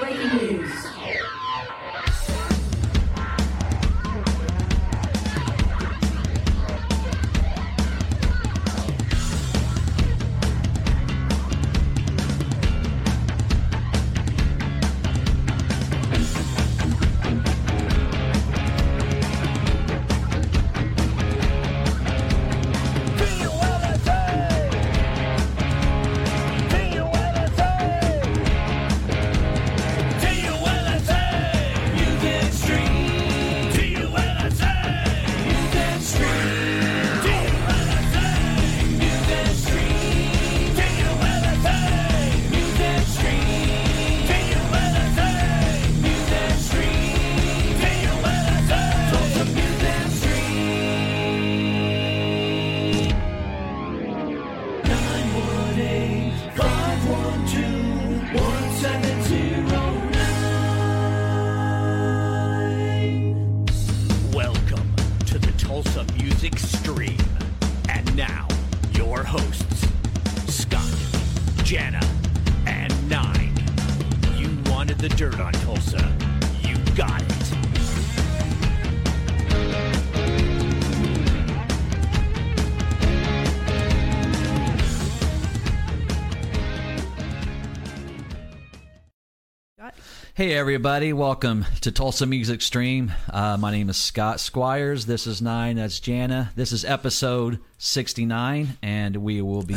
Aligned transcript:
Breaking 0.00 0.36
news. 0.38 0.86
Hey 90.44 90.52
everybody, 90.52 91.14
welcome 91.14 91.64
to 91.80 91.90
Tulsa 91.90 92.26
Music 92.26 92.60
Stream. 92.60 93.10
Uh, 93.30 93.56
my 93.56 93.70
name 93.70 93.88
is 93.88 93.96
Scott 93.96 94.40
Squires. 94.40 95.06
This 95.06 95.26
is 95.26 95.40
Nine. 95.40 95.76
That's 95.76 95.98
Jana. 95.98 96.52
This 96.54 96.70
is 96.70 96.84
episode 96.84 97.60
sixty-nine, 97.78 98.76
and 98.82 99.16
we 99.16 99.40
will 99.40 99.62
be 99.62 99.72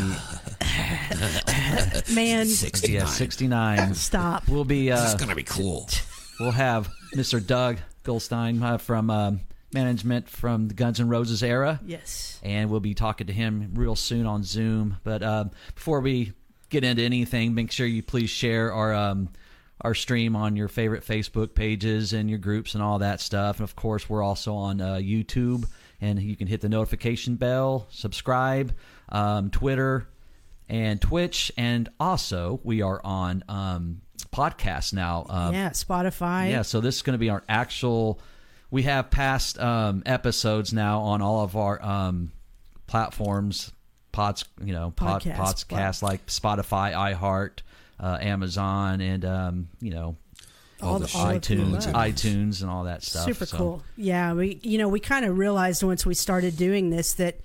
Man, 2.14 2.48
yeah 2.84 3.06
sixty 3.06 3.48
nine. 3.48 3.94
stop. 3.94 4.50
We'll 4.50 4.66
be 4.66 4.90
This 4.90 5.02
is 5.06 5.14
uh, 5.14 5.18
gonna 5.18 5.36
be 5.36 5.44
cool. 5.44 5.88
we'll 6.38 6.52
have 6.52 6.90
Mr. 7.16 7.42
Doug 7.44 7.78
Goldstein 8.04 8.62
uh, 8.62 8.78
from 8.78 9.10
um, 9.10 9.40
management 9.72 10.28
from 10.28 10.68
the 10.68 10.74
Guns 10.74 11.00
N' 11.00 11.08
Roses 11.08 11.44
era, 11.44 11.80
Yes. 11.86 12.42
and 12.44 12.70
we'll 12.70 12.82
be 12.82 12.94
talking 12.94 13.28
to 13.28 13.34
him 13.34 13.72
real 13.76 13.96
soon 13.96 14.26
on 14.26 14.44
Zoom. 14.44 14.98
But 15.06 15.24
um, 15.24 15.52
before 15.76 16.02
we 16.02 16.34
get 16.70 16.84
into 16.84 17.04
anything, 17.04 17.56
make 17.56 17.72
sure 17.72 17.88
you 17.88 18.04
please 18.04 18.30
share 18.30 18.74
our 18.74 18.94
um, 18.94 19.30
our 19.82 19.94
stream 19.94 20.36
on 20.36 20.56
your 20.56 20.68
favorite 20.68 21.06
Facebook 21.06 21.54
pages 21.54 22.14
and 22.14 22.30
your 22.30 22.40
groups 22.40 22.74
and 22.74 22.84
all 22.84 23.00
that 23.00 23.22
stuff. 23.22 23.58
And 23.58 23.64
of 23.64 23.76
course, 23.76 24.10
we're 24.10 24.24
also 24.24 24.56
on 24.56 24.82
uh, 24.82 24.96
YouTube, 24.96 25.68
and 26.02 26.22
you 26.22 26.36
can 26.36 26.48
hit 26.48 26.62
the 26.62 26.70
notification 26.70 27.36
bell, 27.36 27.88
subscribe, 27.90 28.74
um, 29.10 29.50
Twitter, 29.52 30.08
and 30.70 31.00
Twitch, 31.02 31.52
and 31.58 31.90
also 32.00 32.60
we 32.64 32.82
are 32.82 33.00
on 33.04 33.44
um, 33.48 34.02
podcasts 34.34 34.94
now. 34.94 35.26
Um, 35.30 35.54
yeah, 35.54 35.70
Spotify. 35.70 36.50
yeah, 36.50 36.62
so 36.64 36.82
this 36.82 36.96
is 36.96 37.02
going 37.02 37.14
to 37.14 37.20
be 37.20 37.30
our 37.30 37.44
actual. 37.48 38.20
We 38.70 38.84
have 38.84 39.10
past 39.10 39.58
um, 39.60 40.04
episodes 40.06 40.74
now 40.74 41.00
on 41.00 41.22
all 41.22 41.42
of 41.42 41.56
our 41.56 41.82
um, 41.82 42.34
platforms, 42.86 43.72
pods, 44.12 44.44
you 44.62 44.74
know, 44.74 44.92
pod, 44.92 45.22
Podcasts, 45.24 45.66
podcasts 45.66 46.02
like 46.02 46.26
Spotify, 46.26 46.94
iHeart, 46.94 47.60
uh, 48.00 48.18
Amazon, 48.22 49.02
and 49.02 49.26
um, 49.26 49.68
you 49.80 49.92
know, 49.92 50.18
all, 50.82 51.00
the 51.00 51.08
the, 51.08 51.18
all 51.18 51.28
the 51.28 51.40
iTunes, 51.40 51.92
iTunes, 51.94 52.62
and 52.62 52.70
all 52.70 52.84
that 52.86 53.04
stuff. 53.04 53.26
Super 53.26 53.46
So, 53.46 53.58
cool. 53.58 53.84
Yeah, 53.96 54.34
we 54.34 54.60
you 54.64 54.78
know 54.78 54.88
we 54.88 55.00
kind 55.00 55.26
of 55.26 55.38
realized 55.38 55.84
once 55.84 56.06
we 56.06 56.14
started 56.14 56.58
doing 56.58 56.90
this 56.90 57.14
that 57.14 57.40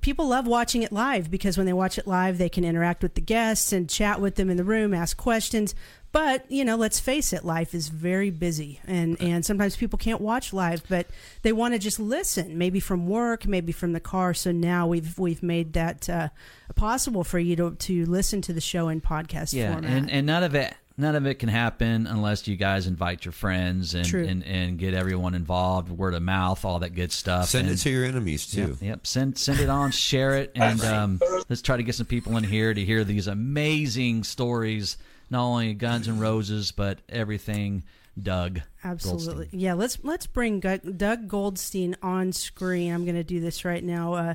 people 0.00 0.28
love 0.28 0.46
watching 0.46 0.82
it 0.82 0.92
live 0.92 1.30
because 1.30 1.56
when 1.56 1.66
they 1.66 1.72
watch 1.72 1.96
it 1.98 2.06
live 2.06 2.38
they 2.38 2.48
can 2.48 2.64
interact 2.64 3.02
with 3.02 3.14
the 3.14 3.20
guests 3.20 3.72
and 3.72 3.88
chat 3.88 4.20
with 4.20 4.34
them 4.36 4.50
in 4.50 4.56
the 4.56 4.64
room, 4.64 4.92
ask 4.94 5.16
questions. 5.16 5.74
But 6.12 6.44
you 6.50 6.62
know, 6.62 6.76
let's 6.76 7.00
face 7.00 7.32
it, 7.32 7.42
life 7.42 7.74
is 7.74 7.88
very 7.88 8.28
busy, 8.30 8.80
and 8.86 9.16
and 9.18 9.46
sometimes 9.46 9.76
people 9.76 9.98
can't 9.98 10.20
watch 10.20 10.52
live, 10.52 10.82
but 10.86 11.06
they 11.40 11.54
want 11.54 11.72
to 11.72 11.78
just 11.78 11.98
listen, 11.98 12.58
maybe 12.58 12.80
from 12.80 13.06
work, 13.06 13.46
maybe 13.46 13.72
from 13.72 13.94
the 13.94 14.00
car. 14.00 14.34
So 14.34 14.52
now 14.52 14.86
we've 14.86 15.18
we've 15.18 15.42
made 15.42 15.72
that 15.72 16.10
uh, 16.10 16.28
possible 16.74 17.24
for 17.24 17.38
you 17.38 17.56
to 17.56 17.74
to 17.76 18.04
listen 18.04 18.42
to 18.42 18.52
the 18.52 18.60
show 18.60 18.88
in 18.88 19.00
podcast 19.00 19.54
Yeah, 19.54 19.72
format. 19.72 19.90
and 19.90 20.10
and 20.10 20.26
none 20.26 20.42
of 20.42 20.54
it. 20.54 20.74
None 20.96 21.16
of 21.16 21.26
it 21.26 21.38
can 21.38 21.48
happen 21.48 22.06
unless 22.06 22.46
you 22.46 22.56
guys 22.56 22.86
invite 22.86 23.24
your 23.24 23.32
friends 23.32 23.94
and, 23.94 24.04
True. 24.04 24.24
and, 24.24 24.44
and 24.44 24.78
get 24.78 24.94
everyone 24.94 25.34
involved, 25.34 25.90
word 25.90 26.14
of 26.14 26.22
mouth, 26.22 26.64
all 26.64 26.80
that 26.80 26.94
good 26.94 27.12
stuff. 27.12 27.48
Send 27.48 27.68
and, 27.68 27.76
it 27.76 27.80
to 27.80 27.90
your 27.90 28.04
enemies 28.04 28.46
too. 28.46 28.68
Yep, 28.68 28.76
yep. 28.82 29.06
Send 29.06 29.38
send 29.38 29.60
it 29.60 29.68
on, 29.68 29.90
share 29.90 30.36
it, 30.36 30.52
and 30.54 30.82
um, 30.84 31.20
let's 31.48 31.62
try 31.62 31.76
to 31.76 31.82
get 31.82 31.94
some 31.94 32.06
people 32.06 32.36
in 32.36 32.44
here 32.44 32.74
to 32.74 32.84
hear 32.84 33.04
these 33.04 33.26
amazing 33.26 34.24
stories. 34.24 34.98
Not 35.30 35.44
only 35.44 35.72
Guns 35.72 36.08
and 36.08 36.20
Roses, 36.20 36.72
but 36.72 36.98
everything 37.08 37.84
Doug. 38.20 38.60
Absolutely. 38.84 39.34
Goldstein. 39.34 39.60
Yeah, 39.60 39.72
let's 39.74 39.98
let's 40.02 40.26
bring 40.26 40.60
Doug 40.60 41.28
Goldstein 41.28 41.96
on 42.02 42.32
screen. 42.32 42.92
I'm 42.92 43.04
going 43.04 43.14
to 43.16 43.24
do 43.24 43.40
this 43.40 43.64
right 43.64 43.82
now. 43.82 44.12
Uh, 44.14 44.34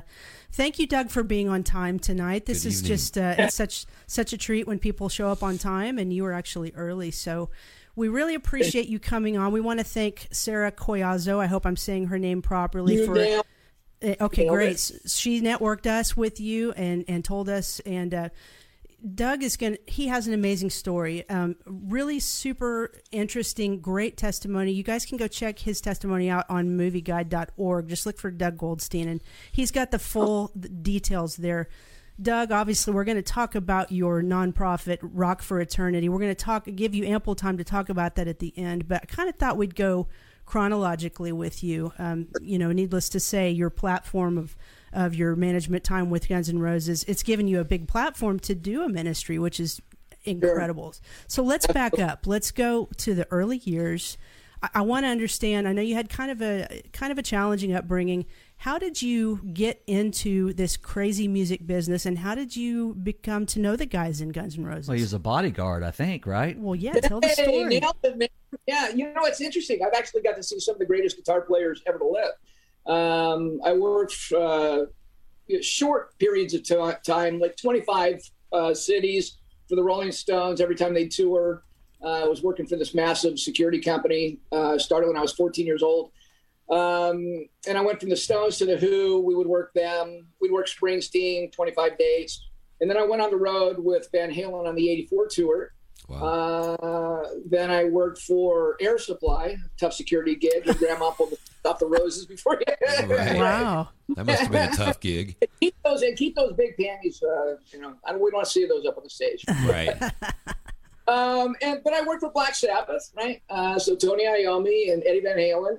thank 0.52 0.78
you, 0.78 0.86
Doug, 0.86 1.10
for 1.10 1.22
being 1.22 1.48
on 1.48 1.62
time 1.62 1.98
tonight. 1.98 2.46
This 2.46 2.62
Good 2.64 2.68
is 2.68 2.78
evening. 2.82 2.88
just 2.96 3.18
uh, 3.18 3.34
it's 3.38 3.54
such 3.54 3.86
such 4.06 4.32
a 4.32 4.38
treat 4.38 4.66
when 4.66 4.78
people 4.80 5.08
show 5.08 5.28
up 5.30 5.42
on 5.44 5.58
time, 5.58 5.98
and 5.98 6.12
you 6.12 6.24
were 6.24 6.32
actually 6.32 6.72
early. 6.74 7.12
So 7.12 7.50
we 7.94 8.08
really 8.08 8.34
appreciate 8.34 8.88
you 8.88 8.98
coming 8.98 9.36
on. 9.38 9.52
We 9.52 9.60
want 9.60 9.78
to 9.78 9.84
thank 9.84 10.26
Sarah 10.32 10.72
Coyazo. 10.72 11.38
I 11.38 11.46
hope 11.46 11.64
I'm 11.64 11.76
saying 11.76 12.06
her 12.06 12.18
name 12.18 12.42
properly. 12.42 12.94
You 12.94 13.06
for 13.06 13.14
nailed 13.14 13.46
uh, 14.02 14.14
Okay, 14.22 14.42
Nailed 14.44 14.54
great. 14.56 14.90
it. 14.90 15.10
She 15.10 15.40
networked 15.40 15.86
us 15.86 16.16
with 16.16 16.40
you 16.40 16.72
and 16.72 17.04
and 17.06 17.24
told 17.24 17.48
us 17.48 17.80
and. 17.86 18.12
Uh, 18.12 18.28
Doug 19.14 19.44
is 19.44 19.56
going 19.56 19.74
to, 19.74 19.80
he 19.86 20.08
has 20.08 20.26
an 20.26 20.34
amazing 20.34 20.70
story. 20.70 21.28
Um, 21.28 21.56
really 21.66 22.18
super 22.18 22.92
interesting, 23.12 23.80
great 23.80 24.16
testimony. 24.16 24.72
You 24.72 24.82
guys 24.82 25.06
can 25.06 25.16
go 25.16 25.28
check 25.28 25.60
his 25.60 25.80
testimony 25.80 26.28
out 26.28 26.46
on 26.48 26.76
movieguide.org. 26.76 27.88
Just 27.88 28.06
look 28.06 28.18
for 28.18 28.30
Doug 28.30 28.58
Goldstein, 28.58 29.08
and 29.08 29.22
he's 29.52 29.70
got 29.70 29.92
the 29.92 30.00
full 30.00 30.48
details 30.82 31.36
there. 31.36 31.68
Doug, 32.20 32.50
obviously, 32.50 32.92
we're 32.92 33.04
going 33.04 33.16
to 33.16 33.22
talk 33.22 33.54
about 33.54 33.92
your 33.92 34.20
nonprofit, 34.22 34.98
Rock 35.02 35.42
for 35.42 35.60
Eternity. 35.60 36.08
We're 36.08 36.18
going 36.18 36.34
to 36.34 36.44
talk, 36.44 36.66
give 36.74 36.92
you 36.92 37.04
ample 37.04 37.36
time 37.36 37.58
to 37.58 37.64
talk 37.64 37.88
about 37.88 38.16
that 38.16 38.26
at 38.26 38.40
the 38.40 38.52
end, 38.58 38.88
but 38.88 39.02
I 39.02 39.06
kind 39.06 39.28
of 39.28 39.36
thought 39.36 39.56
we'd 39.56 39.76
go 39.76 40.08
chronologically 40.44 41.30
with 41.30 41.62
you. 41.62 41.92
Um, 41.98 42.28
you 42.40 42.58
know, 42.58 42.72
needless 42.72 43.08
to 43.10 43.20
say, 43.20 43.50
your 43.50 43.70
platform 43.70 44.36
of 44.36 44.56
of 44.92 45.14
your 45.14 45.36
management 45.36 45.84
time 45.84 46.10
with 46.10 46.28
Guns 46.28 46.48
N' 46.48 46.58
Roses, 46.58 47.04
it's 47.04 47.22
given 47.22 47.48
you 47.48 47.60
a 47.60 47.64
big 47.64 47.88
platform 47.88 48.38
to 48.40 48.54
do 48.54 48.82
a 48.82 48.88
ministry, 48.88 49.38
which 49.38 49.60
is 49.60 49.80
incredible. 50.24 50.94
So 51.26 51.42
let's 51.42 51.66
back 51.66 51.98
up. 51.98 52.26
Let's 52.26 52.50
go 52.50 52.88
to 52.98 53.14
the 53.14 53.26
early 53.30 53.58
years. 53.58 54.18
I, 54.62 54.68
I 54.76 54.80
want 54.82 55.04
to 55.04 55.08
understand. 55.08 55.68
I 55.68 55.72
know 55.72 55.82
you 55.82 55.94
had 55.94 56.08
kind 56.08 56.30
of 56.30 56.42
a 56.42 56.82
kind 56.92 57.12
of 57.12 57.18
a 57.18 57.22
challenging 57.22 57.74
upbringing. 57.74 58.26
How 58.56 58.76
did 58.76 59.00
you 59.00 59.40
get 59.52 59.82
into 59.86 60.52
this 60.52 60.76
crazy 60.76 61.28
music 61.28 61.64
business, 61.66 62.06
and 62.06 62.18
how 62.18 62.34
did 62.34 62.56
you 62.56 62.94
become 62.94 63.46
to 63.46 63.60
know 63.60 63.76
the 63.76 63.86
guys 63.86 64.20
in 64.20 64.30
Guns 64.30 64.58
N' 64.58 64.64
Roses? 64.64 64.88
Well, 64.88 64.96
he 64.96 65.02
was 65.02 65.12
a 65.12 65.18
bodyguard, 65.18 65.84
I 65.84 65.92
think, 65.92 66.26
right? 66.26 66.58
Well, 66.58 66.74
yeah, 66.74 66.94
tell 66.94 67.20
the 67.20 67.28
story. 67.28 67.64
nailed 67.66 67.96
it. 68.02 68.32
Yeah, 68.66 68.88
you 68.88 69.12
know 69.12 69.24
it's 69.24 69.40
interesting. 69.40 69.80
I've 69.86 69.96
actually 69.96 70.22
got 70.22 70.36
to 70.36 70.42
see 70.42 70.58
some 70.58 70.74
of 70.74 70.78
the 70.80 70.86
greatest 70.86 71.16
guitar 71.16 71.42
players 71.42 71.82
ever 71.86 71.98
to 71.98 72.06
live. 72.06 72.32
Um, 72.88 73.60
I 73.64 73.74
worked 73.74 74.14
uh, 74.36 74.86
short 75.60 76.18
periods 76.18 76.54
of 76.54 76.62
ti- 76.62 76.98
time, 77.06 77.38
like 77.38 77.56
25 77.56 78.20
uh, 78.52 78.74
cities 78.74 79.38
for 79.68 79.76
the 79.76 79.82
Rolling 79.82 80.12
Stones 80.12 80.60
every 80.60 80.74
time 80.74 80.94
they 80.94 81.06
tour. 81.06 81.64
Uh, 82.02 82.24
I 82.24 82.28
was 82.28 82.42
working 82.42 82.66
for 82.66 82.76
this 82.76 82.94
massive 82.94 83.38
security 83.38 83.80
company. 83.80 84.38
Uh, 84.52 84.78
started 84.78 85.08
when 85.08 85.16
I 85.16 85.20
was 85.20 85.32
14 85.32 85.66
years 85.66 85.82
old. 85.82 86.12
Um, 86.70 87.46
and 87.66 87.76
I 87.76 87.80
went 87.80 88.00
from 88.00 88.10
the 88.10 88.16
Stones 88.16 88.58
to 88.58 88.66
the 88.66 88.76
Who. 88.76 89.20
We 89.20 89.34
would 89.34 89.46
work 89.46 89.72
them. 89.74 90.28
We'd 90.40 90.52
work 90.52 90.66
Springsteen, 90.66 91.52
25 91.52 91.98
days. 91.98 92.40
And 92.80 92.88
then 92.88 92.96
I 92.96 93.04
went 93.04 93.20
on 93.20 93.30
the 93.30 93.36
road 93.36 93.76
with 93.78 94.08
Van 94.12 94.32
Halen 94.32 94.66
on 94.68 94.74
the 94.74 94.90
84 94.90 95.28
tour. 95.28 95.72
Wow. 96.08 96.76
Uh, 96.76 97.28
then 97.46 97.70
I 97.70 97.84
worked 97.84 98.18
for 98.18 98.76
Air 98.80 98.98
Supply, 98.98 99.56
tough 99.78 99.92
security 99.92 100.36
gig. 100.36 100.64
Your 100.64 100.74
grandma 100.74 101.10
pulled 101.10 101.34
off 101.68 101.78
the 101.78 101.86
roses 101.86 102.26
before 102.26 102.58
you. 102.58 102.74
Right. 103.08 103.36
Wow. 103.36 103.88
that 104.16 104.26
must 104.26 104.42
have 104.42 104.52
been 104.52 104.72
a 104.72 104.76
tough 104.76 105.00
gig. 105.00 105.36
keep 105.60 105.74
those 105.84 106.02
and 106.02 106.16
keep 106.16 106.34
those 106.34 106.52
big 106.54 106.76
panties. 106.76 107.22
Uh, 107.22 107.56
you 107.72 107.80
know, 107.80 107.94
I 108.04 108.12
don't, 108.12 108.20
we 108.20 108.30
don't 108.30 108.38
want 108.38 108.46
to 108.46 108.52
see 108.52 108.66
those 108.66 108.84
up 108.86 108.96
on 108.96 109.04
the 109.04 109.10
stage. 109.10 109.44
Right. 109.66 109.94
Um, 111.08 111.56
and 111.62 111.80
but 111.82 111.94
I 111.94 112.02
worked 112.02 112.20
for 112.20 112.30
Black 112.30 112.54
Sabbath, 112.54 113.10
right? 113.16 113.40
Uh, 113.48 113.78
so 113.78 113.96
Tony 113.96 114.26
Iommi 114.26 114.92
and 114.92 115.02
Eddie 115.06 115.22
Van 115.22 115.38
Halen. 115.38 115.78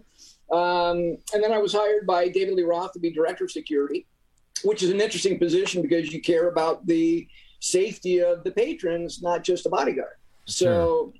Um, 0.52 1.20
and 1.34 1.44
then 1.44 1.54
I 1.54 1.60
was 1.60 1.72
hired 1.72 2.08
by 2.08 2.30
David 2.30 2.56
Lee 2.56 2.64
Roth 2.64 2.94
to 2.94 3.00
be 3.00 3.12
director 3.12 3.44
of 3.44 3.52
security, 3.52 4.08
which 4.64 4.82
is 4.82 4.90
an 4.90 5.00
interesting 5.00 5.38
position 5.38 5.84
because 5.84 6.12
you 6.12 6.20
care 6.20 6.50
about 6.50 6.88
the 6.88 7.28
safety 7.60 8.18
of 8.24 8.44
the 8.44 8.50
patrons, 8.50 9.22
not 9.22 9.44
just 9.44 9.66
the 9.66 9.70
bodyguard. 9.70 10.16
So 10.46 11.14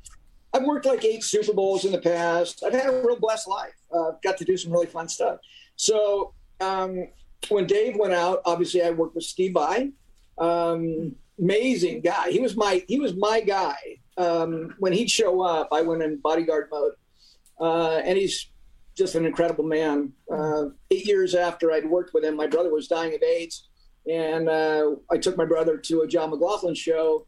I've 0.54 0.64
worked 0.64 0.86
like 0.86 1.06
eight 1.06 1.24
Super 1.24 1.54
Bowls 1.54 1.86
in 1.86 1.92
the 1.92 2.00
past. 2.00 2.64
I've 2.64 2.74
had 2.74 2.88
a 2.88 3.02
real 3.06 3.20
blessed 3.20 3.48
life. 3.48 3.76
Uh, 3.94 4.12
got 4.24 4.38
to 4.38 4.46
do 4.46 4.58
some 4.58 4.72
really 4.72 4.88
fun 4.88 5.08
stuff. 5.08 5.40
So 5.76 6.34
um, 6.60 7.08
when 7.50 7.68
Dave 7.68 7.96
went 7.98 8.14
out, 8.14 8.42
obviously 8.46 8.82
I 8.82 8.92
worked 8.92 9.16
with 9.16 9.24
Steve 9.24 9.54
Vai. 9.54 9.92
Um, 10.38 11.16
amazing 11.40 12.02
guy. 12.02 12.32
He 12.32 12.40
was 12.40 12.56
my 12.56 12.84
he 12.88 13.00
was 13.00 13.16
my 13.16 13.42
guy. 13.42 13.78
Um, 14.18 14.76
when 14.80 14.92
he'd 14.92 15.10
show 15.10 15.42
up, 15.42 15.70
I 15.72 15.82
went 15.82 16.04
in 16.04 16.18
bodyguard 16.18 16.68
mode, 16.72 16.94
uh, 17.60 17.98
and 17.98 18.18
he's 18.18 18.48
just 18.98 19.16
an 19.16 19.26
incredible 19.26 19.64
man. 19.64 20.12
Uh, 20.32 20.66
eight 20.92 21.06
years 21.06 21.36
after 21.36 21.72
I'd 21.72 21.90
worked 21.90 22.14
with 22.14 22.26
him, 22.26 22.36
my 22.36 22.48
brother 22.48 22.72
was 22.72 22.88
dying 22.88 23.16
of 23.16 23.24
AIDS, 23.24 23.70
and 24.10 24.50
uh, 24.50 24.96
I 25.10 25.18
took 25.18 25.38
my 25.38 25.46
brother 25.46 25.78
to 25.78 26.02
a 26.02 26.08
John 26.08 26.32
McLaughlin 26.32 26.76
show, 26.76 27.26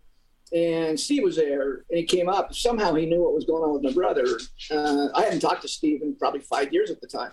and 0.53 0.99
Steve 0.99 1.23
was 1.23 1.37
there, 1.37 1.85
and 1.89 1.99
he 1.99 2.03
came 2.03 2.27
up. 2.27 2.53
Somehow 2.53 2.93
he 2.95 3.05
knew 3.05 3.23
what 3.23 3.33
was 3.33 3.45
going 3.45 3.63
on 3.63 3.73
with 3.73 3.83
my 3.83 3.93
brother. 3.93 4.25
Uh, 4.69 5.07
I 5.15 5.23
hadn't 5.23 5.39
talked 5.39 5.61
to 5.61 5.67
Steve 5.67 6.01
in 6.01 6.15
probably 6.15 6.41
five 6.41 6.73
years 6.73 6.91
at 6.91 6.99
the 6.99 7.07
time, 7.07 7.31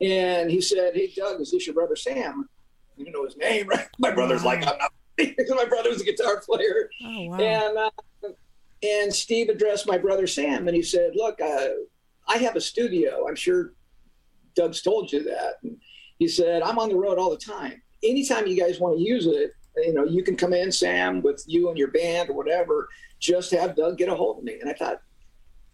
and 0.00 0.50
he 0.50 0.60
said, 0.60 0.94
"Hey, 0.94 1.12
Doug, 1.14 1.40
is 1.40 1.52
this 1.52 1.66
your 1.66 1.74
brother 1.74 1.96
Sam?" 1.96 2.48
You 2.96 3.12
know 3.12 3.24
his 3.24 3.36
name, 3.36 3.68
right? 3.68 3.86
My 3.98 4.10
brother's 4.10 4.44
like, 4.44 4.58
"I'm 4.66 4.78
not." 4.78 4.92
because 5.18 5.50
my 5.50 5.64
brother 5.64 5.90
was 5.90 6.00
a 6.00 6.04
guitar 6.04 6.40
player. 6.40 6.88
Oh 7.04 7.24
wow. 7.24 7.38
And 7.38 7.76
uh, 7.76 7.90
and 8.84 9.12
Steve 9.12 9.48
addressed 9.48 9.88
my 9.88 9.98
brother 9.98 10.28
Sam, 10.28 10.68
and 10.68 10.76
he 10.76 10.82
said, 10.82 11.10
"Look, 11.16 11.40
uh, 11.40 11.66
I 12.28 12.38
have 12.38 12.54
a 12.54 12.60
studio. 12.60 13.26
I'm 13.28 13.34
sure 13.34 13.72
Doug's 14.54 14.80
told 14.80 15.10
you 15.10 15.24
that." 15.24 15.54
And 15.64 15.76
he 16.20 16.28
said, 16.28 16.62
"I'm 16.62 16.78
on 16.78 16.88
the 16.88 16.94
road 16.94 17.18
all 17.18 17.30
the 17.30 17.36
time. 17.36 17.82
Anytime 18.04 18.46
you 18.46 18.56
guys 18.56 18.78
want 18.78 18.96
to 18.96 19.02
use 19.02 19.26
it, 19.26 19.52
you 19.84 19.94
know, 19.94 20.04
you 20.04 20.22
can 20.22 20.36
come 20.36 20.52
in, 20.52 20.70
Sam, 20.72 21.22
with 21.22 21.42
you 21.46 21.68
and 21.68 21.78
your 21.78 21.88
band 21.88 22.30
or 22.30 22.34
whatever. 22.34 22.88
Just 23.18 23.50
have 23.52 23.76
Doug 23.76 23.98
get 23.98 24.08
a 24.08 24.14
hold 24.14 24.38
of 24.38 24.44
me." 24.44 24.58
And 24.60 24.70
I 24.70 24.74
thought, 24.74 25.00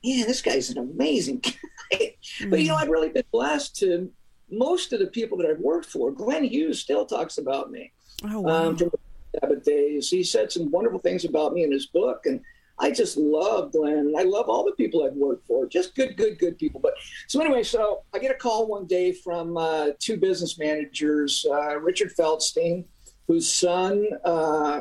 "Man, 0.05 0.27
this 0.27 0.43
guy's 0.43 0.71
an 0.71 0.79
amazing 0.79 1.41
guy." 1.93 2.17
But 2.49 2.61
you 2.61 2.69
know, 2.69 2.77
I've 2.77 2.89
really 2.89 3.11
been 3.11 3.25
blessed 3.33 3.77
to. 3.77 4.11
Most 4.51 4.93
of 4.93 5.01
the 5.01 5.06
people 5.06 5.39
that 5.39 5.49
I've 5.49 5.59
worked 5.59 5.87
for, 5.87 6.12
Glenn 6.12 6.45
Hughes 6.45 6.79
still 6.79 7.06
talks 7.06 7.39
about 7.39 7.71
me 7.71 7.93
oh 8.25 8.41
wow. 8.41 8.69
um, 8.69 8.77
from 8.77 8.91
the 8.91 8.99
Sabbath 9.41 9.65
days. 9.65 10.11
He 10.11 10.23
said 10.23 10.53
some 10.53 10.71
wonderful 10.71 11.00
things 11.00 11.25
about 11.25 11.55
me 11.55 11.65
in 11.65 11.73
his 11.73 11.87
book, 11.87 12.27
and 12.27 12.41
I 12.79 12.91
just 12.91 13.17
love 13.17 13.73
Glenn, 13.73 13.99
and 13.99 14.19
I 14.19 14.23
love 14.23 14.49
all 14.49 14.65
the 14.65 14.73
people 14.73 15.05
I've 15.05 15.15
worked 15.15 15.47
for. 15.47 15.67
Just 15.67 15.95
good, 15.95 16.17
good, 16.17 16.39
good 16.39 16.59
people. 16.59 16.81
But 16.81 16.95
so 17.29 17.41
anyway, 17.41 17.62
so 17.62 18.03
I 18.12 18.19
get 18.19 18.31
a 18.31 18.35
call 18.35 18.67
one 18.67 18.87
day 18.87 19.12
from 19.12 19.57
uh, 19.57 19.89
two 20.00 20.17
business 20.17 20.59
managers, 20.59 21.47
uh, 21.49 21.79
Richard 21.79 22.12
Feldstein, 22.17 22.85
whose 23.26 23.50
son 23.50 24.06
uh, 24.25 24.81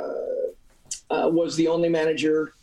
uh, 1.10 1.30
was 1.30 1.56
the 1.56 1.68
only 1.68 1.90
manager 1.90 2.54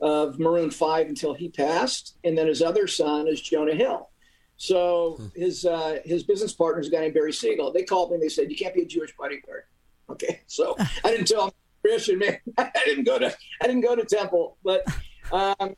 of 0.00 0.38
Maroon 0.38 0.70
Five 0.70 1.08
until 1.08 1.34
he 1.34 1.48
passed, 1.48 2.16
and 2.24 2.36
then 2.36 2.46
his 2.46 2.60
other 2.62 2.86
son 2.86 3.28
is 3.28 3.40
Jonah 3.40 3.74
Hill. 3.74 4.10
So 4.56 5.20
his 5.34 5.64
uh, 5.64 5.98
his 6.04 6.22
business 6.22 6.52
partner 6.52 6.80
is 6.80 6.88
a 6.88 6.90
guy 6.90 7.00
named 7.00 7.14
Barry 7.14 7.32
Siegel. 7.32 7.72
They 7.72 7.82
called 7.82 8.10
me 8.10 8.14
and 8.14 8.22
they 8.22 8.28
said, 8.28 8.50
"You 8.50 8.56
can't 8.56 8.74
be 8.74 8.82
a 8.82 8.86
Jewish 8.86 9.14
bodyguard." 9.16 9.64
Okay, 10.10 10.40
so 10.46 10.76
I 10.78 11.10
didn't 11.10 11.26
tell 11.26 11.46
him 11.46 11.52
Christian 11.84 12.18
man. 12.18 12.38
I 12.58 12.70
didn't 12.84 13.04
go 13.04 13.18
to 13.18 13.34
I 13.60 13.66
didn't 13.66 13.82
go 13.82 13.96
to 13.96 14.04
temple, 14.04 14.58
but 14.62 14.84
um, 15.32 15.74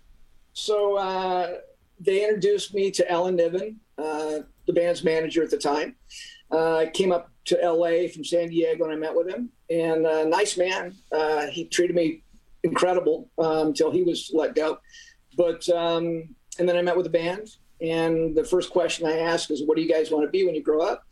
so 0.53 0.97
uh, 0.97 1.59
they 2.01 2.25
introduced 2.25 2.75
me 2.75 2.91
to 2.93 3.11
Alan 3.11 3.37
Niven, 3.37 3.81
uh, 3.99 4.41
the 4.67 4.73
band's 4.73 5.05
manager 5.05 5.43
at 5.43 5.51
the 5.51 5.59
time. 5.59 5.97
Uh, 6.55 6.77
I 6.77 6.87
came 6.87 7.11
up 7.11 7.31
to 7.47 7.61
L.A. 7.61 8.09
from 8.09 8.25
San 8.25 8.49
Diego 8.49 8.85
and 8.85 8.93
I 8.93 8.97
met 8.97 9.15
with 9.15 9.29
him, 9.29 9.51
and 9.69 10.07
uh, 10.07 10.25
nice 10.25 10.57
man. 10.57 10.95
Uh, 11.11 11.47
he 11.47 11.65
treated 11.65 11.97
me 11.97 12.23
incredible 12.63 13.29
um, 13.39 13.69
until 13.69 13.91
he 13.91 14.05
was 14.05 14.31
let 14.33 14.55
go. 14.55 14.79
But 15.37 15.69
um, 15.71 16.35
and 16.59 16.69
then 16.69 16.77
I 16.77 16.83
met 16.83 16.97
with 16.97 17.05
the 17.05 17.11
band, 17.11 17.49
and 17.81 18.37
the 18.37 18.45
first 18.45 18.71
question 18.71 19.07
I 19.07 19.19
asked 19.19 19.51
is, 19.51 19.67
"What 19.67 19.77
do 19.77 19.83
you 19.83 19.89
guys 19.89 20.13
want 20.13 20.25
to 20.25 20.31
be 20.31 20.45
when 20.45 20.55
you 20.55 20.63
grow 20.63 20.81
up?" 20.81 21.03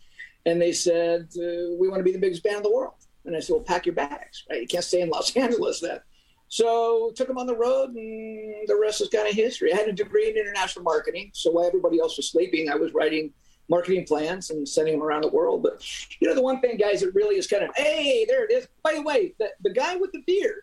And 0.46 0.62
they 0.62 0.72
said, 0.72 1.28
uh, 1.36 1.74
"We 1.78 1.88
want 1.88 1.98
to 1.98 2.04
be 2.04 2.12
the 2.12 2.20
biggest 2.20 2.44
band 2.44 2.58
in 2.58 2.62
the 2.62 2.72
world." 2.72 2.94
And 3.24 3.36
I 3.36 3.40
said, 3.40 3.54
"Well, 3.54 3.64
pack 3.64 3.84
your 3.84 3.96
bags, 3.96 4.44
right? 4.48 4.60
You 4.60 4.68
can't 4.68 4.84
stay 4.84 5.00
in 5.00 5.10
Los 5.10 5.36
Angeles 5.36 5.80
then." 5.80 5.98
So 6.46 7.12
took 7.16 7.28
them 7.28 7.38
on 7.38 7.46
the 7.46 7.56
road, 7.56 7.94
and 7.94 8.68
the 8.68 8.78
rest 8.80 9.00
is 9.00 9.08
kind 9.08 9.26
of 9.26 9.34
history. 9.34 9.72
I 9.72 9.76
had 9.76 9.88
a 9.88 9.92
degree 9.92 10.28
in 10.28 10.36
international 10.36 10.84
marketing, 10.84 11.30
so 11.34 11.50
while 11.50 11.66
everybody 11.66 11.98
else 11.98 12.16
was 12.16 12.30
sleeping, 12.30 12.70
I 12.70 12.76
was 12.76 12.94
writing 12.94 13.32
marketing 13.72 14.04
plans 14.04 14.50
and 14.50 14.68
sending 14.68 14.94
them 14.98 15.02
around 15.02 15.22
the 15.22 15.28
world. 15.38 15.62
But 15.62 15.74
you 16.20 16.28
know, 16.28 16.34
the 16.34 16.42
one 16.42 16.60
thing, 16.60 16.76
guys, 16.76 17.02
it 17.02 17.14
really 17.14 17.36
is 17.36 17.46
kind 17.46 17.64
of, 17.64 17.70
hey, 17.74 18.24
there 18.28 18.44
it 18.44 18.52
is. 18.52 18.68
By 18.84 18.92
the 18.94 19.02
way, 19.02 19.34
the, 19.38 19.48
the 19.62 19.72
guy 19.72 19.96
with 19.96 20.12
the 20.12 20.22
beard. 20.26 20.62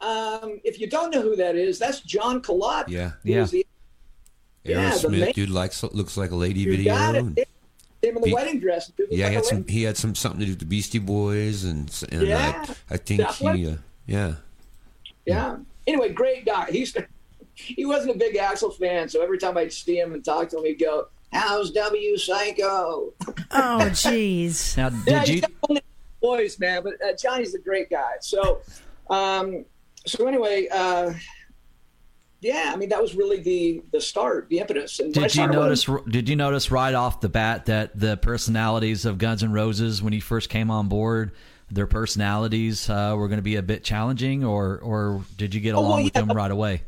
Um, 0.00 0.60
if 0.64 0.80
you 0.80 0.88
don't 0.88 1.12
know 1.14 1.22
who 1.22 1.36
that 1.36 1.54
is, 1.56 1.78
that's 1.78 2.00
John 2.00 2.40
Collot. 2.40 2.88
Yeah. 2.88 3.12
He 3.24 3.36
was 3.36 3.50
the 3.50 3.66
Yeah, 4.64 4.90
the 4.94 5.08
Aerosmith 5.08 5.34
dude 5.34 5.50
likes 5.50 5.82
looks 5.82 6.16
like 6.16 6.30
a 6.30 6.36
lady 6.36 6.60
You 6.60 6.70
video. 6.72 6.94
got 6.94 7.14
it. 7.16 7.24
Him 7.24 7.36
in 8.02 8.14
the 8.14 8.20
Be- 8.20 8.32
wedding 8.32 8.60
dress. 8.60 8.88
Dude, 8.88 9.08
yeah, 9.10 9.24
like 9.24 9.30
he 9.30 9.34
had 9.34 9.44
some. 9.44 9.64
He 9.66 9.82
had 9.82 9.96
some 9.96 10.14
something 10.14 10.40
to 10.40 10.46
do 10.46 10.52
with 10.52 10.60
the 10.60 10.66
Beastie 10.66 11.00
Boys, 11.00 11.64
and 11.64 11.90
and 12.12 12.22
Yeah, 12.28 12.64
I, 12.90 12.94
I 12.94 12.96
think 12.96 13.28
he. 13.32 13.66
Uh, 13.66 13.76
yeah. 14.06 14.34
Yeah. 15.26 15.56
Anyway, 15.86 16.10
great 16.10 16.46
guy. 16.46 16.66
He's 16.70 16.96
he 17.54 17.84
wasn't 17.84 18.14
a 18.14 18.18
big 18.18 18.36
Axl 18.36 18.72
fan, 18.78 19.08
so 19.08 19.20
every 19.20 19.38
time 19.38 19.56
I'd 19.56 19.72
see 19.72 19.98
him 19.98 20.14
and 20.14 20.24
talk 20.24 20.48
to 20.50 20.58
him, 20.58 20.64
he'd 20.64 20.78
go, 20.78 21.08
"How's 21.32 21.70
W 21.72 22.16
Psycho?" 22.16 23.12
Oh 23.50 23.78
jeez. 23.92 24.76
Now, 24.76 24.90
did 24.90 25.18
he's 25.20 25.28
you? 25.36 25.40
got 25.42 25.50
one 25.60 25.76
of 25.78 25.82
those 26.20 26.38
voice, 26.38 26.58
man. 26.58 26.82
But 26.82 26.94
uh, 27.04 27.14
Johnny's 27.16 27.54
a 27.54 27.58
great 27.58 27.90
guy. 27.90 28.12
So, 28.20 28.60
um, 29.10 29.64
so 30.06 30.26
anyway, 30.26 30.68
uh, 30.72 31.12
yeah, 32.40 32.70
I 32.72 32.76
mean 32.76 32.88
that 32.90 33.02
was 33.02 33.14
really 33.14 33.40
the 33.40 33.82
the 33.92 34.00
start, 34.00 34.48
the 34.48 34.58
impetus. 34.60 35.00
And 35.00 35.12
Did 35.12 35.24
you 35.24 35.28
started 35.28 35.54
notice? 35.54 35.88
Did 36.08 36.28
you 36.28 36.36
notice 36.36 36.70
right 36.70 36.94
off 36.94 37.20
the 37.20 37.28
bat 37.28 37.66
that 37.66 37.98
the 37.98 38.16
personalities 38.16 39.04
of 39.04 39.18
Guns 39.18 39.42
N' 39.42 39.52
Roses, 39.52 40.02
when 40.02 40.12
you 40.12 40.20
first 40.20 40.48
came 40.48 40.70
on 40.70 40.88
board, 40.88 41.32
their 41.70 41.86
personalities 41.88 42.88
uh, 42.88 43.14
were 43.16 43.28
going 43.28 43.38
to 43.38 43.42
be 43.42 43.56
a 43.56 43.62
bit 43.62 43.82
challenging, 43.82 44.44
or 44.44 44.78
or 44.78 45.22
did 45.36 45.54
you 45.54 45.60
get 45.60 45.74
Oh, 45.74 45.80
along 45.80 45.90
well, 45.90 46.04
with 46.04 46.12
them 46.12 46.28
right 46.28 46.50
away? 46.50 46.82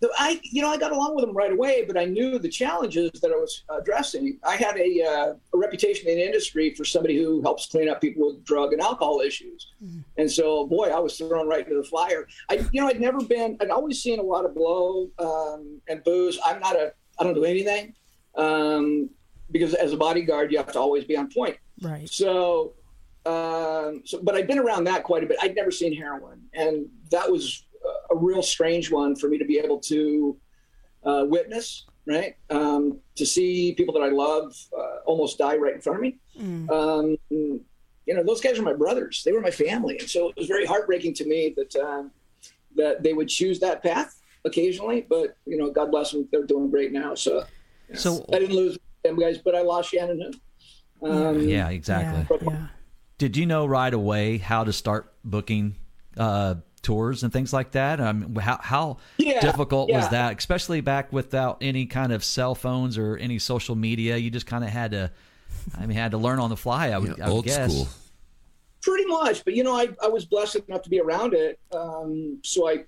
The- 0.00 0.10
I, 0.18 0.40
you 0.42 0.62
know, 0.62 0.68
I 0.68 0.76
got 0.76 0.92
along 0.92 1.14
with 1.16 1.24
them 1.24 1.34
right 1.34 1.52
away, 1.52 1.84
but 1.86 1.96
I 1.96 2.04
knew 2.04 2.38
the 2.38 2.48
challenges 2.48 3.10
that 3.22 3.30
I 3.30 3.36
was 3.36 3.62
addressing. 3.68 4.38
I 4.44 4.56
had 4.56 4.76
a, 4.76 5.02
uh, 5.02 5.34
a 5.54 5.58
reputation 5.58 6.08
in 6.08 6.16
the 6.16 6.24
industry 6.26 6.74
for 6.74 6.84
somebody 6.84 7.16
who 7.16 7.40
helps 7.42 7.66
clean 7.66 7.88
up 7.88 8.00
people 8.00 8.26
with 8.28 8.44
drug 8.44 8.72
and 8.72 8.80
alcohol 8.82 9.20
issues, 9.20 9.72
and 10.18 10.30
so, 10.30 10.66
boy, 10.66 10.88
I 10.88 10.98
was 10.98 11.16
thrown 11.16 11.48
right 11.48 11.66
into 11.66 11.80
the 11.80 11.88
fire. 11.88 12.26
I, 12.50 12.66
you 12.72 12.80
know, 12.80 12.88
I'd 12.88 13.00
never 13.00 13.20
been. 13.22 13.56
I'd 13.60 13.70
always 13.70 14.02
seen 14.02 14.18
a 14.18 14.22
lot 14.22 14.44
of 14.44 14.54
blow 14.54 15.10
um, 15.18 15.80
and 15.88 16.02
booze. 16.04 16.38
I'm 16.44 16.60
not 16.60 16.76
a. 16.76 16.92
I 17.18 17.24
don't 17.24 17.34
do 17.34 17.44
anything 17.44 17.94
um, 18.36 19.08
because 19.50 19.74
as 19.74 19.92
a 19.92 19.96
bodyguard, 19.96 20.52
you 20.52 20.58
have 20.58 20.72
to 20.72 20.78
always 20.80 21.04
be 21.04 21.16
on 21.16 21.30
point. 21.32 21.56
Right. 21.82 22.08
So, 22.08 22.74
um, 23.24 24.02
so, 24.04 24.20
but 24.22 24.34
I'd 24.34 24.46
been 24.46 24.58
around 24.58 24.84
that 24.84 25.02
quite 25.02 25.24
a 25.24 25.26
bit. 25.26 25.36
I'd 25.42 25.54
never 25.54 25.70
seen 25.70 25.94
heroin, 25.96 26.42
and 26.54 26.86
that 27.10 27.30
was 27.30 27.65
a, 28.10 28.14
a 28.14 28.16
real 28.16 28.42
strange 28.42 28.90
one 28.90 29.16
for 29.16 29.28
me 29.28 29.38
to 29.38 29.44
be 29.44 29.58
able 29.58 29.78
to 29.80 30.36
uh, 31.04 31.24
witness. 31.26 31.86
Right, 32.08 32.36
um, 32.50 33.00
to 33.16 33.26
see 33.26 33.74
people 33.74 33.92
that 33.94 34.02
I 34.04 34.10
love 34.10 34.54
uh, 34.78 34.98
almost 35.06 35.38
die 35.38 35.56
right 35.56 35.74
in 35.74 35.80
front 35.80 35.96
of 35.96 36.02
me. 36.02 36.16
Um, 36.70 37.18
you 38.06 38.14
know, 38.14 38.22
those 38.22 38.40
guys 38.40 38.58
were 38.58 38.64
my 38.64 38.74
brothers. 38.74 39.22
They 39.24 39.32
were 39.32 39.40
my 39.40 39.50
family, 39.50 39.98
and 39.98 40.08
so 40.08 40.28
it 40.28 40.36
was 40.36 40.46
very 40.46 40.64
heartbreaking 40.64 41.14
to 41.14 41.24
me 41.26 41.52
that 41.56 41.74
um, 41.76 42.12
that 42.76 43.02
they 43.02 43.12
would 43.12 43.28
choose 43.28 43.58
that 43.60 43.82
path 43.82 44.20
occasionally. 44.44 45.04
But 45.08 45.36
you 45.46 45.56
know, 45.56 45.70
God 45.70 45.90
bless 45.90 46.12
them; 46.12 46.28
they're 46.30 46.44
doing 46.46 46.70
great 46.70 46.92
now. 46.92 47.16
So, 47.16 47.44
So 47.94 48.24
I 48.32 48.38
didn't 48.38 48.54
lose 48.54 48.78
them 49.02 49.18
guys, 49.18 49.38
but 49.38 49.56
I 49.56 49.62
lost 49.62 49.90
Shannon. 49.90 50.32
Hoon. 51.00 51.26
Um, 51.26 51.40
yeah, 51.40 51.68
exactly. 51.70 52.38
Yeah. 52.42 52.48
yeah. 52.52 52.66
Did 53.18 53.36
you 53.36 53.46
know 53.46 53.66
right 53.66 53.92
away 53.92 54.38
how 54.38 54.62
to 54.64 54.72
start 54.72 55.12
booking 55.24 55.74
uh, 56.16 56.56
tours 56.86 57.22
and 57.22 57.32
things 57.32 57.52
like 57.52 57.72
that? 57.72 58.00
Um, 58.00 58.34
how 58.36 58.58
how 58.62 58.96
Yeah, 59.18 59.40
difficult 59.40 59.90
was 59.90 60.08
that, 60.10 60.38
especially 60.38 60.80
back 60.80 61.12
without 61.12 61.58
any 61.60 61.86
kind 61.86 62.12
of 62.12 62.24
cell 62.24 62.54
phones 62.54 62.96
or 62.96 63.16
any 63.16 63.38
social 63.38 63.74
media? 63.74 64.16
You 64.16 64.30
just 64.30 64.46
kind 64.46 64.64
of 64.64 64.70
had 64.70 64.92
to, 64.92 65.10
I 65.78 65.86
mean, 65.86 65.96
had 65.96 66.12
to 66.12 66.18
learn 66.18 66.38
on 66.38 66.50
the 66.50 66.56
fly. 66.56 66.90
I 66.90 66.98
would, 66.98 67.18
Yeah, 67.18 67.24
I 67.26 67.28
would 67.28 67.34
old 67.34 67.44
guess. 67.44 67.72
school. 67.72 67.88
pretty 68.82 69.04
much 69.06 69.44
but 69.44 69.54
you 69.54 69.64
know 69.64 69.74
i, 69.74 69.88
I 70.02 70.08
was 70.08 70.24
blessed 70.24 70.56
enough 70.68 70.82
to 70.82 70.90
be 70.90 71.00
around 71.00 71.34
it 71.34 71.58
um, 71.72 72.38
so 72.44 72.68
i 72.68 72.84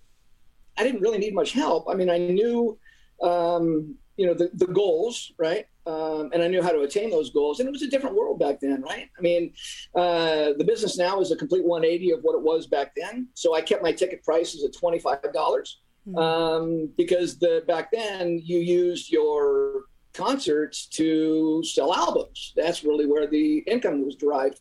I 0.78 0.84
didn't 0.84 1.00
really 1.00 1.18
need 1.18 1.34
much 1.34 1.50
help. 1.54 1.86
I 1.90 1.94
mean, 1.94 2.08
I 2.08 2.18
knew, 2.18 2.78
um, 3.20 3.96
you 4.16 4.26
know, 4.26 4.34
the, 4.34 4.48
the 4.54 4.68
goals, 4.68 5.32
right? 5.36 5.66
Um, 5.88 6.30
and 6.34 6.42
I 6.42 6.48
knew 6.48 6.62
how 6.62 6.70
to 6.70 6.80
attain 6.80 7.08
those 7.10 7.30
goals. 7.30 7.60
And 7.60 7.68
it 7.68 7.72
was 7.72 7.80
a 7.82 7.88
different 7.88 8.14
world 8.14 8.38
back 8.38 8.60
then, 8.60 8.82
right? 8.82 9.08
I 9.18 9.22
mean, 9.22 9.54
uh, 9.94 10.52
the 10.58 10.64
business 10.66 10.98
now 10.98 11.18
is 11.20 11.32
a 11.32 11.36
complete 11.36 11.64
180 11.64 12.10
of 12.10 12.20
what 12.20 12.34
it 12.34 12.42
was 12.42 12.66
back 12.66 12.92
then. 12.94 13.28
So 13.32 13.54
I 13.54 13.62
kept 13.62 13.82
my 13.82 13.92
ticket 13.92 14.22
prices 14.22 14.64
at 14.64 14.74
$25 14.74 15.76
um, 16.16 16.90
because 16.98 17.38
the 17.38 17.64
back 17.66 17.90
then 17.90 18.40
you 18.44 18.58
used 18.58 19.10
your 19.10 19.84
concerts 20.12 20.86
to 20.88 21.62
sell 21.64 21.94
albums. 21.94 22.52
That's 22.54 22.84
really 22.84 23.06
where 23.06 23.26
the 23.26 23.58
income 23.60 24.04
was 24.04 24.16
derived. 24.16 24.60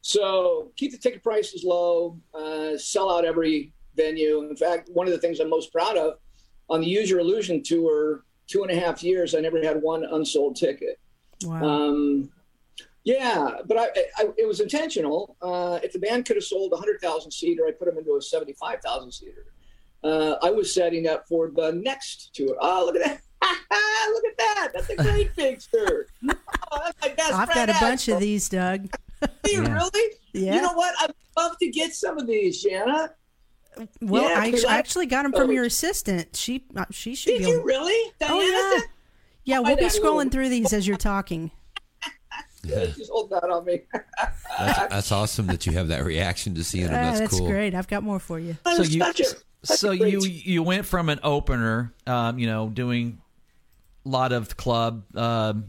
So 0.00 0.70
keep 0.76 0.92
the 0.92 0.98
ticket 0.98 1.24
prices 1.24 1.64
low, 1.64 2.20
uh, 2.34 2.78
sell 2.78 3.10
out 3.10 3.24
every 3.24 3.72
venue. 3.96 4.48
In 4.48 4.56
fact, 4.56 4.90
one 4.92 5.08
of 5.08 5.12
the 5.12 5.18
things 5.18 5.40
I'm 5.40 5.50
most 5.50 5.72
proud 5.72 5.96
of 5.96 6.14
on 6.70 6.82
the 6.82 6.86
Use 6.86 7.10
Your 7.10 7.20
Illusion 7.20 7.62
tour, 7.62 8.24
two 8.48 8.62
and 8.62 8.70
a 8.72 8.78
half 8.78 9.02
years, 9.02 9.34
I 9.34 9.40
never 9.40 9.62
had 9.62 9.80
one 9.80 10.04
unsold 10.04 10.56
ticket. 10.56 10.98
Wow. 11.44 11.62
Um, 11.62 12.30
yeah, 13.04 13.58
but 13.66 13.78
I, 13.78 13.84
I, 14.18 14.24
it 14.36 14.46
was 14.46 14.60
intentional. 14.60 15.36
Uh, 15.40 15.78
if 15.82 15.92
the 15.92 15.98
band 15.98 16.26
could 16.26 16.36
have 16.36 16.44
sold 16.44 16.72
a 16.72 16.76
hundred 16.76 17.00
thousand 17.00 17.30
seater, 17.30 17.66
I 17.66 17.70
put 17.72 17.86
them 17.86 17.96
into 17.98 18.16
a 18.16 18.20
seventy-five 18.22 18.80
thousand 18.82 19.12
seater. 19.12 19.46
Uh, 20.04 20.34
I 20.42 20.50
was 20.50 20.74
setting 20.74 21.06
up 21.08 21.26
for 21.28 21.50
the 21.54 21.72
next 21.72 22.34
tour. 22.34 22.56
Oh, 22.60 22.84
look 22.86 22.96
at 22.96 23.02
that! 23.02 23.20
look 24.12 24.24
at 24.26 24.36
that! 24.38 24.68
That's 24.74 24.90
a 24.90 24.96
great 24.96 25.34
picture. 25.36 26.08
Oh, 26.70 26.80
that's 26.84 27.00
my 27.00 27.08
best 27.14 27.32
I've 27.32 27.48
got 27.54 27.70
a 27.70 27.76
bunch 27.80 28.08
of 28.08 28.20
these, 28.20 28.46
Doug. 28.50 28.90
Do 29.42 29.50
you 29.50 29.62
Yeah. 29.62 29.72
really? 29.74 30.12
Yeah. 30.34 30.54
You 30.56 30.60
know 30.60 30.74
what? 30.74 30.94
I'd 31.00 31.14
love 31.34 31.56
to 31.60 31.70
get 31.70 31.94
some 31.94 32.18
of 32.18 32.26
these, 32.26 32.62
Jana. 32.62 33.14
Well, 34.00 34.22
Yeah, 34.22 34.40
I 34.40 34.54
I- 34.74 34.78
actually 34.78 35.06
got 35.06 35.22
them 35.24 35.32
from 35.32 35.48
Oh. 35.48 35.52
your 35.52 35.64
assistant. 35.64 36.34
She 36.36 36.64
uh, 36.76 36.84
she 36.90 37.14
should 37.14 37.30
Did 37.32 37.38
be. 37.42 37.48
you 37.48 37.54
able- 37.56 37.64
really? 37.64 38.12
Diana 38.18 38.34
Oh 38.34 38.40
yeah, 38.40 38.80
said- 38.80 38.88
yeah. 39.44 39.58
Oh, 39.58 39.62
We'll 39.62 39.76
be 39.76 39.82
that 39.82 39.92
scrolling 39.92 40.30
through 40.32 40.48
these 40.48 40.72
as 40.72 40.86
you're 40.86 40.96
talking. 40.96 41.50
Just 42.66 43.10
hold 43.10 43.30
that 43.30 43.44
on 43.44 43.64
me. 43.64 43.82
That's, 44.58 44.78
that's 44.88 45.12
awesome 45.12 45.46
that 45.46 45.64
you 45.64 45.72
have 45.72 45.88
that 45.88 46.04
reaction 46.04 46.54
to 46.56 46.64
seeing 46.64 46.86
them. 46.86 46.94
Ah, 46.94 47.02
That's, 47.10 47.20
that's 47.20 47.38
cool. 47.38 47.48
great. 47.48 47.74
I've 47.74 47.88
got 47.88 48.02
more 48.02 48.18
for 48.18 48.38
you. 48.40 48.56
So 48.74 48.82
you, 48.82 49.00
Such 49.00 49.20
a- 49.20 49.24
such 49.64 49.78
so 49.80 49.90
you 49.92 50.20
you 50.24 50.62
went 50.62 50.84
from 50.86 51.08
an 51.08 51.18
opener, 51.22 51.92
um, 52.06 52.38
you 52.38 52.46
know, 52.46 52.68
doing 52.68 53.20
a 54.04 54.08
lot 54.08 54.32
of 54.32 54.56
club, 54.56 55.04
um, 55.16 55.66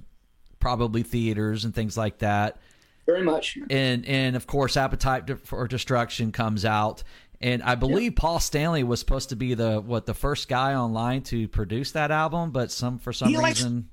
probably 0.60 1.04
theaters 1.04 1.66
and 1.66 1.74
things 1.74 1.98
like 1.98 2.20
that, 2.20 2.58
very 3.06 3.24
much. 3.24 3.58
and 3.70 4.06
and 4.06 4.36
of 4.36 4.46
course, 4.48 4.78
Appetite 4.78 5.40
for 5.46 5.68
Destruction 5.68 6.32
comes 6.32 6.66
out, 6.66 7.02
and 7.42 7.64
I 7.64 7.76
believe 7.76 8.16
Paul 8.16 8.40
Stanley 8.40 8.84
was 8.84 9.00
supposed 9.00 9.30
to 9.30 9.36
be 9.36 9.54
the 9.54 9.80
what 9.82 10.06
the 10.06 10.14
first 10.14 10.48
guy 10.50 10.76
online 10.76 11.22
to 11.24 11.48
produce 11.48 11.92
that 11.94 12.12
album, 12.12 12.52
but 12.52 12.72
some 12.72 12.98
for 13.00 13.14
some 13.14 13.30
He 13.30 13.38
likes- 13.38 13.62
reason, 13.62 13.90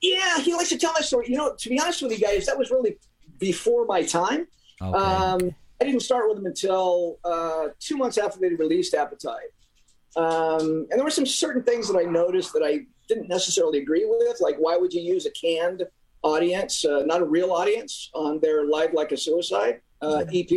Yeah, 0.00 0.38
he 0.40 0.54
likes 0.54 0.68
to 0.70 0.78
tell 0.78 0.92
that 0.94 1.04
story. 1.04 1.26
You 1.28 1.36
know, 1.36 1.54
to 1.58 1.68
be 1.68 1.80
honest 1.80 2.02
with 2.02 2.12
you 2.12 2.18
guys, 2.18 2.46
that 2.46 2.56
was 2.58 2.70
really 2.70 2.98
before 3.38 3.84
my 3.86 4.02
time. 4.02 4.46
okay, 4.80 4.96
Um, 4.98 5.54
I 5.80 5.84
didn't 5.84 6.00
start 6.02 6.28
with 6.28 6.36
them 6.36 6.46
until 6.46 7.18
uh, 7.24 7.68
two 7.80 7.96
months 7.96 8.18
after 8.18 8.38
they 8.40 8.48
released 8.48 8.94
Appetite. 8.94 9.50
Um, 10.16 10.86
and 10.90 10.92
there 10.92 11.04
were 11.04 11.10
some 11.10 11.26
certain 11.26 11.62
things 11.62 11.86
that 11.88 11.96
I 11.98 12.02
noticed 12.02 12.52
that 12.54 12.62
I 12.64 12.86
didn't 13.08 13.28
necessarily 13.28 13.78
agree 13.78 14.04
with, 14.06 14.40
like 14.40 14.56
why 14.58 14.76
would 14.76 14.92
you 14.92 15.00
use 15.02 15.26
a 15.26 15.30
canned 15.30 15.84
audience, 16.22 16.84
uh, 16.84 17.02
not 17.06 17.20
a 17.22 17.24
real 17.24 17.52
audience, 17.52 18.10
on 18.14 18.40
their 18.40 18.64
Live 18.66 18.92
Like 18.92 19.12
a 19.12 19.16
Suicide 19.16 19.80
uh, 20.02 20.24
EP? 20.32 20.50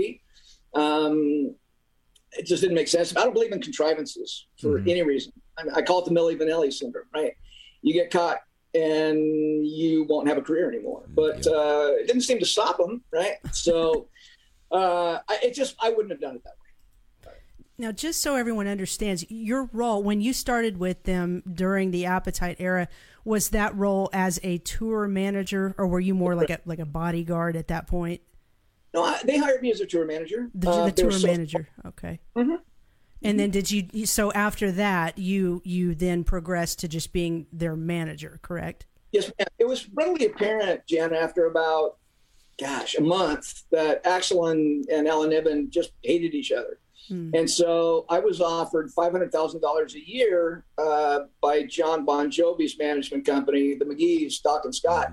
Um, 0.73 1.53
it 2.37 2.45
just 2.45 2.61
didn't 2.61 2.75
make 2.75 2.87
sense. 2.87 3.15
I 3.15 3.23
don't 3.23 3.33
believe 3.33 3.51
in 3.51 3.61
contrivances 3.61 4.47
for 4.59 4.79
Mhm. 4.79 4.89
any 4.89 5.01
reason. 5.03 5.33
I, 5.57 5.63
mean, 5.63 5.73
I 5.75 5.81
call 5.81 5.99
it 5.99 6.05
the 6.05 6.11
Milli 6.11 6.37
Vanilli 6.39 6.71
syndrome, 6.71 7.05
right? 7.13 7.35
You 7.81 7.93
get 7.93 8.09
caught 8.11 8.39
and 8.73 9.65
you 9.67 10.05
won't 10.05 10.27
have 10.27 10.37
a 10.37 10.41
career 10.41 10.69
anymore. 10.69 11.03
But 11.09 11.45
Yeah. 11.45 11.51
uh, 11.51 11.87
it 11.99 12.07
didn't 12.07 12.21
seem 12.21 12.39
to 12.39 12.45
stop 12.45 12.77
them, 12.77 13.03
right? 13.11 13.35
So 13.51 14.07
uh, 14.71 15.19
I, 15.27 15.39
it 15.43 15.53
just 15.53 15.75
I 15.81 15.89
wouldn't 15.89 16.11
have 16.11 16.21
done 16.21 16.35
it 16.35 16.43
that 16.43 16.51
way. 16.53 16.57
Now, 17.77 17.91
just 17.91 18.21
so 18.21 18.35
everyone 18.35 18.67
understands, 18.67 19.25
your 19.29 19.67
role 19.73 20.03
when 20.03 20.21
you 20.21 20.33
started 20.33 20.77
with 20.77 21.03
them 21.03 21.41
during 21.51 21.89
the 21.91 22.05
Appetite 22.05 22.57
era 22.59 22.87
was 23.25 23.49
that 23.49 23.75
role 23.75 24.09
as 24.13 24.39
a 24.43 24.59
tour 24.59 25.07
manager, 25.07 25.73
or 25.79 25.87
were 25.87 25.99
you 25.99 26.13
more 26.13 26.35
like 26.35 26.51
a 26.51 26.59
like 26.65 26.79
a 26.79 26.85
bodyguard 26.85 27.55
at 27.55 27.67
that 27.69 27.87
point? 27.87 28.21
No, 28.93 29.03
I, 29.03 29.19
they 29.23 29.37
hired 29.37 29.61
me 29.61 29.71
as 29.71 29.79
a 29.81 29.85
tour 29.85 30.05
manager. 30.05 30.49
The, 30.53 30.69
Uh, 30.69 30.85
the 30.87 30.91
they 30.93 31.03
were 31.03 31.11
tour 31.11 31.19
so- 31.19 31.27
manager, 31.27 31.69
okay. 31.85 32.19
Mhm. 32.35 32.59
And 33.23 33.39
then 33.39 33.51
did 33.51 33.69
you? 33.71 33.87
you- 33.93 34.05
So 34.07 34.31
after 34.33 34.71
that, 34.71 35.17
you 35.17 35.61
you 35.63 35.93
then 35.95 36.23
progressed 36.23 36.79
to 36.79 36.87
just 36.87 37.13
being 37.13 37.45
their 37.53 37.75
manager, 37.75 38.39
correct? 38.41 38.85
Yes, 39.11 39.31
ma'am. 39.37 39.47
it 39.59 39.65
was 39.67 39.87
readily 39.93 40.25
apparent, 40.25 40.87
Jen, 40.87 41.13
after 41.13 41.45
about, 41.45 41.97
gosh, 42.57 42.95
a 42.95 43.01
month, 43.01 43.63
that 43.69 44.03
Axl 44.05 44.49
and, 44.51 44.87
and 44.89 45.07
Alan 45.07 45.29
Niven 45.29 45.69
just 45.69 45.91
hated 46.01 46.33
each 46.33 46.51
other. 46.51 46.79
Hmm. 47.09 47.29
And 47.33 47.49
so 47.49 48.05
I 48.09 48.19
was 48.19 48.39
offered 48.39 48.89
$500,000 48.95 49.93
a 49.95 50.09
year 50.09 50.63
uh, 50.77 51.19
by 51.41 51.63
Jon 51.63 52.05
Bon 52.05 52.31
Jovi's 52.31 52.77
management 52.79 53.25
company, 53.25 53.75
the 53.75 53.83
McGee's, 53.85 54.37
Stock 54.37 54.63
and 54.65 54.73
Scott, 54.73 55.11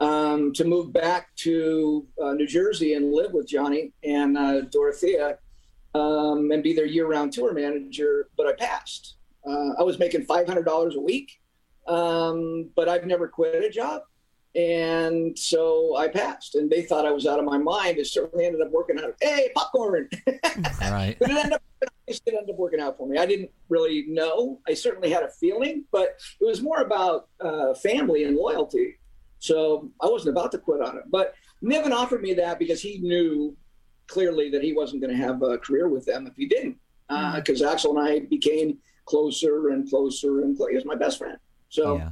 um, 0.00 0.52
to 0.52 0.64
move 0.64 0.92
back 0.92 1.34
to 1.36 2.06
uh, 2.22 2.32
New 2.32 2.46
Jersey 2.46 2.94
and 2.94 3.12
live 3.12 3.32
with 3.32 3.48
Johnny 3.48 3.92
and 4.04 4.36
uh, 4.36 4.60
Dorothea 4.62 5.38
um, 5.94 6.50
and 6.50 6.62
be 6.62 6.74
their 6.74 6.86
year 6.86 7.06
round 7.06 7.32
tour 7.32 7.52
manager. 7.52 8.28
But 8.36 8.46
I 8.46 8.52
passed. 8.52 9.14
Uh, 9.46 9.72
I 9.78 9.82
was 9.82 9.98
making 9.98 10.26
$500 10.26 10.94
a 10.94 11.00
week, 11.00 11.40
um, 11.86 12.70
but 12.74 12.88
I've 12.88 13.06
never 13.06 13.28
quit 13.28 13.64
a 13.64 13.70
job. 13.70 14.02
And 14.54 15.38
so 15.38 15.96
I 15.96 16.08
passed, 16.08 16.54
and 16.54 16.70
they 16.70 16.82
thought 16.82 17.04
I 17.04 17.10
was 17.10 17.26
out 17.26 17.38
of 17.38 17.44
my 17.44 17.58
mind. 17.58 17.98
It 17.98 18.06
certainly 18.06 18.46
ended 18.46 18.62
up 18.62 18.70
working 18.70 18.98
out. 18.98 19.14
Hey, 19.20 19.50
popcorn! 19.54 20.08
all 20.26 20.34
right, 20.80 21.14
but 21.18 21.30
it 21.30 21.36
ended 21.36 21.52
up 21.52 21.62
it 22.06 22.20
ended 22.26 22.48
up 22.48 22.56
working 22.56 22.80
out 22.80 22.96
for 22.96 23.06
me. 23.06 23.18
I 23.18 23.26
didn't 23.26 23.50
really 23.68 24.06
know. 24.08 24.60
I 24.66 24.72
certainly 24.72 25.10
had 25.10 25.24
a 25.24 25.28
feeling, 25.28 25.84
but 25.92 26.16
it 26.40 26.44
was 26.44 26.62
more 26.62 26.80
about 26.80 27.28
uh, 27.40 27.74
family 27.74 28.24
and 28.24 28.36
loyalty. 28.36 28.96
So 29.38 29.90
I 30.00 30.06
wasn't 30.06 30.36
about 30.36 30.52
to 30.52 30.58
quit 30.58 30.80
on 30.80 30.96
it. 30.96 31.04
But 31.08 31.34
Niven 31.62 31.92
offered 31.92 32.22
me 32.22 32.34
that 32.34 32.58
because 32.58 32.80
he 32.80 32.98
knew 32.98 33.56
clearly 34.06 34.50
that 34.50 34.62
he 34.62 34.72
wasn't 34.72 35.02
going 35.02 35.16
to 35.16 35.22
have 35.22 35.42
a 35.42 35.58
career 35.58 35.88
with 35.88 36.04
them 36.04 36.26
if 36.26 36.34
he 36.36 36.46
didn't. 36.46 36.76
Because 37.08 37.62
Axl 37.62 37.90
and 37.90 38.00
I 38.00 38.20
became 38.20 38.78
closer 39.04 39.68
and 39.68 39.88
closer 39.88 40.40
and 40.42 40.56
closer. 40.56 40.70
He 40.70 40.76
was 40.76 40.84
my 40.84 40.96
best 40.96 41.18
friend. 41.18 41.38
So 41.68 41.98
yeah. 41.98 42.10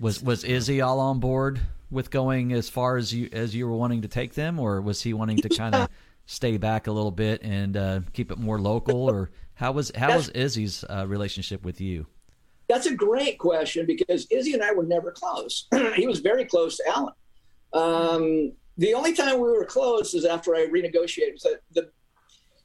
Was 0.00 0.22
was 0.22 0.44
Izzy 0.44 0.80
all 0.80 0.98
on 0.98 1.20
board 1.20 1.60
with 1.90 2.10
going 2.10 2.52
as 2.52 2.68
far 2.68 2.96
as 2.96 3.12
you 3.12 3.28
as 3.32 3.54
you 3.54 3.68
were 3.68 3.76
wanting 3.76 4.02
to 4.02 4.08
take 4.08 4.34
them, 4.34 4.58
or 4.58 4.80
was 4.80 5.02
he 5.02 5.12
wanting 5.12 5.36
to 5.38 5.48
kind 5.48 5.74
of 5.74 5.88
stay 6.26 6.56
back 6.56 6.86
a 6.86 6.92
little 6.92 7.10
bit 7.10 7.42
and 7.42 7.76
uh, 7.76 8.00
keep 8.12 8.32
it 8.32 8.38
more 8.38 8.58
local, 8.58 9.10
or 9.10 9.30
how 9.54 9.72
was 9.72 9.92
how 9.94 10.16
was 10.16 10.30
Izzy's 10.30 10.84
uh, 10.88 11.04
relationship 11.06 11.64
with 11.64 11.80
you? 11.80 12.06
That's 12.70 12.86
a 12.86 12.94
great 12.94 13.36
question 13.40 13.84
because 13.84 14.28
Izzy 14.30 14.52
and 14.52 14.62
I 14.62 14.72
were 14.72 14.84
never 14.84 15.10
close. 15.10 15.66
he 15.96 16.06
was 16.06 16.20
very 16.20 16.44
close 16.44 16.76
to 16.76 16.84
Alan. 16.88 17.14
Um, 17.72 18.52
the 18.78 18.94
only 18.94 19.12
time 19.12 19.40
we 19.40 19.48
were 19.48 19.64
close 19.64 20.14
is 20.14 20.24
after 20.24 20.54
I 20.54 20.68
renegotiated. 20.68 21.38
So 21.40 21.50
the 21.72 21.90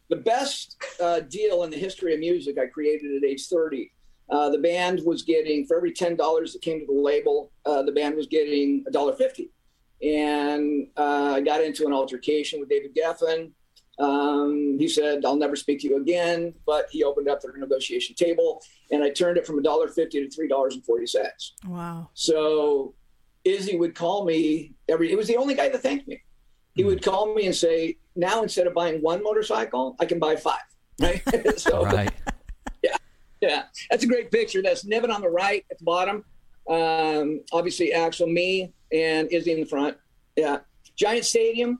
the 0.09 0.17
best 0.17 0.77
uh, 1.01 1.21
deal 1.21 1.63
in 1.63 1.71
the 1.71 1.77
history 1.77 2.13
of 2.13 2.19
music 2.19 2.59
I 2.59 2.67
created 2.67 3.15
at 3.15 3.27
age 3.27 3.47
30. 3.47 3.91
Uh, 4.29 4.49
the 4.51 4.59
band 4.59 5.01
was 5.03 5.23
getting 5.23 5.65
for 5.65 5.75
every 5.75 5.91
ten 5.91 6.15
dollars 6.15 6.53
that 6.53 6.61
came 6.61 6.79
to 6.79 6.85
the 6.85 7.01
label, 7.01 7.51
uh, 7.65 7.81
the 7.81 7.91
band 7.91 8.15
was 8.15 8.27
getting 8.27 8.85
$1.50. 8.93 9.49
And 10.03 10.87
uh, 10.97 11.33
I 11.37 11.41
got 11.41 11.63
into 11.63 11.87
an 11.87 11.93
altercation 11.93 12.59
with 12.59 12.69
David 12.69 12.95
Geffen. 12.95 13.49
Um, 13.99 14.77
he 14.79 14.87
said, 14.87 15.23
"I'll 15.25 15.35
never 15.37 15.55
speak 15.55 15.79
to 15.81 15.87
you 15.87 15.97
again." 15.97 16.53
But 16.65 16.87
he 16.91 17.03
opened 17.03 17.29
up 17.29 17.41
the 17.41 17.51
negotiation 17.55 18.15
table, 18.15 18.61
and 18.91 19.03
I 19.03 19.09
turned 19.09 19.37
it 19.37 19.45
from 19.47 19.57
a 19.59 19.61
dollar 19.61 19.87
fifty 19.87 20.21
to 20.23 20.29
three 20.29 20.47
dollars 20.47 20.75
and 20.75 20.83
forty 20.85 21.05
cents. 21.07 21.53
Wow. 21.65 22.09
So 22.13 22.93
Izzy 23.43 23.77
would 23.77 23.95
call 23.95 24.25
me 24.25 24.73
every. 24.89 25.11
It 25.11 25.17
was 25.17 25.27
the 25.27 25.37
only 25.37 25.55
guy 25.55 25.69
that 25.69 25.81
thanked 25.81 26.07
me. 26.07 26.21
He 26.73 26.83
would 26.83 27.01
call 27.01 27.33
me 27.33 27.45
and 27.45 27.55
say, 27.55 27.97
"Now 28.15 28.43
instead 28.43 28.67
of 28.67 28.73
buying 28.73 29.01
one 29.01 29.23
motorcycle, 29.23 29.95
I 29.99 30.05
can 30.05 30.19
buy 30.19 30.35
five. 30.35 30.59
Right? 31.01 31.21
so 31.57 31.83
Right. 31.83 32.09
yeah, 33.41 33.63
that's 33.89 34.03
a 34.03 34.07
great 34.07 34.31
picture. 34.31 34.61
That's 34.61 34.85
Niven 34.85 35.11
on 35.11 35.21
the 35.21 35.29
right 35.29 35.65
at 35.69 35.77
the 35.77 35.83
bottom. 35.83 36.23
Um, 36.69 37.41
obviously, 37.51 37.91
Axl, 37.93 38.31
me, 38.31 38.73
and 38.91 39.31
Izzy 39.31 39.51
in 39.51 39.59
the 39.59 39.65
front. 39.65 39.97
Yeah, 40.35 40.59
Giant 40.95 41.25
Stadium. 41.25 41.79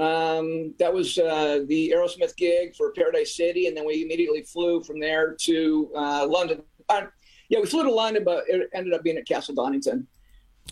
Um, 0.00 0.74
that 0.78 0.92
was 0.92 1.18
uh, 1.18 1.60
the 1.66 1.92
Aerosmith 1.94 2.34
gig 2.36 2.74
for 2.74 2.90
Paradise 2.92 3.36
City, 3.36 3.66
and 3.66 3.76
then 3.76 3.84
we 3.84 4.02
immediately 4.02 4.42
flew 4.42 4.82
from 4.82 4.98
there 4.98 5.34
to 5.40 5.90
uh, 5.94 6.26
London. 6.28 6.62
Uh, 6.88 7.02
yeah, 7.50 7.60
we 7.60 7.66
flew 7.66 7.82
to 7.84 7.92
London, 7.92 8.24
but 8.24 8.44
it 8.48 8.70
ended 8.72 8.94
up 8.94 9.02
being 9.02 9.18
at 9.18 9.26
Castle 9.26 9.54
Donington. 9.54 10.06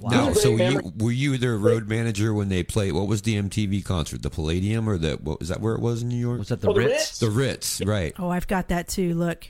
Wow. 0.01 0.33
So 0.33 0.53
were 0.53 0.71
you, 0.71 0.93
were 0.99 1.11
you 1.11 1.39
their 1.39 1.57
road 1.59 1.89
manager 1.89 2.33
when 2.33 2.49
they 2.49 2.63
played? 2.63 2.93
What 2.93 3.09
was 3.09 3.23
the 3.23 3.35
MTV 3.35 3.85
concert? 3.85 4.23
The 4.23 4.31
Palladium 4.31 4.89
or 4.89 4.97
the 4.97 5.15
what 5.17 5.41
was 5.41 5.49
that? 5.49 5.61
Where 5.61 5.75
it 5.75 5.81
was 5.81 6.03
in 6.03 6.09
New 6.09 6.17
York? 6.17 6.39
Was 6.39 6.49
that 6.49 6.61
the 6.61 6.69
Oh, 6.71 6.73
the 6.73 6.81
Ritz? 6.81 6.93
Ritz? 6.95 7.19
the 7.19 7.31
Ritz, 7.31 7.81
right? 7.85 8.15
Oh, 8.19 8.29
I've 8.31 8.47
got 8.47 8.69
that 8.69 8.87
too. 8.89 9.15
Look, 9.15 9.47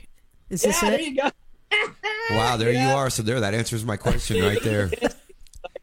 Is 0.49 0.63
this 0.63 0.81
yeah, 0.81 0.87
it? 0.89 0.91
there 0.91 1.01
you 1.01 1.15
go. 1.15 1.29
Wow, 2.31 2.57
there 2.57 2.71
Yeah. 2.73 2.89
you 2.91 2.95
are. 2.97 3.09
So 3.11 3.21
there, 3.21 3.39
that 3.41 3.53
answers 3.53 3.85
my 3.85 3.95
question 3.97 4.41
right 4.43 4.61
there. 4.63 4.89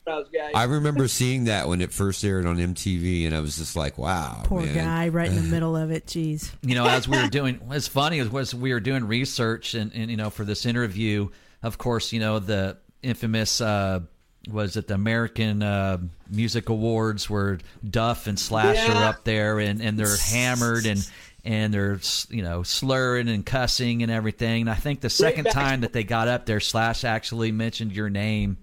Eyebrows, 0.07 0.27
guys. 0.33 0.53
I 0.55 0.65
remember 0.65 1.09
seeing 1.09 1.45
that 1.45 1.69
when 1.69 1.81
it 1.81 1.93
first 1.93 2.23
aired 2.25 2.47
on 2.47 2.57
MTV, 2.59 3.27
and 3.27 3.35
I 3.35 3.41
was 3.41 3.57
just 3.57 3.75
like, 3.77 3.99
"Wow, 3.99 4.43
Poor 4.45 4.63
man. 4.63 4.75
guy, 4.75 5.09
right 5.09 5.29
in 5.29 5.35
the 5.35 5.43
middle 5.51 5.77
of 5.77 5.91
it. 5.91 6.07
Jeez. 6.07 6.53
you 6.63 6.75
know, 6.75 6.87
as 6.87 7.09
we 7.09 7.21
were 7.21 7.29
doing, 7.31 7.57
what's 7.65 7.89
funny 7.89 8.19
is 8.19 8.29
was 8.31 8.55
we 8.55 8.73
were 8.73 8.81
doing 8.81 9.07
research 9.07 9.75
and, 9.75 9.93
and 9.95 10.11
you 10.11 10.17
know 10.17 10.31
for 10.31 10.45
this 10.45 10.65
interview, 10.65 11.29
of 11.63 11.79
course, 11.79 12.13
you 12.13 12.21
know 12.21 12.39
the 12.39 12.77
infamous 13.03 13.61
uh, 13.61 14.01
was 14.49 14.77
it 14.77 14.87
the 14.87 14.95
American 14.95 15.63
uh, 15.63 15.99
Music 16.31 16.69
Awards 16.69 17.29
where 17.29 17.59
Duff 17.89 18.29
and 18.29 18.39
Slash 18.39 18.89
are 18.89 19.05
up 19.05 19.25
there 19.25 19.59
and 19.59 19.81
and 19.83 19.99
they're 19.99 20.17
hammered 20.31 20.87
and. 20.87 21.09
And 21.49 21.73
they're 21.73 22.01
you 22.29 22.43
know 22.43 22.65
slurring 22.65 23.29
and 23.29 23.47
cussing 23.47 24.03
and 24.03 24.11
everything. 24.11 24.63
And 24.63 24.71
I 24.71 24.75
think 24.75 25.01
the 25.01 25.09
second 25.09 25.45
time 25.45 25.83
that 25.83 25.93
they 25.93 26.03
got 26.03 26.27
up 26.27 26.45
there, 26.45 26.59
Slash 26.59 27.05
actually 27.05 27.53
mentioned 27.53 27.93
your 27.93 28.11
name. 28.11 28.57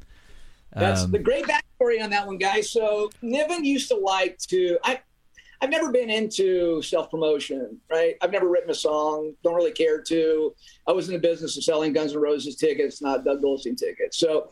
That's 0.76 1.04
Um, 1.04 1.12
the 1.12 1.20
great 1.20 1.46
backstory 1.46 2.02
on 2.04 2.10
that 2.12 2.26
one, 2.26 2.38
guys. 2.38 2.72
So 2.72 3.10
Niven 3.22 3.64
used 3.64 3.88
to 3.90 3.96
like 3.96 4.38
to. 4.50 4.78
I, 4.84 5.00
I've 5.62 5.70
never 5.70 5.92
been 5.92 6.10
into 6.10 6.82
self 6.82 7.10
promotion, 7.10 7.80
right? 7.90 8.16
I've 8.22 8.32
never 8.32 8.50
written 8.50 8.70
a 8.70 8.76
song. 8.76 9.34
Don't 9.44 9.56
really 9.56 9.72
care 9.72 10.02
to. 10.02 10.54
I 10.88 10.92
was 10.92 11.08
in 11.08 11.14
the 11.14 11.20
business 11.20 11.56
of 11.56 11.64
selling 11.64 11.94
Guns 11.94 12.14
N' 12.14 12.20
Roses 12.20 12.56
tickets, 12.58 13.02
not 13.02 13.24
Doug 13.24 13.42
Goldstein 13.42 13.76
tickets. 13.76 14.18
So 14.18 14.50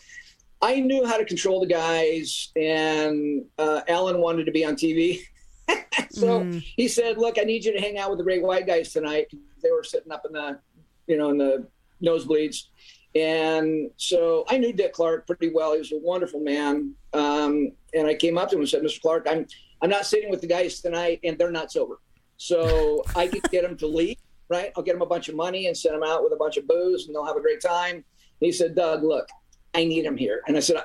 I 0.61 0.79
knew 0.79 1.05
how 1.05 1.17
to 1.17 1.25
control 1.25 1.59
the 1.59 1.65
guys, 1.67 2.51
and 2.55 3.43
uh, 3.57 3.81
Alan 3.87 4.19
wanted 4.19 4.45
to 4.45 4.51
be 4.51 4.63
on 4.63 4.75
TV. 4.75 5.21
so 6.11 6.43
he 6.77 6.87
said, 6.87 7.17
"Look, 7.17 7.37
I 7.39 7.43
need 7.43 7.65
you 7.65 7.73
to 7.73 7.81
hang 7.81 7.97
out 7.97 8.09
with 8.09 8.19
the 8.19 8.23
great 8.23 8.43
white 8.43 8.67
guys 8.67 8.93
tonight." 8.93 9.27
They 9.61 9.71
were 9.71 9.83
sitting 9.83 10.11
up 10.11 10.23
in 10.25 10.33
the, 10.33 10.59
you 11.07 11.17
know, 11.17 11.29
in 11.29 11.37
the 11.37 11.67
nosebleeds. 12.01 12.67
And 13.15 13.91
so 13.97 14.45
I 14.49 14.57
knew 14.57 14.71
Dick 14.71 14.93
Clark 14.93 15.27
pretty 15.27 15.49
well. 15.53 15.73
He 15.73 15.79
was 15.79 15.91
a 15.91 15.97
wonderful 15.97 16.39
man. 16.39 16.93
Um, 17.13 17.71
and 17.93 18.07
I 18.07 18.13
came 18.15 18.37
up 18.37 18.49
to 18.49 18.55
him 18.55 18.61
and 18.61 18.69
said, 18.69 18.83
Mr. 18.83 19.01
Clark, 19.01 19.27
I'm 19.29 19.45
I'm 19.81 19.89
not 19.89 20.05
sitting 20.05 20.29
with 20.29 20.41
the 20.41 20.47
guys 20.47 20.79
tonight, 20.79 21.19
and 21.23 21.37
they're 21.37 21.51
not 21.51 21.71
sober. 21.71 21.99
So 22.37 23.03
I 23.15 23.27
could 23.27 23.43
get 23.51 23.63
them 23.63 23.75
to 23.77 23.87
leave, 23.87 24.17
right? 24.49 24.71
I'll 24.77 24.83
get 24.83 24.93
them 24.93 25.01
a 25.01 25.07
bunch 25.07 25.27
of 25.27 25.35
money 25.35 25.67
and 25.67 25.75
send 25.75 25.95
them 25.95 26.03
out 26.03 26.23
with 26.23 26.31
a 26.33 26.37
bunch 26.37 26.57
of 26.57 26.67
booze, 26.67 27.07
and 27.07 27.15
they'll 27.15 27.25
have 27.25 27.35
a 27.35 27.41
great 27.41 27.61
time. 27.61 28.03
He 28.39 28.51
said, 28.51 28.75
Doug, 28.75 29.03
look, 29.03 29.27
I 29.73 29.83
need 29.83 30.05
them 30.05 30.17
here. 30.17 30.41
And 30.47 30.55
I 30.55 30.59
said, 30.61 30.77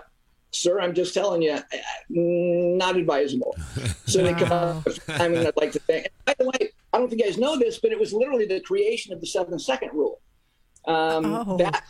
Sir, 0.52 0.80
I'm 0.80 0.94
just 0.94 1.12
telling 1.12 1.42
you, 1.42 1.58
not 2.08 2.96
advisable. 2.96 3.56
So 4.06 4.22
they 4.22 4.34
come 4.34 4.52
up 4.52 4.84
time, 5.08 5.34
and 5.34 5.48
I'd 5.48 5.56
like 5.56 5.72
to 5.72 5.80
thank. 5.80 6.06
By 6.24 6.34
the 6.38 6.46
way, 6.46 6.70
I 6.92 6.98
don't 6.98 7.08
think 7.10 7.20
you 7.20 7.26
guys 7.26 7.38
know 7.38 7.58
this, 7.58 7.80
but 7.80 7.90
it 7.90 7.98
was 7.98 8.12
literally 8.12 8.46
the 8.46 8.60
creation 8.60 9.12
of 9.12 9.20
the 9.20 9.26
seven 9.26 9.58
second 9.58 9.90
rule. 9.92 10.20
Um, 10.86 11.24
Oh. 11.26 11.56
That 11.56 11.82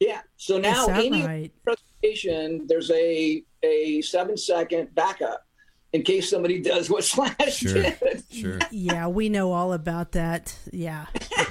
yeah. 0.00 0.20
So 0.36 0.58
now 0.58 0.86
any 0.88 1.24
right? 1.24 1.52
presentation, 1.64 2.66
there's 2.66 2.90
a 2.90 3.42
a 3.62 4.00
seven 4.02 4.36
second 4.36 4.94
backup 4.94 5.46
in 5.92 6.02
case 6.02 6.30
somebody 6.30 6.60
does 6.60 6.90
what 6.90 7.04
Slash 7.04 7.34
Sure. 7.56 7.72
did. 7.72 8.24
Sure. 8.30 8.58
Yeah, 8.70 9.08
we 9.08 9.28
know 9.28 9.52
all 9.52 9.72
about 9.72 10.12
that. 10.12 10.56
Yeah, 10.72 11.06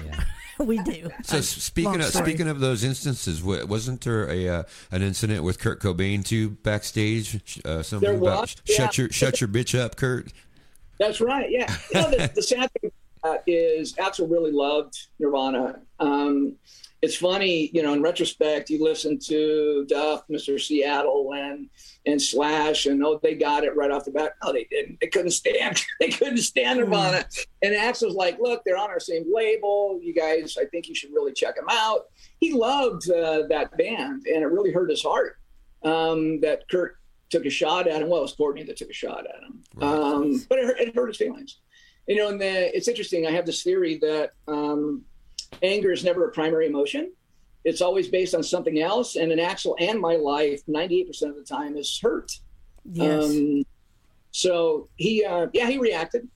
we 0.60 0.78
do. 0.80 1.10
So 1.24 1.42
speaking 1.42 1.96
of 1.96 2.06
story. 2.06 2.26
speaking 2.26 2.48
of 2.48 2.60
those 2.60 2.84
instances, 2.84 3.44
wasn't 3.44 4.02
there 4.02 4.30
a 4.30 4.48
uh, 4.48 4.64
an 4.92 5.02
incident 5.02 5.44
with 5.44 5.60
Kurt 5.60 5.82
Cobain 5.82 6.24
too 6.24 6.52
backstage? 6.52 7.60
Uh, 7.66 7.82
something 7.82 8.08
There 8.08 8.18
about 8.18 8.42
was, 8.42 8.56
shut 8.66 8.98
your 8.98 9.10
shut 9.10 9.42
your 9.42 9.48
bitch 9.48 9.78
up, 9.78 9.96
Kurt. 9.96 10.32
That's 11.00 11.20
right. 11.20 11.50
Yeah. 11.52 11.76
You 11.94 12.02
know, 12.02 12.10
the, 12.10 12.32
the 12.36 12.42
sad 12.42 12.70
thing 12.80 12.92
uh, 13.24 13.38
is 13.48 13.94
Axl 13.96 14.30
really 14.32 14.52
loved 14.52 15.08
Nirvana. 15.20 15.82
Um, 16.00 16.56
it's 17.06 17.16
funny, 17.16 17.70
you 17.72 17.84
know, 17.84 17.94
in 17.94 18.02
retrospect, 18.02 18.72
you 18.72 18.84
listen 18.84 19.20
to 19.20 19.86
Duff, 19.88 20.28
Mr. 20.28 20.60
Seattle, 20.60 21.34
and 21.36 21.70
and 22.08 22.20
Slash, 22.20 22.88
and 22.88 23.04
oh, 23.06 23.20
they 23.22 23.36
got 23.36 23.64
it 23.64 23.76
right 23.76 23.92
off 23.92 24.06
the 24.06 24.12
bat. 24.12 24.34
No, 24.44 24.52
they 24.52 24.66
didn't. 24.72 25.00
They 25.00 25.08
couldn't 25.08 25.32
stand. 25.32 25.84
They 26.00 26.10
couldn't 26.10 26.38
stand 26.38 26.80
Nirvana. 26.80 27.26
And 27.62 27.74
Axl's 27.74 28.16
like, 28.16 28.38
look, 28.40 28.64
they're 28.66 28.78
on 28.78 28.90
our 28.90 29.00
same 29.00 29.24
label. 29.32 30.00
You 30.02 30.14
guys, 30.14 30.58
I 30.60 30.66
think 30.66 30.88
you 30.88 30.96
should 30.96 31.12
really 31.14 31.32
check 31.32 31.56
them 31.56 31.68
out. 31.70 32.08
He 32.40 32.54
loved 32.54 33.10
uh, 33.10 33.44
that 33.50 33.78
band, 33.78 34.26
and 34.26 34.44
it 34.44 34.48
really 34.48 34.72
hurt 34.72 34.90
his 34.90 35.04
heart 35.04 35.38
um, 35.84 36.42
that 36.42 36.68
Kurt 36.70 36.98
took 37.30 37.46
a 37.46 37.50
shot 37.50 37.88
at 37.88 38.02
him. 38.02 38.10
Well, 38.10 38.20
it 38.20 38.24
was 38.24 38.34
Courtney 38.34 38.64
that 38.64 38.78
took 38.78 38.90
a 38.90 38.94
shot 38.94 39.26
at 39.28 39.44
him, 39.44 39.64
um, 39.82 40.46
but 40.50 40.60
it 40.60 40.66
hurt, 40.66 40.80
it 40.80 40.96
hurt 40.96 41.08
his 41.08 41.18
feelings. 41.18 41.58
You 42.08 42.18
know, 42.18 42.30
and 42.30 42.42
the, 42.42 42.76
it's 42.76 42.88
interesting. 42.88 43.26
I 43.26 43.32
have 43.32 43.46
this 43.46 43.64
theory 43.64 43.98
that 44.00 44.34
um, 44.48 45.04
anger 45.64 45.92
is 45.92 46.04
never 46.04 46.28
a 46.28 46.32
primary 46.32 46.68
emotion. 46.68 47.12
It's 47.64 47.82
always 47.82 48.08
based 48.08 48.36
on 48.36 48.44
something 48.44 48.80
else. 48.80 49.16
And 49.16 49.32
in 49.32 49.40
Axl 49.40 49.76
and 49.80 50.00
my 50.00 50.16
life, 50.16 50.62
98% 50.68 51.10
of 51.30 51.36
the 51.36 51.44
time 51.44 51.78
is 51.78 52.00
hurt. 52.02 52.32
Yes. 52.92 53.24
Um, 53.26 53.64
so 54.32 54.90
he, 54.98 55.24
uh, 55.26 55.48
yeah, 55.54 55.70
he 55.70 55.78
reacted, 55.78 56.28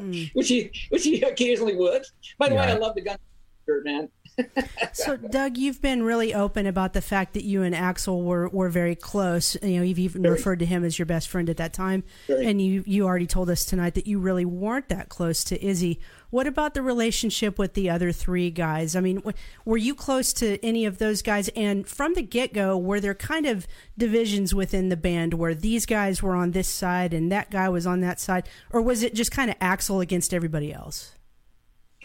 Mm. 0.00 0.30
which 0.34 0.48
he, 0.48 0.70
which 0.90 1.04
he 1.04 1.22
occasionally 1.22 1.76
would. 1.76 2.04
By 2.38 2.48
the 2.48 2.56
way, 2.56 2.62
I 2.62 2.74
love 2.74 2.96
the 2.96 3.02
gun 3.02 3.18
shirt, 3.66 3.84
man. 3.84 4.08
So, 4.92 5.16
Doug, 5.16 5.56
you've 5.56 5.80
been 5.82 6.02
really 6.04 6.32
open 6.34 6.66
about 6.66 6.92
the 6.92 7.00
fact 7.00 7.34
that 7.34 7.44
you 7.44 7.62
and 7.62 7.74
Axl 7.74 8.22
were, 8.22 8.48
were 8.48 8.68
very 8.68 8.94
close. 8.94 9.56
You 9.62 9.78
know, 9.78 9.82
you've 9.82 9.98
even 9.98 10.22
Very. 10.22 10.34
referred 10.34 10.58
to 10.60 10.66
him 10.66 10.84
as 10.84 10.96
your 10.98 11.06
best 11.06 11.28
friend 11.28 11.48
at 11.50 11.56
that 11.56 11.72
time, 11.72 12.04
Very. 12.28 12.46
and 12.46 12.60
you 12.62 12.84
you 12.86 13.04
already 13.06 13.26
told 13.26 13.50
us 13.50 13.64
tonight 13.64 13.94
that 13.94 14.06
you 14.06 14.18
really 14.20 14.44
weren't 14.44 14.88
that 14.90 15.08
close 15.08 15.42
to 15.44 15.64
Izzy. 15.64 16.00
What 16.30 16.46
about 16.46 16.74
the 16.74 16.82
relationship 16.82 17.58
with 17.58 17.72
the 17.72 17.88
other 17.88 18.12
three 18.12 18.50
guys? 18.50 18.94
I 18.94 19.00
mean, 19.00 19.22
were 19.64 19.78
you 19.78 19.94
close 19.94 20.34
to 20.34 20.62
any 20.64 20.84
of 20.84 20.98
those 20.98 21.22
guys? 21.22 21.48
And 21.56 21.88
from 21.88 22.12
the 22.12 22.22
get 22.22 22.52
go, 22.52 22.76
were 22.76 23.00
there 23.00 23.14
kind 23.14 23.46
of 23.46 23.66
divisions 23.96 24.54
within 24.54 24.90
the 24.90 24.96
band 24.96 25.34
where 25.34 25.54
these 25.54 25.86
guys 25.86 26.22
were 26.22 26.34
on 26.34 26.50
this 26.50 26.68
side 26.68 27.14
and 27.14 27.32
that 27.32 27.50
guy 27.50 27.70
was 27.70 27.86
on 27.86 28.00
that 28.02 28.20
side, 28.20 28.46
or 28.70 28.82
was 28.82 29.02
it 29.02 29.14
just 29.14 29.30
kind 29.30 29.50
of 29.50 29.58
Axl 29.58 30.02
against 30.02 30.34
everybody 30.34 30.70
else? 30.70 31.14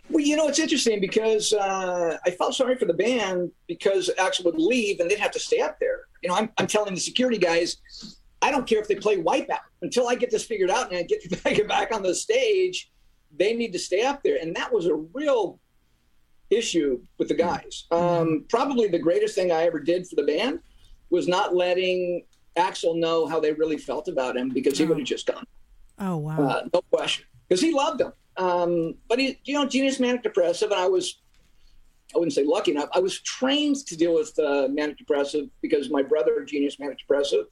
Well, 0.10 0.24
you 0.24 0.38
know, 0.38 0.48
it's 0.48 0.60
interesting 0.60 1.02
because 1.02 1.52
uh, 1.52 2.18
I 2.26 2.32
felt 2.32 2.56
sorry 2.56 2.76
for 2.78 2.86
the 2.86 2.94
band 2.94 3.52
because 3.68 4.10
Axl 4.18 4.46
would 4.46 4.58
leave 4.58 5.02
and 5.02 5.12
they'd 5.12 5.20
have 5.20 5.32
to 5.32 5.40
stay 5.40 5.60
up 5.60 5.80
there. 5.80 6.02
You 6.22 6.30
know, 6.30 6.36
I'm, 6.36 6.50
I'm 6.58 6.68
telling 6.68 6.94
the 6.94 7.00
security 7.00 7.38
guys, 7.38 7.78
I 8.42 8.52
don't 8.52 8.68
care 8.68 8.80
if 8.80 8.88
they 8.88 8.96
play 8.96 9.18
Wipeout 9.18 9.60
until 9.82 10.08
I 10.08 10.16
get 10.16 10.30
this 10.30 10.46
figured 10.46 10.70
out 10.70 10.90
and 10.90 10.98
I 10.98 11.04
get 11.04 11.44
back 11.68 11.94
on 11.94 12.04
the 12.04 12.16
stage. 12.16 12.90
They 13.38 13.54
need 13.54 13.74
to 13.74 13.80
stay 13.80 14.04
up 14.04 14.24
there, 14.24 14.38
and 14.42 14.56
that 14.56 14.72
was 14.72 14.86
a 14.86 14.96
real 14.96 15.60
issue 16.50 17.02
with 17.18 17.28
the 17.30 17.34
guys. 17.34 17.86
Um, 17.92 18.46
probably 18.50 18.88
the 18.88 19.00
greatest 19.00 19.34
thing 19.36 19.52
I 19.52 19.64
ever 19.64 19.80
did 19.80 20.08
for 20.08 20.16
the 20.16 20.24
band 20.24 20.60
was 21.10 21.28
not 21.28 21.56
letting 21.56 22.26
Axl 22.58 22.96
know 22.98 23.26
how 23.26 23.40
they 23.40 23.54
really 23.54 23.78
felt 23.78 24.08
about 24.08 24.38
him 24.38 24.50
because 24.50 24.78
he 24.78 24.84
Oh. 24.84 24.88
would 24.90 25.00
have 25.00 25.08
just 25.08 25.26
gone. 25.26 25.46
Oh 26.00 26.18
wow! 26.18 26.38
Uh, 26.42 26.64
no 26.74 26.82
question, 26.92 27.26
because 27.48 27.62
he 27.62 27.72
loved 27.74 28.00
them. 28.00 28.14
Um, 28.38 28.96
but 29.08 29.20
he, 29.20 29.40
you 29.46 29.54
know, 29.56 29.66
genius 29.68 30.00
manic 30.00 30.24
depressive, 30.24 30.72
and 30.72 30.80
I 30.80 30.88
was, 30.88 31.20
I 32.16 32.18
wouldn't 32.18 32.34
say 32.34 32.44
lucky 32.44 32.72
enough. 32.72 32.90
I 32.94 33.00
was 33.00 33.20
trained 33.22 33.78
to 33.88 33.96
deal 33.96 34.14
with 34.16 34.38
uh, 34.40 34.68
manic 34.72 34.98
depressive 34.98 35.50
because 35.62 35.90
my 35.90 36.02
brother 36.02 36.44
genius 36.44 36.80
manic 36.80 36.98
depressive, 37.00 37.46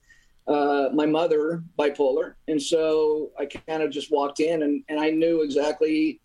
uh, 0.47 0.89
my 0.93 1.06
mother 1.06 1.63
bipolar, 1.77 2.36
and 2.47 2.62
so 2.62 3.32
I 3.39 3.45
kind 3.45 3.84
of 3.84 3.91
just 3.91 4.12
walked 4.12 4.39
in 4.39 4.63
and 4.63 4.84
and 4.89 4.99
I 4.99 5.10
knew 5.10 5.41
exactly, 5.41 6.19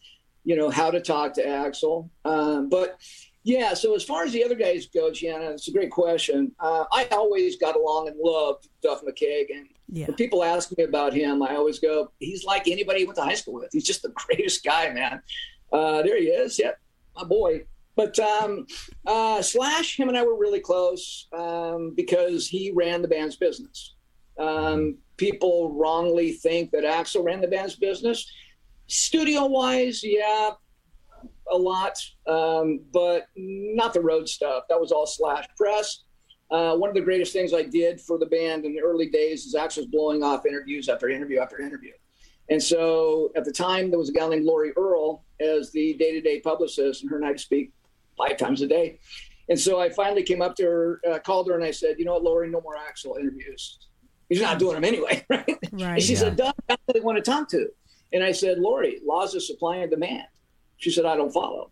you 0.45 0.57
know, 0.57 0.71
how 0.71 0.91
to 0.91 1.01
talk 1.01 1.35
to 1.35 1.45
Axl. 1.45 2.09
Um, 2.25 2.69
but 2.69 2.99
yeah, 3.45 3.75
so 3.75 3.95
as 3.95 4.03
far 4.03 4.25
as 4.25 4.33
the 4.33 4.45
other 4.45 4.57
guys 4.57 4.87
go, 4.87 5.11
Gianna, 5.13 5.51
it's 5.51 5.69
a 5.69 5.73
great 5.73 5.93
question. 5.93 6.51
Uh, 6.59 6.85
I 6.93 7.07
always 7.13 7.57
got 7.57 7.77
along 7.77 8.09
and 8.09 8.17
loved 8.19 8.69
Duff 8.83 9.03
McKagan. 9.03 9.67
yeah, 9.89 10.07
When 10.07 10.17
people 10.17 10.43
ask 10.43 10.77
me 10.77 10.83
about 10.83 11.15
him, 11.15 11.45
I 11.45 11.55
always 11.55 11.79
go, 11.79 12.11
he's 12.19 12.43
like 12.45 12.67
anybody 12.67 13.03
I 13.03 13.05
went 13.05 13.17
to 13.19 13.23
high 13.23 13.35
school 13.35 13.55
with. 13.55 13.69
He's 13.71 13.85
just 13.85 14.03
the 14.03 14.09
greatest 14.15 14.65
guy, 14.65 14.91
man. 14.93 15.23
Uh, 15.73 16.03
there 16.03 16.19
he 16.19 16.27
is. 16.27 16.59
Yep, 16.59 16.77
my 17.15 17.23
boy. 17.23 17.65
But 17.95 18.19
um, 18.19 18.67
uh, 19.07 19.41
Slash, 19.43 19.97
him 19.97 20.09
and 20.09 20.19
I 20.19 20.25
were 20.25 20.37
really 20.37 20.61
close 20.61 21.29
um, 21.33 21.95
because 21.97 22.47
he 22.49 22.73
ran 22.75 23.01
the 23.01 23.09
band's 23.09 23.37
business. 23.37 23.95
Um, 24.39 24.99
people 25.17 25.73
wrongly 25.73 26.33
think 26.33 26.71
that 26.73 26.85
Axl 26.85 27.25
ran 27.25 27.41
the 27.41 27.49
band's 27.49 27.77
business. 27.77 28.31
Studio 28.87 29.47
wise, 29.47 30.03
yeah, 30.05 30.51
a 31.51 31.57
lot, 31.57 31.99
um, 32.27 32.81
but 32.93 33.27
not 33.37 33.93
the 33.93 34.01
road 34.01 34.29
stuff. 34.29 34.65
That 34.69 34.81
was 34.81 34.93
all 34.93 35.07
Slash 35.07 35.47
press. 35.57 36.03
Uh, 36.51 36.77
one 36.77 36.89
of 36.89 36.95
the 36.95 37.01
greatest 37.01 37.33
things 37.33 37.53
I 37.53 37.63
did 37.63 38.01
for 38.01 38.19
the 38.19 38.27
band 38.27 38.65
in 38.65 38.73
the 38.73 38.81
early 38.81 39.09
days 39.09 39.47
is 39.47 39.55
Axl's 39.55 39.87
blowing 39.87 40.23
off 40.23 40.47
interviews 40.47 40.89
after 40.89 41.09
interview 41.09 41.41
after 41.41 41.61
interview. 41.61 41.93
And 42.49 42.63
so 42.63 43.33
at 43.35 43.45
the 43.45 43.53
time, 43.53 43.91
there 43.91 43.99
was 43.99 44.11
a 44.11 44.13
gal 44.13 44.29
named 44.29 44.45
Lori 44.45 44.73
Earl 44.77 45.25
as 45.41 45.73
the 45.73 45.95
day 45.95 46.13
to 46.13 46.21
day 46.21 46.41
publicist, 46.41 47.03
and 47.03 47.11
her 47.11 47.17
and 47.17 47.27
I 47.27 47.35
speak 47.35 47.73
five 48.17 48.37
times 48.37 48.63
a 48.63 48.69
day. 48.69 49.01
And 49.49 49.59
so 49.59 49.81
I 49.81 49.91
finally 49.91 50.23
came 50.23 50.43
up 50.43 50.55
to 50.57 50.65
her, 50.65 51.01
uh, 51.09 51.19
called 51.19 51.49
her, 51.49 51.55
and 51.55 51.65
I 51.65 51.73
said, 51.73 51.97
You 51.99 52.05
know 52.05 52.15
what, 52.15 52.23
Lori, 52.23 52.49
no 52.49 52.61
more 52.61 52.77
Axl 52.77 53.19
interviews. 53.19 53.89
He's 54.29 54.41
not 54.41 54.59
doing 54.59 54.75
them 54.75 54.85
anyway, 54.85 55.25
right? 55.29 55.47
right. 55.73 55.83
And 55.95 56.03
she 56.03 56.15
Yeah. 56.15 56.19
said, 56.21 56.37
Doug, 56.37 56.55
that's 56.69 56.83
what 56.85 56.95
they 56.95 57.01
want 57.01 57.17
to 57.17 57.23
talk 57.23 57.49
to. 57.51 57.69
And 58.13 58.23
I 58.23 58.33
said, 58.33 58.59
Lori, 58.59 59.01
laws 59.05 59.35
of 59.35 59.43
supply 59.43 59.77
and 59.77 59.91
demand. 59.91 60.27
She 60.79 60.91
said, 60.91 61.05
I 61.05 61.17
don't 61.17 61.33
follow. 61.33 61.71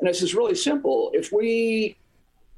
And 0.00 0.08
I 0.08 0.12
said, 0.12 0.24
it's 0.24 0.34
really 0.34 0.54
simple. 0.54 1.10
If 1.14 1.32
we 1.32 1.96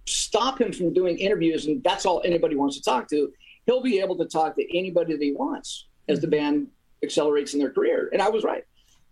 stop 0.06 0.60
him 0.60 0.72
from 0.72 0.92
doing 0.92 1.18
interviews 1.18 1.66
and 1.66 1.82
that's 1.82 2.06
all 2.06 2.22
anybody 2.24 2.56
wants 2.56 2.76
to 2.76 2.82
talk 2.82 3.08
to, 3.10 3.32
he'll 3.66 3.82
be 3.82 4.00
able 4.00 4.16
to 4.18 4.24
talk 4.24 4.56
to 4.56 4.76
anybody 4.78 5.12
that 5.14 5.22
he 5.22 5.32
wants 5.32 5.86
as 6.08 6.20
the 6.20 6.26
band 6.26 6.68
accelerates 7.02 7.54
in 7.54 7.60
their 7.60 7.70
career. 7.70 8.10
And 8.12 8.20
I 8.22 8.28
was 8.28 8.44
right. 8.44 8.64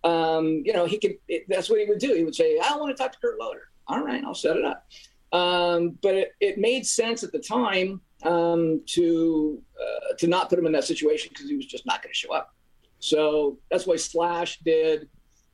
Um, 0.05 0.63
you 0.65 0.73
know, 0.73 0.85
he 0.87 0.99
could, 0.99 1.17
it, 1.29 1.45
that's 1.49 1.71
what 1.71 1.81
he 1.81 1.87
would 1.87 1.99
do. 1.99 2.15
He 2.15 2.25
would 2.25 2.35
say, 2.35 2.59
I 2.59 2.77
want 2.77 2.95
to 2.97 3.01
talk 3.01 3.13
to 3.13 3.19
Kurt 3.19 3.39
Loder. 3.39 3.69
All 3.87 4.03
right, 4.03 4.23
I'll 4.25 4.35
set 4.35 4.57
it 4.57 4.65
up. 4.65 4.87
Um, 5.33 5.99
but 6.03 6.15
it, 6.15 6.33
it, 6.41 6.59
made 6.59 6.87
sense 6.87 7.23
at 7.23 7.33
the 7.33 7.39
time 7.39 8.01
um, 8.23 8.83
to 8.87 9.63
uh, 9.81 10.15
to 10.19 10.27
not 10.27 10.49
put 10.49 10.59
him 10.59 10.67
in 10.67 10.73
that 10.73 10.85
situation 10.85 11.31
because 11.33 11.49
he 11.49 11.57
was 11.57 11.67
just 11.67 11.87
not 11.87 12.03
going 12.03 12.13
to 12.13 12.19
show 12.19 12.33
up. 12.33 12.55
So 12.99 13.59
that's 13.71 13.87
why 13.87 13.97
Slash 13.97 14.61
did 14.61 15.09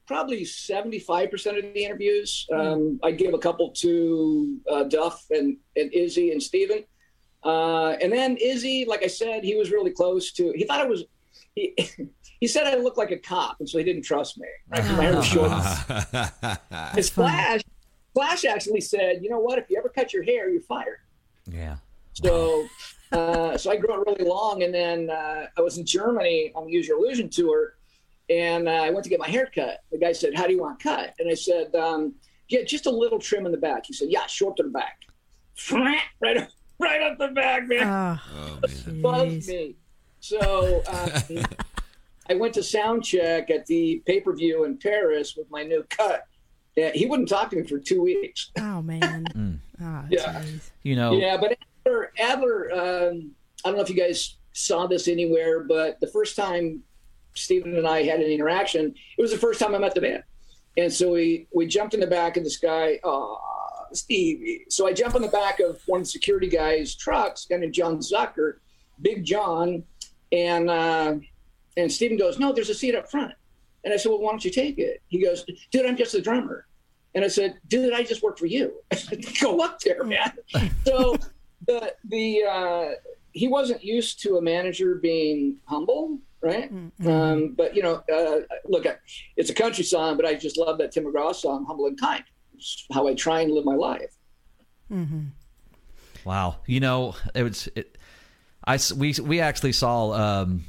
probably 0.06 0.42
75% 0.42 1.58
of 1.58 1.74
the 1.74 1.84
interviews. 1.84 2.46
Um, 2.52 2.98
I 3.02 3.10
gave 3.10 3.34
a 3.34 3.38
couple 3.38 3.70
to 3.72 4.58
uh, 4.70 4.84
Duff 4.84 5.24
and, 5.30 5.58
and 5.76 5.92
Izzy 5.92 6.32
and 6.32 6.42
Steven. 6.42 6.84
Uh, 7.44 7.90
and 8.02 8.10
then 8.10 8.36
Izzy, 8.38 8.86
like 8.86 9.04
I 9.04 9.06
said, 9.06 9.44
he 9.44 9.54
was 9.54 9.70
really 9.70 9.90
close 9.90 10.32
to, 10.32 10.52
he 10.56 10.64
thought 10.64 10.80
I 10.80 10.86
was, 10.86 11.04
he, 11.54 11.74
he 12.40 12.46
said 12.46 12.66
I 12.66 12.76
looked 12.76 12.98
like 12.98 13.10
a 13.10 13.18
cop, 13.18 13.56
and 13.60 13.68
so 13.68 13.78
he 13.78 13.84
didn't 13.84 14.02
trust 14.02 14.38
me. 14.38 14.48
Right? 14.68 14.84
My 14.84 15.04
hair 15.04 15.16
was 15.16 15.26
short. 15.26 15.50
His 16.94 17.06
Slash, 17.12 17.62
Slash 18.14 18.44
actually 18.44 18.80
said, 18.80 19.22
"You 19.22 19.30
know 19.30 19.40
what? 19.40 19.58
If 19.58 19.70
you 19.70 19.78
ever 19.78 19.88
cut 19.88 20.12
your 20.12 20.22
hair, 20.22 20.48
you're 20.48 20.62
fired." 20.62 20.98
Yeah. 21.50 21.76
So, 22.22 22.66
uh, 23.12 23.56
so 23.56 23.70
I 23.70 23.76
grew 23.76 23.94
it 24.00 24.06
really 24.06 24.24
long, 24.28 24.62
and 24.64 24.74
then 24.74 25.08
uh, 25.10 25.46
I 25.56 25.60
was 25.60 25.78
in 25.78 25.86
Germany 25.86 26.50
on 26.54 26.66
the 26.66 26.72
Use 26.72 26.88
Your 26.88 26.98
Illusion 26.98 27.28
tour, 27.28 27.74
and 28.28 28.68
uh, 28.68 28.72
I 28.72 28.90
went 28.90 29.04
to 29.04 29.10
get 29.10 29.20
my 29.20 29.28
hair 29.28 29.48
cut. 29.54 29.82
The 29.92 29.98
guy 29.98 30.12
said, 30.12 30.34
"How 30.34 30.46
do 30.46 30.52
you 30.52 30.60
want 30.60 30.82
cut?" 30.82 31.14
And 31.18 31.30
I 31.30 31.34
said, 31.34 31.74
um, 31.74 32.14
"Yeah, 32.48 32.62
just 32.64 32.86
a 32.86 32.90
little 32.90 33.18
trim 33.18 33.46
in 33.46 33.52
the 33.52 33.58
back." 33.58 33.86
He 33.86 33.92
said, 33.92 34.08
"Yeah, 34.10 34.26
short 34.26 34.56
to 34.56 34.62
the 34.64 34.70
back." 34.70 35.00
Right 36.20 36.36
up, 36.36 36.48
right 36.78 37.02
up 37.02 37.18
the 37.18 37.28
back, 37.28 37.66
man. 37.66 37.82
Oh, 37.82 38.60
man. 38.86 39.02
Bugged 39.02 39.48
me. 39.48 39.74
So 40.20 40.82
um, 40.88 41.44
I 42.30 42.34
went 42.34 42.54
to 42.54 42.62
sound 42.62 43.04
check 43.04 43.50
at 43.50 43.66
the 43.66 44.02
pay 44.06 44.20
per 44.20 44.32
view 44.34 44.64
in 44.64 44.76
Paris 44.78 45.34
with 45.36 45.50
my 45.50 45.62
new 45.64 45.84
cut. 45.90 46.24
Yeah, 46.76 46.92
he 46.92 47.06
wouldn't 47.06 47.28
talk 47.28 47.50
to 47.50 47.56
me 47.56 47.64
for 47.66 47.78
two 47.80 48.02
weeks. 48.02 48.50
oh 48.58 48.82
man. 48.82 49.60
Oh, 49.82 50.04
Yeah. 50.10 50.40
jeez. 50.42 50.70
You 50.84 50.94
know, 50.94 51.12
Yeah, 51.12 51.36
but 51.38 51.58
Adler, 51.88 52.12
Adler 52.18 52.72
um, 52.72 53.30
I 53.64 53.68
don't 53.68 53.76
know 53.76 53.82
if 53.82 53.90
you 53.90 53.96
guys 53.96 54.36
saw 54.52 54.86
this 54.86 55.08
anywhere, 55.08 55.64
but 55.64 56.00
the 56.00 56.06
first 56.06 56.36
time 56.36 56.82
Steven 57.34 57.76
and 57.76 57.86
I 57.86 58.02
had 58.02 58.20
an 58.20 58.30
interaction, 58.30 58.94
it 59.16 59.22
was 59.22 59.30
the 59.30 59.38
first 59.38 59.60
time 59.60 59.74
I 59.74 59.78
met 59.78 59.94
the 59.94 60.00
band. 60.00 60.24
And 60.76 60.92
so 60.92 61.12
we, 61.12 61.46
we 61.52 61.66
jumped 61.66 61.94
in 61.94 62.00
the 62.00 62.06
back 62.06 62.36
of 62.36 62.44
this 62.44 62.56
guy, 62.56 63.00
oh, 63.02 63.38
Stevie. 63.92 64.64
So 64.68 64.86
I 64.86 64.92
jump 64.92 65.14
in 65.16 65.22
the 65.22 65.28
back 65.28 65.60
of 65.60 65.80
one 65.86 66.00
of 66.00 66.06
the 66.06 66.10
security 66.10 66.48
guys' 66.48 66.94
trucks, 66.94 67.46
named 67.50 67.72
John 67.72 67.98
Zucker, 67.98 68.54
Big 69.00 69.24
John, 69.24 69.82
and 70.30 70.68
uh, 70.68 71.16
and 71.76 71.90
Steven 71.90 72.18
goes, 72.18 72.38
No, 72.38 72.52
there's 72.52 72.68
a 72.68 72.74
seat 72.74 72.94
up 72.94 73.10
front. 73.10 73.32
And 73.84 73.94
I 73.94 73.96
said, 73.96 74.10
Well, 74.10 74.20
why 74.20 74.30
don't 74.30 74.44
you 74.44 74.50
take 74.50 74.78
it? 74.78 75.02
He 75.08 75.22
goes, 75.22 75.44
Dude, 75.70 75.86
I'm 75.86 75.96
just 75.96 76.14
a 76.14 76.20
drummer. 76.20 76.66
And 77.14 77.24
I 77.24 77.28
said, 77.28 77.58
Dude, 77.68 77.94
I 77.94 78.02
just 78.02 78.22
work 78.22 78.38
for 78.38 78.46
you. 78.46 78.74
Go 79.40 79.60
up 79.60 79.80
there, 79.80 80.04
man. 80.04 80.32
so 80.84 81.16
the 81.68 81.94
the 82.04 82.42
uh, 82.50 82.88
he 83.32 83.46
wasn't 83.46 83.84
used 83.84 84.20
to 84.22 84.36
a 84.38 84.42
manager 84.42 84.96
being 84.96 85.58
humble, 85.66 86.18
right? 86.42 86.72
Um, 87.06 87.54
but 87.56 87.76
you 87.76 87.82
know, 87.82 88.02
uh, 88.12 88.40
look, 88.66 88.84
it's 89.36 89.50
a 89.50 89.54
country 89.54 89.84
song, 89.84 90.16
but 90.16 90.26
I 90.26 90.34
just 90.34 90.56
love 90.58 90.78
that 90.78 90.90
Tim 90.92 91.04
McGraw 91.04 91.32
song, 91.34 91.64
"Humble 91.66 91.86
and 91.86 92.00
Kind." 92.00 92.24
It's 92.56 92.84
how 92.92 93.06
I 93.06 93.14
try 93.14 93.42
and 93.42 93.52
live 93.52 93.64
my 93.64 93.76
life. 93.76 94.12
Wow, 96.24 96.56
you 96.66 96.80
know 96.80 97.14
it 97.34 97.42
was. 97.42 97.68
It, 97.74 97.96
I 98.64 98.74
s- 98.74 98.92
we 98.92 99.14
we 99.22 99.40
actually 99.40 99.72
saw 99.72 100.10
um, 100.12 100.64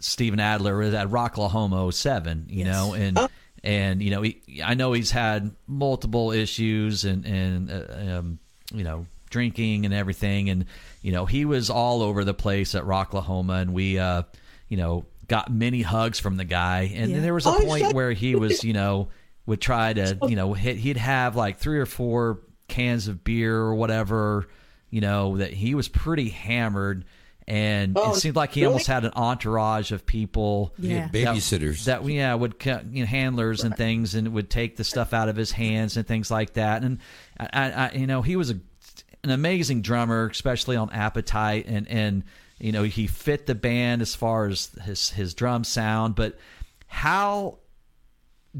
Steven 0.00 0.40
Adler 0.40 0.80
at 0.82 1.08
Rocklahoma 1.08 1.92
07, 1.92 2.46
You 2.48 2.64
Yes. 2.64 2.66
know, 2.66 2.94
and 2.94 3.20
and 3.64 4.02
you 4.02 4.10
know 4.10 4.22
he, 4.22 4.40
I 4.64 4.74
know 4.74 4.92
he's 4.92 5.10
had 5.10 5.54
multiple 5.66 6.30
issues 6.32 7.04
and 7.04 7.26
and 7.26 7.70
uh, 7.70 8.18
um, 8.18 8.38
you 8.72 8.84
know 8.84 9.06
drinking 9.36 9.84
and 9.84 9.92
everything, 9.92 10.48
and 10.48 10.64
you 11.02 11.12
know 11.12 11.26
he 11.26 11.44
was 11.44 11.68
all 11.68 12.00
over 12.02 12.24
the 12.24 12.32
place 12.34 12.74
at 12.74 12.84
Rocklahoma, 12.84 13.60
and 13.60 13.74
we 13.74 13.98
uh, 13.98 14.22
you 14.68 14.78
know 14.78 15.04
got 15.28 15.52
many 15.52 15.82
hugs 15.82 16.18
from 16.18 16.36
the 16.38 16.44
guy, 16.44 16.90
and 16.94 17.10
Yeah. 17.10 17.20
there 17.20 17.34
was 17.34 17.44
a 17.44 17.50
Oh, 17.50 17.60
point 17.64 17.92
where 17.92 18.12
he 18.12 18.34
was 18.34 18.64
you 18.64 18.72
know 18.72 19.08
would 19.44 19.60
try 19.60 19.92
to 19.92 20.18
you 20.22 20.36
know 20.36 20.54
hit 20.54 20.76
he'd 20.78 20.96
have 20.96 21.36
like 21.36 21.58
three 21.58 21.78
or 21.78 21.86
four 21.86 22.40
cans 22.68 23.08
of 23.08 23.22
beer 23.22 23.54
or 23.56 23.74
whatever 23.74 24.48
you 24.90 25.00
know 25.00 25.36
that 25.36 25.52
he 25.52 25.74
was 25.74 25.86
pretty 25.88 26.30
hammered 26.30 27.04
and 27.48 27.96
Oh, 27.96 28.10
it 28.10 28.16
seemed 28.16 28.34
like 28.34 28.52
he 28.52 28.62
really? 28.62 28.72
almost 28.72 28.88
had 28.88 29.04
an 29.04 29.12
entourage 29.14 29.92
of 29.92 30.04
people 30.04 30.74
Yeah. 30.78 31.06
Babysitters. 31.08 31.84
that 31.84 32.04
yeah 32.08 32.34
would 32.34 32.58
cut 32.58 32.86
you 32.92 33.02
know, 33.04 33.06
handlers 33.06 33.62
and 33.62 33.76
things 33.76 34.16
and 34.16 34.32
would 34.32 34.50
take 34.50 34.76
the 34.76 34.82
stuff 34.84 35.12
out 35.14 35.28
of 35.28 35.36
his 35.36 35.52
hands 35.52 35.96
and 35.96 36.04
things 36.06 36.28
like 36.30 36.54
that 36.54 36.82
and 36.82 36.98
I, 37.38 37.46
I, 37.52 37.70
I 37.70 37.90
you 37.92 38.06
know 38.08 38.22
he 38.22 38.34
was 38.34 38.50
a, 38.50 38.58
an 39.26 39.32
amazing 39.32 39.82
drummer 39.82 40.28
especially 40.28 40.76
on 40.76 40.90
appetite 40.90 41.66
and 41.66 41.88
and 41.88 42.22
you 42.58 42.72
know 42.72 42.84
he 42.84 43.06
fit 43.06 43.46
the 43.46 43.54
band 43.54 44.00
as 44.00 44.14
far 44.14 44.46
as 44.46 44.70
his 44.84 45.10
his 45.10 45.34
drum 45.34 45.64
sound 45.64 46.14
but 46.14 46.38
how 46.86 47.58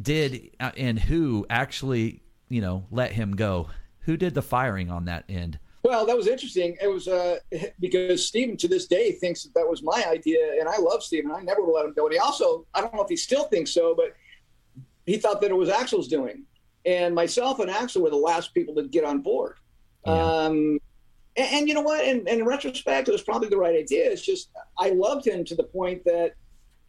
did 0.01 0.51
uh, 0.61 0.73
and 0.77 0.99
who 0.99 1.47
actually 1.49 2.21
you 2.49 2.61
know 2.61 2.85
let 2.91 3.13
him 3.13 3.37
go 3.37 3.69
who 4.01 4.17
did 4.17 4.35
the 4.35 4.43
firing 4.43 4.91
on 4.91 5.07
that 5.07 5.25
end 5.29 5.59
Well, 5.83 6.05
that 6.05 6.17
was 6.17 6.27
interesting. 6.27 6.77
It 6.83 6.89
was 6.89 7.07
uh, 7.07 7.39
because 7.81 8.27
Steven 8.27 8.57
to 8.57 8.67
this 8.67 8.89
day 8.89 9.13
thinks 9.13 9.45
that 9.45 9.55
that 9.55 9.69
was 9.69 9.85
my 9.85 10.05
idea, 10.09 10.59
and 10.59 10.69
I 10.69 10.79
love 10.79 11.01
Steven. 11.05 11.31
I 11.31 11.43
never 11.43 11.63
let 11.63 11.85
him 11.85 11.93
go. 11.93 12.07
And 12.07 12.13
he 12.13 12.19
also, 12.19 12.67
I 12.75 12.81
don't 12.81 12.93
know 12.93 13.05
if 13.05 13.09
he 13.09 13.15
still 13.17 13.45
thinks 13.45 13.71
so, 13.71 13.95
but 13.95 14.17
he 15.07 15.17
thought 15.17 15.41
that 15.43 15.53
it 15.53 15.55
was 15.55 15.69
Axl's 15.69 16.09
doing. 16.09 16.43
And 16.85 17.15
myself 17.15 17.61
and 17.61 17.71
Axl 17.71 18.01
were 18.01 18.11
the 18.11 18.17
last 18.17 18.53
people 18.53 18.75
to 18.75 18.83
get 18.83 19.05
on 19.05 19.21
board. 19.21 19.59
Um, 20.11 20.79
and, 21.37 21.49
and 21.53 21.69
you 21.69 21.75
know 21.75 21.83
what? 21.83 22.05
And, 22.05 22.29
and 22.29 22.41
in 22.41 22.47
retrospect, 22.47 23.09
it 23.09 23.13
was 23.13 23.23
probably 23.23 23.49
the 23.49 23.57
right 23.59 23.75
idea. 23.77 24.11
It's 24.11 24.23
just 24.23 24.51
I 24.79 24.91
loved 24.91 25.27
him 25.27 25.45
to 25.45 25.55
the 25.55 25.65
point 25.65 26.05
that 26.05 26.35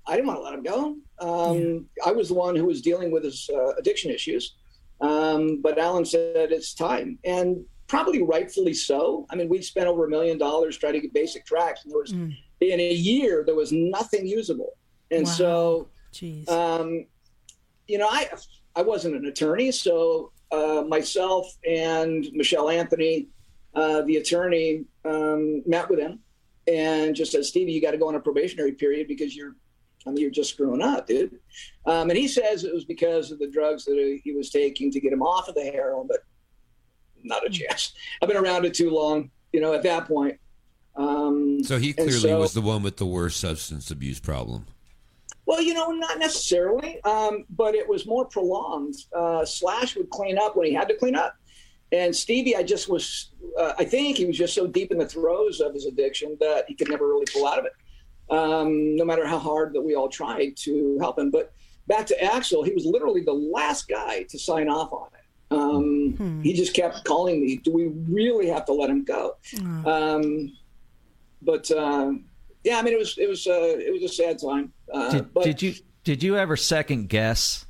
I 0.08 0.16
didn't 0.16 0.28
want 0.28 0.40
to 0.40 0.44
let 0.44 0.54
him 0.54 0.64
go. 0.64 0.96
Um, 1.20 1.86
I 2.06 2.12
was 2.12 2.30
the 2.30 2.34
one 2.36 2.56
who 2.56 2.66
was 2.66 2.82
dealing 2.82 3.12
with 3.12 3.24
his 3.24 3.50
uh, 3.54 3.74
addiction 3.76 4.12
issues. 4.12 4.56
Um, 5.02 5.62
but 5.62 5.78
Alan 5.78 6.06
said 6.06 6.52
it's 6.52 6.74
time, 6.74 7.20
and 7.24 7.64
probably 7.88 8.22
rightfully 8.24 8.74
so. 8.74 9.28
I 9.30 9.36
mean, 9.36 9.48
we'd 9.48 9.64
spent 9.64 9.88
over 9.88 10.06
a 10.06 10.10
million 10.10 10.38
dollars 10.38 10.78
trying 10.78 10.94
to 10.94 11.02
get 11.02 11.14
basic 11.14 11.46
tracks, 11.46 11.84
and 11.84 11.92
there 11.92 12.00
was 12.00 12.12
in 12.62 12.80
a 12.80 12.94
year 12.94 13.44
there 13.46 13.54
was 13.56 13.72
nothing 13.72 14.26
usable. 14.26 14.74
And 15.12 15.26
Wow. 15.26 15.32
so, 15.32 15.88
um, 16.50 17.06
you 17.88 17.98
know, 17.98 18.08
I 18.10 18.30
I 18.76 18.82
wasn't 18.82 19.16
an 19.16 19.26
attorney, 19.26 19.72
so 19.72 20.32
uh, 20.52 20.84
myself 20.88 21.48
and 21.68 22.28
Michelle 22.34 22.70
Anthony, 22.70 23.28
uh, 23.76 24.02
the 24.04 24.18
attorney, 24.18 24.86
um, 25.06 25.62
met 25.66 25.90
with 25.90 26.00
him 26.00 26.20
and 26.68 27.16
just 27.16 27.32
said, 27.32 27.46
Stevie, 27.46 27.72
you 27.72 27.82
got 27.82 27.92
to 27.92 27.98
go 27.98 28.08
on 28.08 28.16
a 28.16 28.20
probationary 28.20 28.74
period 28.74 29.08
because 29.08 29.36
you're, 29.36 29.56
I 30.06 30.10
mean, 30.12 30.18
you're 30.22 30.32
just 30.32 30.52
screwing 30.52 30.82
up, 30.82 31.08
dude. 31.08 31.40
Um, 31.86 32.10
and 32.10 32.18
he 32.18 32.28
says 32.28 32.64
it 32.64 32.74
was 32.74 32.86
because 32.86 33.32
of 33.32 33.40
the 33.40 33.48
drugs 33.50 33.86
that 33.86 34.20
he 34.24 34.32
was 34.34 34.50
taking 34.50 34.92
to 34.92 35.00
get 35.00 35.14
him 35.14 35.22
off 35.22 35.48
of 35.48 35.56
the 35.56 35.64
heroin, 35.64 36.08
but 36.08 36.20
not 37.24 37.46
a 37.46 37.50
chance. 37.50 37.94
I've 38.22 38.28
been 38.30 38.38
around 38.38 38.66
it 38.66 38.74
too 38.74 38.90
long, 38.90 39.32
you 39.52 39.60
know, 39.62 39.74
at 39.74 39.84
that 39.84 40.08
point. 40.08 40.40
Um, 40.96 41.64
So 41.64 41.78
he 41.78 41.94
clearly 41.94 42.12
so- 42.14 42.40
was 42.40 42.54
the 42.54 42.62
one 42.62 42.84
with 42.84 42.98
the 42.98 43.06
worst 43.06 43.40
substance 43.40 43.92
abuse 43.92 44.20
problem. 44.20 44.66
Well, 45.48 45.62
you 45.62 45.74
know, 45.74 45.92
not 45.92 46.20
necessarily, 46.20 47.02
um, 47.04 47.46
but 47.50 47.74
it 47.74 47.88
was 47.88 48.06
more 48.06 48.26
prolonged. 48.26 48.96
Uh, 49.16 49.46
Slash 49.46 49.96
would 49.96 50.10
clean 50.10 50.38
up 50.38 50.56
when 50.58 50.68
he 50.68 50.74
had 50.74 50.88
to 50.90 50.96
clean 50.96 51.16
up. 51.16 51.36
And 51.94 52.14
Stevie, 52.14 52.56
I 52.58 52.64
just 52.64 52.90
was, 52.90 53.32
uh, 53.58 53.72
I 53.80 53.86
think 53.86 54.18
he 54.18 54.26
was 54.26 54.38
just 54.38 54.54
so 54.54 54.68
deep 54.68 54.92
in 54.92 54.98
the 54.98 55.08
throes 55.08 55.62
of 55.62 55.74
his 55.74 55.86
addiction 55.86 56.36
that 56.42 56.66
he 56.68 56.76
could 56.76 56.90
never 56.90 57.08
really 57.08 57.26
pull 57.34 57.48
out 57.48 57.60
of 57.60 57.66
it, 57.66 57.72
um, 58.30 58.96
no 58.98 59.06
matter 59.06 59.26
how 59.26 59.40
hard 59.40 59.72
that 59.74 59.82
we 59.82 59.96
all 59.96 60.10
tried 60.10 60.58
to 60.58 60.98
help 61.00 61.18
him. 61.18 61.32
But 61.32 61.54
back 61.88 62.06
to 62.08 62.18
Axl, 62.18 62.66
he 62.66 62.74
was 62.74 62.86
literally 62.86 63.22
the 63.22 63.32
last 63.34 63.88
guy 63.88 64.24
to 64.24 64.38
sign 64.38 64.68
off 64.68 64.92
on 64.92 65.08
it. 65.14 65.56
Um, 65.58 66.42
He 66.44 66.52
just 66.52 66.74
kept 66.74 67.06
calling 67.06 67.40
me, 67.40 67.56
do 67.56 67.72
we 67.72 67.88
really 67.88 68.48
have 68.48 68.66
to 68.66 68.74
let 68.74 68.90
him 68.90 69.06
go? 69.06 69.38
Um, 69.86 70.58
but 71.42 71.72
um, 71.72 72.26
yeah, 72.68 72.80
I 72.80 72.82
mean, 72.82 72.94
it 72.94 73.00
was 73.00 73.18
it 73.18 73.30
was 73.30 73.48
uh, 73.48 73.52
it 73.80 73.92
was 73.94 74.04
a 74.04 74.14
sad 74.14 74.40
time. 74.40 74.74
Uh, 74.94 75.12
did, 75.12 75.34
but 75.34 75.44
did 75.44 75.62
you 75.62 75.74
did 76.04 76.22
you 76.24 76.38
ever 76.38 76.56
second 76.58 77.08
guess 77.10 77.66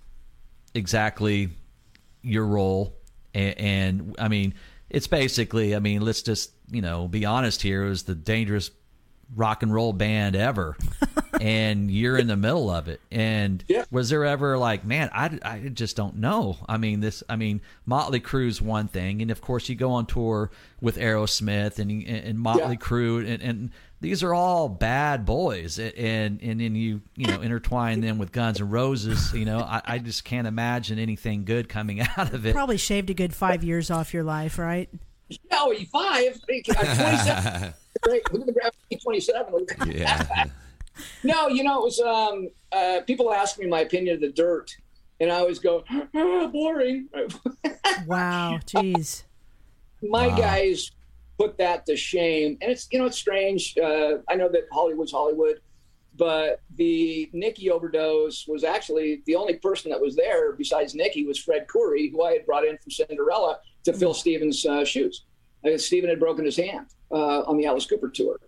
exactly 0.74 1.50
your 2.22 2.46
role 2.46 2.96
and, 3.34 3.58
and 3.58 4.16
i 4.20 4.28
mean 4.28 4.54
it's 4.90 5.08
basically 5.08 5.76
i 5.76 5.80
mean 5.80 6.02
let's 6.02 6.22
just 6.22 6.52
you 6.70 6.82
know 6.82 7.08
be 7.08 7.26
honest 7.26 7.62
here 7.62 7.86
it 7.86 7.90
was 7.90 8.04
the 8.04 8.14
dangerous 8.14 8.70
rock 9.36 9.64
and 9.64 9.74
roll 9.74 9.92
band 9.94 10.36
ever 10.36 10.78
and 11.42 11.90
you're 11.92 12.18
in 12.18 12.28
the 12.28 12.38
middle 12.38 12.70
of 12.70 12.88
it. 12.88 13.02
And 13.12 13.62
Yeah. 13.68 13.84
was 13.92 14.10
there 14.10 14.24
ever 14.24 14.58
like, 14.58 14.86
man, 14.86 15.10
I, 15.14 15.38
I 15.44 15.60
just 15.68 15.98
don't 15.98 16.16
know. 16.16 16.56
I 16.68 16.78
mean, 16.78 17.02
this, 17.02 17.24
I 17.28 17.36
mean, 17.36 17.60
Motley 17.86 18.22
Crue's 18.22 18.62
one 18.62 18.88
thing, 18.88 19.22
and 19.22 19.30
of 19.30 19.42
course 19.42 19.68
you 19.68 19.76
go 19.76 19.92
on 19.92 20.06
tour 20.06 20.50
with 20.80 20.98
Aerosmith 20.98 21.78
and 21.78 21.92
and 22.08 22.40
Motley 22.40 22.62
Yeah. 22.80 22.88
Crue, 22.88 23.20
and, 23.30 23.44
and 23.44 23.72
these 24.00 24.24
are 24.24 24.34
all 24.34 24.70
bad 24.70 25.26
boys, 25.26 25.80
and 25.80 26.42
and 26.42 26.60
then 26.62 26.76
you 26.76 27.02
you 27.16 27.28
know 27.28 27.42
intertwine 27.42 28.02
them 28.02 28.18
with 28.18 28.32
Guns 28.32 28.60
and 28.60 28.72
Roses. 28.72 29.34
You 29.34 29.46
know, 29.46 29.60
I, 29.60 29.82
I 29.86 29.98
just 30.00 30.24
can't 30.24 30.48
imagine 30.48 31.00
anything 31.00 31.46
good 31.46 31.68
coming 31.70 32.02
out 32.18 32.34
of 32.34 32.46
it. 32.46 32.54
Probably 32.54 32.78
shaved 32.78 33.10
a 33.10 33.14
good 33.14 33.34
five 33.34 33.64
years 33.64 33.90
off 33.92 34.14
your 34.14 34.24
life, 34.24 34.58
right? 34.60 34.90
No, 35.52 35.72
you 35.72 35.86
five. 35.88 36.40
I'm 36.50 36.62
27. 36.64 37.74
Great. 38.02 38.32
Look 38.32 38.42
at 38.42 38.48
the 38.48 38.54
graph. 38.54 38.72
27. 39.02 39.66
Yeah. 39.88 40.46
No, 41.24 41.48
you 41.48 41.64
know, 41.64 41.82
it 41.82 41.84
was 41.84 42.00
um, 42.00 42.50
uh, 42.72 43.02
people 43.06 43.32
ask 43.32 43.60
me 43.60 43.68
my 43.68 43.82
opinion 43.82 44.16
of 44.16 44.22
the 44.22 44.30
dirt, 44.32 44.76
and 45.20 45.32
I 45.32 45.36
always 45.36 45.60
go, 45.60 45.84
ah, 45.92 46.48
boring. 46.52 47.08
Wow, 48.08 48.58
jeez. 48.66 49.24
my 50.02 50.28
Wow. 50.30 50.38
guys 50.38 50.90
put 51.38 51.58
that 51.58 51.86
to 51.86 51.96
shame 51.96 52.58
and 52.62 52.72
it's 52.72 52.88
you 52.92 53.00
know 53.00 53.06
it's 53.06 53.18
strange 53.18 53.78
uh, 53.78 54.18
i 54.30 54.36
know 54.36 54.50
that 54.50 54.64
hollywood's 54.72 55.12
hollywood 55.12 55.60
but 56.18 56.62
the 56.76 57.30
Nikki 57.32 57.70
overdose 57.70 58.48
was 58.48 58.64
actually 58.64 59.22
the 59.26 59.36
only 59.36 59.56
person 59.58 59.92
that 59.92 60.02
was 60.02 60.16
there 60.16 60.54
besides 60.54 60.96
Nikki 60.96 61.26
was 61.26 61.38
Fred 61.38 61.68
Coury, 61.68 62.10
who 62.10 62.24
I 62.24 62.34
had 62.34 62.46
brought 62.46 62.66
in 62.66 62.78
from 62.80 62.92
Cinderella 62.92 63.60
to 63.84 63.94
fill 63.94 64.14
Steven's 64.14 64.66
uh, 64.66 64.84
shoes. 64.84 65.26
Uh, 65.66 65.78
Steven 65.78 66.10
had 66.10 66.20
broken 66.20 66.44
his 66.44 66.58
hand 66.58 66.88
uh, 67.12 67.42
on 67.42 67.58
the 67.58 67.66
Alice 67.66 67.86
Cooper 67.86 68.10
tour, 68.10 68.40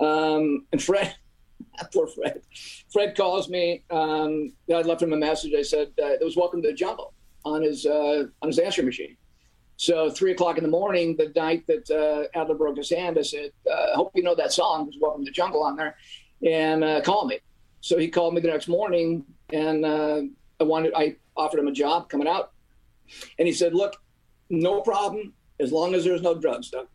um, 0.00 0.66
and 0.72 0.82
Fred, 0.82 1.14
poor 1.92 2.06
Fred, 2.06 2.42
Fred 2.92 3.16
calls 3.16 3.48
me. 3.48 3.84
Um, 3.90 4.52
I 4.70 4.82
left 4.82 5.02
him 5.02 5.12
a 5.12 5.16
message. 5.16 5.54
I 5.54 5.62
said 5.62 5.88
uh, 6.00 6.06
it 6.06 6.24
was 6.24 6.36
"Welcome 6.36 6.62
to 6.62 6.68
the 6.68 6.74
Jungle" 6.74 7.12
on 7.44 7.62
his 7.62 7.86
uh, 7.86 8.24
on 8.42 8.48
his 8.48 8.58
answering 8.58 8.86
machine. 8.86 9.16
So 9.76 10.10
three 10.10 10.32
o'clock 10.32 10.56
in 10.56 10.62
the 10.62 10.70
morning, 10.70 11.16
the 11.16 11.32
night 11.34 11.66
that 11.66 11.90
uh, 11.90 12.38
Adler 12.38 12.54
broke 12.54 12.76
his 12.76 12.90
hand, 12.90 13.18
I 13.18 13.22
said, 13.22 13.50
uh, 13.70 13.92
"I 13.92 13.94
hope 13.94 14.12
you 14.14 14.22
know 14.22 14.34
that 14.34 14.52
song." 14.52 14.84
There's 14.84 14.98
"Welcome 15.00 15.24
to 15.24 15.30
the 15.30 15.34
Jungle" 15.34 15.62
on 15.62 15.76
there, 15.76 15.96
and 16.46 16.84
uh, 16.84 17.00
call 17.00 17.26
me. 17.26 17.38
So 17.80 17.98
he 17.98 18.08
called 18.08 18.34
me 18.34 18.40
the 18.40 18.48
next 18.48 18.68
morning, 18.68 19.24
and 19.52 19.84
uh, 19.84 20.22
I 20.60 20.64
wanted. 20.64 20.94
I 20.94 21.16
offered 21.36 21.58
him 21.58 21.68
a 21.68 21.72
job 21.72 22.08
coming 22.08 22.28
out, 22.28 22.52
and 23.38 23.48
he 23.48 23.52
said, 23.52 23.74
"Look, 23.74 23.96
no 24.48 24.80
problem 24.80 25.32
as 25.58 25.72
long 25.72 25.94
as 25.94 26.04
there's 26.04 26.22
no 26.22 26.34
drugs, 26.34 26.70
Doug." 26.70 26.86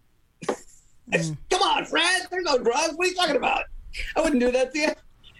Said, 1.12 1.38
Come 1.50 1.64
on, 1.64 1.86
Fred. 1.86 2.28
There's 2.30 2.46
no 2.46 2.60
drugs. 2.60 2.94
What 2.96 3.08
are 3.08 3.10
you 3.10 3.16
talking 3.16 3.36
about? 3.36 3.64
I 4.16 4.22
wouldn't 4.22 4.40
do 4.40 4.52
that 4.52 4.72
to 4.74 4.80
you. 4.80 4.90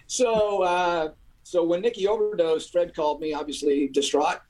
So, 0.08 0.62
uh, 0.62 1.10
so 1.44 1.64
when 1.64 1.80
Nikki 1.80 2.08
overdosed, 2.08 2.72
Fred 2.72 2.94
called 2.94 3.20
me, 3.20 3.32
obviously 3.32 3.88
distraught. 3.88 4.40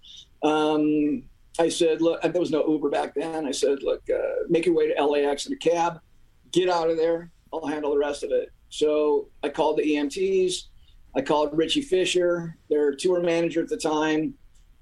Um, 0.42 1.24
I 1.60 1.68
said, 1.68 2.00
look, 2.00 2.22
there 2.22 2.32
was 2.40 2.50
no 2.50 2.66
Uber 2.66 2.88
back 2.90 3.14
then. 3.14 3.46
I 3.46 3.50
said, 3.52 3.82
look, 3.82 4.02
uh, 4.10 4.18
make 4.48 4.64
your 4.66 4.74
way 4.74 4.92
to 4.92 5.04
LAX 5.04 5.46
in 5.46 5.52
a 5.52 5.56
cab, 5.56 6.00
get 6.52 6.68
out 6.68 6.90
of 6.90 6.96
there. 6.96 7.30
I'll 7.52 7.66
handle 7.66 7.90
the 7.92 7.98
rest 7.98 8.22
of 8.24 8.30
it. 8.30 8.50
So 8.70 9.28
I 9.42 9.48
called 9.50 9.76
the 9.78 9.82
EMTs. 9.82 10.64
I 11.14 11.20
called 11.20 11.50
Richie 11.56 11.82
Fisher, 11.82 12.56
their 12.70 12.94
tour 12.94 13.20
manager 13.20 13.60
at 13.62 13.68
the 13.68 13.76
time, 13.76 14.34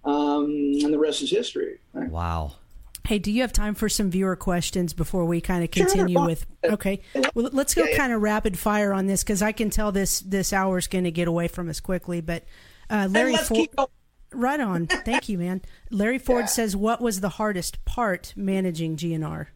um, 0.04 0.44
and 0.82 0.92
the 0.92 0.98
rest 0.98 1.22
is 1.22 1.30
history. 1.30 1.80
right? 1.94 2.10
Wow. 2.10 2.52
Hey, 3.06 3.18
do 3.18 3.32
you 3.32 3.40
have 3.40 3.54
time 3.54 3.74
for 3.74 3.88
some 3.88 4.10
viewer 4.10 4.36
questions 4.36 4.92
before 4.92 5.24
we 5.24 5.40
kind 5.40 5.64
of 5.64 5.70
continue 5.70 6.16
fine. 6.16 6.26
with? 6.26 6.46
Okay, 6.62 7.00
well, 7.34 7.48
let's 7.52 7.74
go 7.74 7.84
Yeah, 7.84 7.90
yeah. 7.92 7.96
kind 7.96 8.12
of 8.12 8.20
rapid 8.20 8.58
fire 8.58 8.92
on 8.92 9.06
this 9.06 9.24
because 9.24 9.40
I 9.40 9.52
can 9.52 9.70
tell 9.70 9.90
this 9.90 10.20
this 10.20 10.52
hour 10.52 10.76
is 10.76 10.86
going 10.86 11.04
to 11.04 11.10
get 11.10 11.26
away 11.26 11.48
from 11.48 11.70
us 11.70 11.80
quickly. 11.80 12.20
But 12.20 12.42
uh, 12.90 12.94
And 13.04 13.12
Larry 13.14 13.32
let's 13.32 13.48
Ford, 13.48 13.60
keep 13.60 13.74
going. 13.74 13.88
Right 14.32 14.60
on. 14.60 14.86
Thank 14.86 15.28
you, 15.28 15.38
man. 15.38 15.62
Larry 15.90 16.18
Ford 16.26 16.42
Yeah. 16.42 16.46
says, 16.46 16.76
"What 16.76 17.00
was 17.00 17.20
the 17.20 17.28
hardest 17.30 17.84
part 17.84 18.32
managing 18.36 18.96
GNR?" 18.96 19.46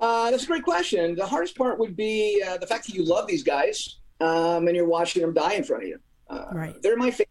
Uh, 0.00 0.30
that's 0.30 0.44
a 0.44 0.46
great 0.46 0.62
question. 0.62 1.16
The 1.16 1.26
hardest 1.26 1.56
part 1.56 1.78
would 1.78 1.96
be 1.96 2.42
uh, 2.46 2.56
the 2.58 2.66
fact 2.66 2.86
that 2.86 2.94
you 2.94 3.04
love 3.04 3.26
these 3.26 3.42
guys 3.42 3.96
um, 4.20 4.68
and 4.68 4.76
you're 4.76 4.86
watching 4.86 5.22
them 5.22 5.34
die 5.34 5.54
in 5.54 5.64
front 5.64 5.82
of 5.82 5.88
you. 5.88 5.98
Uh, 6.30 6.46
Right. 6.52 6.80
They're 6.82 6.96
my 6.96 7.10
favorite. 7.10 7.28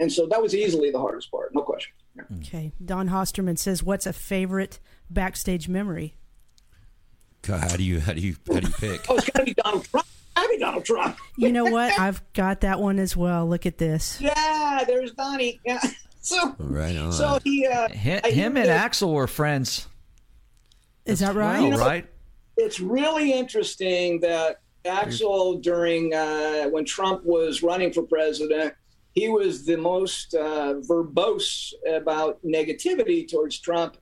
And 0.00 0.10
so 0.12 0.26
that 0.26 0.40
was 0.42 0.54
easily 0.54 0.90
the 0.90 0.98
hardest 0.98 1.30
part, 1.30 1.54
no 1.54 1.62
question. 1.62 1.92
Yeah. 2.14 2.22
Okay, 2.38 2.72
Don 2.84 3.08
Hosterman 3.08 3.58
says, 3.58 3.82
"What's 3.82 4.06
a 4.06 4.12
favorite 4.12 4.78
backstage 5.10 5.68
memory?" 5.68 6.16
God, 7.42 7.60
how 7.70 7.76
do 7.76 7.82
you 7.84 8.00
how 8.00 8.12
do 8.12 8.20
you 8.20 8.36
how 8.46 8.60
do 8.60 8.66
you 8.68 8.72
pick? 8.74 9.04
Oh, 9.10 9.16
it's 9.16 9.28
got 9.30 9.40
to 9.40 9.44
be 9.44 9.54
Donald 9.54 9.84
Trump. 9.84 10.06
Gotta 10.46 10.58
Donald 10.58 10.84
Trump. 10.84 11.18
You 11.36 11.52
know 11.52 11.64
what? 11.64 11.92
I've 11.98 12.22
got 12.32 12.60
that 12.62 12.80
one 12.80 12.98
as 12.98 13.16
well. 13.16 13.46
Look 13.46 13.66
at 13.66 13.78
this. 13.78 14.20
Yeah, 14.20 14.84
there's 14.86 15.12
Donnie. 15.12 15.60
Yeah. 15.64 15.80
So, 16.20 16.56
Right 16.58 16.96
on. 16.96 17.12
so 17.12 17.38
he, 17.44 17.64
uh, 17.68 17.88
Him, 17.88 18.20
I- 18.24 18.30
him 18.32 18.56
and 18.56 18.66
Axl 18.68 19.12
were 19.14 19.28
friends. 19.28 19.86
Is 21.04 21.20
that 21.20 21.36
right? 21.36 21.60
Well, 21.60 21.70
know- 21.70 21.78
right? 21.78 22.04
it's 22.56 22.80
really 22.80 23.32
interesting 23.32 24.18
that 24.22 24.56
Axl, 24.84 25.62
during 25.62 26.12
uh, 26.12 26.64
when 26.70 26.84
Trump 26.84 27.24
was 27.24 27.62
running 27.62 27.92
for 27.92 28.02
president, 28.02 28.74
he 29.12 29.28
was 29.28 29.64
the 29.64 29.76
most 29.76 30.34
uh, 30.34 30.74
verbose 30.88 31.72
about 31.88 32.44
negativity 32.44 33.30
towards 33.30 33.60
Trump. 33.60 33.96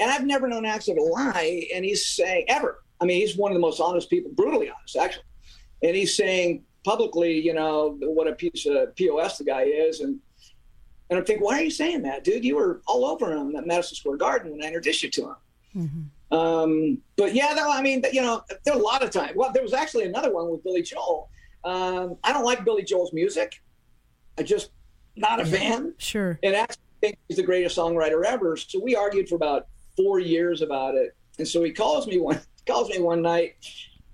And 0.00 0.10
I've 0.10 0.24
never 0.24 0.48
known 0.48 0.62
Axl 0.64 0.94
to 0.94 1.02
lie, 1.02 1.68
and 1.74 1.84
he's 1.84 2.08
saying 2.08 2.46
ever. 2.48 2.78
I 2.98 3.04
mean, 3.04 3.20
he's 3.20 3.36
one 3.36 3.52
of 3.52 3.56
the 3.56 3.60
most 3.60 3.78
honest 3.78 4.08
people, 4.08 4.30
brutally 4.34 4.70
honest, 4.70 4.96
actually. 4.96 5.24
And 5.82 5.94
he's 5.94 6.16
saying 6.16 6.64
publicly, 6.84 7.38
you 7.38 7.54
know, 7.54 7.96
what 8.00 8.26
a 8.28 8.34
piece 8.34 8.66
of 8.66 8.94
POS 8.96 9.38
the 9.38 9.44
guy 9.44 9.62
is, 9.62 10.00
and 10.00 10.18
and 11.10 11.18
I'm 11.18 11.24
thinking, 11.24 11.44
why 11.44 11.58
are 11.58 11.62
you 11.62 11.70
saying 11.70 12.02
that, 12.02 12.22
dude? 12.22 12.44
You 12.44 12.56
were 12.56 12.82
all 12.86 13.06
over 13.06 13.32
him 13.32 13.56
at 13.56 13.66
Madison 13.66 13.96
Square 13.96 14.18
Garden 14.18 14.52
when 14.52 14.62
I 14.62 14.66
introduced 14.66 15.02
you 15.02 15.10
to 15.10 15.22
him. 15.22 16.10
Um, 16.30 16.98
but 17.16 17.34
yeah, 17.34 17.54
though, 17.54 17.72
I 17.72 17.80
mean, 17.80 18.02
you 18.12 18.20
know, 18.20 18.42
there 18.64 18.74
are 18.74 18.78
a 18.78 18.82
lot 18.82 19.02
of 19.02 19.10
times. 19.10 19.32
Well, 19.34 19.50
there 19.52 19.62
was 19.62 19.72
actually 19.72 20.04
another 20.04 20.30
one 20.32 20.50
with 20.50 20.62
Billy 20.62 20.82
Joel. 20.82 21.30
Um, 21.64 22.16
I 22.22 22.34
don't 22.34 22.44
like 22.44 22.62
Billy 22.64 22.82
Joel's 22.82 23.14
music. 23.14 23.62
I 24.36 24.42
just 24.42 24.70
not 25.16 25.40
a 25.40 25.46
fan. 25.46 25.94
Sure. 25.96 26.38
And 26.42 26.54
actually 26.54 26.82
think 27.00 27.18
he's 27.28 27.36
the 27.36 27.42
greatest 27.42 27.76
songwriter 27.76 28.24
ever. 28.24 28.56
So 28.56 28.80
we 28.80 28.96
argued 28.96 29.28
for 29.28 29.36
about 29.36 29.66
four 29.96 30.20
years 30.20 30.62
about 30.62 30.94
it. 30.94 31.16
And 31.38 31.46
so 31.46 31.62
he 31.62 31.72
calls 31.72 32.06
me 32.06 32.18
one 32.18 32.40
calls 32.66 32.88
me 32.90 33.00
one 33.00 33.22
night. 33.22 33.54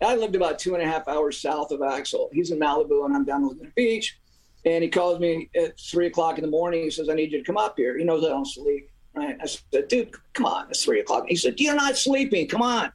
I 0.03 0.17
lived 0.17 0.37
about 0.37 0.59
two 0.59 0.75
and 0.75 0.83
a 0.83 0.87
half 0.87 1.09
hours 1.09 1.41
south 1.41 1.71
of 1.71 1.81
Axl. 1.81 2.29
He's 2.33 2.51
in 2.51 2.59
Malibu 2.59 3.05
and 3.05 3.15
I'm 3.15 3.25
down 3.25 3.43
in 3.43 3.49
Laguna 3.49 3.71
Beach. 3.77 4.19
And 4.67 4.83
he 4.83 4.89
calls 4.89 5.21
me 5.21 5.51
at 5.55 5.79
three 5.79 6.07
o'clock 6.07 6.39
in 6.39 6.43
the 6.43 6.51
morning. 6.51 6.83
He 6.83 6.91
says, 6.91 7.09
I 7.09 7.15
need 7.15 7.33
you 7.33 7.39
to 7.39 7.45
come 7.45 7.59
up 7.59 7.75
here. 7.77 7.99
He 7.99 8.05
knows 8.05 8.25
I 8.25 8.29
don't 8.29 8.47
sleep. 8.47 8.91
Right. 9.15 9.37
I 9.41 9.47
said, 9.47 9.89
dude, 9.89 10.11
come 10.33 10.47
on. 10.47 10.69
It's 10.71 10.85
three 10.85 11.01
o'clock. 11.01 11.27
He 11.29 11.37
said, 11.37 11.61
You're 11.61 11.77
not 11.77 11.97
sleeping. 11.97 12.49
Come 12.49 12.63
on. 12.63 12.91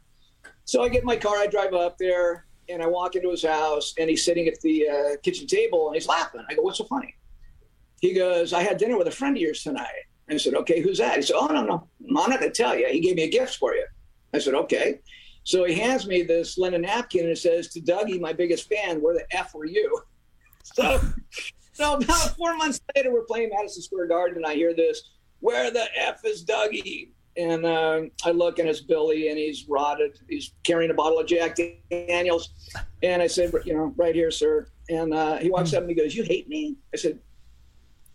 So 0.66 0.84
I 0.84 0.90
get 0.90 1.02
in 1.02 1.06
my 1.06 1.16
car, 1.16 1.38
I 1.38 1.48
drive 1.48 1.74
up 1.74 1.98
there, 1.98 2.46
and 2.68 2.84
I 2.84 2.88
walk 2.88 3.16
into 3.16 3.32
his 3.32 3.44
house, 3.44 3.94
and 3.98 4.10
he's 4.10 4.24
sitting 4.24 4.48
at 4.48 4.60
the 4.62 4.88
uh, 4.88 5.18
kitchen 5.24 5.48
table 5.48 5.88
and 5.88 5.96
he's 5.96 6.08
laughing. 6.08 6.44
I 6.50 6.56
go, 6.56 6.62
What's 6.62 6.80
so 6.80 6.84
funny? 6.86 7.16
He 8.02 8.14
goes, 8.14 8.54
I 8.54 8.62
had 8.64 8.78
dinner 8.78 8.98
with 8.98 9.08
a 9.08 9.12
friend 9.12 9.36
of 9.36 9.42
yours 9.42 9.64
tonight. 9.64 9.88
I 10.30 10.38
said, 10.38 10.54
Okay, 10.56 10.82
who's 10.82 10.98
that? 10.98 11.16
He 11.16 11.22
said, 11.22 11.36
Oh, 11.38 11.48
no, 11.48 11.64
no. 11.64 11.88
I'm 12.08 12.14
not 12.14 12.40
going 12.40 12.42
to 12.42 12.52
tell 12.52 12.78
you. 12.78 12.88
He 12.88 13.00
gave 13.00 13.16
me 13.16 13.24
a 13.24 13.30
gift 13.30 13.58
for 13.58 13.74
you. 13.74 13.86
I 14.34 14.40
said, 14.40 14.54
Okay. 14.54 15.00
So 15.50 15.64
he 15.64 15.74
hands 15.74 16.06
me 16.06 16.22
this 16.22 16.60
linen 16.60 16.84
napkin 16.84 17.22
and 17.22 17.32
it 17.32 17.40
says, 17.40 17.70
To 17.70 17.82
Dougie, 17.82 18.22
my 18.22 18.34
biggest 18.34 18.70
fan, 18.70 19.02
where 19.02 19.16
the 19.16 19.26
F 19.36 19.56
were 19.56 19.66
you? 19.66 20.00
So, 20.62 21.00
so 21.74 21.94
about 21.96 22.36
four 22.38 22.56
months 22.56 22.80
later, 22.96 23.12
we're 23.12 23.24
playing 23.24 23.50
Madison 23.56 23.82
Square 23.82 24.08
Garden, 24.08 24.38
and 24.38 24.46
I 24.46 24.54
hear 24.54 24.76
this, 24.76 25.10
Where 25.40 25.72
the 25.72 25.86
F 25.98 26.24
is 26.24 26.46
Dougie? 26.46 27.10
And 27.38 27.66
uh, 27.66 28.02
I 28.24 28.30
look, 28.30 28.60
and 28.60 28.70
it's 28.70 28.82
Billy, 28.82 29.30
and 29.30 29.40
he's 29.40 29.66
rotted. 29.68 30.20
He's 30.30 30.54
carrying 30.64 30.92
a 30.92 30.94
bottle 30.94 31.18
of 31.18 31.26
Jack 31.26 31.58
Daniels. 31.90 32.50
And 33.02 33.20
I 33.20 33.28
said, 33.28 33.52
You 33.66 33.74
know, 33.74 33.94
right 33.98 34.14
here, 34.14 34.30
sir. 34.30 34.68
And 34.90 35.16
uh, 35.16 35.38
he 35.38 35.50
walks 35.50 35.74
up 35.74 35.82
and 35.82 35.90
he 35.90 35.96
goes, 35.96 36.14
You 36.14 36.24
hate 36.24 36.48
me? 36.48 36.76
I 36.94 36.98
said, 36.98 37.18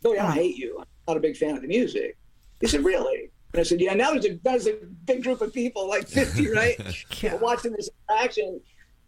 Billy, 0.03 0.21
I 0.21 0.27
don't 0.27 0.35
hate 0.35 0.57
you. 0.57 0.79
I'm 0.79 0.87
not 1.09 1.17
a 1.17 1.21
big 1.21 1.37
fan 1.37 1.57
of 1.57 1.63
the 1.63 1.69
music. 1.69 2.17
He 2.61 2.69
said, 2.69 2.85
Really? 2.85 3.31
And 3.55 3.61
I 3.61 3.63
said, 3.63 3.81
Yeah, 3.81 3.95
now 3.95 4.11
there's 4.11 4.27
a, 4.27 4.35
there's 4.43 4.67
a 4.67 4.79
big 5.05 5.23
group 5.23 5.41
of 5.41 5.53
people, 5.53 5.89
like 5.89 6.09
50, 6.09 6.51
right? 6.53 6.77
Yeah. 7.23 7.37
Watching 7.37 7.73
this 7.73 7.89
interaction. 8.11 8.61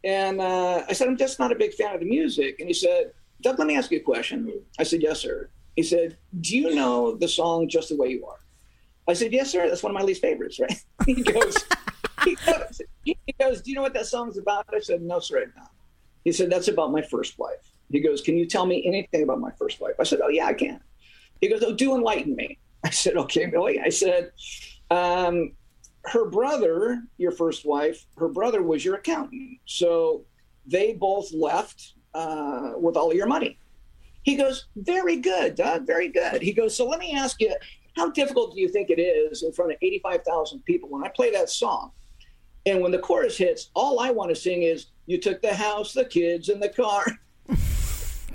And 0.04 0.40
uh, 0.40 0.84
I 0.88 0.92
said, 0.92 1.08
I'm 1.08 1.16
just 1.16 1.40
not 1.40 1.50
a 1.50 1.56
big 1.56 1.74
fan 1.74 1.94
of 1.94 2.00
the 2.00 2.06
music. 2.06 2.60
And 2.60 2.68
he 2.68 2.74
said, 2.74 3.10
Doug, 3.42 3.58
let 3.58 3.66
me 3.66 3.76
ask 3.76 3.90
you 3.90 3.98
a 3.98 4.02
question. 4.02 4.62
I 4.78 4.84
said, 4.84 5.02
Yes, 5.02 5.18
sir. 5.18 5.50
He 5.74 5.82
said, 5.82 6.16
Do 6.40 6.56
you 6.56 6.76
know 6.76 7.16
the 7.16 7.26
song 7.26 7.68
Just 7.68 7.88
the 7.88 7.96
Way 7.96 8.10
You 8.10 8.24
Are? 8.24 8.38
I 9.08 9.14
said, 9.14 9.32
Yes, 9.32 9.50
sir. 9.50 9.68
That's 9.68 9.82
one 9.82 9.90
of 9.90 10.00
my 10.00 10.06
least 10.06 10.22
favorites, 10.22 10.60
right? 10.60 10.84
He 11.06 11.22
goes, 11.22 11.56
he 12.24 12.36
goes, 12.46 12.80
he 13.04 13.16
goes, 13.40 13.62
Do 13.62 13.70
you 13.70 13.74
know 13.74 13.82
what 13.82 13.94
that 13.94 14.06
song's 14.06 14.38
about? 14.38 14.66
I 14.72 14.78
said, 14.78 15.02
No, 15.02 15.18
sir, 15.18 15.38
I 15.38 15.40
don't. 15.40 15.68
He 16.24 16.30
said, 16.30 16.50
That's 16.50 16.68
about 16.68 16.92
my 16.92 17.02
first 17.02 17.36
wife. 17.36 17.72
He 17.90 17.98
goes, 17.98 18.20
Can 18.20 18.36
you 18.36 18.46
tell 18.46 18.64
me 18.64 18.86
anything 18.86 19.24
about 19.24 19.40
my 19.40 19.50
first 19.58 19.80
wife? 19.80 19.94
I 19.98 20.04
said, 20.04 20.20
Oh, 20.22 20.28
yeah, 20.28 20.46
I 20.46 20.54
can. 20.54 20.80
He 21.40 21.48
goes, 21.48 21.64
Oh, 21.64 21.74
do 21.74 21.96
enlighten 21.96 22.36
me. 22.36 22.58
I 22.86 22.90
said, 22.90 23.16
Okay, 23.16 23.46
Billy. 23.46 23.80
I 23.80 23.88
said, 23.88 24.30
um, 24.90 25.52
Her 26.04 26.24
brother, 26.26 27.02
your 27.18 27.32
first 27.32 27.66
wife, 27.66 28.06
her 28.16 28.28
brother 28.28 28.62
was 28.62 28.84
your 28.84 28.94
accountant. 28.94 29.58
So 29.66 30.24
they 30.66 30.92
both 30.92 31.32
left 31.32 31.94
uh, 32.14 32.72
with 32.76 32.96
all 32.96 33.10
of 33.10 33.16
your 33.16 33.26
money. 33.26 33.58
He 34.22 34.36
goes, 34.36 34.66
Very 34.76 35.16
good, 35.16 35.56
Doug, 35.56 35.86
very 35.86 36.08
good. 36.08 36.42
He 36.42 36.52
goes, 36.52 36.76
So 36.76 36.86
let 36.86 37.00
me 37.00 37.12
ask 37.12 37.40
you, 37.40 37.54
how 37.96 38.10
difficult 38.10 38.54
do 38.54 38.60
you 38.60 38.68
think 38.68 38.90
it 38.90 39.00
is 39.00 39.42
in 39.42 39.52
front 39.52 39.72
of 39.72 39.78
85,000 39.82 40.64
people 40.64 40.88
when 40.88 41.02
I 41.02 41.08
play 41.08 41.32
that 41.32 41.50
song? 41.50 41.90
And 42.66 42.80
when 42.80 42.92
the 42.92 42.98
chorus 42.98 43.36
hits, 43.36 43.70
all 43.74 44.00
I 44.00 44.10
want 44.10 44.30
to 44.30 44.36
sing 44.36 44.62
is, 44.62 44.86
You 45.06 45.18
took 45.20 45.42
the 45.42 45.54
house, 45.54 45.92
the 45.92 46.04
kids, 46.04 46.50
and 46.50 46.62
the 46.62 46.68
car. 46.68 47.04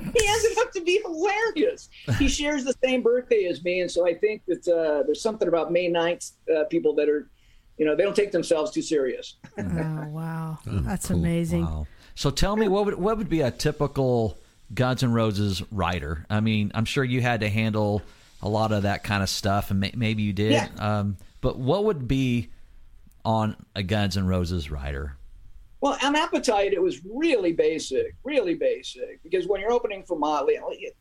he 0.18 0.28
ended 0.28 0.58
up 0.60 0.72
to 0.74 0.82
be 0.82 1.02
hilarious. 1.04 1.90
He 2.18 2.28
shares 2.28 2.64
the 2.64 2.76
same 2.84 3.02
birthday 3.02 3.46
as 3.46 3.64
me. 3.64 3.82
And 3.82 3.92
so 3.92 4.08
I 4.08 4.14
think 4.14 4.44
that 4.48 4.68
uh, 4.68 5.04
there's 5.04 5.22
something 5.22 5.48
about 5.48 5.72
May 5.72 5.90
9th 5.90 6.32
uh, 6.54 6.64
people 6.66 6.96
that 6.96 7.10
are, 7.10 7.30
you 7.78 7.86
know, 7.86 7.96
they 7.96 8.04
don't 8.04 8.16
take 8.16 8.32
themselves 8.32 8.72
too 8.72 8.82
serious. 8.82 9.36
Oh 9.58 10.08
wow, 10.10 10.58
that's 10.66 11.10
amazing. 11.10 11.66
Wow. 11.66 11.88
So 12.16 12.30
tell 12.30 12.56
me, 12.56 12.68
what 12.68 12.86
would 12.86 12.96
what 12.96 13.18
would 13.18 13.30
be 13.30 13.42
a 13.42 13.52
typical 13.52 14.38
Guns 14.74 15.04
N' 15.04 15.14
Roses 15.14 15.62
rider? 15.72 16.26
I 16.30 16.40
mean, 16.40 16.72
I'm 16.74 16.86
sure 16.86 17.04
you 17.04 17.22
had 17.22 17.42
to 17.42 17.50
handle 17.50 18.02
a 18.42 18.50
lot 18.50 18.72
of 18.72 18.84
that 18.84 19.04
kind 19.04 19.22
of 19.24 19.30
stuff, 19.30 19.72
and 19.72 19.80
may, 19.80 19.92
maybe 19.96 20.24
you 20.24 20.34
did. 20.34 20.52
Yeah. 20.52 20.68
Um, 20.78 21.18
but 21.42 21.58
what 21.58 21.86
would 21.86 22.08
be 22.08 22.50
on 23.24 23.56
a 23.76 23.84
Guns 23.84 24.18
N' 24.18 24.28
Roses 24.28 24.72
rider? 24.72 25.16
Well, 25.82 25.98
on 26.04 26.16
Appetite, 26.16 26.74
it 26.74 26.82
was 26.82 27.02
really 27.04 27.54
basic, 27.54 28.16
really 28.24 28.54
basic, 28.54 29.22
because 29.24 29.48
when 29.48 29.60
you're 29.60 29.72
opening 29.72 30.04
for 30.04 30.18
Motley, 30.18 30.60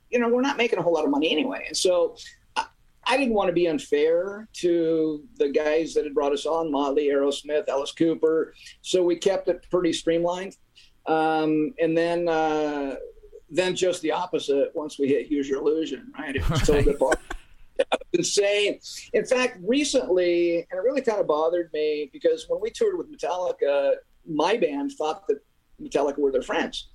you 0.09 0.19
know, 0.19 0.29
we're 0.29 0.41
not 0.41 0.57
making 0.57 0.79
a 0.79 0.83
whole 0.83 0.95
lot 0.95 1.05
of 1.05 1.11
money 1.11 1.31
anyway. 1.31 1.65
And 1.69 1.77
so 1.77 2.17
I, 2.57 2.65
I 3.05 3.19
didn't 3.19 3.35
want 3.35 3.49
to 3.49 3.53
be 3.53 3.69
unfair 3.69 4.49
to 4.55 5.23
the 5.37 5.51
guys 5.51 5.93
that 5.95 6.05
had 6.05 6.15
brought 6.15 6.33
us 6.33 6.47
on 6.47 6.73
Motley, 6.73 7.09
Aerosmith, 7.09 7.69
Alice 7.69 7.93
Cooper. 7.93 8.55
So 8.81 9.03
we 9.03 9.17
kept 9.17 9.49
it 9.49 9.67
pretty 9.71 9.93
streamlined. 9.93 10.57
Um, 11.07 11.75
and 11.79 11.97
then, 11.97 12.27
uh, 12.27 12.97
then 13.51 13.77
just 13.77 14.01
the 14.01 14.13
opposite 14.13 14.71
once 14.75 14.99
we 14.99 15.09
hit 15.09 15.31
Use 15.31 15.47
Your 15.47 15.61
Illusion, 15.61 16.11
right? 16.19 16.35
It 16.35 16.49
was 16.49 16.61
totally 16.61 16.95
apart. 16.95 17.19
insane. 18.13 18.79
In 19.13 19.25
fact, 19.25 19.59
recently, 19.63 20.67
and 20.71 20.79
it 20.79 20.83
really 20.83 21.01
kind 21.03 21.21
of 21.21 21.27
bothered 21.27 21.71
me 21.73 22.11
because 22.13 22.47
when 22.49 22.61
we 22.61 22.71
toured 22.71 22.97
with 22.97 23.11
Metallica, 23.11 23.95
my 24.31 24.57
band 24.57 24.93
thought 24.93 25.27
that 25.29 25.39
Metallica 25.81 26.19
were 26.19 26.33
their 26.33 26.43
friends. 26.43 26.89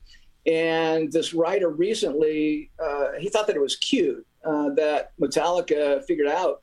And 0.45 1.11
this 1.11 1.33
writer 1.33 1.69
recently, 1.69 2.71
uh, 2.79 3.13
he 3.19 3.29
thought 3.29 3.47
that 3.47 3.55
it 3.55 3.61
was 3.61 3.75
cute 3.77 4.25
uh, 4.45 4.69
that 4.75 5.11
Metallica 5.19 6.03
figured 6.05 6.27
out 6.27 6.61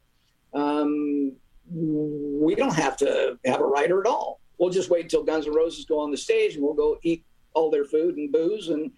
um, 0.54 1.32
we 1.74 2.54
don't 2.54 2.74
have 2.74 2.96
to 2.98 3.38
have 3.44 3.60
a 3.60 3.64
rider 3.64 4.00
at 4.00 4.06
all. 4.06 4.40
We'll 4.58 4.70
just 4.70 4.90
wait 4.90 5.04
until 5.04 5.24
Guns 5.24 5.46
N' 5.46 5.54
Roses 5.54 5.84
go 5.84 5.98
on 5.98 6.10
the 6.10 6.16
stage 6.16 6.54
and 6.54 6.62
we'll 6.62 6.74
go 6.74 6.98
eat 7.02 7.24
all 7.54 7.70
their 7.70 7.84
food 7.84 8.16
and 8.16 8.30
booze. 8.30 8.68
And 8.68 8.90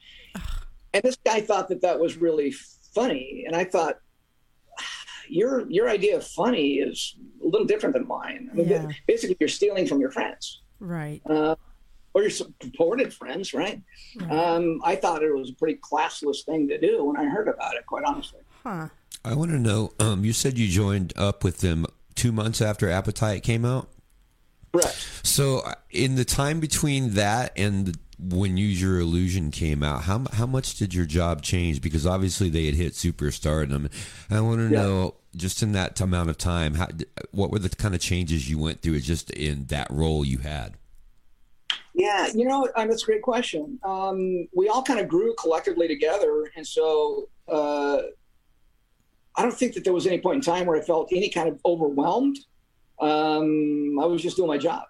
and 0.92 1.02
this 1.02 1.16
guy 1.24 1.40
thought 1.40 1.68
that 1.68 1.80
that 1.82 1.98
was 1.98 2.16
really 2.16 2.52
funny. 2.94 3.44
And 3.46 3.56
I 3.56 3.64
thought, 3.64 3.98
your 5.28 5.68
your 5.70 5.88
idea 5.88 6.16
of 6.16 6.26
funny 6.26 6.74
is 6.74 7.16
a 7.42 7.46
little 7.46 7.66
different 7.66 7.94
than 7.94 8.06
mine. 8.06 8.50
I 8.52 8.56
mean, 8.56 8.68
Yeah. 8.68 8.88
basically, 9.06 9.36
you're 9.40 9.48
stealing 9.48 9.86
from 9.86 10.00
your 10.00 10.10
friends 10.10 10.60
Right. 10.80 11.22
uh, 11.28 11.56
or 12.12 12.22
your 12.22 12.30
supported 12.30 13.12
friends, 13.12 13.52
right? 13.54 13.82
Um, 14.30 14.80
I 14.84 14.94
thought 14.96 15.22
it 15.22 15.34
was 15.34 15.50
a 15.50 15.54
pretty 15.54 15.78
classless 15.80 16.44
thing 16.44 16.68
to 16.68 16.78
do 16.78 17.04
when 17.04 17.16
I 17.16 17.24
heard 17.24 17.48
about 17.48 17.74
it. 17.74 17.84
Quite 17.86 18.04
honestly, 18.04 18.40
Huh. 18.62 18.88
I 19.24 19.34
want 19.34 19.50
to 19.50 19.58
know. 19.58 19.92
Um, 19.98 20.24
you 20.24 20.32
said 20.32 20.56
you 20.58 20.68
joined 20.68 21.12
up 21.16 21.42
with 21.42 21.58
them 21.58 21.86
two 22.14 22.30
months 22.30 22.60
after 22.62 22.88
Appetite 22.88 23.42
came 23.42 23.64
out. 23.64 23.88
correct. 24.72 25.08
So, 25.22 25.60
uh, 25.60 25.74
in 25.90 26.14
the 26.16 26.24
time 26.24 26.60
between 26.60 27.10
that 27.10 27.52
and 27.56 27.86
the, 27.86 27.98
when 28.20 28.56
Use 28.56 28.80
Your 28.80 29.00
Illusion 29.00 29.50
came 29.50 29.82
out, 29.82 30.02
how 30.02 30.24
how 30.34 30.46
much 30.46 30.76
did 30.76 30.94
your 30.94 31.06
job 31.06 31.42
change? 31.42 31.80
Because 31.80 32.06
obviously 32.06 32.48
they 32.48 32.66
had 32.66 32.74
hit 32.74 32.92
superstardom. 32.92 33.90
I 34.30 34.40
want 34.40 34.58
to 34.60 34.64
Yeah. 34.72 34.82
know, 34.82 35.14
just 35.36 35.62
in 35.62 35.72
that 35.72 36.00
amount 36.00 36.30
of 36.30 36.38
time, 36.38 36.74
how, 36.74 36.88
what 37.30 37.50
were 37.50 37.58
the 37.58 37.68
kind 37.68 37.94
of 37.94 38.00
changes 38.00 38.48
you 38.48 38.58
went 38.58 38.82
through 38.82 39.00
just 39.00 39.30
in 39.30 39.66
that 39.66 39.88
role 39.90 40.24
you 40.24 40.38
had? 40.38 40.74
Yeah, 41.94 42.28
you 42.34 42.44
know, 42.44 42.68
um, 42.76 42.88
that's 42.88 43.04
a 43.04 43.06
great 43.06 43.22
question. 43.22 43.78
Um, 43.84 44.48
we 44.54 44.68
all 44.68 44.82
kind 44.82 44.98
of 44.98 45.08
grew 45.08 45.34
collectively 45.34 45.86
together, 45.86 46.50
and 46.56 46.66
so 46.66 47.28
uh, 47.48 47.98
I 49.36 49.42
don't 49.42 49.54
think 49.54 49.74
that 49.74 49.84
there 49.84 49.92
was 49.92 50.06
any 50.06 50.18
point 50.18 50.36
in 50.36 50.42
time 50.42 50.66
where 50.66 50.76
I 50.76 50.82
felt 50.82 51.08
any 51.12 51.28
kind 51.28 51.48
of 51.48 51.60
overwhelmed. 51.64 52.38
Um, 53.00 53.98
I 54.00 54.06
was 54.06 54.22
just 54.22 54.36
doing 54.36 54.48
my 54.48 54.58
job, 54.58 54.82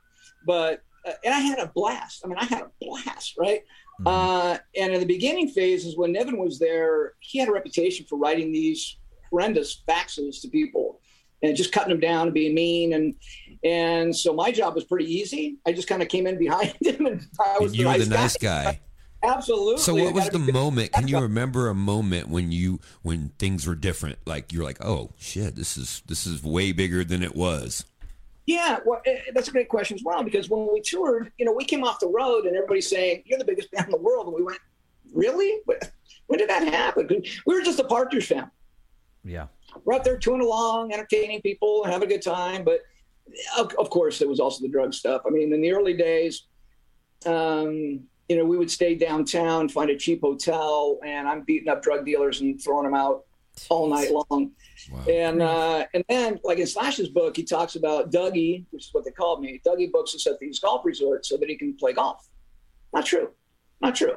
but 0.47 0.83
uh, 1.07 1.13
and 1.25 1.35
I 1.35 1.41
had 1.41 1.59
a 1.59 1.71
blast. 1.75 2.23
I 2.25 2.29
mean, 2.29 2.39
I 2.39 2.45
had 2.45 2.63
a 2.63 2.71
blast, 2.81 3.35
right? 3.39 3.61
Uh, 4.05 4.59
and 4.77 4.93
in 4.93 5.01
the 5.01 5.07
beginning 5.07 5.49
phases, 5.49 5.97
when 5.97 6.13
Niven 6.13 6.37
was 6.37 6.59
there, 6.59 7.13
he 7.21 7.39
had 7.39 7.49
a 7.49 7.53
reputation 7.53 8.05
for 8.09 8.19
writing 8.19 8.51
these 8.51 8.97
horrendous 9.31 9.83
faxes 9.89 10.41
to 10.43 10.49
people 10.49 11.01
and 11.43 11.57
just 11.57 11.73
cutting 11.73 11.91
them 11.91 12.01
down 12.01 12.29
and 12.29 12.35
being 12.35 12.55
mean 12.55 12.95
and 12.95 13.15
and 13.63 14.15
so 14.15 14.35
my 14.35 14.51
job 14.51 14.75
was 14.75 14.85
pretty 14.85 15.07
easy. 15.07 15.57
I 15.67 15.73
just 15.73 15.89
kind 15.89 16.03
of 16.03 16.09
came 16.09 16.27
in 16.27 16.39
behind 16.39 16.75
him 16.81 17.07
and 17.07 17.27
I 17.41 17.59
was 17.59 17.73
And 17.73 17.79
you 17.79 17.85
the 17.85 17.91
were 17.91 17.99
nice 17.99 18.09
the 18.09 18.15
nice 18.15 18.37
guy. 18.37 18.81
Absolutely. 19.23 19.79
So 19.79 19.95
what 19.95 20.13
was 20.13 20.29
the 20.29 20.39
moment? 20.39 20.93
Can 20.93 21.09
you 21.09 21.19
remember 21.21 21.69
a 21.69 21.75
moment 21.75 22.29
when 22.29 22.53
you 22.53 22.81
when 23.03 23.31
things 23.39 23.67
were 23.67 23.75
different? 23.75 24.19
Like 24.27 24.53
you're 24.53 24.65
like, 24.65 24.85
oh 24.85 25.13
shit, 25.19 25.57
this 25.57 25.77
is 25.77 26.03
this 26.07 26.27
is 26.27 26.43
way 26.43 26.73
bigger 26.73 27.05
than 27.05 27.23
it 27.23 27.35
was. 27.35 27.85
Yeah, 28.47 28.81
well, 28.85 29.01
eh, 29.07 29.21
that's 29.35 29.49
a 29.49 29.51
great 29.51 29.71
question 29.71 29.95
as 29.95 30.05
well 30.05 30.23
because 30.23 30.51
when 30.51 30.69
we 30.71 30.83
toured, 30.83 31.33
you 31.39 31.47
know, 31.47 31.53
we 31.53 31.65
came 31.65 31.83
off 31.83 31.99
the 31.99 32.09
road 32.09 32.45
and 32.45 32.55
everybody's 32.55 32.91
saying 32.91 33.23
you're 33.25 33.39
the 33.39 33.45
biggest 33.45 33.71
band 33.71 33.87
in 33.87 33.93
the 33.93 33.97
world, 33.99 34.27
and 34.27 34.35
we 34.35 34.43
went, 34.43 34.59
really? 35.13 35.61
When 36.27 36.39
did 36.39 36.49
that 36.49 36.67
happen? 36.67 37.07
We 37.47 37.55
were 37.55 37.61
just 37.61 37.79
a 37.79 37.85
Partridge 37.85 38.27
family. 38.27 38.49
Yeah. 39.25 39.47
We're 39.85 39.95
out 39.95 40.05
there 40.05 40.19
touring 40.19 40.43
along, 40.43 40.93
entertaining 40.93 41.41
people, 41.41 41.85
having 41.85 42.09
a 42.09 42.11
good 42.11 42.23
time. 42.23 42.65
But 42.65 42.81
of, 43.57 43.75
of 43.75 43.91
course, 43.91 44.19
there 44.19 44.29
was 44.29 44.41
also 44.41 44.63
the 44.63 44.69
drug 44.71 44.95
stuff. 44.95 45.23
I 45.27 45.31
mean, 45.31 45.53
in 45.53 45.61
the 45.61 45.73
early 45.73 45.95
days, 45.95 46.47
um, 47.27 48.01
you 48.29 48.37
know, 48.37 48.45
we 48.45 48.57
would 48.57 48.71
stay 48.71 48.95
downtown, 48.95 49.69
find 49.69 49.91
a 49.91 49.97
cheap 49.97 50.21
hotel, 50.21 50.99
and 51.05 51.29
I'm 51.29 51.43
beating 51.43 51.69
up 51.69 51.83
drug 51.83 52.05
dealers 52.05 52.41
and 52.41 52.63
throwing 52.63 52.85
them 52.85 52.95
out 52.95 53.25
all 53.69 53.89
night 53.89 54.11
long. 54.11 54.51
Wow. 54.91 55.05
And 55.09 55.43
uh, 55.43 55.87
and 55.95 56.05
then, 56.09 56.41
like 56.45 56.59
in 56.59 56.67
Slash's 56.67 57.09
book, 57.09 57.37
he 57.37 57.45
talks 57.45 57.77
about 57.77 58.11
Dougie, 58.11 58.65
which 58.71 58.85
is 58.85 58.89
what 58.93 59.05
they 59.05 59.11
called 59.11 59.41
me. 59.41 59.61
Dougie 59.67 59.91
books 59.91 60.15
us 60.15 60.27
at 60.27 60.39
these 60.39 60.59
golf 60.59 60.85
resorts 60.85 61.29
so 61.29 61.37
that 61.37 61.49
he 61.49 61.57
can 61.57 61.75
play 61.77 61.93
golf. 61.93 62.27
Not 62.93 63.07
true. 63.07 63.31
Not 63.81 63.95
true. 63.95 64.17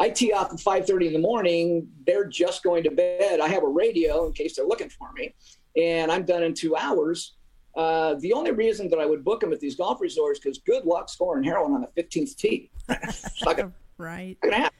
I 0.00 0.10
tee 0.10 0.32
off 0.32 0.52
at 0.52 0.58
5:30 0.58 1.06
in 1.08 1.12
the 1.12 1.18
morning. 1.18 1.88
They're 2.06 2.26
just 2.26 2.62
going 2.62 2.82
to 2.84 2.90
bed. 2.90 3.40
I 3.40 3.48
have 3.48 3.62
a 3.62 3.68
radio 3.68 4.26
in 4.26 4.32
case 4.32 4.56
they're 4.56 4.66
looking 4.66 4.88
for 4.88 5.12
me, 5.12 5.34
and 5.76 6.10
I'm 6.10 6.24
done 6.24 6.42
in 6.42 6.54
two 6.54 6.76
hours. 6.76 7.36
Uh, 7.76 8.14
the 8.20 8.32
only 8.32 8.52
reason 8.52 8.88
that 8.90 8.98
I 9.00 9.06
would 9.06 9.24
book 9.24 9.40
them 9.40 9.52
at 9.52 9.58
these 9.60 9.74
golf 9.74 10.00
resorts 10.00 10.38
because 10.38 10.58
good 10.58 10.84
luck 10.84 11.08
scoring 11.08 11.42
heroin 11.42 11.72
on 11.72 11.80
the 11.94 12.02
15th 12.02 12.36
tee. 12.36 12.70
gonna, 13.44 13.72
Right. 13.98 14.38
not 14.42 14.50
gonna 14.50 14.62
happen. 14.62 14.78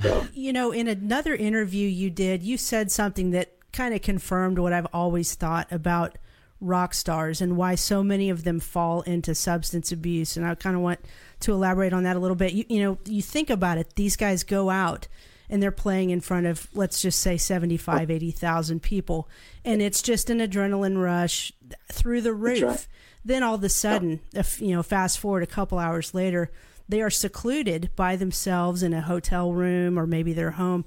So, 0.00 0.26
You 0.32 0.52
know, 0.52 0.72
in 0.72 0.88
another 0.88 1.34
interview 1.34 1.86
you 1.86 2.08
did, 2.08 2.42
you 2.42 2.56
said 2.56 2.90
something 2.90 3.32
that 3.32 3.52
kind 3.72 3.94
of 3.94 4.00
confirmed 4.00 4.58
what 4.58 4.72
I've 4.72 4.86
always 4.92 5.34
thought 5.34 5.70
about 5.70 6.16
rock 6.60 6.94
stars 6.94 7.40
and 7.40 7.56
why 7.56 7.74
so 7.74 8.02
many 8.02 8.30
of 8.30 8.44
them 8.44 8.60
fall 8.60 9.02
into 9.02 9.34
substance 9.34 9.92
abuse. 9.92 10.36
And 10.36 10.46
I 10.46 10.54
kind 10.54 10.76
of 10.76 10.82
want 10.82 11.00
to 11.40 11.52
elaborate 11.52 11.92
on 11.92 12.02
that 12.04 12.16
a 12.16 12.18
little 12.18 12.36
bit. 12.36 12.52
You, 12.52 12.64
you 12.68 12.82
know, 12.82 12.98
you 13.04 13.22
think 13.22 13.50
about 13.50 13.78
it, 13.78 13.94
these 13.94 14.16
guys 14.16 14.42
go 14.42 14.70
out 14.70 15.06
and 15.48 15.62
they're 15.62 15.70
playing 15.70 16.10
in 16.10 16.20
front 16.20 16.46
of, 16.46 16.68
let's 16.74 17.00
just 17.00 17.20
say 17.20 17.36
75, 17.36 18.10
80,000 18.10 18.82
people. 18.82 19.28
And 19.64 19.80
it's 19.80 20.02
just 20.02 20.30
an 20.30 20.38
adrenaline 20.38 21.02
rush 21.02 21.52
through 21.90 22.22
the 22.22 22.34
roof. 22.34 22.62
right. 22.62 22.86
Then 23.24 23.42
all 23.42 23.54
of 23.54 23.64
a 23.64 23.68
sudden, 23.68 24.20
if, 24.34 24.60
you 24.60 24.74
know, 24.74 24.82
fast 24.82 25.18
forward 25.18 25.42
a 25.42 25.46
couple 25.46 25.78
hours 25.78 26.14
later, 26.14 26.50
they 26.88 27.02
are 27.02 27.10
secluded 27.10 27.90
by 27.94 28.16
themselves 28.16 28.82
in 28.82 28.92
a 28.94 29.02
hotel 29.02 29.52
room 29.52 29.98
or 29.98 30.06
maybe 30.06 30.32
their 30.32 30.52
home 30.52 30.84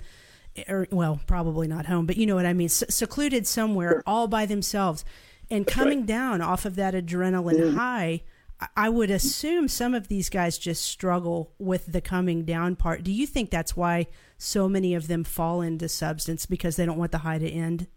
or 0.67 0.87
well, 0.91 1.21
probably 1.27 1.67
not 1.67 1.85
home, 1.85 2.05
but 2.05 2.17
you 2.17 2.25
know 2.25 2.35
what 2.35 2.45
I 2.45 2.53
mean, 2.53 2.65
S- 2.65 2.83
secluded 2.89 3.47
somewhere 3.47 4.03
all 4.05 4.27
by 4.27 4.45
themselves 4.45 5.05
and 5.51 5.67
coming 5.67 6.05
down 6.05 6.41
off 6.41 6.65
of 6.65 6.75
that 6.75 6.93
adrenaline 6.93 7.75
high. 7.75 8.21
I- 8.59 8.67
I 8.77 8.89
would 8.89 9.09
assume 9.09 9.67
some 9.67 9.95
of 9.95 10.07
these 10.07 10.29
guys 10.29 10.59
just 10.59 10.83
struggle 10.85 11.51
with 11.57 11.91
the 11.91 11.99
coming 11.99 12.45
down 12.45 12.75
part. 12.75 13.03
Do 13.03 13.11
you 13.11 13.25
think 13.25 13.49
that's 13.49 13.75
why 13.75 14.05
so 14.37 14.69
many 14.69 14.93
of 14.93 15.07
them 15.07 15.23
fall 15.23 15.61
into 15.61 15.89
substance 15.89 16.45
because 16.45 16.75
they 16.75 16.85
don't 16.85 16.99
want 16.99 17.11
the 17.11 17.17
high 17.19 17.39
to 17.39 17.49
end? 17.49 17.87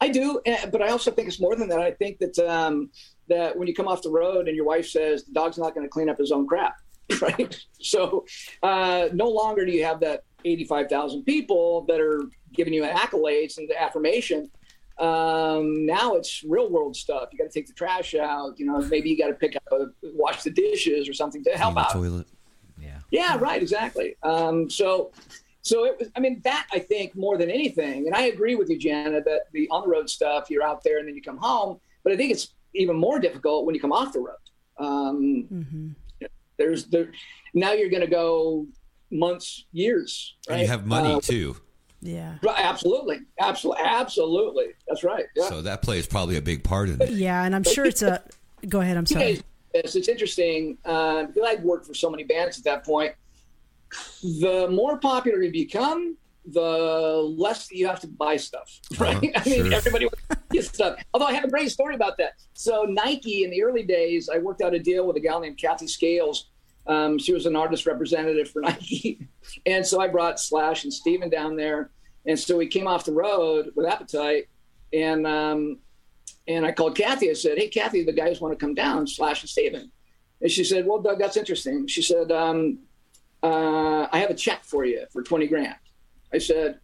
I 0.00 0.08
do, 0.08 0.40
eh, 0.44 0.66
but 0.70 0.82
I 0.82 0.88
also 0.88 1.10
think 1.12 1.28
it's 1.28 1.40
more 1.40 1.54
than 1.54 1.68
that. 1.68 1.78
I 1.80 1.92
think 1.92 2.18
that 2.18 2.36
um, 2.40 2.90
that 3.28 3.56
when 3.56 3.66
you 3.68 3.74
come 3.74 3.86
off 3.88 4.02
the 4.02 4.10
road 4.10 4.48
and 4.48 4.56
your 4.56 4.66
wife 4.66 4.88
says 4.88 5.24
the 5.24 5.32
dog's 5.32 5.56
not 5.56 5.72
going 5.74 5.86
to 5.86 5.90
clean 5.90 6.08
up 6.10 6.18
his 6.18 6.32
own 6.32 6.46
crap, 6.48 6.74
right? 7.22 7.58
So 7.80 8.26
uh, 8.64 9.08
no 9.12 9.28
longer 9.28 9.64
do 9.64 9.72
you 9.72 9.84
have 9.84 10.00
that 10.00 10.24
eighty-five 10.44 10.88
thousand 10.88 11.22
people 11.24 11.82
that 11.86 12.00
are 12.00 12.24
giving 12.52 12.74
you 12.74 12.82
accolades 12.82 13.56
and 13.58 13.70
affirmation. 13.72 14.50
Um, 14.98 15.84
now 15.86 16.14
it's 16.14 16.42
real 16.44 16.70
world 16.70 16.96
stuff. 16.96 17.28
You 17.32 17.38
got 17.38 17.44
to 17.44 17.50
take 17.50 17.66
the 17.66 17.72
trash 17.74 18.14
out. 18.14 18.58
You 18.58 18.66
know, 18.66 18.80
maybe 18.80 19.10
you 19.10 19.18
got 19.18 19.28
to 19.28 19.34
pick 19.34 19.56
up 19.56 19.62
a 19.72 19.86
wash 20.14 20.42
the 20.42 20.50
dishes 20.50 21.08
or 21.08 21.12
something 21.12 21.44
to 21.44 21.50
help 21.50 21.74
Clean 21.74 21.84
the 21.84 21.88
out. 21.88 21.92
toilet. 21.92 22.26
Yeah. 22.80 22.98
Yeah, 23.10 23.36
right, 23.38 23.60
exactly. 23.60 24.16
Um, 24.22 24.68
so, 24.70 25.10
so 25.62 25.84
it 25.84 25.98
was. 25.98 26.08
I 26.16 26.20
mean, 26.20 26.40
that 26.44 26.66
I 26.72 26.78
think 26.78 27.14
more 27.16 27.36
than 27.38 27.50
anything, 27.50 28.06
and 28.06 28.14
I 28.14 28.22
agree 28.26 28.54
with 28.54 28.68
you, 28.70 28.78
Jana, 28.78 29.20
that 29.22 29.42
the 29.52 29.68
on 29.70 29.82
the 29.82 29.88
road 29.88 30.08
stuff, 30.08 30.48
you're 30.50 30.62
out 30.62 30.82
there 30.82 30.98
and 30.98 31.06
then 31.08 31.14
you 31.14 31.22
come 31.22 31.38
home. 31.38 31.78
But 32.02 32.12
I 32.12 32.16
think 32.16 32.30
it's 32.32 32.54
even 32.74 32.96
more 32.96 33.18
difficult 33.18 33.64
when 33.66 33.74
you 33.74 33.80
come 33.80 33.92
off 33.92 34.12
the 34.12 34.20
road. 34.20 34.36
Um, 34.78 35.46
Mm-hmm. 35.52 35.88
There's 36.58 36.86
there 36.86 37.12
now 37.52 37.72
you're 37.72 37.90
going 37.90 38.00
to 38.00 38.06
go 38.06 38.66
months, 39.10 39.66
years. 39.72 40.36
Right? 40.48 40.54
And 40.54 40.62
you 40.62 40.68
have 40.68 40.86
money 40.86 41.14
Uh, 41.14 41.20
too. 41.20 41.56
Yeah. 42.02 42.34
right, 42.42 42.54
absolutely, 42.64 43.20
absolutely, 43.40 43.82
absolutely. 43.84 44.66
That's 44.86 45.02
right. 45.02 45.24
Yeah. 45.34 45.48
So 45.48 45.62
that 45.62 45.82
plays 45.82 46.06
probably 46.06 46.36
a 46.36 46.42
big 46.42 46.62
part 46.62 46.88
in 46.88 47.00
it. 47.00 47.10
Yeah, 47.10 47.44
and 47.44 47.54
I'm 47.54 47.64
sure 47.64 47.84
it's 47.84 48.02
a. 48.02 48.22
Go 48.68 48.80
ahead. 48.80 48.96
I'm 48.96 49.06
sorry. 49.06 49.34
guys- 49.34 49.42
It's, 49.74 49.96
it's 49.96 50.08
interesting 50.08 50.78
uh, 50.84 51.24
because 51.24 51.42
I'd 51.46 51.62
worked 51.62 51.86
for 51.86 51.94
so 51.94 52.08
many 52.10 52.24
bands 52.24 52.58
at 52.58 52.64
that 52.64 52.84
point. 52.84 53.14
The 54.22 54.68
more 54.70 54.98
popular 54.98 55.42
you 55.42 55.52
become, 55.52 56.16
the 56.46 56.60
less 57.36 57.70
you 57.70 57.86
have 57.86 58.00
to 58.00 58.06
buy 58.06 58.36
stuff, 58.36 58.80
right? 58.98 59.16
Uh-huh, 59.16 59.30
I 59.44 59.48
mean, 59.48 59.64
sure. 59.64 59.74
everybody 59.74 60.06
wants 60.06 60.22
to 60.30 60.38
get 60.50 60.64
stuff. 60.64 61.00
Although 61.12 61.26
I 61.26 61.32
have 61.32 61.44
a 61.44 61.50
great 61.50 61.70
story 61.70 61.94
about 61.94 62.16
that. 62.18 62.32
So 62.54 62.84
Nike 62.88 63.44
in 63.44 63.50
the 63.50 63.62
early 63.62 63.82
days, 63.82 64.28
I 64.32 64.38
worked 64.38 64.62
out 64.62 64.74
a 64.74 64.78
deal 64.78 65.06
with 65.06 65.16
a 65.16 65.20
gal 65.20 65.40
named 65.40 65.58
Kathy 65.58 65.86
Scales. 65.88 66.50
Um, 66.88 67.18
she 67.18 67.32
was 67.32 67.46
an 67.46 67.56
artist 67.56 67.86
representative 67.86 68.50
for 68.50 68.60
Nike, 68.62 69.26
and 69.64 69.84
so 69.84 70.00
I 70.00 70.08
brought 70.08 70.40
Slash 70.40 70.84
and 70.84 70.92
Steven 70.92 71.28
down 71.28 71.56
there, 71.56 71.90
and 72.26 72.38
so 72.38 72.56
we 72.56 72.66
came 72.66 72.86
off 72.86 73.04
the 73.04 73.12
road 73.12 73.72
with 73.74 73.86
Appetite, 73.86 74.48
and 74.92 75.26
um, 75.26 75.78
and 76.48 76.64
I 76.64 76.72
called 76.72 76.96
Kathy. 76.96 77.30
I 77.30 77.34
said, 77.34 77.58
"Hey, 77.58 77.68
Kathy, 77.68 78.04
the 78.04 78.12
guys 78.12 78.40
want 78.40 78.58
to 78.58 78.64
come 78.64 78.74
down, 78.74 79.06
Slash 79.06 79.42
and 79.42 79.50
Steven. 79.50 79.90
And 80.40 80.50
she 80.50 80.64
said, 80.64 80.86
"Well, 80.86 81.00
Doug, 81.00 81.18
that's 81.18 81.36
interesting." 81.36 81.86
She 81.86 82.02
said, 82.02 82.30
um, 82.30 82.78
uh, 83.42 84.06
"I 84.12 84.18
have 84.18 84.30
a 84.30 84.34
check 84.34 84.64
for 84.64 84.84
you 84.84 85.06
for 85.12 85.22
twenty 85.22 85.46
grand." 85.46 85.76
I 86.32 86.38
said, 86.38 86.78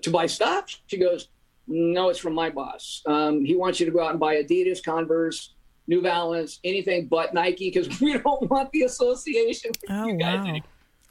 "To 0.00 0.10
buy 0.10 0.26
stuff?" 0.26 0.80
She 0.86 0.98
goes, 0.98 1.28
"No, 1.66 2.10
it's 2.10 2.18
from 2.18 2.34
my 2.34 2.50
boss. 2.50 3.02
Um, 3.06 3.44
he 3.44 3.56
wants 3.56 3.80
you 3.80 3.86
to 3.86 3.92
go 3.92 4.02
out 4.02 4.10
and 4.10 4.20
buy 4.20 4.42
Adidas, 4.42 4.82
Converse, 4.82 5.54
New 5.88 6.02
Balance, 6.02 6.60
anything 6.62 7.06
but 7.06 7.34
Nike, 7.34 7.70
because 7.70 8.00
we 8.00 8.16
don't 8.18 8.48
want 8.50 8.70
the 8.72 8.82
association." 8.82 9.72
with 9.80 9.90
Oh 9.90 10.06
you 10.06 10.16
guys." 10.16 10.62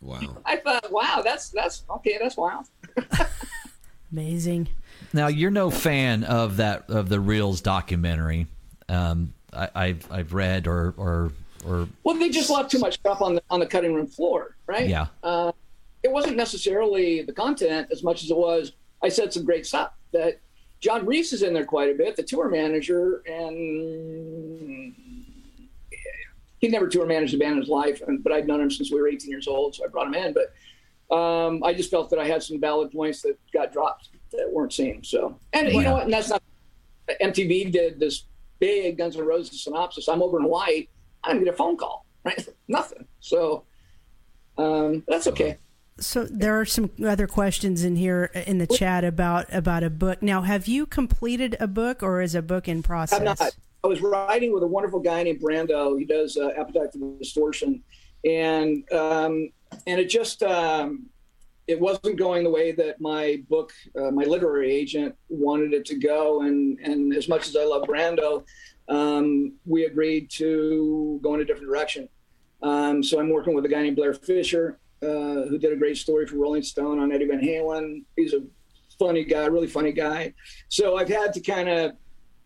wow. 0.02 0.20
Wow. 0.22 0.38
I 0.46 0.56
thought, 0.58 0.92
"Wow, 0.92 1.22
that's 1.24 1.50
that's 1.50 1.84
okay. 1.90 2.18
That's 2.22 2.38
wild." 2.38 2.68
Amazing. 4.12 4.70
Now 5.14 5.28
you're 5.28 5.52
no 5.52 5.70
fan 5.70 6.24
of 6.24 6.58
that 6.58 6.90
of 6.90 7.10
the 7.10 7.20
Reels 7.20 7.62
documentary. 7.62 8.48
Um, 8.88 9.34
I, 9.52 9.70
I've 9.76 10.12
I've 10.12 10.34
read 10.34 10.68
or 10.68 10.94
or 10.98 11.32
or 11.66 11.88
Well, 12.04 12.16
they 12.16 12.30
just 12.30 12.50
left 12.50 12.72
too 12.72 12.80
much 12.80 12.96
stuff 12.96 13.22
on 13.22 13.36
the 13.36 13.44
on 13.50 13.60
the 13.60 13.66
cutting 13.66 13.94
room 13.94 14.08
floor, 14.08 14.56
right? 14.68 14.88
yeah 14.88 15.08
uh, 15.24 15.52
it 16.04 16.12
wasn't 16.12 16.38
necessarily 16.38 17.24
the 17.24 17.34
content 17.34 17.88
as 17.92 18.04
much 18.04 18.24
as 18.24 18.30
it 18.32 18.38
was 18.38 18.74
I 19.04 19.10
said 19.10 19.34
some 19.34 19.44
great 19.44 19.66
stuff 19.66 19.92
that 20.14 20.40
John 20.80 21.06
Reese 21.06 21.34
is 21.34 21.42
in 21.42 21.54
there 21.54 21.66
quite 21.66 21.90
a 21.90 21.94
bit, 21.94 22.16
the 22.16 22.24
tour 22.24 22.50
manager, 22.50 23.24
and 23.26 24.96
he 26.60 26.68
never 26.68 26.88
tour 26.88 27.06
managed 27.06 27.34
a 27.34 27.38
band 27.38 27.54
in 27.54 27.60
his 27.60 27.70
life, 27.70 28.02
but 28.20 28.32
I'd 28.32 28.48
known 28.48 28.62
him 28.62 28.72
since 28.72 28.92
we 28.92 29.00
were 29.00 29.08
18 29.08 29.30
years 29.30 29.48
old, 29.48 29.76
so 29.76 29.86
I 29.86 29.88
brought 29.88 30.08
him 30.08 30.14
in. 30.16 30.34
But 30.34 31.16
um, 31.16 31.64
I 31.64 31.74
just 31.74 31.90
felt 31.90 32.10
that 32.10 32.20
I 32.20 32.26
had 32.26 32.44
some 32.44 32.60
valid 32.60 32.92
points 32.92 33.22
that 33.22 33.38
got 33.52 33.72
dropped 33.72 34.10
that 34.32 34.50
weren't 34.52 34.74
seen. 34.74 35.04
So, 35.04 35.40
and 35.54 35.72
you 35.72 35.82
know 35.82 35.94
what? 35.94 36.04
And 36.04 36.14
that's 36.14 36.30
not 36.30 36.42
MTV 37.22 37.72
did 37.72 38.00
this 38.00 38.26
big 38.60 38.98
Guns 38.98 39.16
N' 39.16 39.26
Roses 39.26 39.64
synopsis. 39.64 40.08
I'm 40.08 40.22
over 40.22 40.38
in 40.38 40.44
Hawaii. 40.44 40.88
I 41.24 41.30
didn't 41.30 41.46
get 41.46 41.54
a 41.54 41.58
phone 41.58 41.78
call, 41.78 42.06
right? 42.24 42.48
Nothing. 42.68 43.06
So 43.20 43.64
um, 44.58 45.04
that's 45.08 45.28
okay. 45.28 45.58
So 46.00 46.26
there 46.26 46.60
are 46.60 46.66
some 46.66 46.92
other 47.04 47.28
questions 47.28 47.84
in 47.84 47.96
here 47.96 48.26
in 48.46 48.60
the 48.60 48.68
chat 48.68 49.04
about 49.04 49.52
about 49.54 49.84
a 49.84 49.90
book. 49.90 50.22
Now, 50.22 50.42
have 50.42 50.68
you 50.68 50.86
completed 50.86 51.58
a 51.60 51.68
book 51.68 52.04
or 52.04 52.22
is 52.22 52.36
a 52.36 52.42
book 52.42 52.68
in 52.68 52.84
process? 52.84 53.20
I'm 53.20 53.26
not. 53.26 53.42
I 53.84 53.88
was 53.88 54.02
writing 54.02 54.54
with 54.54 54.64
a 54.64 54.68
wonderful 54.68 55.00
guy 55.00 55.24
named 55.24 55.42
Brando. 55.42 55.98
He 55.98 56.06
does 56.06 56.38
uh, 56.38 56.50
Appetite 56.58 56.92
for 56.94 57.18
Distortion, 57.20 57.84
and 58.26 58.92
um, 58.92 59.50
and 59.88 60.00
it 60.00 60.06
just 60.06 60.44
um, 60.44 61.08
it 61.68 61.80
wasn't 61.80 62.18
going 62.18 62.44
the 62.44 62.50
way 62.50 62.72
that 62.72 63.00
my 63.02 63.42
book, 63.50 63.72
uh, 64.00 64.12
my 64.12 64.24
literary 64.24 64.72
agent 64.72 65.16
wanted 65.30 65.74
it 65.74 65.86
to 65.86 65.96
go. 65.96 66.42
And 66.42 66.80
and 66.80 67.14
as 67.14 67.28
much 67.28 67.48
as 67.48 67.56
I 67.56 67.64
love 67.64 67.84
Brando, 67.84 68.44
um, 68.88 69.54
we 69.66 69.86
agreed 69.86 70.30
to 70.32 71.20
go 71.24 71.34
in 71.34 71.42
a 71.42 71.46
different 71.46 71.68
direction. 71.68 72.08
Um, 72.62 73.04
so 73.04 73.20
I'm 73.20 73.30
working 73.30 73.54
with 73.54 73.66
a 73.66 73.70
guy 73.70 73.84
named 73.84 73.98
Blair 73.98 74.14
Fisher, 74.14 74.80
uh, 75.02 75.48
who 75.48 75.58
did 75.58 75.74
a 75.74 75.76
great 75.76 75.98
story 75.98 76.26
for 76.26 76.38
Rolling 76.38 76.64
Stone 76.64 77.00
on 77.00 77.12
Eddie 77.12 77.28
Van 77.28 77.40
Halen. 77.40 78.04
He's 78.16 78.34
a 78.34 78.42
funny 78.98 79.24
guy, 79.24 79.46
really 79.46 79.68
funny 79.68 79.92
guy. 79.92 80.34
So 80.70 80.98
I've 80.98 81.10
had 81.10 81.34
to 81.34 81.40
kind 81.40 81.70
of 81.70 81.92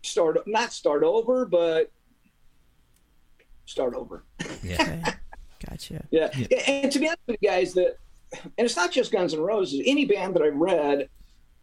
start, 0.02 0.38
not 0.46 0.72
start 0.72 1.02
over, 1.02 1.46
but 1.46 1.90
start 3.64 3.94
over. 3.94 4.24
yeah 4.62 4.74
Okay. 4.80 5.02
Gotcha. 5.68 6.04
Yeah. 6.10 6.28
And 6.66 6.90
to 6.90 6.98
be 6.98 7.06
honest 7.06 7.20
with 7.26 7.36
you 7.40 7.48
guys, 7.48 7.72
that 7.74 7.96
and 8.32 8.64
it's 8.64 8.76
not 8.76 8.90
just 8.90 9.12
Guns 9.12 9.34
N' 9.34 9.40
Roses. 9.40 9.82
Any 9.84 10.06
band 10.06 10.34
that 10.34 10.42
I've 10.42 10.56
read, 10.56 11.08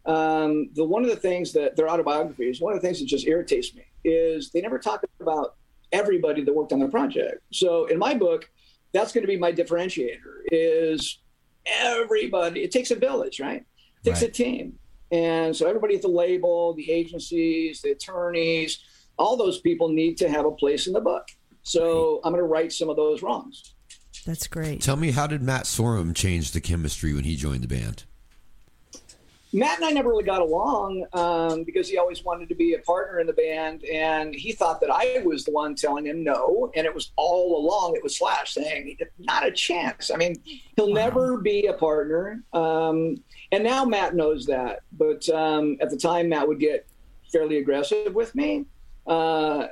um, 0.06 0.70
the 0.74 0.84
one 0.84 1.02
of 1.02 1.10
the 1.10 1.16
things 1.16 1.52
that 1.52 1.76
their 1.76 1.88
autobiographies, 1.88 2.60
one 2.60 2.74
of 2.74 2.80
the 2.80 2.86
things 2.86 3.00
that 3.00 3.06
just 3.06 3.26
irritates 3.26 3.74
me 3.74 3.82
is 4.04 4.50
they 4.50 4.60
never 4.60 4.78
talk 4.78 5.04
about 5.20 5.56
everybody 5.92 6.42
that 6.44 6.54
worked 6.54 6.72
on 6.72 6.78
their 6.78 6.88
project. 6.88 7.42
So 7.52 7.86
in 7.86 7.98
my 7.98 8.14
book, 8.14 8.48
that's 8.92 9.12
going 9.12 9.22
to 9.22 9.28
be 9.28 9.36
my 9.36 9.52
differentiator. 9.52 10.42
Is 10.50 11.18
everybody? 11.66 12.62
It 12.62 12.70
takes 12.72 12.90
a 12.90 12.96
village, 12.96 13.40
right? 13.40 13.64
It 14.02 14.04
takes 14.04 14.22
Right. 14.22 14.30
a 14.30 14.32
team, 14.32 14.78
and 15.12 15.54
so 15.54 15.66
everybody 15.68 15.94
at 15.96 16.02
the 16.02 16.08
label, 16.08 16.74
the 16.74 16.90
agencies, 16.90 17.82
the 17.82 17.90
attorneys, 17.92 18.78
all 19.18 19.36
those 19.36 19.60
people 19.60 19.88
need 19.90 20.16
to 20.18 20.28
have 20.28 20.46
a 20.46 20.50
place 20.52 20.86
in 20.86 20.92
the 20.92 21.00
book. 21.00 21.28
So 21.62 22.20
I'm 22.24 22.32
going 22.32 22.42
to 22.42 22.48
right 22.48 22.72
some 22.72 22.88
of 22.88 22.96
those 22.96 23.22
wrongs. 23.22 23.74
That's 24.26 24.46
great. 24.46 24.80
Tell 24.80 24.96
me, 24.96 25.10
how 25.10 25.26
did 25.26 25.42
Matt 25.42 25.64
Sorum 25.64 26.14
change 26.14 26.52
the 26.52 26.60
chemistry 26.60 27.12
when 27.12 27.24
he 27.24 27.36
joined 27.36 27.62
the 27.62 27.68
band? 27.68 28.04
Matt 29.52 29.78
and 29.78 29.84
I 29.84 29.90
never 29.90 30.08
really 30.08 30.24
got 30.24 30.40
along 30.40 31.04
um, 31.12 31.64
because 31.64 31.88
he 31.88 31.98
always 31.98 32.24
wanted 32.24 32.48
to 32.50 32.54
be 32.54 32.74
a 32.74 32.78
partner 32.78 33.18
in 33.18 33.26
the 33.26 33.32
band, 33.32 33.84
and 33.84 34.34
he 34.34 34.52
thought 34.52 34.80
that 34.80 34.90
I 34.90 35.22
was 35.24 35.44
the 35.44 35.50
one 35.50 35.74
telling 35.74 36.06
him 36.06 36.22
no, 36.22 36.70
and 36.76 36.86
it 36.86 36.94
was 36.94 37.12
all 37.16 37.56
along 37.58 37.96
it 37.96 38.02
was 38.02 38.16
Slash 38.16 38.54
saying 38.54 38.96
not 39.18 39.46
a 39.46 39.50
chance. 39.50 40.10
I 40.10 40.16
mean, 40.16 40.36
he'll 40.76 40.92
never 40.92 41.38
be 41.38 41.66
a 41.66 41.72
partner, 41.72 42.44
um, 42.52 43.16
and 43.50 43.64
now 43.64 43.84
Matt 43.84 44.14
knows 44.14 44.46
that. 44.46 44.80
But 44.92 45.28
um, 45.30 45.78
at 45.80 45.90
the 45.90 45.96
time, 45.96 46.28
Matt 46.28 46.46
would 46.46 46.60
get 46.60 46.86
fairly 47.32 47.58
aggressive 47.58 48.14
with 48.14 48.34
me. 48.34 48.66
Uh, 49.06 49.66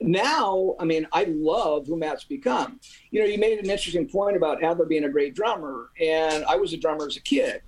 now, 0.00 0.74
I 0.80 0.84
mean, 0.84 1.06
I 1.12 1.24
love 1.28 1.86
who 1.86 1.96
Matt's 1.96 2.24
become. 2.24 2.80
You 3.12 3.20
know, 3.20 3.26
you 3.26 3.38
made 3.38 3.58
an 3.58 3.70
interesting 3.70 4.08
point 4.08 4.36
about 4.36 4.62
Adler 4.62 4.86
being 4.86 5.04
a 5.04 5.08
great 5.08 5.34
drummer, 5.34 5.90
and 6.00 6.44
I 6.46 6.56
was 6.56 6.72
a 6.72 6.76
drummer 6.76 7.06
as 7.06 7.16
a 7.16 7.20
kid. 7.20 7.62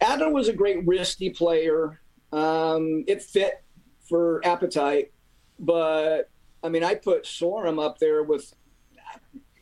Adler 0.00 0.30
was 0.30 0.48
a 0.48 0.52
great 0.52 0.86
risky 0.86 1.30
player. 1.30 2.00
Um, 2.32 3.04
it 3.06 3.22
fit 3.22 3.62
for 4.08 4.44
appetite, 4.44 5.12
but 5.58 6.30
I 6.62 6.68
mean, 6.68 6.84
I 6.84 6.94
put 6.94 7.24
Sorum 7.24 7.82
up 7.82 7.98
there 7.98 8.22
with. 8.22 8.54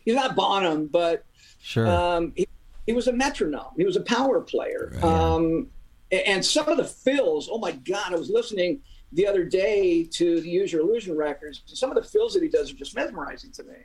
He's 0.04 0.14
not 0.14 0.36
Bonham, 0.36 0.86
but 0.86 1.24
sure 1.60 1.88
um, 1.88 2.32
he, 2.36 2.46
he 2.86 2.92
was 2.92 3.08
a 3.08 3.12
metronome. 3.12 3.72
He 3.76 3.84
was 3.84 3.96
a 3.96 4.02
power 4.02 4.40
player. 4.40 4.92
Right. 4.94 5.04
Um, 5.04 5.68
and 6.10 6.44
some 6.44 6.68
of 6.68 6.76
the 6.76 6.84
fills, 6.84 7.48
oh 7.50 7.58
my 7.58 7.72
God, 7.72 8.12
I 8.12 8.16
was 8.16 8.28
listening 8.28 8.80
the 9.12 9.26
other 9.26 9.44
day 9.44 10.04
to 10.04 10.40
the 10.40 10.48
Use 10.48 10.72
Your 10.72 10.82
Illusion 10.82 11.16
records. 11.16 11.62
Some 11.66 11.90
of 11.90 11.96
the 11.96 12.02
fills 12.02 12.34
that 12.34 12.42
he 12.42 12.48
does 12.48 12.70
are 12.70 12.76
just 12.76 12.94
mesmerizing 12.94 13.52
to 13.52 13.64
me. 13.64 13.76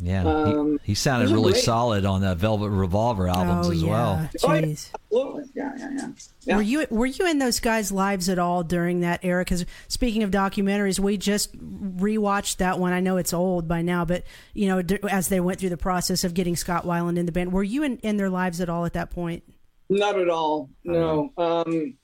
Yeah 0.00 0.24
um, 0.24 0.78
he, 0.82 0.92
he 0.92 0.94
sounded 0.94 1.30
really 1.30 1.52
great. 1.52 1.64
solid 1.64 2.04
on 2.04 2.20
the 2.20 2.34
Velvet 2.34 2.70
Revolver 2.70 3.28
albums 3.28 3.68
oh 3.68 3.72
as 3.72 3.82
yeah. 3.82 3.90
well 3.90 4.28
Oh, 4.42 4.54
yeah. 4.54 4.60
Jeez. 4.62 4.90
Absolutely. 4.94 5.44
Yeah, 5.54 5.72
yeah, 5.78 5.90
yeah. 5.96 6.08
yeah. 6.42 6.56
Were 6.56 6.62
you 6.62 6.86
were 6.90 7.06
you 7.06 7.26
in 7.28 7.38
those 7.38 7.60
guys' 7.60 7.92
lives 7.92 8.28
at 8.28 8.38
all 8.38 8.62
during 8.62 9.00
that 9.00 9.24
era? 9.24 9.42
Because 9.42 9.64
speaking 9.88 10.22
of 10.22 10.30
documentaries, 10.30 10.98
we 10.98 11.16
just 11.16 11.56
rewatched 11.56 12.56
that 12.56 12.78
one. 12.78 12.92
I 12.92 13.00
know 13.00 13.16
it's 13.16 13.32
old 13.32 13.68
by 13.68 13.82
now, 13.82 14.04
but 14.04 14.24
you 14.54 14.68
know, 14.68 14.82
as 15.08 15.28
they 15.28 15.40
went 15.40 15.60
through 15.60 15.70
the 15.70 15.76
process 15.76 16.24
of 16.24 16.34
getting 16.34 16.56
Scott 16.56 16.84
Weiland 16.84 17.18
in 17.18 17.26
the 17.26 17.32
band, 17.32 17.52
were 17.52 17.62
you 17.62 17.82
in, 17.84 17.98
in 17.98 18.16
their 18.16 18.30
lives 18.30 18.60
at 18.60 18.68
all 18.68 18.84
at 18.84 18.94
that 18.94 19.10
point? 19.10 19.44
Not 19.88 20.18
at 20.18 20.28
all. 20.28 20.70
No. 20.82 21.32
Um, 21.36 21.94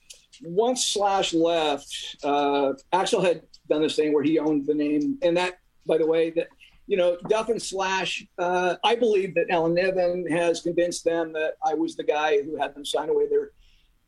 once 0.43 0.85
Slash 0.85 1.33
left, 1.33 2.17
uh, 2.23 2.73
Axl 2.93 3.23
had 3.23 3.41
done 3.69 3.81
this 3.81 3.95
thing 3.95 4.13
where 4.13 4.23
he 4.23 4.39
owned 4.39 4.65
the 4.65 4.73
name, 4.73 5.17
and 5.21 5.35
that, 5.37 5.59
by 5.85 5.97
the 5.97 6.05
way, 6.07 6.29
that 6.31 6.47
you 6.87 6.97
know, 6.97 7.17
Duff 7.29 7.49
and 7.49 7.61
Slash. 7.61 8.25
Uh, 8.37 8.75
I 8.83 8.95
believe 8.95 9.35
that 9.35 9.49
Alan 9.49 9.73
Niven 9.73 10.25
has 10.27 10.61
convinced 10.61 11.03
them 11.05 11.33
that 11.33 11.53
I 11.65 11.73
was 11.73 11.95
the 11.95 12.03
guy 12.03 12.41
who 12.41 12.57
had 12.57 12.75
them 12.75 12.85
sign 12.85 13.09
away 13.09 13.27
their 13.27 13.51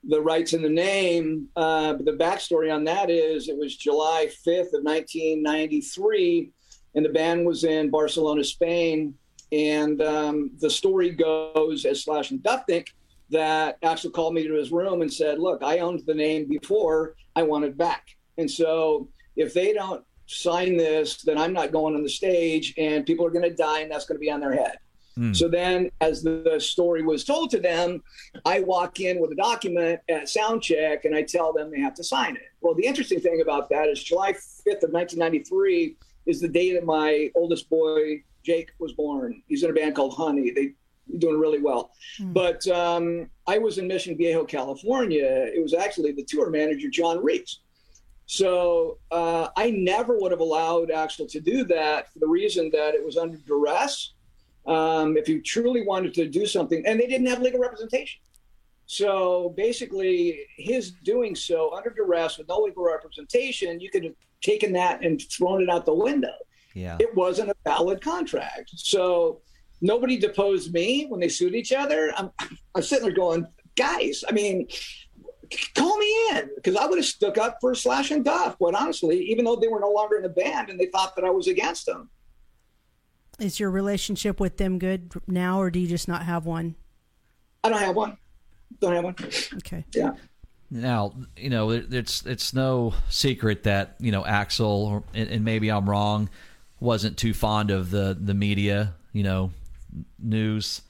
the 0.05 0.21
rights 0.21 0.53
in 0.53 0.61
the 0.61 0.69
name. 0.69 1.47
Uh, 1.55 1.93
but 1.93 2.05
the 2.05 2.11
backstory 2.11 2.74
on 2.74 2.84
that 2.84 3.09
is 3.09 3.47
it 3.47 3.57
was 3.57 3.78
July 3.78 4.28
5th 4.45 4.74
of 4.74 4.84
1993, 4.84 6.51
and 6.95 7.05
the 7.05 7.09
band 7.09 7.45
was 7.45 7.63
in 7.63 7.89
Barcelona, 7.89 8.43
Spain. 8.43 9.15
and 9.51 10.01
um, 10.01 10.51
the 10.59 10.69
story 10.69 11.11
goes 11.11 11.86
as 11.86 12.03
Slash 12.03 12.32
and 12.32 12.43
Duff 12.43 12.65
think 12.67 12.93
that 13.30 13.82
Axl 13.82 14.11
called 14.11 14.34
me 14.34 14.45
to 14.47 14.53
his 14.55 14.71
room 14.71 15.01
and 15.01 15.11
said, 15.11 15.39
"Look, 15.39 15.63
I 15.63 15.80
owned 15.80 16.01
the 16.05 16.13
name 16.13 16.47
before. 16.47 17.15
I 17.36 17.43
want 17.43 17.65
it 17.65 17.78
back." 17.78 18.05
And 18.38 18.49
so 18.49 19.07
if 19.36 19.53
they 19.53 19.74
don't 19.74 20.03
sign 20.26 20.78
this, 20.78 21.21
then 21.21 21.38
I'm 21.38 21.53
not 21.53 21.71
going 21.71 21.95
on 21.95 22.03
the 22.03 22.09
stage, 22.09 22.74
and 22.78 23.05
people 23.05 23.26
are 23.26 23.32
going 23.32 23.49
to 23.49 23.55
die, 23.55 23.82
and 23.82 23.91
that's 23.91 24.05
going 24.05 24.17
to 24.17 24.21
be 24.21 24.32
on 24.32 24.39
their 24.39 24.53
head. 24.53 24.78
Mm. 25.17 25.36
So 25.36 25.47
then, 25.47 25.91
as 26.01 26.24
the 26.24 26.59
story 26.59 27.03
was 27.03 27.24
told 27.24 27.51
to 27.51 27.59
them, 27.59 28.01
I 28.45 28.61
walk 28.61 28.99
in 28.99 29.19
with 29.19 29.32
a 29.32 29.36
document 29.36 29.99
at 30.09 30.28
sound 30.28 30.63
check 30.63 31.05
and 31.05 31.15
I 31.15 31.21
tell 31.21 31.53
them 31.53 31.69
they 31.69 31.80
have 31.80 31.93
to 31.95 32.03
sign 32.03 32.36
it. 32.36 32.49
Well, 32.61 32.74
the 32.74 32.86
interesting 32.86 33.19
thing 33.19 33.41
about 33.41 33.69
that 33.69 33.89
is 33.89 34.03
July 34.03 34.32
5th 34.34 34.84
of 34.84 34.91
1993 34.91 35.97
is 36.26 36.41
the 36.41 36.47
day 36.47 36.74
that 36.74 36.86
my 36.86 37.30
oldest 37.36 37.69
boy, 37.69 38.24
Jake, 38.43 38.71
was 38.80 38.93
born. 38.93 39.43
He's 39.47 39.63
in 39.63 39.69
a 39.69 39.74
band 39.74 39.95
called 39.95 40.15
Honey. 40.15 40.51
They 40.51 40.74
doing 41.17 41.39
really 41.39 41.61
well. 41.61 41.91
Mm. 42.19 42.34
But 42.34 42.67
um, 42.67 43.30
I 43.45 43.57
was 43.57 43.78
in 43.78 43.88
Mission 43.88 44.17
Viejo, 44.17 44.45
California. 44.45 45.26
It 45.53 45.61
was 45.61 45.74
actually 45.74 46.13
the 46.13 46.24
tour 46.24 46.49
manager, 46.49 46.89
John 46.89 47.24
Reese. 47.24 47.59
So 48.26 48.99
uh, 49.11 49.49
I 49.55 49.71
never 49.71 50.17
would 50.17 50.32
have 50.32 50.39
allowed 50.39 50.89
Axl 50.89 51.30
to 51.32 51.39
do 51.39 51.63
that 51.65 52.11
for 52.11 52.19
the 52.19 52.28
reason 52.28 52.69
that 52.71 52.95
it 52.95 53.03
was 53.03 53.17
under 53.17 53.38
duress 53.38 54.13
um, 54.65 55.17
if 55.17 55.28
you 55.28 55.41
truly 55.41 55.86
wanted 55.86 56.13
to 56.15 56.28
do 56.28 56.45
something, 56.45 56.86
and 56.86 56.99
they 56.99 57.07
didn't 57.07 57.28
have 57.28 57.41
legal 57.41 57.59
representation. 57.59 58.21
So 58.86 59.53
basically, 59.55 60.41
his 60.57 60.91
doing 61.03 61.36
so 61.36 61.76
under 61.76 61.89
duress 61.89 62.38
with 62.38 62.47
no 62.47 62.59
legal 62.59 62.84
representation, 62.86 63.80
you 63.80 63.89
could 63.89 64.03
have 64.03 64.13
taken 64.41 64.74
that 64.74 65.03
and 65.03 65.21
thrown 65.32 65.61
it 65.61 65.69
out 65.69 65.86
the 65.86 65.93
window. 65.93 66.34
Yeah. 66.74 66.97
It 66.99 67.15
wasn't 67.15 67.49
a 67.49 67.55
valid 67.63 68.01
contract. 68.01 68.71
So 68.76 69.41
nobody 69.82 70.17
deposed 70.17 70.74
me 70.74 71.05
when 71.07 71.19
they 71.19 71.30
sued 71.30 71.55
each 71.55 71.71
other. 71.71 72.13
I'm, 72.17 72.32
I'm 72.76 72.82
sitting 72.82 73.05
there 73.05 73.15
going, 73.15 73.47
guys, 73.76 74.24
I 74.28 74.32
mean, 74.32 74.67
call 75.76 75.97
me 75.97 76.30
in 76.32 76.49
because 76.56 76.76
I 76.76 76.86
would 76.86 76.97
have 76.97 77.06
stuck 77.06 77.38
up 77.38 77.58
for 77.62 77.76
Slash 77.76 78.12
and 78.12 78.24
Duff, 78.24 78.58
quite 78.58 78.76
honestly, 78.76 79.20
even 79.26 79.45
though 79.45 79.56
they 79.56 79.68
were 79.68 79.80
no 79.80 79.91
longer 79.91 80.18
in 80.18 80.24
the 80.24 80.30
band 80.30 80.70
and 80.70 80.80
they 80.80 80.88
thought 80.88 81.16
that 81.16 81.26
I 81.26 81.30
was 81.30 81.47
against 81.47 81.86
them. 81.86 82.10
Is 83.39 83.60
your 83.60 83.72
relationship 83.72 84.39
with 84.39 84.58
them 84.58 84.78
good 84.78 85.12
now, 85.28 85.60
or 85.60 85.72
do 85.72 85.80
you 85.80 85.88
just 85.88 86.08
not 86.08 86.24
have 86.24 86.45
one? 86.45 86.76
I 87.64 87.70
don't 87.70 87.80
have 87.80 87.95
one. 87.95 88.18
Don't 88.80 88.93
have 88.93 89.04
one. 89.04 89.16
Okay. 89.58 89.86
Yeah. 89.93 90.12
Now 90.70 91.14
you 91.38 91.51
know 91.51 91.70
it's 91.70 92.26
it's 92.26 92.54
no 92.54 92.95
secret 93.10 93.64
that 93.64 93.95
you 93.99 94.12
know 94.12 94.24
Axl, 94.24 95.04
and, 95.14 95.45
maybe 95.45 95.70
I'm 95.70 95.88
wrong, 95.88 96.30
wasn't 96.80 97.18
too 97.18 97.34
fond 97.34 97.70
of 97.70 97.91
the 97.91 98.18
the 98.20 98.34
media, 98.34 98.95
you 99.14 99.22
know, 99.22 99.51
news, 100.18 100.82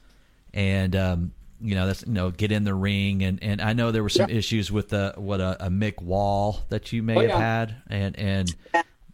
and 0.54 0.96
um, 0.96 1.32
you 1.60 1.74
know 1.74 1.86
that's 1.86 2.04
you 2.06 2.12
know 2.12 2.30
get 2.30 2.52
in 2.52 2.64
the 2.64 2.74
ring, 2.74 3.22
and 3.22 3.42
and 3.42 3.60
I 3.60 3.72
know 3.72 3.90
there 3.90 4.02
were 4.02 4.08
some 4.08 4.30
yeah. 4.30 4.36
issues 4.36 4.70
with 4.70 4.88
the 4.90 5.14
what 5.16 5.40
a, 5.40 5.66
a, 5.66 5.68
Mick 5.70 6.02
Wall 6.02 6.60
that 6.68 6.92
you 6.92 7.02
may 7.02 7.16
oh, 7.16 7.20
have 7.20 7.28
yeah. 7.30 7.38
had, 7.38 7.76
and 7.88 8.18
and 8.18 8.56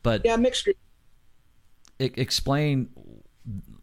but 0.03 0.22
yeah, 0.24 0.36
mixed. 0.36 0.68
Explain 1.99 2.88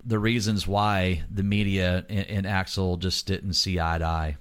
the 0.03 0.17
reasons 0.17 0.65
why 0.65 1.23
the 1.29 1.43
media 1.43 2.05
and, 2.09 2.27
and 2.27 2.45
Axl 2.47 2.97
just 2.97 3.27
didn't 3.27 3.53
see 3.53 3.79
eye 3.79 3.99
to 3.99 4.05
eye? 4.05 4.37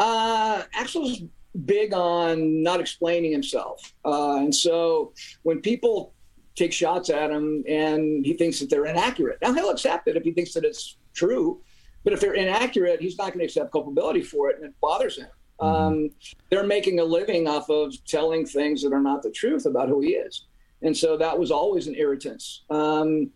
Uh, 0.00 0.62
Axl's 0.76 1.22
big 1.64 1.92
on 1.92 2.62
not 2.62 2.80
explaining 2.80 3.30
himself, 3.30 3.94
uh, 4.04 4.36
and 4.36 4.54
so 4.54 5.12
when 5.42 5.60
people 5.60 6.12
take 6.56 6.72
shots 6.72 7.08
at 7.08 7.30
him 7.30 7.62
and 7.68 8.26
he 8.26 8.34
thinks 8.34 8.58
that 8.58 8.68
they're 8.68 8.86
inaccurate, 8.86 9.38
now 9.40 9.52
he'll 9.52 9.70
accept 9.70 10.08
it 10.08 10.16
if 10.16 10.24
he 10.24 10.32
thinks 10.32 10.52
that 10.54 10.64
it's 10.64 10.96
true. 11.14 11.60
But 12.04 12.12
if 12.12 12.20
they're 12.20 12.34
inaccurate, 12.34 13.00
he's 13.00 13.18
not 13.18 13.28
going 13.28 13.40
to 13.40 13.44
accept 13.44 13.72
culpability 13.72 14.22
for 14.22 14.50
it, 14.50 14.56
and 14.56 14.64
it 14.64 14.74
bothers 14.80 15.18
him. 15.18 15.28
Mm-hmm. 15.60 15.82
Um, 15.82 16.10
they're 16.50 16.66
making 16.66 17.00
a 17.00 17.04
living 17.04 17.46
off 17.46 17.68
of 17.68 17.92
telling 18.06 18.46
things 18.46 18.82
that 18.82 18.92
are 18.92 19.02
not 19.02 19.22
the 19.22 19.30
truth 19.30 19.66
about 19.66 19.88
who 19.88 20.00
he 20.00 20.10
is, 20.10 20.46
and 20.82 20.96
so 20.96 21.16
that 21.16 21.38
was 21.38 21.50
always 21.50 21.86
an 21.86 21.94
irritant. 21.96 22.42
Um, 22.70 23.30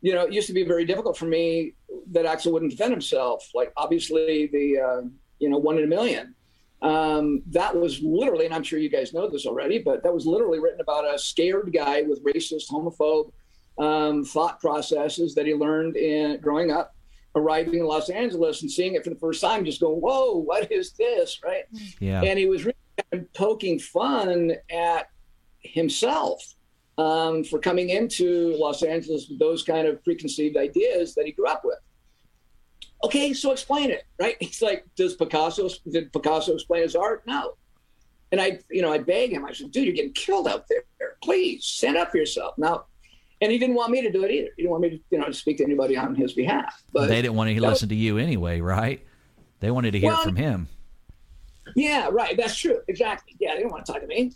you 0.00 0.14
know, 0.14 0.26
it 0.26 0.32
used 0.32 0.46
to 0.46 0.52
be 0.52 0.64
very 0.64 0.84
difficult 0.84 1.16
for 1.16 1.26
me 1.26 1.74
that 2.12 2.24
Axl 2.24 2.52
wouldn't 2.52 2.70
defend 2.70 2.92
himself. 2.92 3.50
Like 3.54 3.72
obviously 3.76 4.46
the 4.46 4.78
uh, 4.78 5.08
you 5.38 5.50
know 5.50 5.58
one 5.58 5.78
in 5.78 5.84
a 5.84 5.88
million. 5.88 6.34
Um, 6.80 7.42
that 7.48 7.74
was 7.74 8.00
literally, 8.02 8.46
and 8.46 8.54
I'm 8.54 8.62
sure 8.62 8.78
you 8.78 8.88
guys 8.88 9.12
know 9.12 9.28
this 9.28 9.46
already, 9.46 9.80
but 9.80 10.04
that 10.04 10.14
was 10.14 10.26
literally 10.26 10.60
written 10.60 10.80
about 10.80 11.12
a 11.12 11.18
scared 11.18 11.72
guy 11.74 12.02
with 12.02 12.24
racist, 12.24 12.70
homophobe 12.70 13.32
um, 13.78 14.24
thought 14.24 14.60
processes 14.60 15.34
that 15.34 15.46
he 15.46 15.54
learned 15.54 15.96
in 15.96 16.40
growing 16.40 16.70
up, 16.70 16.94
arriving 17.34 17.74
in 17.74 17.86
Los 17.86 18.10
Angeles 18.10 18.62
and 18.62 18.70
seeing 18.70 18.94
it 18.94 19.04
for 19.04 19.10
the 19.10 19.16
first 19.16 19.40
time, 19.40 19.64
just 19.64 19.80
going, 19.80 20.00
"Whoa, 20.00 20.36
what 20.36 20.70
is 20.72 20.92
this?" 20.92 21.40
Right? 21.44 21.64
Yeah. 22.00 22.22
And 22.22 22.38
he 22.38 22.46
was 22.46 22.64
really 22.64 22.76
kind 23.10 23.22
of 23.22 23.32
poking 23.34 23.78
fun 23.78 24.52
at 24.70 25.10
himself 25.60 26.42
um, 26.98 27.44
for 27.44 27.58
coming 27.58 27.90
into 27.90 28.56
Los 28.58 28.82
Angeles 28.82 29.28
with 29.28 29.38
those 29.38 29.62
kind 29.62 29.86
of 29.86 30.02
preconceived 30.02 30.56
ideas 30.56 31.14
that 31.14 31.26
he 31.26 31.32
grew 31.32 31.46
up 31.46 31.62
with. 31.64 31.78
Okay, 33.04 33.32
so 33.32 33.52
explain 33.52 33.90
it, 33.90 34.04
right? 34.18 34.36
He's 34.40 34.60
like, 34.60 34.84
does 34.96 35.14
Picasso 35.14 35.68
did 35.90 36.12
Picasso 36.12 36.54
explain 36.54 36.82
his 36.82 36.96
art? 36.96 37.22
No. 37.26 37.54
And 38.30 38.40
I, 38.40 38.58
you 38.70 38.82
know, 38.82 38.92
I 38.92 38.98
beg 38.98 39.32
him. 39.32 39.44
I 39.44 39.52
said, 39.52 39.70
dude, 39.70 39.86
you're 39.86 39.94
getting 39.94 40.12
killed 40.12 40.48
out 40.48 40.66
there. 40.68 40.82
Please 41.22 41.64
stand 41.64 41.96
up 41.96 42.10
for 42.10 42.18
yourself. 42.18 42.58
Now, 42.58 42.84
and 43.40 43.52
he 43.52 43.58
didn't 43.58 43.76
want 43.76 43.90
me 43.90 44.02
to 44.02 44.10
do 44.10 44.24
it 44.24 44.30
either. 44.30 44.48
He 44.56 44.62
didn't 44.62 44.70
want 44.70 44.82
me 44.82 44.90
to, 44.90 45.00
you 45.10 45.18
know, 45.18 45.26
to 45.26 45.32
speak 45.32 45.58
to 45.58 45.64
anybody 45.64 45.96
on 45.96 46.14
his 46.14 46.32
behalf. 46.32 46.82
But 46.92 47.08
they 47.08 47.22
didn't 47.22 47.34
want 47.36 47.50
to 47.50 47.60
listen 47.60 47.70
was, 47.70 47.88
to 47.88 47.94
you 47.94 48.18
anyway, 48.18 48.60
right? 48.60 49.04
They 49.60 49.70
wanted 49.70 49.92
to 49.92 49.98
hear 49.98 50.10
well, 50.10 50.22
from 50.22 50.36
him. 50.36 50.68
Yeah, 51.76 52.08
right. 52.10 52.36
That's 52.36 52.56
true. 52.56 52.80
Exactly. 52.88 53.36
Yeah, 53.38 53.52
they 53.52 53.58
didn't 53.58 53.72
want 53.72 53.86
to 53.86 53.92
talk 53.92 54.02
to 54.02 54.06
me. 54.06 54.32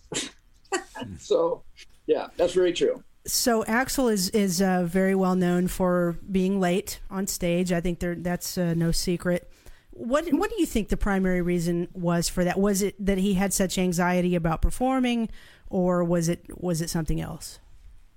so 1.19 1.63
yeah, 2.07 2.29
that's 2.37 2.53
very 2.53 2.73
true. 2.73 3.03
So 3.27 3.63
Axl 3.65 4.13
is 4.13 4.31
is 4.31 4.61
uh, 4.61 4.85
very 4.85 5.15
well 5.15 5.37
known 5.37 5.69
for 5.69 6.19
being 6.31 6.61
late 6.61 7.01
on 7.11 7.27
stage. 7.27 7.73
I 7.73 7.81
think 7.81 8.01
there 8.01 8.17
that's 8.17 8.59
uh, 8.59 8.75
no 8.75 8.91
secret. 8.91 9.51
What 9.91 10.33
what 10.33 10.51
do 10.51 10.57
you 10.59 10.67
think 10.67 10.89
the 10.89 10.97
primary 10.97 11.43
reason 11.43 11.89
was 11.93 12.29
for 12.29 12.45
that? 12.45 12.59
Was 12.59 12.83
it 12.83 12.95
that 13.05 13.19
he 13.19 13.35
had 13.35 13.53
such 13.53 13.79
anxiety 13.79 14.35
about 14.35 14.61
performing, 14.61 15.29
or 15.69 16.03
was 16.03 16.29
it 16.29 16.45
was 16.61 16.81
it 16.81 16.91
something 16.91 17.21
else? 17.21 17.61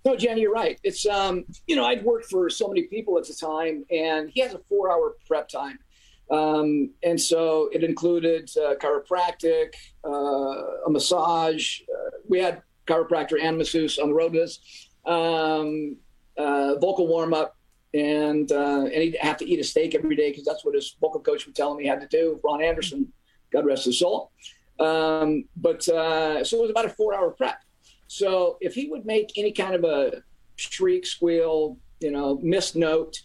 No, 0.05 0.15
Jen, 0.15 0.37
you're 0.37 0.51
right. 0.51 0.79
It's 0.83 1.07
um, 1.07 1.45
you 1.65 1.75
know, 1.75 1.83
I'd 1.83 2.03
worked 2.03 2.27
for 2.27 2.47
so 2.47 2.67
many 2.67 2.83
people 2.83 3.17
at 3.17 3.25
the 3.25 3.33
time, 3.33 3.83
and 3.89 4.29
he 4.29 4.39
has 4.41 4.53
a 4.53 4.59
four-hour 4.69 5.15
prep 5.27 5.49
time, 5.49 5.79
um, 6.29 6.91
and 7.01 7.19
so 7.19 7.69
it 7.73 7.83
included 7.83 8.47
uh, 8.55 8.75
chiropractic, 8.75 9.73
uh, 10.05 10.85
a 10.85 10.89
massage. 10.89 11.79
Uh, 11.81 12.17
we 12.29 12.39
had 12.39 12.61
chiropractor 12.85 13.41
and 13.41 13.57
masseuse 13.57 13.97
on 13.97 14.09
the 14.09 14.13
road 14.13 14.33
with 14.33 14.43
us. 14.43 14.89
Um, 15.07 15.97
uh, 16.37 16.75
vocal 16.75 17.07
warm 17.07 17.33
up, 17.33 17.57
and 17.95 18.51
uh, 18.51 18.83
and 18.83 18.93
he'd 18.93 19.17
have 19.21 19.37
to 19.37 19.49
eat 19.49 19.59
a 19.59 19.63
steak 19.63 19.95
every 19.95 20.15
day 20.15 20.29
because 20.29 20.45
that's 20.45 20.63
what 20.63 20.75
his 20.75 20.95
vocal 21.01 21.19
coach 21.19 21.47
would 21.47 21.55
tell 21.55 21.73
him 21.73 21.79
he 21.79 21.87
had 21.87 22.01
to 22.01 22.07
do. 22.07 22.39
Ron 22.43 22.61
Anderson, 22.61 23.11
God 23.51 23.65
rest 23.65 23.85
his 23.85 23.97
soul. 23.97 24.31
Um, 24.79 25.45
but 25.55 25.87
uh, 25.89 26.43
so 26.43 26.57
it 26.57 26.61
was 26.61 26.69
about 26.69 26.85
a 26.85 26.89
four-hour 26.89 27.31
prep. 27.31 27.57
So 28.07 28.57
if 28.61 28.73
he 28.73 28.87
would 28.89 29.05
make 29.05 29.31
any 29.37 29.51
kind 29.51 29.75
of 29.75 29.83
a 29.83 30.21
shriek, 30.55 31.05
squeal, 31.05 31.77
you 31.99 32.11
know, 32.11 32.39
missed 32.41 32.75
note, 32.75 33.17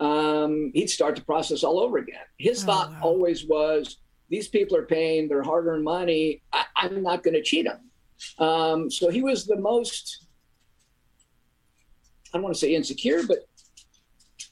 um, 0.00 0.70
he'd 0.74 0.88
start 0.88 1.16
the 1.16 1.22
process 1.22 1.64
all 1.64 1.80
over 1.80 1.98
again. 1.98 2.20
His 2.38 2.62
oh, 2.62 2.66
thought 2.66 2.90
wow. 2.92 3.00
always 3.02 3.46
was, 3.46 3.98
these 4.28 4.48
people 4.48 4.76
are 4.76 4.86
paying 4.86 5.28
their 5.28 5.42
hard-earned 5.42 5.84
money. 5.84 6.42
I, 6.52 6.64
am 6.82 7.02
not 7.02 7.22
going 7.22 7.34
to 7.34 7.42
cheat 7.42 7.66
them. 7.66 7.80
Um, 8.38 8.90
so 8.90 9.10
he 9.10 9.22
was 9.22 9.46
the 9.46 9.56
most, 9.56 10.26
I 12.32 12.36
don't 12.36 12.42
want 12.42 12.54
to 12.54 12.60
say 12.60 12.74
insecure, 12.74 13.22
but 13.26 13.48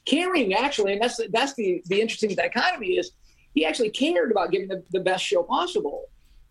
caring 0.05 0.53
actually. 0.53 0.93
And 0.93 1.01
that's 1.01 1.17
the, 1.17 1.29
that's 1.31 1.53
the, 1.53 1.81
the 1.85 2.01
interesting 2.01 2.33
dichotomy 2.33 2.97
is 2.97 3.11
he 3.53 3.65
actually 3.65 3.89
cared 3.89 4.31
about 4.31 4.51
giving 4.51 4.67
the, 4.67 4.83
the 4.91 4.99
best 4.99 5.23
show 5.23 5.43
possible. 5.43 6.05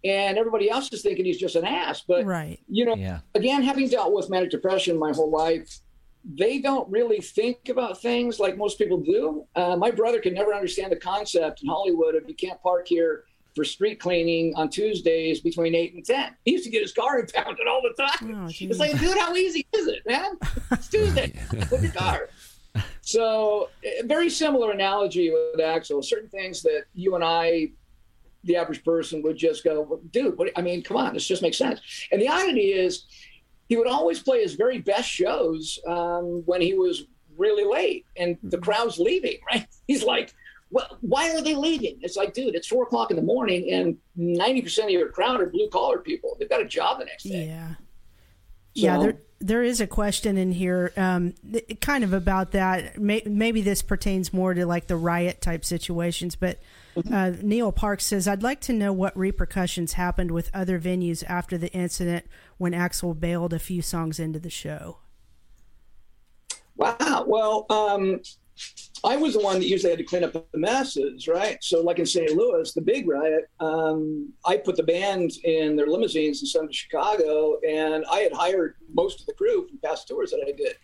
And 0.07 0.39
everybody 0.39 0.71
else 0.71 0.93
is 0.93 1.03
thinking 1.03 1.25
he's 1.25 1.39
just 1.39 1.57
an 1.57 1.65
ass. 1.65 2.03
But, 2.07 2.25
right. 2.25 2.61
you 2.69 2.85
know, 2.85 2.95
yeah. 2.95 3.21
again, 3.35 3.63
having 3.63 3.89
dealt 3.89 4.13
with 4.13 4.31
manic 4.31 4.51
depression 4.51 4.99
my 4.99 5.13
whole 5.13 5.31
life, 5.31 5.81
they 6.25 6.59
don't 6.59 6.91
really 6.91 7.21
think 7.21 7.69
about 7.69 8.01
things 8.01 8.41
like 8.41 8.57
most 8.57 8.79
people 8.79 8.99
do. 8.99 9.47
Uh, 9.55 9.77
my 9.77 9.91
brother 9.91 10.21
could 10.21 10.35
never 10.35 10.53
understand 10.53 10.93
the 10.93 10.97
concept 10.97 11.63
in 11.63 11.69
Hollywood 11.69 12.15
of 12.15 12.29
you 12.29 12.35
can't 12.35 12.61
park 12.63 12.89
here 12.89 13.25
for 13.55 13.65
street 13.65 13.99
cleaning 13.99 14.55
on 14.55 14.69
Tuesdays 14.69 15.41
between 15.41 15.75
eight 15.75 15.95
and 15.95 16.05
ten. 16.05 16.37
He 16.45 16.53
used 16.53 16.65
to 16.65 16.71
get 16.71 16.83
his 16.83 16.93
car 16.93 17.21
impounded 17.21 17.67
all 17.69 17.81
the 17.81 17.95
time. 18.01 18.45
Oh, 18.45 18.49
it's 18.51 18.79
like, 18.79 18.99
dude, 19.01 19.17
how 19.17 19.35
easy 19.35 19.67
is 19.75 19.87
it, 19.87 20.03
man? 20.07 20.37
It's 20.73 20.89
Tuesday. 20.89 21.33
Put 21.69 21.81
your 21.81 21.93
car. 21.93 22.29
So, 23.01 23.71
very 24.05 24.29
similar 24.29 24.73
analogy 24.73 25.31
with 25.31 25.61
Axl. 25.61 26.05
Certain 26.05 26.29
things 26.29 26.61
that 26.63 26.85
you 26.95 27.15
and 27.15 27.25
I, 27.25 27.71
the 28.45 28.57
average 28.57 28.85
person, 28.85 29.23
would 29.23 29.37
just 29.37 29.65
go, 29.65 30.01
dude. 30.11 30.39
What, 30.39 30.51
I 30.57 30.63
mean, 30.63 30.83
come 30.83 30.97
on, 30.97 31.15
this 31.15 31.27
just 31.27 31.43
makes 31.43 31.59
sense. 31.59 31.81
And 32.13 32.21
the 32.21 32.29
oddity 32.29 32.73
is, 32.73 33.05
he 33.69 33.77
would 33.77 33.89
always 33.89 34.23
play 34.23 34.43
his 34.43 34.55
very 34.55 34.79
best 34.79 35.09
shows 35.09 35.79
um, 35.87 36.43
when 36.47 36.61
he 36.61 36.75
was 36.75 37.05
really 37.37 37.65
late, 37.65 38.07
and 38.17 38.39
the 38.43 38.59
crowd's 38.59 38.99
leaving. 38.99 39.39
Right? 39.53 39.67
He's 39.89 40.05
like, 40.05 40.33
"Well, 40.71 40.97
why 41.01 41.31
are 41.35 41.43
they 41.43 41.55
leaving?" 41.55 41.99
It's 42.01 42.17
like, 42.17 42.33
dude, 42.35 42.55
it's 42.55 42.67
four 42.69 42.85
o'clock 42.85 43.11
in 43.11 43.17
the 43.17 43.23
morning, 43.23 43.73
and 43.73 43.97
ninety 44.15 44.63
percent 44.63 44.87
of 44.87 44.93
your 44.93 45.11
crowd 45.11 45.41
are 45.41 45.47
blue 45.47 45.69
collar 45.71 45.99
people. 45.99 46.37
They've 46.39 46.49
got 46.49 46.63
a 46.63 46.65
job 46.67 47.01
the 47.01 47.05
next 47.07 47.25
day. 47.25 47.47
Yeah. 47.47 47.75
yeah, 48.75 48.97
So- 48.97 49.03
there 49.03 49.19
there 49.39 49.63
is 49.63 49.81
a 49.81 49.87
question 49.87 50.37
in 50.37 50.53
here, 50.53 50.93
um, 50.97 51.35
th- 51.51 51.81
kind 51.81 52.05
of 52.05 52.13
about 52.13 52.53
that. 52.53 52.99
May, 52.99 53.23
maybe 53.27 53.61
this 53.61 53.83
pertains 53.83 54.33
more 54.33 54.55
to 54.55 54.65
like 54.65 54.87
the 54.87 54.97
riot 54.97 55.41
type 55.41 55.65
situations, 55.65 56.37
but 56.37 56.59
uh, 57.13 57.33
Neil 57.43 57.73
Park 57.73 58.01
says, 58.01 58.27
"I'd 58.27 58.43
like 58.43 58.61
to 58.63 58.73
know 58.73 58.93
what 58.93 59.17
repercussions 59.17 59.95
happened 59.95 60.31
with 60.31 60.51
other 60.55 60.81
venues 60.81 61.23
after 61.29 61.59
the 61.59 61.71
incident 61.73 62.27
when 62.57 62.73
Axl 62.73 63.19
bailed 63.19 63.53
a 63.53 63.59
few 63.59 63.83
songs 63.83 64.19
into 64.19 64.39
the 64.39 64.51
show." 64.51 64.99
Wow. 66.77 67.25
Well, 67.27 67.67
um, 67.71 68.21
I 69.07 69.17
was 69.17 69.35
the 69.35 69.41
one 69.41 69.61
that 69.61 69.67
usually 69.67 69.91
had 69.91 70.01
to 70.01 70.05
clean 70.05 70.25
up 70.25 70.33
the 70.33 70.59
messes, 70.59 71.29
right? 71.29 71.63
So, 71.63 71.81
like 71.81 72.01
in 72.01 72.07
St. 72.07 72.33
Louis, 72.33 72.73
the 72.73 72.81
big 72.81 73.09
riot, 73.09 73.45
um, 73.61 74.33
I 74.45 74.57
put 74.57 74.77
the 74.77 74.83
band 74.83 75.31
in 75.45 75.77
their 75.77 75.87
limousines 75.87 76.41
and 76.41 76.49
sent 76.49 76.69
to 76.69 76.77
Chicago, 76.77 77.59
and 77.67 78.05
I 78.11 78.19
had 78.19 78.33
hired 78.33 78.75
most 78.93 79.21
of 79.21 79.27
the 79.27 79.35
crew 79.35 79.69
from 79.69 79.79
past 79.79 80.09
tours 80.09 80.33
that 80.33 80.45
I 80.47 80.51
did. 80.51 80.75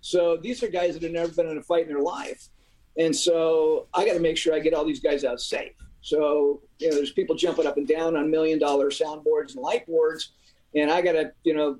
So 0.00 0.36
these 0.36 0.60
are 0.64 0.68
guys 0.68 0.94
that 0.94 1.04
have 1.04 1.12
never 1.12 1.32
been 1.32 1.48
in 1.48 1.58
a 1.58 1.62
fight 1.62 1.82
in 1.82 1.88
their 1.88 2.02
life, 2.02 2.48
and 2.96 3.14
so 3.14 3.86
I 3.94 4.04
got 4.04 4.14
to 4.14 4.20
make 4.20 4.36
sure 4.36 4.54
I 4.54 4.58
get 4.58 4.74
all 4.74 4.84
these 4.84 5.00
guys 5.00 5.24
out 5.24 5.40
safe. 5.40 5.72
So 6.00 6.62
you 6.80 6.90
know, 6.90 6.96
there's 6.96 7.12
people 7.12 7.36
jumping 7.36 7.66
up 7.66 7.76
and 7.76 7.86
down 7.86 8.16
on 8.16 8.28
million 8.28 8.58
dollar 8.58 8.90
soundboards 8.90 9.54
and 9.54 9.62
light 9.62 9.86
boards, 9.86 10.32
and 10.74 10.90
I 10.90 11.00
got 11.00 11.12
to 11.12 11.30
you 11.44 11.54
know 11.54 11.78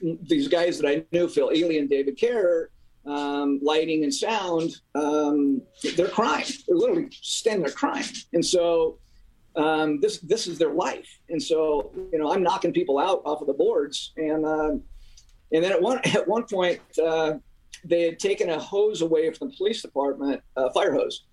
these 0.00 0.48
guys 0.48 0.78
that 0.78 0.88
I 0.88 1.04
knew, 1.12 1.28
Phil 1.28 1.52
Ely 1.52 1.76
and 1.76 1.90
David 1.90 2.18
Kerr, 2.18 2.70
um, 3.06 3.60
lighting 3.62 4.04
and 4.04 4.12
sound, 4.12 4.76
um, 4.94 5.62
they're 5.96 6.08
crying. 6.08 6.46
They're 6.66 6.76
literally 6.76 7.08
standing 7.10 7.64
there 7.64 7.72
crying. 7.72 8.04
And 8.32 8.44
so 8.44 8.98
um, 9.56 10.00
this 10.00 10.18
this 10.18 10.46
is 10.46 10.58
their 10.58 10.72
life. 10.72 11.08
And 11.28 11.42
so 11.42 11.92
you 12.12 12.18
know, 12.18 12.32
I'm 12.32 12.42
knocking 12.42 12.72
people 12.72 12.98
out 12.98 13.22
off 13.24 13.40
of 13.40 13.46
the 13.46 13.54
boards. 13.54 14.12
And 14.16 14.44
um 14.44 14.82
and 15.52 15.64
then 15.64 15.72
at 15.72 15.80
one 15.80 15.98
at 16.04 16.26
one 16.26 16.44
point, 16.44 16.80
uh, 17.02 17.34
they 17.84 18.02
had 18.02 18.18
taken 18.18 18.50
a 18.50 18.58
hose 18.58 19.02
away 19.02 19.32
from 19.32 19.48
the 19.50 19.56
police 19.56 19.82
department, 19.82 20.42
a 20.56 20.72
fire 20.72 20.92
hose. 20.92 21.24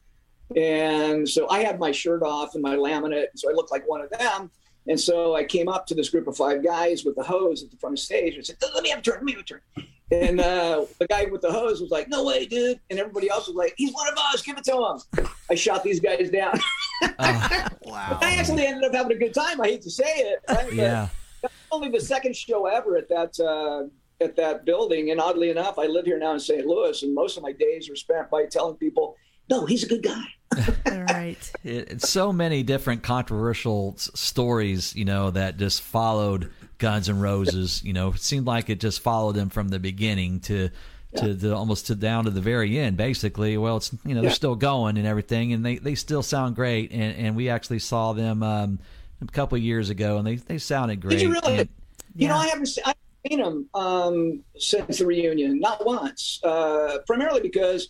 And 0.55 1.27
so 1.27 1.49
I 1.49 1.59
had 1.59 1.77
my 1.77 1.91
shirt 1.91 2.23
off 2.23 2.53
and 2.53 2.63
my 2.63 2.75
laminate, 2.75 3.27
so 3.35 3.49
I 3.49 3.53
looked 3.53 3.71
like 3.71 3.87
one 3.87 4.01
of 4.01 4.09
them. 4.09 4.49
And 4.89 4.99
so 4.99 5.35
I 5.35 5.43
came 5.43 5.67
up 5.67 5.85
to 5.87 5.95
this 5.95 6.09
group 6.09 6.27
of 6.27 6.37
five 6.37 6.63
guys 6.63 7.03
with 7.03 7.15
the 7.15 7.23
hose 7.23 7.63
at 7.63 7.71
the 7.71 7.77
front 7.77 7.93
of 7.93 7.99
the 7.99 8.03
stage 8.05 8.35
and 8.35 8.45
said, 8.45 8.57
"Let 8.73 8.83
me 8.83 8.89
have 8.89 8.99
a 8.99 9.01
turn. 9.01 9.15
Let 9.15 9.23
me 9.23 9.31
have 9.33 9.41
a 9.41 9.43
turn." 9.43 9.61
And 10.09 10.39
uh, 10.39 10.85
the 10.99 11.07
guy 11.07 11.25
with 11.25 11.41
the 11.41 11.51
hose 11.51 11.81
was 11.81 11.91
like, 11.91 12.07
"No 12.07 12.23
way, 12.23 12.45
dude!" 12.45 12.79
And 12.89 12.97
everybody 12.99 13.29
else 13.29 13.47
was 13.47 13.55
like, 13.57 13.73
"He's 13.77 13.93
one 13.93 14.07
of 14.07 14.17
us. 14.17 14.41
Give 14.41 14.57
it 14.57 14.63
to 14.65 14.99
him." 15.17 15.27
I 15.51 15.55
shot 15.55 15.83
these 15.83 15.99
guys 15.99 16.29
down. 16.29 16.57
wow. 17.19 18.17
I 18.21 18.35
actually 18.39 18.65
ended 18.65 18.83
up 18.85 18.93
having 18.93 19.15
a 19.15 19.19
good 19.19 19.33
time. 19.33 19.59
I 19.61 19.67
hate 19.67 19.81
to 19.83 19.91
say 19.91 20.05
it. 20.05 20.39
Right? 20.49 20.65
But 20.67 20.73
Yeah. 20.73 21.09
that's 21.41 21.53
only 21.71 21.89
the 21.89 21.99
second 21.99 22.35
show 22.35 22.65
ever 22.67 22.97
at 22.97 23.09
that 23.09 23.39
uh, 23.39 23.87
at 24.23 24.35
that 24.37 24.65
building. 24.65 25.11
And 25.11 25.19
oddly 25.19 25.49
enough, 25.49 25.77
I 25.77 25.85
live 25.87 26.05
here 26.05 26.17
now 26.19 26.33
in 26.33 26.39
St. 26.39 26.65
Louis, 26.65 27.03
and 27.03 27.13
most 27.13 27.37
of 27.37 27.43
my 27.43 27.51
days 27.51 27.89
are 27.89 27.95
spent 27.95 28.29
by 28.29 28.45
telling 28.45 28.75
people, 28.77 29.15
"No, 29.49 29.65
he's 29.65 29.83
a 29.83 29.87
good 29.87 30.03
guy." 30.03 30.23
All 30.55 31.01
right. 31.03 31.51
it, 31.63 31.91
it's 31.91 32.09
so 32.09 32.31
many 32.31 32.63
different 32.63 33.03
controversial 33.03 33.93
s- 33.97 34.09
stories, 34.13 34.95
you 34.95 35.05
know, 35.05 35.31
that 35.31 35.57
just 35.57 35.81
followed 35.81 36.51
Guns 36.77 37.09
N' 37.09 37.19
Roses. 37.19 37.83
You 37.83 37.93
know, 37.93 38.09
it 38.13 38.19
seemed 38.19 38.45
like 38.47 38.69
it 38.69 38.79
just 38.79 39.01
followed 39.01 39.33
them 39.35 39.49
from 39.49 39.69
the 39.69 39.79
beginning 39.79 40.39
to 40.41 40.69
to 41.15 41.33
the 41.33 41.55
almost 41.55 41.87
to 41.87 41.95
down 41.95 42.25
to 42.25 42.29
the 42.29 42.41
very 42.41 42.77
end. 42.77 42.97
Basically, 42.97 43.57
well, 43.57 43.77
it's 43.77 43.91
you 44.05 44.13
know 44.13 44.21
they're 44.21 44.29
Yeah. 44.29 44.35
still 44.35 44.55
going 44.55 44.97
and 44.97 45.07
everything, 45.07 45.53
and 45.53 45.65
they 45.65 45.77
they 45.77 45.95
still 45.95 46.21
sound 46.23 46.55
great. 46.55 46.91
And 46.91 47.15
and 47.17 47.35
we 47.35 47.49
actually 47.49 47.79
saw 47.79 48.13
them 48.13 48.43
um, 48.43 48.79
a 49.21 49.25
couple 49.31 49.55
of 49.57 49.63
years 49.63 49.89
ago, 49.89 50.17
and 50.17 50.27
they 50.27 50.35
they 50.35 50.57
sounded 50.57 51.01
great. 51.01 51.11
Did 51.11 51.21
you 51.21 51.31
really? 51.31 51.59
And- 51.59 51.69
You 52.15 52.27
know, 52.27 52.35
I 52.35 52.47
haven't 52.47 52.65
seen, 52.67 52.83
I 52.85 52.89
haven't 52.89 53.29
seen 53.29 53.39
them 53.39 53.69
um, 53.73 54.43
since 54.57 54.99
the 54.99 55.05
reunion, 55.05 55.59
not 55.59 55.85
once. 55.85 56.39
Uh, 56.43 56.97
primarily 57.07 57.41
because 57.41 57.89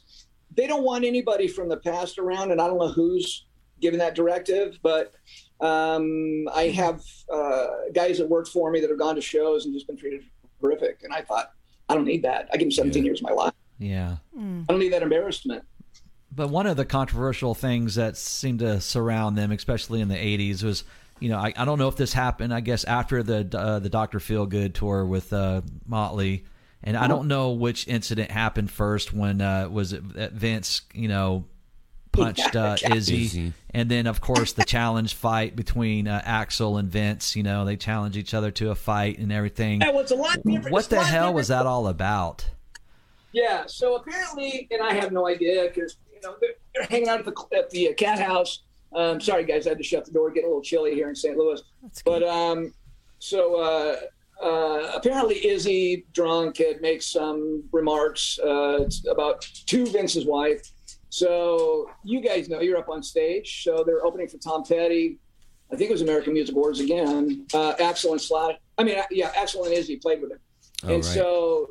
they 0.57 0.67
don't 0.67 0.83
want 0.83 1.05
anybody 1.05 1.47
from 1.47 1.69
the 1.69 1.77
past 1.77 2.17
around, 2.17 2.51
and 2.51 2.59
I 2.59 2.67
don't 2.67 2.79
know 2.79 2.91
who's 2.91 3.45
given 3.79 3.99
that 3.99 4.15
directive, 4.15 4.79
but 4.81 5.13
um, 5.61 6.47
I 6.53 6.63
have 6.69 7.01
uh, 7.31 7.67
guys 7.93 8.17
that 8.17 8.27
work 8.27 8.47
for 8.47 8.71
me 8.71 8.81
that 8.81 8.89
have 8.89 8.99
gone 8.99 9.15
to 9.15 9.21
shows 9.21 9.65
and 9.65 9.73
just 9.73 9.87
been 9.87 9.97
treated 9.97 10.23
horrific, 10.59 11.01
and 11.03 11.13
I 11.13 11.21
thought, 11.21 11.51
I 11.87 11.93
don't 11.93 12.05
need 12.05 12.23
that. 12.23 12.49
I 12.51 12.57
give 12.57 12.65
them 12.65 12.71
17 12.71 13.05
years 13.05 13.21
of 13.21 13.29
my 13.29 13.31
life. 13.33 13.53
yeah. 13.77 14.17
I 14.35 14.73
don't 14.73 14.79
need 14.79 14.93
that 14.93 15.03
embarrassment. 15.03 15.63
But 16.35 16.49
one 16.49 16.67
of 16.67 16.75
the 16.75 16.85
controversial 16.85 17.55
things 17.55 17.95
that 17.95 18.17
seemed 18.17 18.59
to 18.59 18.81
surround 18.81 19.37
them, 19.37 19.51
especially 19.51 20.01
in 20.01 20.07
the 20.07 20.15
'80s, 20.15 20.63
was 20.63 20.83
you 21.19 21.29
know 21.29 21.37
I, 21.37 21.51
I 21.55 21.65
don't 21.65 21.79
know 21.79 21.87
if 21.87 21.95
this 21.95 22.13
happened. 22.13 22.53
I 22.53 22.59
guess 22.59 22.83
after 22.83 23.23
the 23.23 23.47
uh, 23.57 23.79
the 23.79 23.89
Doctor 23.89 24.19
Feelgood 24.19 24.75
tour 24.75 25.05
with 25.05 25.33
uh, 25.33 25.61
Motley, 25.87 26.45
and 26.83 26.95
I 26.95 27.07
don't 27.07 27.27
know 27.27 27.51
which 27.51 27.87
incident 27.87 28.31
happened 28.31 28.71
first. 28.71 29.13
When 29.13 29.41
uh, 29.41 29.69
was 29.69 29.93
it 29.93 30.01
Vince? 30.03 30.81
You 30.93 31.07
know. 31.07 31.45
Punched 32.13 32.55
uh, 32.55 32.75
Izzy, 32.95 33.25
Izzy. 33.25 33.53
and 33.75 33.91
then 33.91 34.07
of 34.07 34.21
course 34.21 34.51
the 34.53 34.63
challenge 34.63 35.13
fight 35.13 35.55
between 35.55 36.07
uh, 36.07 36.19
Axl 36.25 36.79
and 36.79 36.89
Vince. 36.89 37.35
You 37.35 37.43
know 37.43 37.63
they 37.63 37.75
challenge 37.75 38.17
each 38.17 38.33
other 38.33 38.49
to 38.51 38.71
a 38.71 38.75
fight 38.75 39.19
and 39.19 39.31
everything. 39.31 39.81
Yeah, 39.81 39.91
well, 39.91 39.99
it's 39.99 40.09
a 40.09 40.15
lot 40.15 40.37
different. 40.43 40.71
What 40.71 40.79
It's 40.79 40.87
the 40.87 40.95
lot 40.95 41.05
hell 41.05 41.33
was 41.35 41.49
that 41.49 41.67
all 41.67 41.87
about? 41.87 42.49
Yeah. 43.33 43.65
So 43.67 43.97
apparently, 43.97 44.67
and 44.71 44.81
I 44.81 44.93
have 44.95 45.11
no 45.11 45.27
idea 45.27 45.69
because 45.71 45.97
you 46.11 46.19
know 46.23 46.35
they're, 46.41 46.55
they're 46.73 46.85
hanging 46.85 47.07
out 47.07 47.19
at 47.19 47.25
the 47.25 47.35
at 47.55 47.69
the 47.69 47.89
uh, 47.89 47.93
cat 47.93 48.19
house. 48.19 48.63
Um, 48.95 49.21
sorry, 49.21 49.43
guys, 49.43 49.67
I 49.67 49.71
had 49.71 49.77
to 49.77 49.83
shut 49.83 50.05
the 50.05 50.11
door. 50.11 50.31
Get 50.31 50.43
a 50.43 50.47
little 50.47 50.63
chilly 50.63 50.95
here 50.95 51.09
in 51.09 51.15
St. 51.15 51.37
Louis. 51.37 51.61
That's. 51.83 52.01
But 52.01 52.23
um, 52.23 52.73
so 53.19 53.61
uh, 53.61 53.95
uh, 54.41 54.91
apparently, 54.95 55.45
Izzy 55.47 56.05
drunk 56.13 56.57
had 56.57 56.81
makes 56.81 57.07
some 57.07 57.63
remarks 57.71 58.39
uh, 58.39 58.87
about 59.09 59.41
to 59.41 59.85
Vince's 59.87 60.25
wife. 60.25 60.71
So 61.09 61.89
you 62.03 62.21
guys 62.21 62.49
know 62.49 62.59
you're 62.59 62.77
up 62.77 62.89
on 62.89 63.01
stage. 63.01 63.63
So 63.63 63.83
they're 63.85 64.05
opening 64.05 64.27
for 64.27 64.37
Tom 64.37 64.63
Petty. 64.63 65.19
I 65.71 65.75
think 65.75 65.89
it 65.89 65.93
was 65.93 66.01
American 66.01 66.33
Music 66.33 66.55
Awards 66.55 66.79
again. 66.79 67.45
Uh, 67.53 67.73
Axl 67.75 68.11
and 68.11 68.21
Slash. 68.21 68.55
I 68.77 68.83
mean, 68.83 68.99
uh, 68.99 69.03
yeah, 69.11 69.31
Axl 69.33 69.65
and 69.65 69.73
Izzy 69.73 69.97
played 69.97 70.21
with 70.21 70.31
him. 70.31 70.39
Oh, 70.83 70.93
and 70.93 71.03
right. 71.03 71.13
so 71.13 71.67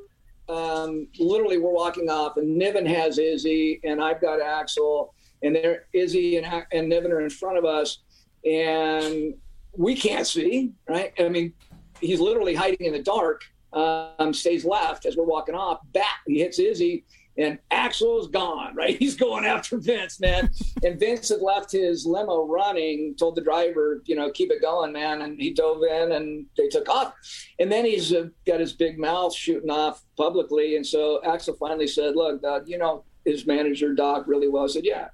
um, 0.49 1.09
literally 1.19 1.59
we're 1.59 1.73
walking 1.73 2.09
off 2.09 2.37
and 2.37 2.57
Niven 2.57 2.87
has 2.87 3.19
Izzy 3.19 3.81
and 3.85 4.03
I've 4.03 4.21
got 4.21 4.41
Axl 4.41 5.11
and 5.43 5.55
there 5.55 5.87
Izzy 5.93 6.37
and, 6.37 6.65
and 6.73 6.89
Niven 6.89 7.13
are 7.13 7.21
in 7.21 7.31
front 7.31 7.59
of 7.59 7.65
us 7.65 7.99
and 8.45 9.35
we 9.77 9.95
can't 9.95 10.27
see, 10.27 10.73
right? 10.89 11.13
I 11.19 11.29
mean, 11.29 11.53
he's 12.01 12.21
literally 12.21 12.55
hiding 12.55 12.87
in 12.87 12.93
the 12.93 13.03
dark, 13.03 13.43
um, 13.73 14.33
stays 14.33 14.65
left 14.65 15.07
as 15.07 15.17
we're 15.17 15.25
walking 15.25 15.55
off. 15.55 15.81
Back, 15.93 16.21
he 16.27 16.41
hits 16.41 16.59
Izzy 16.59 17.05
and 17.39 17.59
Axl's 17.71 18.29
gone, 18.29 18.75
right? 18.75 18.97
He's 18.99 19.17
going 19.17 19.45
after 19.45 19.79
Vince, 19.79 20.21
man. 20.21 20.51
and 20.83 20.99
Vince 20.99 21.29
had 21.29 21.41
left 21.41 21.73
his 21.73 22.07
limo 22.07 22.47
running, 22.47 23.15
told 23.19 23.37
the 23.37 23.43
driver, 23.43 24.03
you 24.07 24.17
know, 24.17 24.31
keep 24.31 24.51
it 24.51 24.63
going, 24.63 24.93
man. 24.93 25.23
And 25.23 25.41
he 25.41 25.53
dove 25.53 25.83
in 25.83 26.13
and 26.13 26.47
they 26.57 26.69
took 26.69 26.89
off. 26.89 27.15
And 27.59 27.71
then 27.71 27.85
he's 27.85 28.13
uh, 28.13 28.29
got 28.47 28.61
his 28.61 28.73
big 28.73 28.99
mouth 28.99 29.35
shooting 29.35 29.71
off 29.71 30.03
publicly. 30.17 30.77
And 30.77 30.87
so 30.87 31.21
Axl 31.27 31.59
finally 31.59 31.87
said, 31.87 32.17
look, 32.17 32.43
Doug, 32.43 32.69
you 32.69 32.79
know 32.79 33.05
his 33.25 33.47
manager, 33.47 33.93
Doc, 33.93 34.25
really 34.27 34.49
well. 34.49 34.65
I 34.65 34.69
said, 34.69 34.85
yeah. 34.85 35.09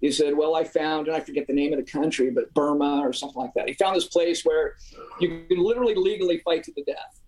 He 0.00 0.12
said, 0.12 0.36
well, 0.36 0.54
I 0.54 0.64
found, 0.64 1.08
and 1.08 1.16
I 1.16 1.20
forget 1.20 1.46
the 1.46 1.54
name 1.54 1.72
of 1.72 1.84
the 1.84 1.90
country, 1.90 2.30
but 2.30 2.52
Burma 2.54 3.00
or 3.00 3.12
something 3.12 3.40
like 3.40 3.54
that. 3.54 3.68
He 3.68 3.74
found 3.74 3.96
this 3.96 4.06
place 4.06 4.44
where 4.44 4.74
you 5.20 5.44
can 5.48 5.58
literally 5.58 5.94
legally 5.94 6.38
fight 6.44 6.64
to 6.64 6.72
the 6.76 6.84
death. 6.84 7.20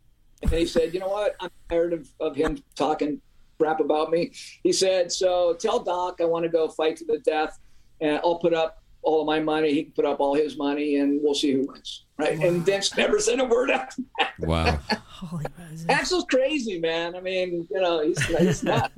And 0.42 0.50
he 0.52 0.66
said, 0.66 0.92
you 0.92 1.00
know 1.00 1.08
what? 1.08 1.34
I'm 1.40 1.50
tired 1.68 1.92
of, 1.92 2.08
of 2.20 2.36
him 2.36 2.62
talking 2.76 3.20
crap 3.58 3.80
about 3.80 4.10
me. 4.10 4.32
He 4.62 4.72
said, 4.72 5.10
so 5.10 5.54
tell 5.54 5.80
Doc 5.80 6.20
I 6.20 6.24
want 6.24 6.44
to 6.44 6.48
go 6.48 6.68
fight 6.68 6.96
to 6.98 7.04
the 7.04 7.18
death, 7.18 7.58
and 8.00 8.20
I'll 8.22 8.38
put 8.38 8.54
up 8.54 8.82
all 9.02 9.22
of 9.22 9.26
my 9.26 9.40
money. 9.40 9.72
He 9.72 9.84
can 9.84 9.92
put 9.92 10.04
up 10.04 10.20
all 10.20 10.34
his 10.34 10.56
money, 10.56 10.96
and 10.96 11.20
we'll 11.22 11.34
see 11.34 11.52
who 11.52 11.66
wins. 11.66 12.04
Right? 12.18 12.38
And 12.38 12.64
Vince 12.64 12.96
never 12.96 13.18
said 13.20 13.40
a 13.40 13.44
word 13.44 13.70
after 13.70 14.02
that. 14.18 14.32
Wow. 14.40 14.78
Holy 15.06 15.46
Moses. 15.58 15.86
Axl's 15.86 16.26
crazy, 16.30 16.78
man. 16.78 17.16
I 17.16 17.20
mean, 17.20 17.66
you 17.70 17.80
know, 17.80 18.02
he's, 18.02 18.24
he's 18.26 18.62
not. 18.64 18.92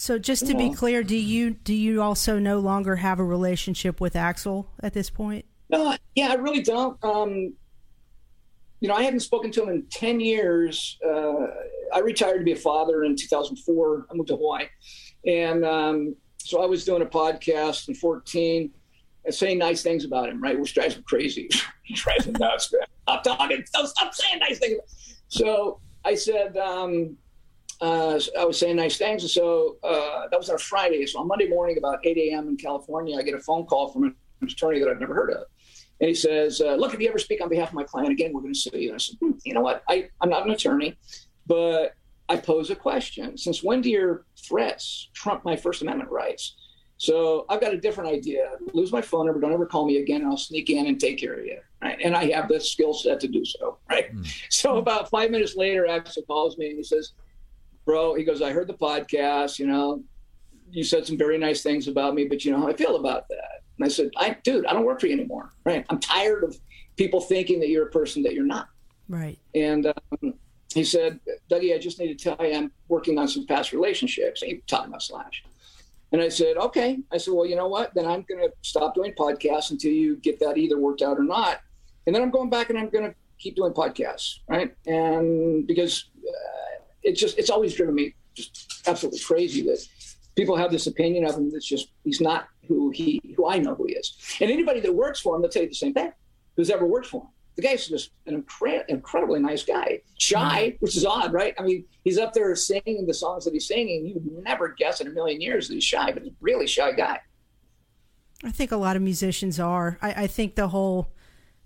So 0.00 0.18
just 0.18 0.46
to 0.46 0.54
be 0.54 0.72
clear, 0.72 1.02
do 1.02 1.14
you 1.14 1.50
do 1.50 1.74
you 1.74 2.00
also 2.00 2.38
no 2.38 2.58
longer 2.58 2.96
have 2.96 3.18
a 3.18 3.22
relationship 3.22 4.00
with 4.00 4.14
Axl 4.14 4.64
at 4.82 4.94
this 4.94 5.10
point? 5.10 5.44
No, 5.68 5.94
yeah, 6.14 6.28
I 6.28 6.36
really 6.36 6.62
don't. 6.62 6.96
Um, 7.04 7.52
you 8.80 8.88
know, 8.88 8.94
I 8.94 9.02
haven't 9.02 9.20
spoken 9.20 9.50
to 9.52 9.62
him 9.62 9.68
in 9.68 9.82
10 9.90 10.20
years. 10.20 10.98
Uh, 11.06 11.48
I 11.92 11.98
retired 11.98 12.38
to 12.38 12.44
be 12.44 12.52
a 12.52 12.56
father 12.56 13.04
in 13.04 13.14
2004. 13.14 14.06
I 14.10 14.14
moved 14.14 14.28
to 14.28 14.36
Hawaii. 14.36 14.68
And 15.26 15.66
um, 15.66 16.16
so 16.38 16.62
I 16.62 16.66
was 16.66 16.86
doing 16.86 17.02
a 17.02 17.06
podcast 17.06 17.90
in 17.90 17.94
14 17.94 18.70
and 19.26 19.34
saying 19.34 19.58
nice 19.58 19.82
things 19.82 20.06
about 20.06 20.30
him, 20.30 20.42
right? 20.42 20.58
Which 20.58 20.72
drives 20.72 20.94
him 20.94 21.02
crazy. 21.02 21.50
drives 21.92 22.24
him 22.24 22.36
nuts, 22.40 22.72
man. 22.72 22.86
Stop 23.02 23.22
talking. 23.22 23.66
Stop, 23.66 23.86
stop 23.88 24.14
saying 24.14 24.38
nice 24.38 24.60
things. 24.60 24.78
So 25.28 25.78
I 26.06 26.14
said, 26.14 26.56
um, 26.56 27.18
uh, 27.80 28.20
I 28.38 28.44
was 28.44 28.58
saying 28.58 28.76
nice 28.76 28.98
things. 28.98 29.22
And 29.22 29.30
so 29.30 29.76
uh, 29.82 30.28
that 30.30 30.38
was 30.38 30.48
on 30.50 30.56
a 30.56 30.58
Friday. 30.58 31.06
So 31.06 31.20
on 31.20 31.28
Monday 31.28 31.48
morning, 31.48 31.78
about 31.78 32.04
8 32.04 32.16
a.m. 32.16 32.48
in 32.48 32.56
California, 32.56 33.16
I 33.16 33.22
get 33.22 33.34
a 33.34 33.40
phone 33.40 33.64
call 33.64 33.88
from 33.88 34.04
an 34.04 34.14
attorney 34.42 34.80
that 34.80 34.88
I've 34.88 35.00
never 35.00 35.14
heard 35.14 35.30
of. 35.30 35.44
And 36.00 36.08
he 36.08 36.14
says, 36.14 36.60
uh, 36.60 36.74
Look, 36.74 36.94
if 36.94 37.00
you 37.00 37.08
ever 37.08 37.18
speak 37.18 37.40
on 37.42 37.48
behalf 37.48 37.68
of 37.68 37.74
my 37.74 37.84
client 37.84 38.12
again, 38.12 38.32
we're 38.32 38.42
going 38.42 38.54
to 38.54 38.58
sue 38.58 38.78
you. 38.78 38.88
And 38.88 38.96
I 38.96 38.98
said, 38.98 39.16
hmm, 39.20 39.32
You 39.44 39.54
know 39.54 39.60
what? 39.60 39.82
I, 39.88 40.08
I'm 40.20 40.30
not 40.30 40.46
an 40.46 40.52
attorney, 40.52 40.96
but 41.46 41.94
I 42.28 42.36
pose 42.36 42.70
a 42.70 42.76
question. 42.76 43.36
Since 43.36 43.62
when 43.62 43.80
do 43.80 43.90
your 43.90 44.24
threats 44.36 45.08
trump 45.14 45.44
my 45.44 45.56
First 45.56 45.82
Amendment 45.82 46.10
rights? 46.10 46.56
So 46.98 47.46
I've 47.48 47.62
got 47.62 47.72
a 47.72 47.78
different 47.78 48.10
idea. 48.10 48.50
Lose 48.74 48.92
my 48.92 49.00
phone 49.00 49.24
number. 49.24 49.40
Don't 49.40 49.54
ever 49.54 49.64
call 49.64 49.86
me 49.86 49.96
again. 49.96 50.20
And 50.20 50.30
I'll 50.30 50.36
sneak 50.36 50.68
in 50.68 50.86
and 50.86 51.00
take 51.00 51.18
care 51.18 51.32
of 51.32 51.46
you. 51.46 51.58
Right. 51.82 51.98
And 52.04 52.14
I 52.14 52.30
have 52.32 52.46
the 52.48 52.60
skill 52.60 52.92
set 52.92 53.20
to 53.20 53.28
do 53.28 53.42
so. 53.42 53.78
Right. 53.88 54.14
Mm. 54.14 54.30
So 54.50 54.76
about 54.76 55.08
five 55.08 55.30
minutes 55.30 55.56
later, 55.56 55.86
Axl 55.88 56.26
calls 56.26 56.58
me 56.58 56.68
and 56.68 56.76
he 56.76 56.84
says, 56.84 57.12
Bro, 57.84 58.14
he 58.14 58.24
goes, 58.24 58.42
I 58.42 58.52
heard 58.52 58.68
the 58.68 58.74
podcast. 58.74 59.58
You 59.58 59.66
know, 59.66 60.02
you 60.70 60.84
said 60.84 61.06
some 61.06 61.18
very 61.18 61.38
nice 61.38 61.62
things 61.62 61.88
about 61.88 62.14
me, 62.14 62.26
but 62.26 62.44
you 62.44 62.52
know 62.52 62.60
how 62.60 62.68
I 62.68 62.74
feel 62.74 62.96
about 62.96 63.28
that. 63.28 63.62
And 63.78 63.86
I 63.86 63.88
said, 63.88 64.10
I, 64.16 64.36
dude, 64.44 64.66
I 64.66 64.72
don't 64.72 64.84
work 64.84 65.00
for 65.00 65.06
you 65.06 65.14
anymore. 65.14 65.52
Right. 65.64 65.84
I'm 65.88 65.98
tired 65.98 66.44
of 66.44 66.56
people 66.96 67.20
thinking 67.20 67.60
that 67.60 67.68
you're 67.68 67.86
a 67.86 67.90
person 67.90 68.22
that 68.24 68.34
you're 68.34 68.44
not. 68.44 68.68
Right. 69.08 69.38
And 69.54 69.86
um, 69.86 70.34
he 70.74 70.84
said, 70.84 71.18
Dougie, 71.50 71.74
I 71.74 71.78
just 71.78 71.98
need 71.98 72.16
to 72.16 72.24
tell 72.36 72.46
you 72.46 72.54
I'm 72.54 72.70
working 72.88 73.18
on 73.18 73.26
some 73.26 73.46
past 73.46 73.72
relationships. 73.72 74.42
And 74.42 74.52
he 74.52 74.62
talking 74.66 74.88
about 74.88 75.02
Slash. 75.02 75.42
And 76.12 76.20
I 76.20 76.28
said, 76.28 76.56
okay. 76.56 76.98
I 77.12 77.18
said, 77.18 77.34
well, 77.34 77.46
you 77.46 77.56
know 77.56 77.68
what? 77.68 77.94
Then 77.94 78.04
I'm 78.04 78.24
going 78.28 78.40
to 78.40 78.52
stop 78.62 78.94
doing 78.94 79.12
podcasts 79.12 79.70
until 79.70 79.92
you 79.92 80.16
get 80.16 80.40
that 80.40 80.58
either 80.58 80.78
worked 80.78 81.02
out 81.02 81.18
or 81.18 81.22
not. 81.22 81.60
And 82.06 82.14
then 82.14 82.22
I'm 82.22 82.30
going 82.30 82.50
back 82.50 82.70
and 82.70 82.78
I'm 82.78 82.88
going 82.88 83.04
to 83.04 83.14
keep 83.38 83.56
doing 83.56 83.72
podcasts, 83.72 84.40
right? 84.48 84.74
And 84.86 85.66
because 85.66 86.06
uh, 86.18 86.69
it's 87.02 87.20
just, 87.20 87.38
it's 87.38 87.50
always 87.50 87.74
driven 87.74 87.94
me 87.94 88.14
just 88.34 88.82
absolutely 88.86 89.20
crazy 89.20 89.62
that 89.62 89.84
people 90.36 90.56
have 90.56 90.70
this 90.70 90.86
opinion 90.86 91.24
of 91.24 91.36
him 91.36 91.50
that's 91.50 91.66
just, 91.66 91.88
he's 92.04 92.20
not 92.20 92.48
who 92.68 92.90
he, 92.90 93.20
who 93.36 93.48
I 93.48 93.58
know 93.58 93.74
who 93.74 93.86
he 93.86 93.94
is. 93.94 94.16
And 94.40 94.50
anybody 94.50 94.80
that 94.80 94.94
works 94.94 95.20
for 95.20 95.34
him, 95.34 95.42
they'll 95.42 95.50
tell 95.50 95.62
you 95.62 95.68
the 95.68 95.74
same 95.74 95.94
thing, 95.94 96.12
who's 96.56 96.70
ever 96.70 96.86
worked 96.86 97.06
for 97.06 97.22
him 97.22 97.28
the 97.60 97.68
guy's 97.68 97.88
just 97.88 98.10
an 98.26 98.42
incre- 98.42 98.84
incredibly 98.88 99.40
nice 99.40 99.64
guy. 99.64 100.00
Shy, 100.18 100.68
mm-hmm. 100.68 100.76
which 100.80 100.96
is 100.96 101.04
odd, 101.04 101.32
right? 101.32 101.54
I 101.58 101.62
mean, 101.62 101.84
he's 102.04 102.18
up 102.18 102.32
there 102.32 102.54
singing 102.56 103.06
the 103.06 103.14
songs 103.14 103.44
that 103.44 103.52
he's 103.52 103.66
singing. 103.66 104.06
You 104.06 104.14
would 104.14 104.44
never 104.44 104.68
guess 104.68 105.00
in 105.00 105.06
a 105.06 105.10
million 105.10 105.40
years 105.40 105.68
that 105.68 105.74
he's 105.74 105.84
shy, 105.84 106.12
but 106.12 106.22
he's 106.22 106.32
a 106.32 106.36
really 106.40 106.66
shy 106.66 106.92
guy. 106.92 107.20
I 108.42 108.50
think 108.50 108.72
a 108.72 108.76
lot 108.76 108.96
of 108.96 109.02
musicians 109.02 109.60
are. 109.60 109.98
I, 110.00 110.22
I 110.22 110.26
think 110.26 110.54
the 110.54 110.68
whole 110.68 111.12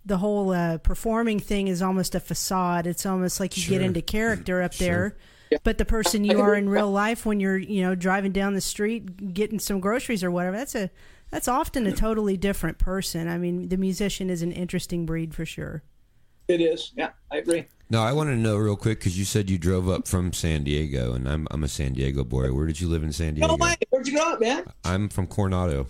the 0.05 0.19
whole 0.19 0.51
uh, 0.51 0.79
performing 0.79 1.41
thing 1.41 1.69
is 1.69 1.83
almost 1.83 2.15
a 2.15 2.21
facade. 2.21 2.87
It's 2.87 3.07
almost 3.07 3.41
like 3.41 3.57
you 3.57 3.63
sure. 3.63 3.79
get 3.79 3.83
into 3.83 4.03
character 4.03 4.63
up 4.63 4.73
sure. 4.73 4.87
there. 4.87 5.17
Yeah. 5.51 5.59
But 5.63 5.79
the 5.79 5.85
person 5.85 6.25
you 6.25 6.41
are 6.41 6.55
in 6.55 6.69
real 6.71 6.91
life 6.91 7.25
when 7.25 7.41
you're, 7.41 7.59
you 7.59 7.83
know, 7.83 7.95
driving 7.95 8.33
down 8.33 8.55
the 8.55 8.61
street 8.61 9.35
getting 9.35 9.59
some 9.59 9.81
groceries 9.81 10.25
or 10.25 10.31
whatever, 10.31 10.57
that's 10.57 10.75
a 10.75 10.91
that's 11.31 11.49
often 11.49 11.87
a 11.87 11.93
totally 11.93 12.37
different 12.37 12.79
person. 12.79 13.29
I 13.29 13.39
mean, 13.39 13.69
the 13.69 13.77
musician 13.77 14.31
is 14.31 14.43
an 14.43 14.53
interesting 14.53 15.05
breed 15.07 15.35
for 15.35 15.45
sure. 15.45 15.83
It 16.47 16.61
is. 16.61 16.93
Yeah, 16.97 17.11
I 17.31 17.39
agree. 17.39 17.67
No, 17.91 18.03
I 18.03 18.13
want 18.13 18.31
to 18.31 18.37
know 18.37 18.57
real 18.57 18.77
quick 18.77 18.99
because 18.99 19.19
you 19.19 19.25
said 19.25 19.51
you 19.51 19.59
drove 19.59 19.89
up 19.89 20.07
from 20.07 20.33
San 20.33 20.65
Diego, 20.65 21.15
and 21.15 21.29
I'm 21.29 21.47
I'm 21.51 21.65
a 21.65 21.69
San 21.69 21.95
Diego 21.95 22.25
boy. 22.25 22.53
Where 22.53 22.67
did 22.67 22.81
you 22.81 22.89
live 22.89 23.03
in 23.03 23.13
San 23.13 23.35
Diego? 23.35 23.57
No, 23.57 23.75
where'd 23.91 24.07
you 24.07 24.17
go 24.17 24.33
up, 24.33 24.41
man? 24.41 24.65
I'm 24.85 25.09
from 25.09 25.27
Coronado. 25.27 25.87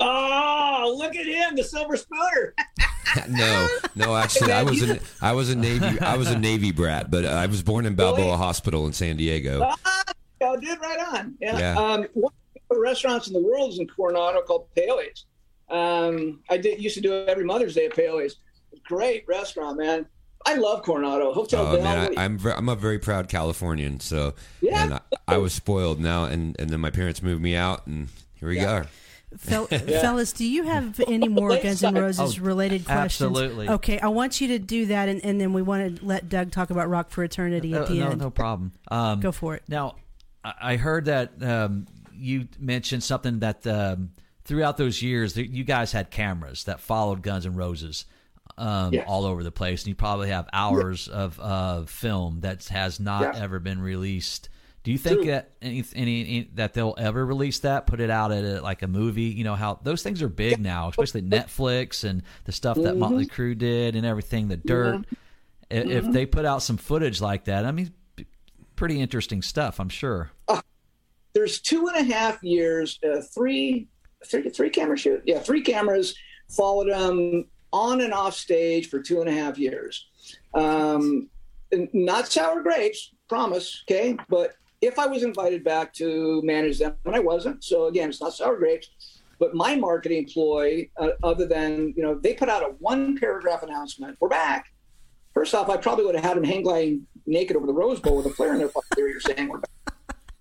Oh, 0.00 0.94
look 0.96 1.16
at 1.16 1.26
him, 1.26 1.56
the 1.56 1.64
silver 1.64 1.96
spooner. 1.96 2.54
no, 3.28 3.68
no, 3.94 4.16
actually, 4.16 4.52
I 4.52 4.62
was 4.62 4.82
a 4.82 5.00
I 5.20 5.32
was 5.32 5.50
a 5.50 5.56
navy 5.56 5.98
I 6.00 6.16
was 6.16 6.30
a 6.30 6.38
navy 6.38 6.72
brat, 6.72 7.10
but 7.10 7.24
I 7.24 7.46
was 7.46 7.62
born 7.62 7.86
in 7.86 7.94
Balboa 7.94 8.26
really? 8.26 8.36
Hospital 8.36 8.86
in 8.86 8.92
San 8.92 9.16
Diego. 9.16 9.60
Ah, 9.62 10.04
oh, 10.42 10.56
dude, 10.56 10.80
right 10.80 11.00
on. 11.14 11.34
Yeah. 11.40 11.58
yeah. 11.58 11.78
Um, 11.78 12.06
one 12.14 12.32
the 12.70 12.78
restaurants 12.78 13.28
in 13.28 13.32
the 13.32 13.42
world 13.42 13.72
is 13.72 13.78
in 13.78 13.86
Coronado 13.86 14.42
called 14.42 14.66
Peohe's. 14.76 15.24
Um, 15.70 16.40
I 16.48 16.56
did 16.56 16.82
used 16.82 16.94
to 16.96 17.00
do 17.00 17.12
it 17.12 17.28
every 17.28 17.44
Mother's 17.44 17.74
Day 17.74 17.86
at 17.86 17.94
Peohe's. 17.94 18.36
Great 18.84 19.26
restaurant, 19.26 19.78
man. 19.78 20.06
I 20.46 20.54
love 20.54 20.82
Coronado 20.82 21.32
Hotel 21.32 21.66
oh, 21.66 21.82
Man, 21.82 21.98
I, 22.16 22.24
am 22.24 22.38
I'm, 22.38 22.52
I'm 22.52 22.68
a 22.68 22.76
very 22.76 22.98
proud 22.98 23.28
Californian, 23.28 24.00
so 24.00 24.34
yeah, 24.60 24.84
and 24.84 24.94
I, 24.94 25.00
I, 25.26 25.36
was 25.36 25.52
spoiled 25.52 26.00
now, 26.00 26.24
and 26.24 26.56
and 26.58 26.70
then 26.70 26.80
my 26.80 26.90
parents 26.90 27.22
moved 27.22 27.42
me 27.42 27.56
out, 27.56 27.86
and 27.86 28.08
here 28.34 28.48
we 28.48 28.56
yeah. 28.56 28.82
go. 28.82 28.88
Fel- 29.36 29.68
yeah. 29.70 30.00
Fellas, 30.00 30.32
do 30.32 30.46
you 30.46 30.64
have 30.64 31.00
any 31.06 31.28
more 31.28 31.50
Guns 31.60 31.82
N' 31.84 31.94
Roses 31.94 32.38
oh, 32.38 32.42
related 32.42 32.84
questions? 32.84 33.30
Absolutely. 33.30 33.68
Okay, 33.68 33.98
I 33.98 34.08
want 34.08 34.40
you 34.40 34.48
to 34.48 34.58
do 34.58 34.86
that, 34.86 35.08
and, 35.08 35.24
and 35.24 35.40
then 35.40 35.52
we 35.52 35.62
want 35.62 35.98
to 35.98 36.04
let 36.04 36.28
Doug 36.28 36.50
talk 36.50 36.70
about 36.70 36.88
Rock 36.88 37.10
for 37.10 37.22
Eternity 37.22 37.74
at 37.74 37.88
the 37.88 38.00
no, 38.00 38.10
end. 38.10 38.20
No 38.20 38.30
problem. 38.30 38.72
Um, 38.90 39.20
Go 39.20 39.32
for 39.32 39.54
it. 39.54 39.62
Now, 39.68 39.96
I 40.44 40.76
heard 40.76 41.06
that 41.06 41.42
um, 41.42 41.86
you 42.14 42.48
mentioned 42.58 43.02
something 43.02 43.40
that 43.40 43.66
um, 43.66 44.10
throughout 44.44 44.76
those 44.76 45.02
years, 45.02 45.36
you 45.36 45.64
guys 45.64 45.92
had 45.92 46.10
cameras 46.10 46.64
that 46.64 46.80
followed 46.80 47.22
Guns 47.22 47.46
N' 47.46 47.54
Roses. 47.54 48.06
Um, 48.56 48.92
yes. 48.92 49.04
all 49.06 49.24
over 49.24 49.44
the 49.44 49.52
place, 49.52 49.82
and 49.82 49.88
you 49.88 49.94
probably 49.94 50.30
have 50.30 50.48
hours 50.52 51.06
yeah. 51.06 51.18
of 51.18 51.38
uh, 51.38 51.82
film 51.84 52.40
that 52.40 52.66
has 52.68 52.98
not 52.98 53.22
yeah. 53.22 53.40
ever 53.40 53.60
been 53.60 53.80
released. 53.80 54.48
Do 54.88 54.92
you 54.92 54.96
think 54.96 55.18
True. 55.18 55.26
that 55.32 55.50
any, 55.60 55.84
any, 55.94 56.20
any, 56.22 56.50
that 56.54 56.72
they'll 56.72 56.94
ever 56.96 57.26
release 57.26 57.58
that, 57.58 57.86
put 57.86 58.00
it 58.00 58.08
out 58.08 58.32
at 58.32 58.42
a, 58.42 58.62
like 58.62 58.80
a 58.80 58.88
movie? 58.88 59.24
You 59.24 59.44
know 59.44 59.54
how 59.54 59.78
those 59.82 60.02
things 60.02 60.22
are 60.22 60.30
big 60.30 60.52
yeah. 60.52 60.56
now, 60.62 60.88
especially 60.88 61.20
Netflix 61.20 62.04
and 62.04 62.22
the 62.44 62.52
stuff 62.52 62.78
that 62.78 62.92
mm-hmm. 62.92 63.00
Motley 63.00 63.26
Crue 63.26 63.58
did 63.58 63.96
and 63.96 64.06
everything. 64.06 64.48
The 64.48 64.56
Dirt. 64.56 65.04
Mm-hmm. 65.70 65.90
If 65.90 66.10
they 66.10 66.24
put 66.24 66.46
out 66.46 66.62
some 66.62 66.78
footage 66.78 67.20
like 67.20 67.44
that, 67.44 67.66
I 67.66 67.70
mean, 67.70 67.92
pretty 68.76 68.98
interesting 68.98 69.42
stuff. 69.42 69.78
I'm 69.78 69.90
sure. 69.90 70.30
Uh, 70.48 70.62
there's 71.34 71.60
two 71.60 71.88
and 71.88 71.96
a 71.98 72.14
half 72.14 72.42
years, 72.42 72.98
uh, 73.04 73.20
three, 73.20 73.88
three, 74.24 74.48
three 74.48 74.70
camera 74.70 74.96
shoot. 74.96 75.20
Yeah, 75.26 75.40
three 75.40 75.60
cameras 75.60 76.14
followed 76.48 76.90
them 76.90 77.44
on 77.74 78.00
and 78.00 78.14
off 78.14 78.32
stage 78.32 78.88
for 78.88 79.02
two 79.02 79.20
and 79.20 79.28
a 79.28 79.34
half 79.34 79.58
years. 79.58 80.06
Um, 80.54 81.28
not 81.92 82.28
sour 82.28 82.62
grapes, 82.62 83.12
promise. 83.28 83.84
Okay, 83.86 84.16
but 84.30 84.54
if 84.80 84.98
I 84.98 85.06
was 85.06 85.22
invited 85.22 85.64
back 85.64 85.92
to 85.94 86.40
manage 86.42 86.78
them, 86.78 86.94
and 87.04 87.14
I 87.14 87.20
wasn't, 87.20 87.64
so 87.64 87.86
again, 87.86 88.08
it's 88.08 88.20
not 88.20 88.34
sour 88.34 88.56
grapes. 88.56 88.90
But 89.40 89.54
my 89.54 89.76
marketing 89.76 90.28
ploy, 90.32 90.90
uh, 90.96 91.10
other 91.22 91.46
than 91.46 91.94
you 91.96 92.02
know, 92.02 92.16
they 92.16 92.34
put 92.34 92.48
out 92.48 92.62
a 92.62 92.74
one 92.80 93.16
paragraph 93.16 93.62
announcement. 93.62 94.16
We're 94.18 94.28
back. 94.28 94.72
First 95.32 95.54
off, 95.54 95.68
I 95.68 95.76
probably 95.76 96.04
would 96.04 96.16
have 96.16 96.24
had 96.24 96.36
them 96.36 96.42
hang 96.42 96.62
gliding 96.64 97.06
naked 97.24 97.56
over 97.56 97.66
the 97.66 97.72
Rose 97.72 98.00
Bowl 98.00 98.16
with 98.16 98.26
a 98.26 98.30
flare 98.30 98.52
in 98.52 98.58
their 98.58 98.68
pocket. 98.68 98.88
You're 98.96 99.20
saying 99.20 99.48
we're 99.48 99.60
back. 99.60 99.68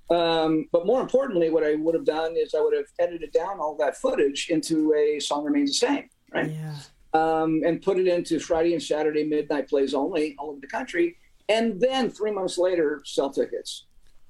Um, 0.10 0.68
but 0.72 0.86
more 0.86 1.02
importantly, 1.02 1.50
what 1.50 1.64
I 1.64 1.76
would 1.76 1.94
have 1.94 2.06
done 2.06 2.36
is 2.38 2.56
I 2.56 2.62
would 2.62 2.74
have 2.74 2.86
edited 2.98 3.32
down 3.34 3.60
all 3.60 3.76
that 3.78 3.98
footage 3.98 4.50
into 4.50 4.94
a 4.94 5.20
song 5.20 5.44
remains 5.44 5.72
the 5.72 5.88
same, 5.88 6.10
right? 6.34 6.50
Yeah. 6.50 6.76
Um, 7.14 7.62
and 7.66 7.82
put 7.82 8.00
it 8.00 8.08
into 8.08 8.40
Friday 8.40 8.74
and 8.74 8.82
Saturday 8.82 9.26
midnight 9.26 9.70
plays 9.70 9.94
only 9.94 10.36
all 10.40 10.52
over 10.52 10.60
the 10.60 10.68
country, 10.68 11.18
and 11.50 11.80
then 11.80 12.10
three 12.10 12.32
months 12.32 12.58
later 12.58 13.02
sell 13.06 13.30
tickets. 13.30 13.87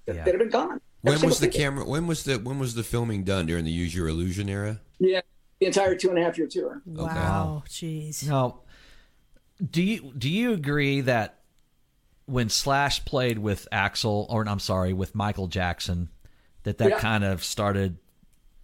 Yeah. 0.07 0.23
They'd 0.23 0.31
have 0.31 0.39
been 0.39 0.49
gone. 0.49 0.81
When 1.01 1.21
was 1.21 1.39
the 1.39 1.47
camera? 1.47 1.85
When 1.85 2.07
was 2.07 2.23
the 2.23 2.37
when 2.37 2.59
was 2.59 2.75
the 2.75 2.83
filming 2.83 3.23
done 3.23 3.45
during 3.45 3.65
the 3.65 3.71
Use 3.71 3.93
Your 3.93 4.07
Illusion 4.07 4.49
era? 4.49 4.79
Yeah, 4.99 5.21
the 5.59 5.67
entire 5.67 5.95
two 5.95 6.09
and 6.09 6.17
a 6.17 6.23
half 6.23 6.37
year 6.37 6.47
tour. 6.47 6.81
Wow, 6.85 7.63
jeez. 7.67 8.23
Okay. 8.23 8.31
Now, 8.31 8.61
do 9.69 9.83
you 9.83 10.11
do 10.17 10.29
you 10.29 10.53
agree 10.53 11.01
that 11.01 11.39
when 12.25 12.49
Slash 12.49 13.05
played 13.05 13.39
with 13.39 13.67
Axl, 13.71 14.25
or 14.29 14.47
I'm 14.47 14.59
sorry, 14.59 14.93
with 14.93 15.13
Michael 15.13 15.47
Jackson, 15.47 16.09
that 16.63 16.77
that 16.79 16.89
yeah. 16.89 16.99
kind 16.99 17.23
of 17.23 17.43
started, 17.43 17.97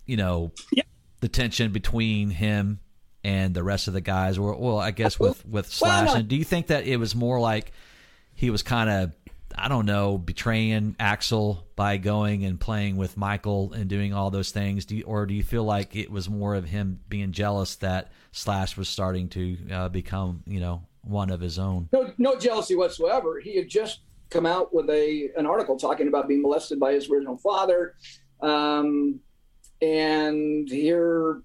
you 0.05 0.17
know, 0.17 0.51
yeah. 0.71 0.83
the 1.21 1.29
tension 1.29 1.71
between 1.71 2.29
him 2.29 2.79
and 3.23 3.53
the 3.53 3.63
rest 3.63 3.87
of 3.87 3.93
the 3.93 4.01
guys. 4.01 4.37
Or, 4.37 4.57
well, 4.57 4.79
I 4.79 4.91
guess 4.91 5.19
with 5.19 5.45
with 5.45 5.67
Slash. 5.67 6.07
Well, 6.07 6.15
no. 6.15 6.19
And 6.19 6.27
do 6.27 6.35
you 6.35 6.43
think 6.43 6.67
that 6.67 6.85
it 6.85 6.97
was 6.97 7.15
more 7.15 7.39
like 7.39 7.71
he 8.33 8.49
was 8.49 8.63
kind 8.63 8.89
of, 8.89 9.13
I 9.55 9.67
don't 9.67 9.85
know, 9.85 10.17
betraying 10.17 10.95
Axl 10.99 11.63
by 11.75 11.97
going 11.97 12.45
and 12.45 12.59
playing 12.59 12.97
with 12.97 13.17
Michael 13.17 13.73
and 13.73 13.89
doing 13.89 14.13
all 14.13 14.31
those 14.31 14.51
things? 14.51 14.85
Do 14.85 14.95
you, 14.95 15.03
or 15.03 15.25
do 15.25 15.33
you 15.33 15.43
feel 15.43 15.63
like 15.63 15.95
it 15.95 16.11
was 16.11 16.29
more 16.29 16.55
of 16.55 16.65
him 16.65 16.99
being 17.09 17.31
jealous 17.31 17.75
that 17.77 18.11
Slash 18.31 18.77
was 18.77 18.89
starting 18.89 19.29
to 19.29 19.57
uh, 19.71 19.89
become, 19.89 20.43
you 20.47 20.59
know, 20.59 20.83
one 21.03 21.29
of 21.29 21.41
his 21.41 21.59
own. 21.59 21.89
No, 21.91 22.11
no 22.17 22.37
jealousy 22.37 22.75
whatsoever. 22.75 23.39
He 23.39 23.55
had 23.55 23.69
just 23.69 23.99
come 24.29 24.45
out 24.45 24.73
with 24.73 24.89
a 24.89 25.29
an 25.37 25.45
article 25.45 25.77
talking 25.77 26.07
about 26.07 26.27
being 26.27 26.41
molested 26.41 26.79
by 26.79 26.93
his 26.93 27.09
original 27.09 27.37
father, 27.37 27.95
um, 28.41 29.19
and 29.81 30.67
here 30.69 31.43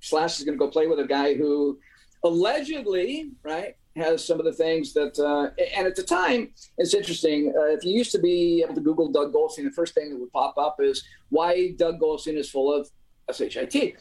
Slash 0.00 0.38
is 0.38 0.44
going 0.44 0.58
to 0.58 0.64
go 0.64 0.70
play 0.70 0.86
with 0.86 0.98
a 0.98 1.06
guy 1.06 1.34
who 1.34 1.78
allegedly, 2.24 3.30
right, 3.42 3.76
has 3.96 4.24
some 4.24 4.38
of 4.38 4.44
the 4.44 4.52
things 4.52 4.92
that. 4.94 5.18
Uh, 5.18 5.50
and 5.76 5.86
at 5.86 5.96
the 5.96 6.02
time, 6.02 6.50
it's 6.78 6.94
interesting. 6.94 7.52
Uh, 7.56 7.66
if 7.66 7.84
you 7.84 7.92
used 7.92 8.12
to 8.12 8.18
be 8.18 8.62
able 8.64 8.74
to 8.74 8.80
Google 8.80 9.10
Doug 9.10 9.32
Goldstein, 9.32 9.64
the 9.64 9.70
first 9.70 9.94
thing 9.94 10.10
that 10.10 10.18
would 10.18 10.32
pop 10.32 10.56
up 10.58 10.76
is 10.80 11.04
why 11.30 11.72
Doug 11.76 12.00
Goldstein 12.00 12.36
is 12.36 12.50
full 12.50 12.72
of 12.74 12.88
shit. 13.34 13.96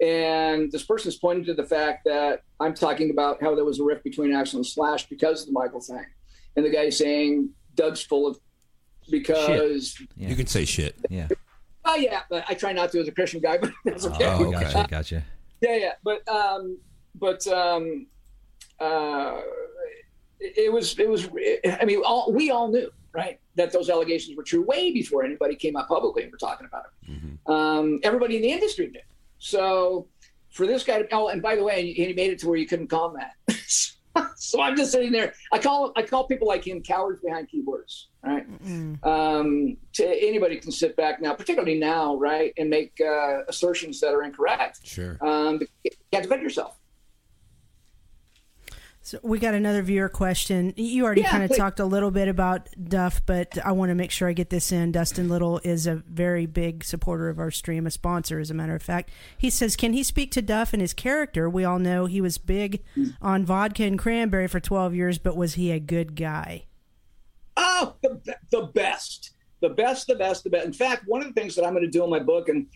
And 0.00 0.70
this 0.70 0.84
person 0.84 1.08
is 1.08 1.16
pointing 1.16 1.44
to 1.46 1.54
the 1.54 1.64
fact 1.64 2.04
that 2.04 2.42
I'm 2.60 2.74
talking 2.74 3.10
about 3.10 3.40
how 3.40 3.54
there 3.54 3.64
was 3.64 3.80
a 3.80 3.84
rift 3.84 4.04
between 4.04 4.30
Axl 4.30 4.54
and 4.56 4.66
Slash 4.66 5.08
because 5.08 5.42
of 5.42 5.46
the 5.46 5.52
Michael 5.52 5.80
thing. 5.80 6.04
And 6.54 6.64
the 6.64 6.70
guy 6.70 6.90
saying 6.90 7.50
Doug's 7.74 8.02
full 8.02 8.26
of 8.26 8.38
because 9.10 9.98
Yeah. 10.16 10.28
You 10.28 10.36
can 10.36 10.46
say 10.46 10.64
shit. 10.64 10.96
Yeah. 11.08 11.28
oh 11.84 11.96
yeah, 11.96 12.22
but 12.28 12.44
I 12.48 12.54
try 12.54 12.72
not 12.72 12.90
to 12.92 13.00
as 13.00 13.08
a 13.08 13.12
Christian 13.12 13.40
guy, 13.40 13.58
but 13.58 13.72
that's 13.84 14.04
okay. 14.06 14.26
Oh, 14.26 14.46
okay. 14.46 14.72
gotcha, 14.72 14.86
gotcha. 14.90 15.24
Yeah, 15.62 15.76
yeah, 15.76 15.92
but 16.04 16.26
um, 16.28 16.78
but 17.14 17.46
um, 17.46 18.06
uh, 18.80 19.40
it 20.40 20.58
it 20.66 20.72
was 20.72 20.98
it 20.98 21.08
was. 21.08 21.28
I 21.80 21.84
mean, 21.84 22.02
all, 22.04 22.32
we 22.32 22.50
all 22.50 22.68
knew, 22.68 22.90
right, 23.12 23.38
that 23.54 23.72
those 23.72 23.88
allegations 23.90 24.36
were 24.36 24.42
true 24.42 24.62
way 24.62 24.92
before 24.92 25.24
anybody 25.24 25.54
came 25.56 25.76
out 25.76 25.88
publicly 25.88 26.22
and 26.24 26.32
were 26.32 26.38
talking 26.38 26.66
about 26.66 26.84
it. 26.86 27.10
Um, 27.46 28.00
everybody 28.02 28.36
in 28.36 28.42
the 28.42 28.50
industry 28.52 28.88
knew. 28.88 29.00
So 29.38 30.08
for 30.50 30.66
this 30.66 30.82
guy 30.84 31.00
to 31.02 31.08
oh, 31.12 31.28
and 31.28 31.40
by 31.42 31.56
the 31.56 31.62
way, 31.64 31.92
he 31.92 32.12
made 32.12 32.30
it 32.30 32.38
to 32.40 32.48
where 32.48 32.56
you 32.56 32.66
couldn't 32.66 32.88
comment. 32.88 33.28
so 34.36 34.60
I'm 34.60 34.76
just 34.76 34.92
sitting 34.92 35.12
there. 35.12 35.34
I 35.52 35.58
call 35.58 35.92
I 35.96 36.02
call 36.02 36.26
people 36.26 36.48
like 36.48 36.66
him 36.66 36.82
cowards 36.82 37.20
behind 37.20 37.48
keyboards, 37.48 38.08
right? 38.24 38.46
Um, 39.02 39.76
to 39.94 40.04
anybody 40.06 40.56
can 40.56 40.72
sit 40.72 40.96
back 40.96 41.20
now, 41.20 41.34
particularly 41.34 41.78
now, 41.78 42.16
right, 42.16 42.52
and 42.56 42.68
make 42.70 42.98
uh, 43.00 43.44
assertions 43.48 44.00
that 44.00 44.12
are 44.14 44.22
incorrect 44.22 44.80
Sure. 44.84 45.18
um, 45.20 45.60
you 45.84 45.90
can't 46.12 46.22
defend 46.24 46.42
yourself. 46.42 46.76
So 49.06 49.20
we 49.22 49.38
got 49.38 49.54
another 49.54 49.82
viewer 49.82 50.08
question. 50.08 50.74
You 50.74 51.04
already 51.04 51.20
Yeah, 51.20 51.30
kind 51.30 51.44
of 51.44 51.56
talked 51.56 51.78
a 51.78 51.84
little 51.84 52.10
bit 52.10 52.26
about 52.26 52.68
Duff, 52.88 53.24
but 53.24 53.56
I 53.64 53.70
want 53.70 53.90
to 53.90 53.94
make 53.94 54.10
sure 54.10 54.26
I 54.26 54.32
get 54.32 54.50
this 54.50 54.72
in. 54.72 54.90
Dustin 54.90 55.28
Little 55.28 55.60
is 55.62 55.86
a 55.86 56.02
very 56.10 56.44
big 56.44 56.82
supporter 56.82 57.28
of 57.28 57.38
our 57.38 57.52
stream, 57.52 57.86
a 57.86 57.92
sponsor, 57.92 58.40
as 58.40 58.50
a 58.50 58.54
matter 58.54 58.74
of 58.74 58.82
fact. 58.82 59.10
He 59.38 59.48
says, 59.48 59.76
"Can 59.76 59.92
he 59.92 60.02
speak 60.02 60.32
to 60.32 60.42
Duff 60.42 60.72
and 60.72 60.82
his 60.82 60.92
character? 60.92 61.48
We 61.48 61.64
all 61.64 61.78
know 61.78 62.06
he 62.06 62.20
was 62.20 62.36
big 62.36 62.82
on 63.22 63.46
vodka 63.46 63.84
and 63.84 63.96
cranberry 63.96 64.48
for 64.48 64.58
twelve 64.58 64.92
years, 64.92 65.18
but 65.18 65.36
was 65.36 65.54
he 65.54 65.70
a 65.70 65.78
good 65.78 66.16
guy?" 66.16 66.64
Oh, 67.56 67.94
the, 68.02 68.20
the 68.50 68.62
best, 68.74 69.34
the 69.60 69.68
best, 69.68 70.08
the 70.08 70.16
best, 70.16 70.42
the 70.42 70.50
best. 70.50 70.66
In 70.66 70.72
fact, 70.72 71.04
one 71.06 71.20
of 71.20 71.28
the 71.28 71.40
things 71.40 71.54
that 71.54 71.64
I'm 71.64 71.74
going 71.74 71.84
to 71.84 71.88
do 71.88 72.02
in 72.02 72.10
my 72.10 72.18
book, 72.18 72.48
and 72.48 72.66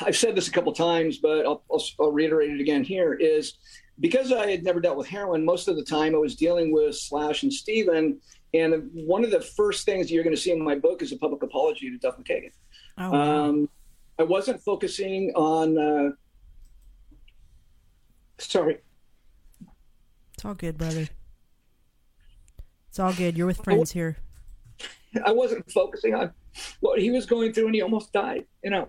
I've 0.00 0.16
said 0.16 0.34
this 0.34 0.48
a 0.48 0.50
couple 0.50 0.72
times, 0.72 1.18
but 1.18 1.46
I'll, 1.46 1.62
I'll, 1.70 1.84
I'll 2.00 2.10
reiterate 2.10 2.50
it 2.50 2.60
again 2.60 2.82
here, 2.82 3.14
is 3.14 3.54
because 4.00 4.32
I 4.32 4.50
had 4.50 4.62
never 4.64 4.80
dealt 4.80 4.96
with 4.96 5.08
heroin, 5.08 5.44
most 5.44 5.68
of 5.68 5.76
the 5.76 5.84
time 5.84 6.14
I 6.14 6.18
was 6.18 6.36
dealing 6.36 6.72
with 6.72 6.96
Slash 6.96 7.42
and 7.42 7.52
Steven. 7.52 8.20
And 8.54 8.90
one 8.92 9.24
of 9.24 9.30
the 9.30 9.40
first 9.40 9.84
things 9.84 10.10
you're 10.10 10.24
going 10.24 10.34
to 10.34 10.40
see 10.40 10.52
in 10.52 10.62
my 10.62 10.74
book 10.74 11.02
is 11.02 11.12
a 11.12 11.16
public 11.18 11.42
apology 11.42 11.90
to 11.90 11.98
Duff 11.98 12.16
McKagan. 12.18 12.52
Oh, 12.96 13.10
wow. 13.10 13.44
Um, 13.48 13.68
I 14.18 14.22
wasn't 14.22 14.60
focusing 14.62 15.32
on, 15.34 15.78
uh, 15.78 16.10
sorry, 18.38 18.78
it's 20.34 20.44
all 20.44 20.54
good, 20.54 20.78
brother. 20.78 21.08
It's 22.88 22.98
all 23.00 23.12
good. 23.12 23.36
You're 23.36 23.48
with 23.48 23.62
friends 23.64 23.90
here. 23.90 24.16
I 25.24 25.32
wasn't 25.32 25.68
focusing 25.70 26.14
on 26.14 26.32
what 26.78 27.00
he 27.00 27.10
was 27.10 27.26
going 27.26 27.52
through, 27.52 27.66
and 27.66 27.74
he 27.74 27.82
almost 27.82 28.12
died. 28.12 28.44
You 28.62 28.70
know, 28.70 28.88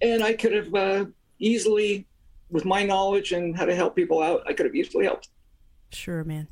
and 0.00 0.22
I 0.22 0.32
could 0.32 0.52
have 0.52 0.74
uh, 0.74 1.04
easily, 1.38 2.06
with 2.50 2.64
my 2.64 2.82
knowledge 2.82 3.32
and 3.32 3.56
how 3.56 3.64
to 3.64 3.74
help 3.74 3.94
people 3.94 4.22
out, 4.22 4.42
I 4.46 4.52
could 4.52 4.66
have 4.66 4.74
easily 4.74 5.04
helped. 5.04 5.28
Sure, 5.90 6.24
man. 6.24 6.48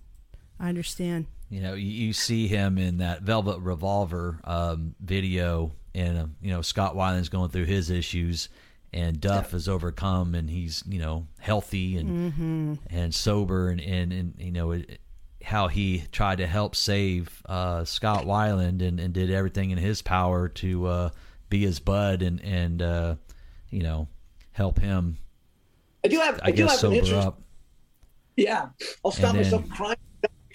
I 0.58 0.68
understand. 0.68 1.26
You 1.48 1.60
know, 1.60 1.74
you, 1.74 1.90
you 1.90 2.12
see 2.12 2.48
him 2.48 2.78
in 2.78 2.98
that 2.98 3.22
Velvet 3.22 3.60
Revolver 3.60 4.40
um, 4.44 4.94
video, 5.00 5.72
and 5.94 6.18
uh, 6.18 6.26
you 6.40 6.50
know 6.50 6.62
Scott 6.62 6.96
Weiland's 6.96 7.28
going 7.28 7.50
through 7.50 7.66
his 7.66 7.90
issues, 7.90 8.48
and 8.92 9.20
Duff 9.20 9.54
is 9.54 9.68
overcome, 9.68 10.34
and 10.34 10.50
he's 10.50 10.82
you 10.88 10.98
know 10.98 11.26
healthy 11.38 11.98
and 11.98 12.78
and 12.90 13.14
sober, 13.14 13.68
and 13.68 13.80
and, 13.80 14.12
and 14.12 14.34
you 14.38 14.50
know 14.50 14.72
it, 14.72 15.00
how 15.44 15.68
he 15.68 16.02
tried 16.10 16.38
to 16.38 16.46
help 16.46 16.74
save 16.74 17.42
uh, 17.46 17.84
Scott 17.84 18.24
Weiland, 18.24 18.82
and, 18.82 18.98
and 18.98 19.14
did 19.14 19.30
everything 19.30 19.70
in 19.70 19.78
his 19.78 20.02
power 20.02 20.48
to 20.48 20.86
uh, 20.86 21.10
be 21.48 21.60
his 21.60 21.78
bud, 21.78 22.22
and 22.22 22.42
and 22.42 22.82
uh, 22.82 23.14
you 23.70 23.82
know 23.82 24.08
help 24.50 24.80
him, 24.80 25.18
I 26.06 26.08
do 26.08 26.20
have, 26.20 26.40
I, 26.42 26.48
I, 26.48 26.50
do 26.52 26.66
have 26.66 26.84
an 26.84 26.92
interest. 26.92 27.26
up. 27.26 27.40
Yeah, 28.36 28.68
I'll 29.04 29.10
stop 29.10 29.34
And 29.34 29.44
then- 29.44 29.44
myself 29.44 29.68
crying. 29.70 29.96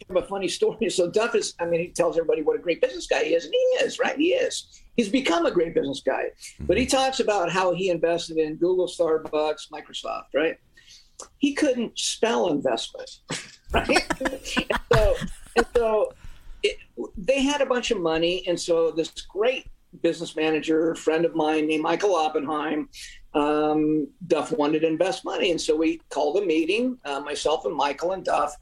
Kind 0.08 0.18
a 0.18 0.28
funny 0.28 0.48
story. 0.48 0.90
So 0.90 1.10
Duff 1.10 1.36
is, 1.36 1.54
I 1.60 1.66
mean, 1.66 1.80
he 1.80 1.88
tells 1.90 2.18
everybody 2.18 2.42
what 2.42 2.56
a 2.56 2.60
great 2.60 2.82
business 2.82 3.08
guy 3.08 3.24
he 3.24 3.34
is, 3.34 3.46
and 3.46 3.54
he 3.54 3.86
is, 3.86 4.00
right? 4.00 4.18
He 4.18 4.34
is. 4.34 4.82
He's 4.98 5.10
become 5.10 5.46
a 5.46 5.52
great 5.52 5.74
business 5.74 6.02
guy. 6.06 6.26
But 6.60 6.78
he 6.78 6.86
mm-hmm. 6.86 6.98
talks 6.98 7.20
about 7.20 7.52
how 7.52 7.74
he 7.74 7.90
invested 7.90 8.38
in 8.38 8.56
Google, 8.56 8.88
Starbucks, 8.88 9.70
Microsoft, 9.72 10.34
right? 10.34 10.58
He 11.38 11.54
couldn't 11.54 11.98
spell 11.98 12.50
investment, 12.50 13.10
right? 13.74 14.06
and 14.20 14.40
so, 14.92 15.16
and 15.56 15.66
so 15.76 16.14
it, 16.64 16.78
they 17.18 17.44
had 17.44 17.62
a 17.62 17.66
bunch 17.66 17.92
of 17.92 18.00
money, 18.00 18.44
and 18.48 18.60
so 18.60 18.92
this 18.92 19.12
great 19.30 19.66
business 20.02 20.36
manager, 20.36 20.96
friend 20.96 21.26
of 21.26 21.36
mine 21.36 21.68
named 21.68 21.84
Michael 21.84 22.16
Oppenheim, 22.16 22.90
um, 23.34 24.08
Duff 24.28 24.52
wanted 24.52 24.82
to 24.82 24.88
invest 24.88 25.26
money, 25.26 25.52
and 25.52 25.60
so 25.60 25.76
we 25.76 26.02
called 26.10 26.38
a 26.38 26.46
meeting, 26.46 26.98
uh, 27.06 27.20
myself 27.20 27.66
and 27.66 27.76
Michael 27.76 28.14
and 28.14 28.24
Duff, 28.24 28.56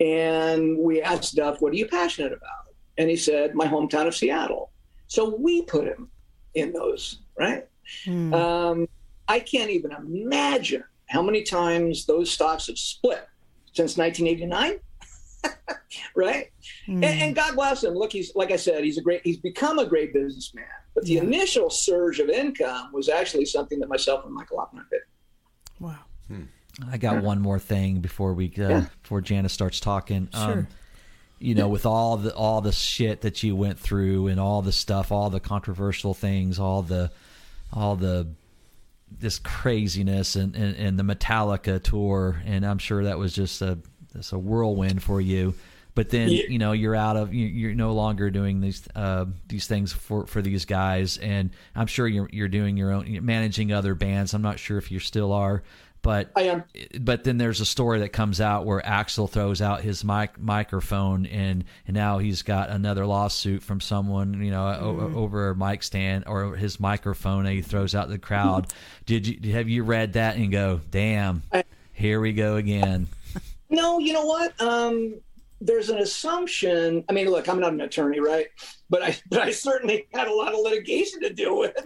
and 0.00 0.78
we 0.78 1.02
asked 1.02 1.34
Duff, 1.36 1.60
"What 1.60 1.72
are 1.72 1.76
you 1.76 1.86
passionate 1.86 2.32
about?" 2.32 2.74
And 2.98 3.08
he 3.08 3.16
said, 3.16 3.54
"My 3.54 3.66
hometown 3.66 4.06
of 4.06 4.14
Seattle." 4.14 4.70
So 5.06 5.36
we 5.36 5.62
put 5.62 5.86
him 5.86 6.10
in 6.54 6.72
those, 6.72 7.20
right? 7.38 7.66
Hmm. 8.04 8.34
Um, 8.34 8.88
I 9.28 9.40
can't 9.40 9.70
even 9.70 9.92
imagine 9.92 10.84
how 11.08 11.22
many 11.22 11.42
times 11.42 12.06
those 12.06 12.30
stocks 12.30 12.66
have 12.68 12.78
split 12.78 13.26
since 13.72 13.96
1989. 13.96 14.80
right? 16.16 16.50
Hmm. 16.86 17.04
And, 17.04 17.04
and 17.04 17.34
God 17.34 17.54
bless 17.54 17.82
him. 17.84 17.94
Look, 17.94 18.12
he's 18.12 18.34
like 18.34 18.50
I 18.50 18.56
said, 18.56 18.84
he's 18.84 18.98
a 18.98 19.02
great. 19.02 19.20
He's 19.24 19.38
become 19.38 19.78
a 19.78 19.86
great 19.86 20.12
businessman. 20.12 20.64
But 20.94 21.04
the 21.04 21.14
Yeah. 21.14 21.22
initial 21.22 21.70
surge 21.70 22.18
of 22.18 22.28
income 22.28 22.90
was 22.92 23.08
actually 23.08 23.46
something 23.46 23.78
that 23.80 23.88
myself 23.88 24.24
and 24.24 24.34
Michael 24.34 24.58
Oppenheim 24.60 24.86
did. 24.90 25.00
wow. 25.80 25.98
I 26.90 26.96
got 26.96 27.22
one 27.22 27.40
more 27.42 27.58
thing 27.58 28.00
before 28.00 28.32
we 28.32 28.46
uh, 28.58 28.68
Yeah. 28.68 28.86
before 29.02 29.20
Janice 29.20 29.52
starts 29.52 29.78
talking. 29.80 30.28
Um, 30.32 30.52
Sure. 30.52 30.68
you 31.38 31.54
know, 31.54 31.68
with 31.68 31.84
all 31.84 32.16
the 32.16 32.34
all 32.34 32.62
the 32.62 32.72
shit 32.72 33.20
that 33.22 33.42
you 33.42 33.54
went 33.54 33.78
through 33.78 34.28
and 34.28 34.40
all 34.40 34.62
the 34.62 34.72
stuff, 34.72 35.12
all 35.12 35.28
the 35.28 35.40
controversial 35.40 36.14
things, 36.14 36.58
all 36.58 36.80
the 36.82 37.10
all 37.74 37.96
the 37.96 38.28
this 39.18 39.38
craziness 39.38 40.34
and, 40.36 40.56
and, 40.56 40.74
and 40.76 40.98
the 40.98 41.02
Metallica 41.02 41.82
tour, 41.82 42.40
and 42.46 42.64
I'm 42.64 42.78
sure 42.78 43.04
that 43.04 43.18
was 43.18 43.34
just 43.34 43.60
a 43.60 43.78
just 44.12 44.32
a 44.32 44.38
whirlwind 44.38 45.02
for 45.02 45.20
you. 45.20 45.54
But 45.94 46.08
then 46.08 46.30
Yeah. 46.30 46.44
you 46.48 46.58
know 46.58 46.72
you're 46.72 46.96
out 46.96 47.16
of 47.18 47.34
you- 47.34 47.46
you're 47.46 47.74
no 47.74 47.92
longer 47.92 48.30
doing 48.30 48.60
these 48.62 48.82
uh, 48.94 49.26
these 49.48 49.66
things 49.66 49.92
for, 49.92 50.26
for 50.26 50.40
these 50.40 50.64
guys, 50.64 51.18
and 51.18 51.50
I'm 51.76 51.86
sure 51.86 52.06
you're 52.08 52.30
you're 52.32 52.48
doing 52.48 52.76
your 52.78 52.92
own 52.92 53.06
you're 53.06 53.22
managing 53.22 53.72
other 53.72 53.94
bands. 53.94 54.32
I'm 54.32 54.40
not 54.42 54.58
sure 54.58 54.78
if 54.78 54.90
you 54.90 55.00
still 55.00 55.34
are, 55.34 55.62
but 56.00 56.30
I 56.34 56.42
am. 56.44 56.64
but 56.98 57.24
then 57.24 57.36
there's 57.36 57.60
a 57.60 57.66
story 57.66 57.98
that 57.98 58.08
comes 58.08 58.40
out 58.40 58.64
where 58.64 58.80
Axl 58.80 59.28
throws 59.28 59.60
out 59.60 59.82
his 59.82 60.02
mic 60.02 60.38
microphone 60.40 61.26
and 61.26 61.62
and 61.86 61.94
now 61.94 62.16
he's 62.16 62.40
got 62.40 62.70
another 62.70 63.04
lawsuit 63.04 63.62
from 63.62 63.82
someone 63.82 64.42
you 64.42 64.50
know 64.50 64.66
o- 64.66 65.12
over 65.14 65.50
a 65.50 65.54
mic 65.54 65.82
stand 65.82 66.24
or 66.26 66.56
his 66.56 66.80
microphone 66.80 67.44
and 67.44 67.54
he 67.54 67.60
throws 67.60 67.94
out 67.94 68.08
the 68.08 68.16
crowd. 68.18 68.66
Did 69.04 69.26
you 69.44 69.52
have 69.52 69.68
you 69.68 69.82
read 69.84 70.14
that 70.14 70.36
and 70.36 70.50
go, 70.50 70.80
damn, 70.90 71.42
I- 71.52 71.64
here 71.92 72.18
we 72.18 72.32
go 72.32 72.56
again? 72.56 73.08
No, 73.72 73.98
you 73.98 74.12
know 74.12 74.26
what? 74.26 74.60
Um, 74.60 75.20
there's 75.60 75.88
an 75.88 75.98
assumption. 75.98 77.04
I 77.08 77.12
mean, 77.12 77.28
look, 77.28 77.48
I'm 77.48 77.58
not 77.58 77.72
an 77.72 77.80
attorney, 77.80 78.20
right? 78.20 78.46
But 78.90 79.02
I, 79.02 79.16
but 79.30 79.40
I 79.40 79.50
certainly 79.50 80.06
had 80.12 80.28
a 80.28 80.34
lot 80.34 80.52
of 80.52 80.60
litigation 80.60 81.20
to 81.22 81.32
deal 81.32 81.58
with. 81.58 81.74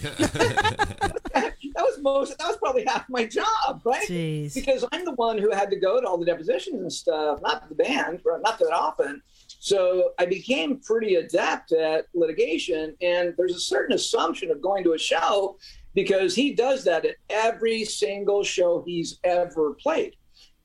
that 0.02 1.54
was 1.76 1.98
most. 2.00 2.38
That 2.38 2.46
was 2.46 2.56
probably 2.58 2.84
half 2.86 3.08
my 3.08 3.24
job, 3.24 3.82
right? 3.84 4.08
Jeez. 4.08 4.54
Because 4.54 4.84
I'm 4.92 5.04
the 5.04 5.14
one 5.14 5.36
who 5.36 5.50
had 5.50 5.68
to 5.70 5.80
go 5.80 6.00
to 6.00 6.06
all 6.06 6.16
the 6.16 6.24
depositions 6.24 6.80
and 6.80 6.92
stuff, 6.92 7.40
not 7.42 7.68
the 7.68 7.74
band, 7.74 8.20
or 8.24 8.38
not 8.40 8.58
that 8.60 8.72
often. 8.72 9.20
So 9.58 10.12
I 10.20 10.26
became 10.26 10.78
pretty 10.78 11.16
adept 11.16 11.72
at 11.72 12.06
litigation, 12.14 12.94
and 13.00 13.34
there's 13.36 13.56
a 13.56 13.60
certain 13.60 13.96
assumption 13.96 14.52
of 14.52 14.62
going 14.62 14.84
to 14.84 14.92
a 14.92 14.98
show 14.98 15.58
because 15.92 16.36
he 16.36 16.54
does 16.54 16.84
that 16.84 17.04
at 17.04 17.16
every 17.30 17.84
single 17.84 18.44
show 18.44 18.84
he's 18.86 19.18
ever 19.24 19.74
played. 19.74 20.14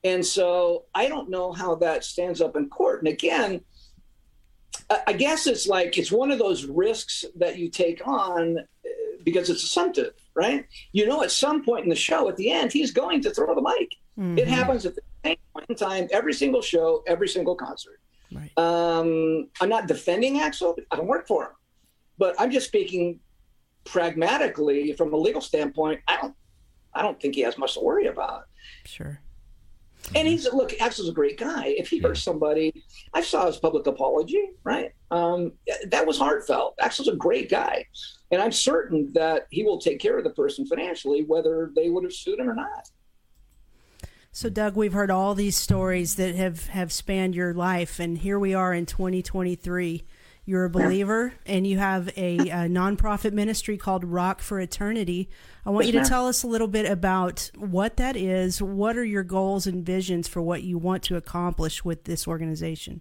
And 0.04 0.26
so 0.26 0.86
I 0.96 1.08
don't 1.08 1.30
know 1.30 1.52
how 1.52 1.76
that 1.76 2.04
stands 2.04 2.42
up 2.42 2.56
in 2.56 2.70
court. 2.70 3.00
And 3.00 3.08
again, 3.08 3.62
I- 5.08 5.14
guess 5.14 5.46
it's 5.48 5.68
like 5.68 5.98
it's 5.98 6.12
one 6.12 6.32
of 6.32 6.40
those 6.40 6.66
risks 6.66 7.24
that 7.36 7.58
you 7.58 7.70
take 7.70 8.06
on 8.08 8.58
uh, 8.58 8.64
because 9.24 9.50
it's 9.50 9.64
assumptive, 9.64 10.14
right? 10.34 10.66
You 10.92 11.06
know, 11.08 11.22
at 11.24 11.32
some 11.32 11.64
point 11.64 11.84
in 11.84 11.90
the 11.90 11.96
show, 11.96 12.28
at 12.30 12.36
the 12.38 12.52
end, 12.52 12.72
he's 12.74 12.92
going 12.92 13.22
to 13.22 13.32
throw 13.32 13.54
the 13.54 13.62
mic. 13.62 13.96
It 14.38 14.48
happens 14.48 14.86
at 14.86 14.94
the 14.96 15.02
same 15.24 15.38
point 15.54 15.66
in 15.70 15.76
time, 15.76 16.08
every 16.12 16.34
single 16.34 16.62
show, 16.62 17.02
every 17.08 17.28
single 17.28 17.56
concert. 17.56 18.00
Right. 18.32 18.52
Um, 18.58 19.48
I'm 19.62 19.70
not 19.70 19.88
defending 19.88 20.40
Axl. 20.40 20.78
I 20.92 20.96
don't 20.96 21.08
work 21.08 21.28
for 21.28 21.46
him, 21.46 21.52
but 22.18 22.36
I'm 22.38 22.52
just 22.52 22.68
speaking 22.68 23.20
pragmatically 23.84 24.94
from 24.94 25.14
a 25.14 25.18
legal 25.18 25.42
standpoint. 25.42 26.02
I 26.08 26.18
don't, 26.22 26.36
I 26.94 27.02
don't 27.02 27.20
think 27.22 27.36
he 27.36 27.42
has 27.42 27.58
much 27.58 27.74
to 27.76 27.80
worry 27.80 28.08
about. 28.08 28.44
Sure. 28.86 29.20
And 30.14 30.28
he's 30.28 30.52
look, 30.52 30.72
Axl's 30.72 31.08
a 31.08 31.14
great 31.14 31.40
guy. 31.40 31.68
If 31.78 31.90
he 31.90 32.00
hurts 32.00 32.22
somebody, 32.22 32.84
I 33.14 33.22
saw 33.22 33.46
his 33.46 33.58
public 33.58 33.88
apology, 33.88 34.50
right? 34.64 34.92
Um, 35.10 35.54
that 35.88 36.06
was 36.06 36.18
heartfelt. 36.18 36.76
Axl's 36.82 37.08
a 37.08 37.16
great 37.16 37.50
guy, 37.50 37.86
and 38.32 38.42
I'm 38.42 38.52
certain 38.52 39.12
that 39.14 39.48
he 39.52 39.64
will 39.64 39.80
take 39.80 40.00
care 40.00 40.18
of 40.18 40.24
the 40.24 40.32
person 40.32 40.66
financially, 40.66 41.24
whether 41.24 41.72
they 41.76 41.90
would 41.90 42.04
have 42.04 42.14
sued 42.14 42.40
him 42.40 42.50
or 42.50 42.56
not. 42.56 42.90
So, 44.34 44.50
Doug, 44.50 44.78
we've 44.78 44.94
heard 44.94 45.12
all 45.12 45.36
these 45.36 45.58
stories 45.58 46.16
that 46.16 46.36
have, 46.36 46.68
have 46.68 46.92
spanned 46.92 47.36
your 47.36 47.54
life, 47.54 48.00
and 48.00 48.18
here 48.18 48.40
we 48.40 48.54
are 48.54 48.74
in 48.74 48.86
2023. 48.86 50.06
You're 50.52 50.66
a 50.66 50.70
believer, 50.70 51.34
and 51.46 51.66
you 51.66 51.78
have 51.78 52.10
a, 52.18 52.38
a 52.40 52.68
nonprofit 52.68 53.32
ministry 53.32 53.78
called 53.78 54.04
Rock 54.04 54.42
for 54.42 54.60
Eternity. 54.60 55.30
I 55.66 55.70
want 55.70 55.86
Yes, 55.86 55.88
you 55.88 55.92
to 55.94 55.98
ma'am. 56.00 56.10
tell 56.10 56.28
us 56.28 56.44
a 56.44 56.48
little 56.48 56.68
bit 56.68 56.92
about 56.92 57.50
what 57.56 57.96
that 57.96 58.18
is. 58.18 58.62
What 58.62 58.98
are 58.98 59.06
your 59.06 59.24
goals 59.24 59.66
and 59.66 59.86
visions 59.86 60.28
for 60.28 60.42
what 60.42 60.64
you 60.64 60.78
want 60.78 61.04
to 61.04 61.16
accomplish 61.16 61.86
with 61.86 62.04
this 62.04 62.28
organization? 62.28 63.00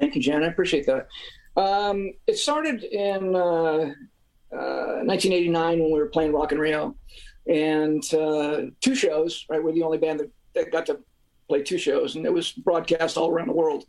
Thank 0.00 0.14
you, 0.14 0.22
Jen. 0.22 0.42
I 0.42 0.46
appreciate 0.46 0.86
that. 0.86 1.08
Um, 1.54 2.14
it 2.26 2.38
started 2.38 2.82
in 2.82 3.34
uh, 3.36 3.92
uh, 4.50 5.04
1989 5.04 5.80
when 5.80 5.92
we 5.92 5.98
were 5.98 6.06
playing 6.06 6.32
Rock 6.32 6.52
in 6.52 6.58
Rio, 6.58 6.96
and 7.46 8.02
uh, 8.14 8.62
two 8.80 8.94
shows. 8.94 9.44
Right, 9.50 9.62
we're 9.62 9.72
the 9.74 9.82
only 9.82 9.98
band 9.98 10.20
that, 10.20 10.30
that 10.54 10.72
got 10.72 10.86
to 10.86 10.98
play 11.46 11.62
two 11.62 11.76
shows, 11.76 12.16
and 12.16 12.24
it 12.24 12.32
was 12.32 12.52
broadcast 12.52 13.18
all 13.18 13.28
around 13.28 13.48
the 13.48 13.52
world. 13.52 13.84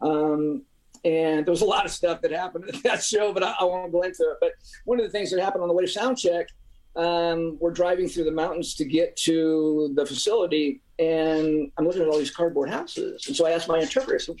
Um, 0.00 0.62
and 1.06 1.46
there 1.46 1.52
was 1.52 1.62
a 1.62 1.66
lot 1.66 1.84
of 1.84 1.92
stuff 1.92 2.20
that 2.22 2.32
happened 2.32 2.64
at 2.68 2.82
that 2.82 3.02
show, 3.02 3.32
but 3.32 3.44
I, 3.44 3.54
I 3.60 3.64
won't 3.64 3.92
go 3.92 4.02
into 4.02 4.24
it. 4.24 4.38
But 4.40 4.52
one 4.84 4.98
of 4.98 5.06
the 5.06 5.12
things 5.12 5.30
that 5.30 5.40
happened 5.40 5.62
on 5.62 5.68
the 5.68 5.74
way 5.74 5.84
to 5.84 5.90
sound 5.90 6.18
check, 6.18 6.48
um, 6.96 7.56
we're 7.60 7.70
driving 7.70 8.08
through 8.08 8.24
the 8.24 8.32
mountains 8.32 8.74
to 8.74 8.84
get 8.84 9.16
to 9.18 9.92
the 9.94 10.04
facility, 10.04 10.82
and 10.98 11.70
I'm 11.78 11.86
looking 11.86 12.02
at 12.02 12.08
all 12.08 12.18
these 12.18 12.34
cardboard 12.34 12.70
houses. 12.70 13.24
And 13.28 13.36
so 13.36 13.46
I 13.46 13.52
asked 13.52 13.68
my 13.68 13.78
interpreter, 13.78 14.18
said, 14.18 14.36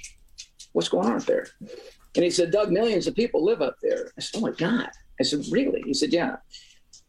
what's 0.72 0.88
going 0.88 1.06
on 1.06 1.18
up 1.18 1.24
there? 1.24 1.46
And 2.16 2.24
he 2.24 2.30
said, 2.30 2.50
Doug, 2.50 2.72
millions 2.72 3.06
of 3.06 3.14
people 3.14 3.44
live 3.44 3.62
up 3.62 3.76
there. 3.80 4.10
I 4.18 4.20
said, 4.20 4.38
oh 4.38 4.42
my 4.42 4.50
God. 4.50 4.90
I 5.20 5.22
said, 5.22 5.44
really? 5.52 5.82
He 5.82 5.94
said, 5.94 6.12
yeah. 6.12 6.36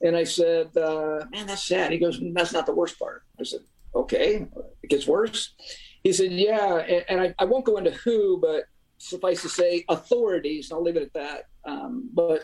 And 0.01 0.15
I 0.15 0.25
said, 0.25 0.75
uh, 0.77 1.25
man, 1.31 1.47
that's 1.47 1.63
sad. 1.63 1.91
He 1.91 1.97
goes, 1.97 2.21
that's 2.33 2.53
not 2.53 2.65
the 2.67 2.75
worst 2.75 2.99
part. 2.99 3.23
I 3.39 3.43
said, 3.43 3.61
okay, 3.95 4.45
it 4.83 4.89
gets 4.89 5.07
worse. 5.07 5.55
He 6.03 6.13
said, 6.13 6.31
yeah. 6.31 6.77
And, 6.77 7.05
and 7.09 7.21
I, 7.21 7.35
I 7.39 7.45
won't 7.45 7.65
go 7.65 7.77
into 7.77 7.91
who, 7.91 8.39
but 8.39 8.65
suffice 8.97 9.41
to 9.43 9.49
say, 9.49 9.85
authorities, 9.89 10.71
I'll 10.71 10.81
leave 10.83 10.97
it 10.97 11.03
at 11.03 11.13
that. 11.13 11.45
Um, 11.65 12.09
but 12.13 12.41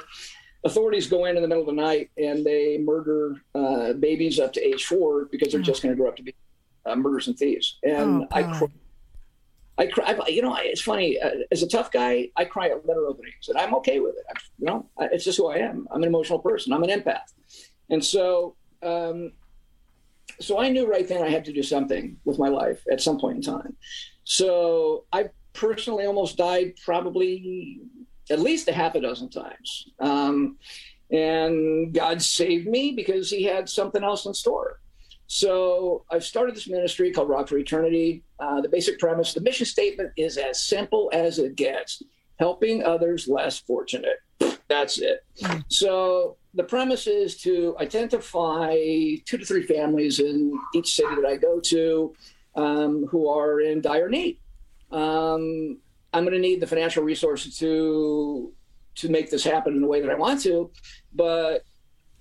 authorities 0.64 1.08
go 1.08 1.26
in 1.26 1.36
in 1.36 1.42
the 1.42 1.48
middle 1.48 1.64
of 1.68 1.76
the 1.76 1.82
night 1.82 2.10
and 2.18 2.46
they 2.46 2.78
murder 2.78 3.36
uh, 3.56 3.94
babies 3.94 4.40
up 4.40 4.54
to 4.54 4.62
age 4.62 4.86
four 4.86 5.26
because 5.26 5.52
they're 5.52 5.62
just 5.62 5.82
going 5.82 5.94
to 5.96 6.00
grow 6.00 6.10
up 6.10 6.16
to 6.18 6.24
be 6.24 6.34
uh, 6.86 6.96
murderers 6.96 7.28
and 7.28 7.38
thieves. 7.38 7.80
And 7.84 8.24
Oh, 8.24 8.28
I 8.32 8.44
God. 8.44 8.56
cr- 8.60 8.66
I 9.78 9.88
cry. 9.88 10.16
I- 10.26 10.28
You 10.30 10.42
know, 10.44 10.56
it's 10.60 10.82
funny. 10.82 11.20
Uh, 11.20 11.32
as 11.52 11.64
a 11.64 11.68
tough 11.68 11.92
guy, 11.92 12.30
I 12.36 12.46
cry 12.46 12.68
at 12.70 12.86
letter 12.86 13.08
openings, 13.08 13.48
and 13.50 13.58
I'm 13.58 13.74
okay 13.76 14.00
with 14.00 14.16
it. 14.16 14.24
I, 14.30 14.40
you 14.60 14.66
know, 14.68 14.88
I- 15.00 15.10
it's 15.12 15.26
just 15.26 15.38
who 15.40 15.48
I 15.48 15.58
am. 15.58 15.88
I'm 15.92 16.04
an 16.04 16.08
emotional 16.08 16.38
person. 16.40 16.72
I'm 16.74 16.84
an 16.84 16.90
empath, 16.92 17.34
and 17.90 18.04
so, 18.06 18.56
um, 18.84 19.32
so 20.40 20.60
I 20.60 20.70
knew 20.70 20.86
right 20.86 21.08
then 21.08 21.24
I 21.24 21.30
had 21.30 21.46
to 21.46 21.54
do 21.54 21.64
something 21.64 22.18
with 22.24 22.38
my 22.38 22.50
life 22.50 22.84
at 22.92 23.02
some 23.02 23.20
point 23.20 23.38
in 23.38 23.42
time. 23.42 23.76
So 24.26 25.06
I 25.12 25.30
personally 25.54 26.06
almost 26.06 26.38
died 26.38 26.74
probably 26.84 27.80
at 28.30 28.40
least 28.40 28.68
a 28.68 28.74
half 28.74 28.96
a 28.96 29.02
dozen 29.02 29.30
times, 29.30 29.88
um, 30.00 30.58
and 31.12 31.94
God 31.94 32.22
saved 32.22 32.68
me 32.68 32.92
because 32.92 33.30
He 33.30 33.44
had 33.44 33.70
something 33.70 34.04
else 34.04 34.26
in 34.26 34.34
store. 34.34 34.80
So 35.28 36.06
I've 36.12 36.24
started 36.24 36.56
this 36.56 36.68
ministry 36.68 37.12
called 37.12 37.30
Rock 37.30 37.48
for 37.48 37.58
Eternity. 37.58 38.24
Uh, 38.40 38.62
the 38.62 38.70
basic 38.70 39.00
premise, 39.00 39.34
the 39.34 39.42
mission 39.42 39.66
statement 39.66 40.12
is 40.18 40.38
as 40.38 40.62
simple 40.62 41.10
as 41.14 41.40
it 41.40 41.56
gets 41.56 42.04
helping 42.40 42.84
others 42.84 43.28
less 43.28 43.58
fortunate. 43.60 44.20
That's 44.68 45.00
it. 45.00 45.26
So 45.70 46.38
the 46.54 46.64
premise 46.64 47.08
is 47.08 47.38
to 47.42 47.76
identify 47.80 48.76
two 49.26 49.38
to 49.38 49.46
three 49.46 49.64
families 49.64 50.20
in 50.20 50.60
each 50.76 50.96
city 50.96 51.16
that 51.16 51.26
I 51.26 51.38
go 51.38 51.60
to 51.60 52.14
um, 52.56 53.06
who 53.08 53.28
are 53.28 53.62
in 53.62 53.82
dire 53.82 54.10
need. 54.10 54.38
Um, 54.94 55.80
I'm 56.14 56.24
going 56.24 56.34
to 56.34 56.40
need 56.40 56.62
the 56.62 56.68
financial 56.68 57.04
resources 57.04 57.58
to 57.58 58.54
to 58.96 59.10
make 59.10 59.32
this 59.32 59.44
happen 59.44 59.74
in 59.74 59.82
the 59.82 59.88
way 59.88 60.02
that 60.02 60.12
I 60.12 60.16
want 60.16 60.42
to, 60.42 60.70
but 61.16 61.64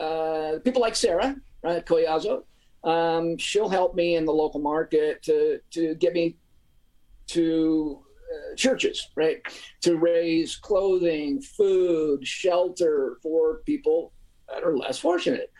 uh, 0.00 0.58
people 0.64 0.80
like 0.80 0.96
Sarah, 0.96 1.36
right, 1.62 1.84
Collazo, 1.84 2.44
um, 2.82 3.36
she'll 3.36 3.68
help 3.68 3.94
me 3.94 4.16
in 4.16 4.24
the 4.24 4.32
local 4.32 4.60
market 4.60 5.22
to 5.24 5.60
to 5.72 5.94
get 5.96 6.14
me 6.14 6.38
to 7.28 8.02
uh, 8.32 8.56
churches, 8.56 9.10
right, 9.16 9.42
to 9.82 9.98
raise 9.98 10.56
clothing, 10.56 11.42
food, 11.42 12.26
shelter 12.26 13.18
for 13.22 13.58
people 13.66 14.12
that 14.48 14.64
are 14.64 14.76
less 14.76 14.98
fortunate. 14.98 15.52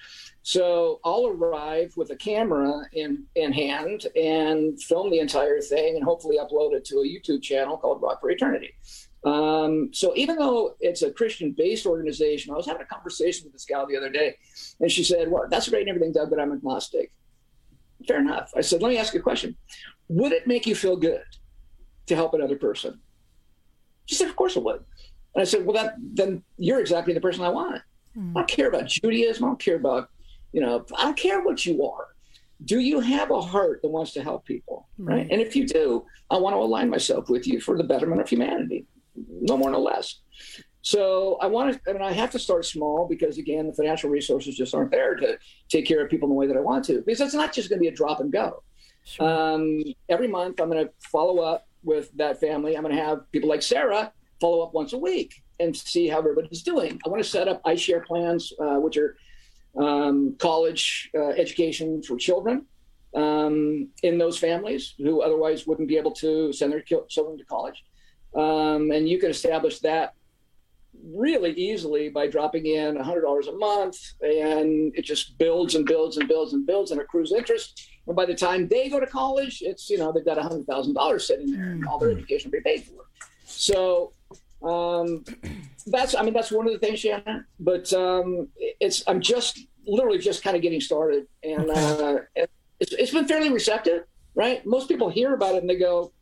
So 0.45 0.99
I'll 1.05 1.29
arrive 1.29 1.93
with 1.97 2.11
a 2.11 2.17
camera 2.17 2.83
in 2.93 3.25
in 3.37 3.53
hand 3.53 4.07
and 4.17 4.81
film 4.83 5.11
the 5.11 5.21
entire 5.21 5.61
thing, 5.61 5.95
and 5.95 6.05
hopefully 6.05 6.39
upload 6.39 6.73
it 6.75 6.85
to 6.87 6.99
a 6.99 7.07
YouTube 7.07 7.43
channel 7.43 7.77
called 7.77 8.03
Rock 8.03 8.21
for 8.21 8.31
Eternity. 8.31 8.75
Um, 9.25 9.91
so 9.93 10.13
even 10.17 10.37
though 10.37 10.75
it's 10.81 11.03
a 11.03 11.13
Christian-based 11.13 11.87
organization, 11.87 12.53
I 12.53 12.57
was 12.57 12.67
having 12.67 12.83
a 12.83 12.87
conversation 12.87 13.45
with 13.45 13.53
this 13.53 13.65
gal 13.65 13.87
the 13.87 13.97
other 13.97 14.11
day, 14.11 14.37
and 14.81 14.91
she 14.91 15.05
said, 15.05 15.31
"Well, 15.31 15.47
that's 15.49 15.69
great 15.69 15.83
and 15.83 15.91
everything, 15.91 16.13
Doug, 16.13 16.29
but 16.31 16.41
I'm 16.41 16.53
agnostic." 16.53 17.13
Fair 18.09 18.19
enough. 18.19 18.51
I 18.57 18.63
said, 18.63 18.83
"Let 18.83 18.89
me 18.89 18.99
ask 18.99 19.15
you 19.15 19.21
a 19.21 19.23
question. 19.23 19.57
Would 20.09 20.33
it 20.33 20.49
make 20.49 20.67
you 20.67 20.75
feel 20.75 20.97
good 20.97 21.23
to 22.07 22.17
help 22.17 22.35
another 22.35 22.57
person?" 22.57 23.01
She 24.07 24.17
said, 24.17 24.29
"Of 24.29 24.35
course 24.35 24.57
it 24.57 24.65
would." 24.65 24.83
And 25.35 25.43
I 25.43 25.45
said, 25.45 25.65
"Well, 25.65 25.75
that 25.75 25.95
then 26.01 26.43
you're 26.59 26.81
exactly 26.81 27.15
the 27.15 27.21
person 27.21 27.45
I 27.45 27.49
want. 27.51 27.81
I 28.17 28.41
don't 28.41 28.49
care 28.49 28.67
about 28.69 28.89
Judaism. 28.89 29.45
I 29.45 29.49
don't 29.49 29.61
care 29.61 29.77
about, 29.77 30.11
you 30.53 30.61
know, 30.61 30.85
I 30.97 31.05
don't 31.05 31.17
care 31.17 31.43
what 31.43 31.65
you 31.67 31.85
are. 31.87 32.09
Do 32.65 32.79
you 32.79 33.01
have 33.01 33.31
a 33.31 33.41
heart 33.41 33.83
that 33.83 33.89
wants 33.89 34.13
to 34.13 34.23
help 34.23 34.45
people? 34.45 34.89
Right. 34.99 35.27
And 35.31 35.41
if 35.41 35.57
you 35.57 35.67
do, 35.67 36.05
I 36.31 36.37
want 36.37 36.55
to 36.55 36.59
align 36.59 36.89
myself 36.89 37.29
with 37.29 37.47
you 37.47 37.61
for 37.61 37.77
the 37.77 37.85
betterment 37.85 38.21
of 38.21 38.29
humanity, 38.29 38.87
no 39.17 39.57
more, 39.57 39.71
no 39.71 39.81
less. 39.81 40.21
So 40.83 41.39
I 41.41 41.47
want 41.47 41.73
to, 41.73 41.91
I 41.91 41.93
mean, 41.93 42.03
I 42.03 42.13
have 42.13 42.31
to 42.33 42.39
start 42.39 42.65
small 42.65 43.07
because 43.09 43.39
again, 43.39 43.67
the 43.67 43.73
financial 43.73 44.11
resources 44.11 44.57
just 44.57 44.75
aren't 44.75 44.91
there 44.91 45.15
to 45.17 45.39
take 45.69 45.87
care 45.87 46.05
of 46.05 46.11
people 46.11 46.27
in 46.27 46.31
the 46.31 46.37
way 46.37 46.47
that 46.47 46.57
I 46.57 46.61
want 46.61 46.85
to. 46.87 47.03
Because 47.03 47.21
it's 47.21 47.35
not 47.35 47.53
just 47.53 47.69
going 47.69 47.79
to 47.79 47.83
be 47.83 47.89
a 47.89 47.95
drop 47.95 48.21
and 48.21 48.33
go. 48.33 48.63
Um, 49.19 49.83
every 50.09 50.29
month, 50.29 50.61
I'm 50.61 50.71
going 50.71 50.85
to 50.85 50.93
follow 51.11 51.41
up 51.41 51.67
with 51.83 52.11
that 52.17 52.39
family. 52.41 52.77
I'm 52.77 52.83
going 52.83 52.95
to 52.95 53.03
have 53.03 53.31
people 53.33 53.49
like 53.49 53.63
Sarah 53.63 54.13
follow 54.41 54.61
up 54.63 54.75
once 54.75 54.93
a 54.93 54.99
week 54.99 55.43
and 55.61 55.77
see 55.77 56.09
how 56.09 56.19
everybody's 56.19 56.63
doing. 56.63 57.01
I 57.05 57.09
want 57.09 57.23
to 57.23 57.29
set 57.29 57.49
up 57.49 57.63
iShare 57.65 58.05
plans, 58.05 58.53
uh, 58.61 58.77
which 58.77 58.97
are 58.97 59.17
um, 59.81 60.37
college 60.39 61.11
uh, 61.15 61.29
education 61.29 62.03
for 62.03 62.17
children 62.17 62.67
um, 63.15 63.89
in 64.03 64.19
those 64.19 64.39
families 64.39 64.95
who 64.99 65.23
otherwise 65.23 65.67
wouldn't 65.67 65.89
be 65.89 65.97
able 65.97 66.13
to 66.13 66.53
send 66.53 66.73
their 66.73 66.81
children 66.81 67.39
to 67.39 67.45
college. 67.45 67.83
Um, 68.35 68.91
and 68.91 69.09
you 69.09 69.19
can 69.19 69.31
establish 69.31 69.81
that 69.81 70.15
really 71.05 71.53
easily 71.53 72.09
by 72.09 72.27
dropping 72.27 72.67
in 72.67 72.97
$100 72.97 73.49
a 73.49 73.53
month 73.53 73.99
and 74.21 74.95
it 74.95 75.03
just 75.03 75.37
builds 75.39 75.75
and 75.75 75.85
builds 75.85 76.17
and 76.17 76.29
builds 76.29 76.53
and 76.53 76.67
builds 76.67 76.91
and 76.91 77.01
accrues 77.01 77.33
interest. 77.33 77.89
And 78.07 78.15
by 78.15 78.27
the 78.27 78.35
time 78.35 78.69
they 78.69 78.89
go 78.89 79.01
to 79.01 79.07
college 79.07 79.63
it's 79.63 79.91
you 79.91 79.99
know 79.99 80.13
they've 80.13 80.25
got 80.25 80.39
$100000 80.39 81.21
sitting 81.21 81.51
there 81.51 81.71
and 81.71 81.87
all 81.87 81.99
their 81.99 82.11
education 82.11 82.51
will 82.51 82.59
be 82.59 82.63
paid 82.63 82.85
for. 82.85 83.07
So 83.45 84.13
um, 84.65 85.25
that's 85.87 86.15
i 86.15 86.23
mean 86.23 86.35
that's 86.35 86.53
one 86.53 86.67
of 86.67 86.73
the 86.73 86.79
things 86.79 87.01
shannon 87.01 87.45
but 87.61 87.93
um, 87.93 88.49
it's 88.81 89.03
i'm 89.07 89.21
just 89.21 89.61
literally 89.87 90.19
just 90.19 90.43
kind 90.45 90.57
of 90.57 90.63
getting 90.63 90.81
started 90.81 91.27
and 91.43 91.71
uh, 91.71 92.19
it's, 92.81 92.93
it's 92.93 93.13
been 93.13 93.27
fairly 93.27 93.51
receptive 93.51 94.05
right 94.35 94.65
most 94.65 94.89
people 94.89 95.09
hear 95.09 95.35
about 95.35 95.55
it 95.55 95.59
and 95.59 95.69
they 95.69 95.79
go 95.79 96.13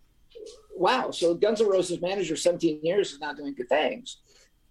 wow 0.74 1.10
so 1.10 1.34
guns 1.34 1.60
N' 1.60 1.68
roses 1.68 2.00
manager 2.00 2.36
17 2.36 2.80
years 2.82 3.12
is 3.12 3.20
not 3.20 3.36
doing 3.36 3.54
good 3.54 3.68
things 3.68 4.18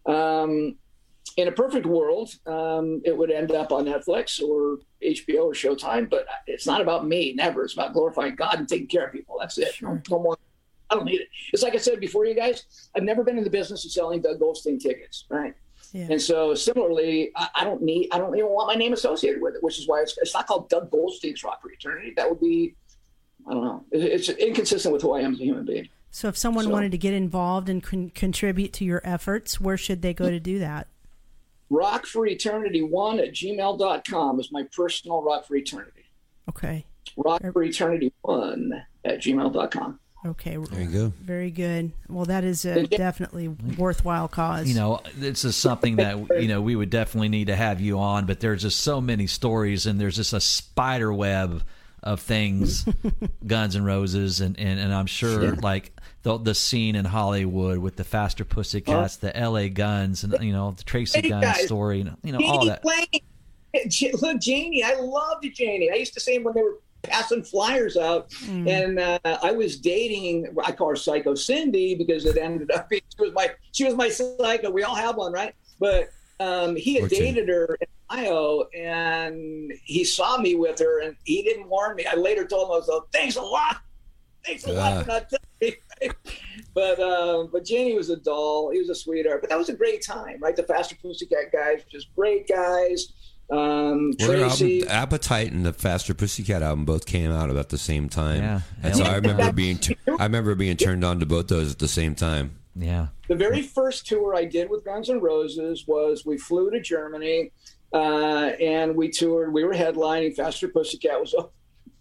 um, 0.05 0.75
in 1.37 1.47
a 1.47 1.51
perfect 1.51 1.85
world, 1.85 2.33
um, 2.45 3.01
it 3.05 3.15
would 3.15 3.31
end 3.31 3.51
up 3.51 3.71
on 3.71 3.85
Netflix 3.85 4.41
or 4.41 4.79
HBO 5.03 5.45
or 5.45 5.53
Showtime, 5.53 6.09
but 6.09 6.25
it's 6.47 6.65
not 6.65 6.81
about 6.81 7.07
me. 7.07 7.33
Never. 7.33 7.63
It's 7.63 7.73
about 7.73 7.93
glorifying 7.93 8.35
God 8.35 8.55
and 8.59 8.67
taking 8.67 8.87
care 8.87 9.05
of 9.05 9.13
people. 9.13 9.37
That's 9.39 9.57
it. 9.57 9.73
No, 9.81 10.01
no 10.09 10.19
more. 10.19 10.37
I 10.89 10.95
don't 10.95 11.05
need 11.05 11.21
it. 11.21 11.27
It's 11.53 11.63
like 11.63 11.75
I 11.75 11.77
said 11.77 11.99
before, 11.99 12.25
you 12.25 12.35
guys. 12.35 12.65
I've 12.95 13.03
never 13.03 13.23
been 13.23 13.37
in 13.37 13.43
the 13.43 13.49
business 13.49 13.85
of 13.85 13.91
selling 13.91 14.21
Doug 14.21 14.39
Goldstein 14.39 14.79
tickets, 14.79 15.25
right? 15.29 15.53
Yeah. 15.93 16.07
And 16.11 16.21
so, 16.21 16.53
similarly, 16.55 17.31
I, 17.35 17.49
I 17.55 17.63
don't 17.63 17.81
need. 17.81 18.09
I 18.11 18.17
don't 18.17 18.35
even 18.35 18.49
want 18.49 18.67
my 18.67 18.75
name 18.75 18.93
associated 18.93 19.41
with 19.41 19.55
it, 19.55 19.63
which 19.63 19.79
is 19.79 19.87
why 19.87 20.01
it's, 20.01 20.17
it's 20.21 20.33
not 20.33 20.47
called 20.47 20.69
Doug 20.69 20.91
Goldstein's 20.91 21.43
Rock 21.43 21.61
for 21.61 21.71
Eternity. 21.71 22.13
That 22.15 22.29
would 22.29 22.39
be, 22.39 22.75
I 23.47 23.53
don't 23.53 23.63
know. 23.63 23.85
It, 23.91 24.03
it's 24.03 24.29
inconsistent 24.29 24.93
with 24.93 25.01
who 25.01 25.13
I 25.13 25.21
am 25.21 25.33
as 25.33 25.39
a 25.39 25.43
human 25.43 25.65
being. 25.65 25.89
So, 26.11 26.27
if 26.27 26.37
someone 26.37 26.65
So- 26.65 26.71
wanted 26.71 26.91
to 26.91 26.97
get 26.97 27.13
involved 27.13 27.69
and 27.69 27.83
con- 27.83 28.09
contribute 28.11 28.73
to 28.73 28.85
your 28.85 29.01
efforts, 29.03 29.59
where 29.61 29.77
should 29.77 30.01
they 30.01 30.13
go 30.13 30.29
to 30.29 30.39
do 30.39 30.59
that? 30.59 30.87
Rock 31.71 32.07
for 32.07 32.25
Eternity 32.25 32.81
one 32.81 33.19
at 33.19 33.31
gmail.com 33.31 34.39
is 34.39 34.51
my 34.51 34.63
personal 34.75 35.21
Rock 35.21 35.45
for 35.45 35.55
Eternity. 35.55 36.05
Okay. 36.49 36.85
Rock 37.15 37.41
for 37.53 37.61
Eternity 37.63 38.11
one 38.21 38.73
at 39.05 39.19
gmail.com. 39.21 39.99
Okay. 40.25 40.57
There 40.57 40.81
you 40.81 40.87
go. 40.87 41.13
Very 41.21 41.49
good. 41.51 41.91
Well, 42.09 42.25
that 42.25 42.43
is 42.43 42.65
a 42.65 42.85
definitely 42.87 43.47
worthwhile 43.47 44.27
cause. 44.27 44.67
you 44.67 44.75
know 44.75 44.99
this 45.15 45.45
is 45.45 45.55
something 45.55 45.95
that 45.97 46.17
you 46.41 46.47
know 46.49 46.61
we 46.61 46.75
would 46.75 46.89
definitely 46.89 47.29
need 47.29 47.47
to 47.47 47.55
have 47.55 47.79
you 47.79 47.99
on 47.99 48.25
but 48.25 48.39
there's 48.41 48.61
just 48.63 48.79
so 48.81 48.99
many 48.99 49.27
stories 49.27 49.85
and 49.85 49.99
there's 49.99 50.15
just 50.17 50.33
a 50.33 50.41
spider 50.41 51.13
web 51.13 51.63
of 52.03 52.19
things 52.21 52.85
guns 53.47 53.75
and 53.75 53.85
roses 53.85 54.39
and, 54.41 54.57
and, 54.59 54.79
and 54.79 54.93
i'm 54.93 55.05
sure 55.05 55.53
like 55.55 55.91
the, 56.23 56.37
the 56.37 56.55
scene 56.55 56.95
in 56.95 57.03
hollywood 57.05 57.77
with 57.77 57.95
the 57.97 58.03
faster 58.05 58.45
pussycats 58.45 59.17
the 59.17 59.31
la 59.35 59.67
guns 59.67 60.23
and 60.23 60.35
you 60.41 60.53
know 60.53 60.71
the 60.71 60.83
tracy 60.83 61.19
Hey, 61.21 61.29
gun 61.29 61.41
guys. 61.41 61.65
story 61.65 62.01
and 62.01 62.15
you 62.23 62.31
know 62.31 62.39
all 62.45 62.65
that 62.65 62.81
Blaine. 62.83 63.05
J- 63.87 64.11
Look, 64.21 64.41
Janie, 64.41 64.83
I 64.83 64.95
loved 64.95 65.45
Janie. 65.53 65.91
I 65.91 65.95
used 65.95 66.13
to 66.15 66.19
see 66.19 66.35
him 66.35 66.43
when 66.43 66.55
they 66.55 66.61
were 66.63 66.77
passing 67.03 67.43
flyers 67.43 67.97
out, 67.97 68.33
and 68.47 68.99
uh, 68.99 69.19
I 69.23 69.51
was 69.51 69.77
dating. 69.79 70.47
I 70.63 70.71
call 70.71 70.89
her 70.89 70.95
Psycho 70.95 71.35
Cindy 71.35 71.95
because 71.95 72.25
it 72.25 72.37
ended 72.37 72.71
up 72.71 72.89
being 72.89 73.01
she 73.15 73.23
was 73.23 73.33
my 73.33 73.51
she 73.71 73.85
was 73.85 73.95
my 73.95 74.09
psycho. 74.09 74.69
We 74.71 74.83
all 74.83 74.95
have 74.95 75.15
one, 75.15 75.31
right? 75.33 75.53
But 75.79 76.09
um, 76.39 76.75
he 76.75 76.95
had 76.95 77.03
What's 77.03 77.13
in- 77.13 77.35
dated 77.35 77.49
her 77.49 77.77
in 77.79 77.87
Ohio, 78.11 78.67
and 78.75 79.71
he 79.83 80.03
saw 80.03 80.37
me 80.37 80.55
with 80.55 80.79
her, 80.79 81.01
and 81.01 81.15
he 81.23 81.41
didn't 81.43 81.67
warn 81.69 81.95
me. 81.95 82.05
I 82.05 82.15
later 82.15 82.45
told 82.45 82.67
him, 82.67 82.73
I 82.73 82.77
was 82.77 82.87
like, 82.87 83.01
"Thanks 83.13 83.35
a 83.35 83.41
lot, 83.41 83.77
thanks 84.45 84.65
a 84.65 84.73
lot 84.73 85.03
for 85.03 85.07
not 85.09 85.29
telling 85.29 85.43
me." 85.61 85.75
But 86.75 86.99
um, 86.99 87.49
but 87.51 87.65
Janie 87.65 87.95
was 87.95 88.09
a 88.09 88.15
doll. 88.15 88.71
He 88.71 88.79
was 88.79 88.89
a 88.89 88.95
sweetheart. 88.95 89.41
But 89.41 89.49
that 89.49 89.57
was 89.57 89.69
a 89.69 89.73
great 89.73 90.01
time, 90.05 90.37
right? 90.39 90.55
The 90.55 90.63
Faster 90.63 90.95
Pussycat 91.01 91.51
guys, 91.51 91.81
just 91.91 92.13
great 92.15 92.47
guys. 92.47 93.11
Um, 93.51 94.13
Well, 94.19 94.27
Tracy. 94.29 94.81
album, 94.81 94.95
Appetite 94.95 95.51
and 95.51 95.65
the 95.65 95.73
Faster 95.73 96.13
Pussycat 96.13 96.61
album 96.61 96.85
both 96.85 97.05
came 97.05 97.31
out 97.31 97.49
about 97.49 97.69
the 97.69 97.77
same 97.77 98.07
time. 98.09 98.41
Yeah. 98.43 98.61
And 98.83 98.95
so 98.95 99.03
I 99.03 99.15
remember 99.15 99.51
being 99.51 99.77
tu- 99.79 99.95
I 100.19 100.23
remember 100.23 100.53
being 100.55 100.77
turned 100.77 101.03
on 101.03 101.19
to 101.19 101.25
both 101.25 101.47
those 101.47 101.71
at 101.71 101.79
the 101.79 101.87
same 101.87 102.13
time. 102.15 102.51
yeah 102.75 103.07
the 103.27 103.35
very 103.35 103.61
first 103.61 104.07
tour 104.07 104.35
I 104.35 104.45
did 104.45 104.69
with 104.69 104.83
Guns 104.85 105.09
N' 105.09 105.19
Roses 105.21 105.85
was 105.87 106.25
we 106.25 106.37
flew 106.37 106.69
to 106.71 106.79
Germany 106.81 107.51
uh, 107.93 108.51
and 108.59 108.95
we 108.95 109.09
toured. 109.09 109.51
We 109.53 109.63
were 109.63 109.73
headlining. 109.73 110.35
Faster 110.35 110.67
Pussycat 110.67 111.19
was 111.19 111.33
o- 111.35 111.51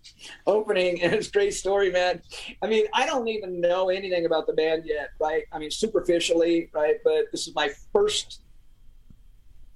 opening, 0.47 1.03
and 1.03 1.13
it's 1.15 1.29
a 1.29 1.31
great 1.31 1.55
story, 1.55 1.91
man. 1.91 2.21
I 2.63 2.67
mean, 2.67 2.87
I 2.95 3.05
don't 3.07 3.29
even 3.29 3.61
know 3.61 3.89
anything 3.91 4.25
about 4.27 4.47
the 4.47 4.53
band 4.55 4.85
yet, 4.87 5.11
right? 5.21 5.45
I 5.53 5.59
mean, 5.59 5.71
superficially, 5.71 6.71
right? 6.73 6.97
But 7.05 7.27
this 7.33 7.47
is 7.49 7.55
my 7.55 7.71
first 7.93 8.41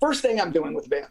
first 0.03 0.21
thing 0.21 0.41
I'm 0.41 0.53
doing 0.53 0.75
with 0.75 0.85
the 0.85 0.91
band. 0.91 1.07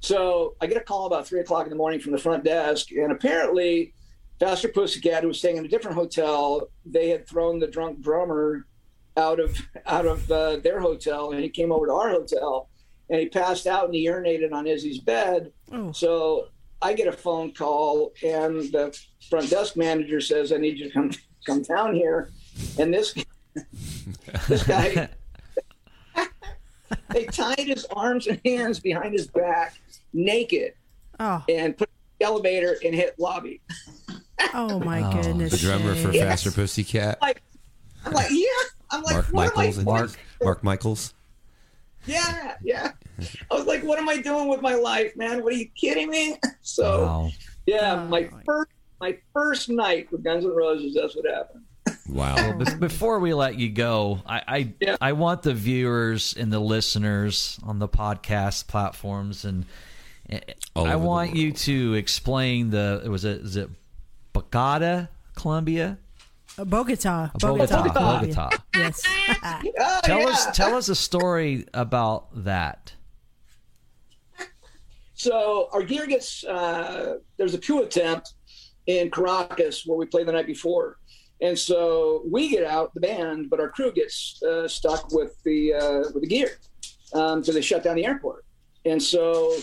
So 0.00 0.54
I 0.60 0.66
get 0.66 0.76
a 0.76 0.84
call 0.90 1.06
about 1.06 1.26
three 1.26 1.40
o'clock 1.40 1.64
in 1.64 1.70
the 1.70 1.76
morning 1.76 2.00
from 2.00 2.12
the 2.12 2.18
front 2.18 2.44
desk, 2.44 2.90
and 2.92 3.12
apparently. 3.12 3.92
Faster 4.38 4.68
Pussycat, 4.68 5.20
who 5.20 5.28
was 5.28 5.38
staying 5.38 5.58
in 5.58 5.66
a 5.66 5.68
different 5.68 5.98
hotel, 5.98 6.70
they 6.86 7.10
had 7.10 7.28
thrown 7.28 7.58
the 7.58 7.66
drunk 7.66 8.00
drummer 8.00 8.64
out 9.16 9.40
of 9.40 9.56
out 9.86 10.06
of 10.06 10.30
uh, 10.30 10.56
their 10.56 10.80
hotel, 10.80 11.32
and 11.32 11.42
he 11.42 11.50
came 11.50 11.72
over 11.72 11.86
to 11.86 11.92
our 11.92 12.10
hotel, 12.10 12.68
and 13.08 13.20
he 13.20 13.28
passed 13.28 13.66
out 13.66 13.84
and 13.86 13.94
he 13.94 14.06
urinated 14.06 14.52
on 14.52 14.66
Izzy's 14.66 15.00
bed. 15.00 15.52
Oh. 15.72 15.92
So 15.92 16.48
I 16.80 16.94
get 16.94 17.08
a 17.08 17.12
phone 17.12 17.52
call, 17.52 18.12
and 18.22 18.72
the 18.72 18.98
front 19.28 19.50
desk 19.50 19.76
manager 19.76 20.20
says, 20.20 20.52
"I 20.52 20.56
need 20.56 20.78
you 20.78 20.86
to 20.86 20.90
come 20.90 21.10
come 21.46 21.62
down 21.62 21.94
here." 21.94 22.30
And 22.78 22.92
this 22.92 23.14
this 24.48 24.62
guy, 24.62 25.08
they 27.10 27.24
tied 27.26 27.58
his 27.58 27.84
arms 27.86 28.26
and 28.26 28.40
hands 28.44 28.80
behind 28.80 29.12
his 29.12 29.26
back, 29.28 29.74
naked, 30.12 30.74
Oh, 31.18 31.44
and 31.48 31.76
put 31.76 31.88
the 32.18 32.26
elevator 32.26 32.76
and 32.84 32.94
hit 32.94 33.14
lobby. 33.18 33.60
oh 34.54 34.80
my 34.80 35.02
Oh, 35.02 35.22
goodness. 35.22 35.52
The 35.52 35.58
drummer 35.58 35.94
for 35.94 36.12
sakes. 36.12 36.24
Faster 36.24 36.50
Pussycat, 36.50 37.20
Like, 37.20 37.42
I'm 38.04 38.12
like, 38.12 38.28
yeah. 38.30 38.46
I'm 38.90 39.02
like, 39.02 39.14
Mark 39.32 39.32
what 39.32 39.54
Michals, 39.54 39.78
am 39.78 39.88
I? 39.88 40.00
and 40.00 40.16
Mark 40.42 40.62
Michals. 40.62 41.12
Yeah, 42.06 42.54
yeah. 42.62 42.92
I 43.50 43.54
was 43.54 43.66
like, 43.66 43.82
what 43.84 43.98
am 43.98 44.08
I 44.08 44.16
doing 44.16 44.48
with 44.48 44.62
my 44.62 44.74
life, 44.74 45.14
man? 45.16 45.42
What 45.44 45.52
are 45.52 45.56
you 45.56 45.68
kidding 45.74 46.08
me? 46.10 46.36
So 46.62 47.04
wow 47.04 47.30
yeah, 47.66 48.02
Oh, 48.02 48.08
my 48.08 48.22
my- 48.32 48.42
first 48.44 48.70
my 49.00 49.16
first 49.32 49.68
night 49.70 50.10
with 50.12 50.22
Guns 50.24 50.44
N' 50.44 50.50
Roses, 50.54 50.94
that's 50.94 51.14
what 51.16 51.26
happened. 51.30 51.64
Wow. 52.10 52.52
Be- 52.52 52.74
before 52.76 53.18
we 53.20 53.32
let 53.34 53.56
you 53.58 53.68
go, 53.70 54.20
I 54.26 54.42
I, 54.46 54.74
Yeah. 54.80 54.96
I 55.00 55.12
want 55.12 55.42
the 55.42 55.54
viewers 55.54 56.34
and 56.36 56.52
the 56.52 56.58
listeners 56.60 57.58
on 57.62 57.78
the 57.78 57.88
podcast 57.88 58.66
platforms 58.66 59.44
and 59.44 59.64
eh, 60.28 60.40
All 60.74 60.86
I 60.86 60.96
want 60.96 61.34
you 61.36 61.52
to 61.52 61.94
explain 61.94 62.70
the 62.70 63.02
it 63.04 63.08
was 63.08 63.24
it 63.24 63.40
is 63.42 63.56
it 63.56 63.70
Bogota, 64.32 65.06
Colombia, 65.34 65.98
Uh, 66.58 66.64
Bogota. 66.64 67.30
Bogota, 67.40 67.82
Bogota. 67.82 68.20
Bogota. 68.20 68.50
Yes. 68.74 69.02
Oh, 69.44 70.00
Tell 70.04 70.20
yeah. 70.20 70.26
us 70.28 70.46
tell 70.56 70.74
us 70.76 70.88
a 70.88 70.94
story 70.96 71.66
about 71.74 72.44
that. 72.44 72.92
So 75.14 75.68
our 75.72 75.82
gear 75.82 76.06
gets 76.06 76.44
uh, 76.44 77.16
there's 77.36 77.54
a 77.54 77.58
coup 77.58 77.82
attempt 77.82 78.34
in 78.86 79.10
Caracas 79.10 79.84
where 79.86 79.98
we 79.98 80.06
played 80.06 80.26
the 80.26 80.32
night 80.32 80.46
before, 80.46 80.96
and 81.42 81.58
so 81.58 82.22
we 82.30 82.48
get 82.48 82.64
out 82.64 82.92
the 82.94 83.00
band, 83.00 83.50
but 83.50 83.60
our 83.60 83.70
crew 83.70 83.92
gets 83.92 84.42
uh, 84.42 84.68
stuck 84.68 85.12
with 85.12 85.42
the 85.44 85.74
uh, 85.74 85.98
with 86.12 86.22
the 86.22 86.28
gear 86.28 86.58
so 87.12 87.52
they 87.52 87.60
shut 87.60 87.82
down 87.82 87.96
the 87.96 88.04
airport, 88.06 88.44
and 88.84 89.02
so 89.02 89.54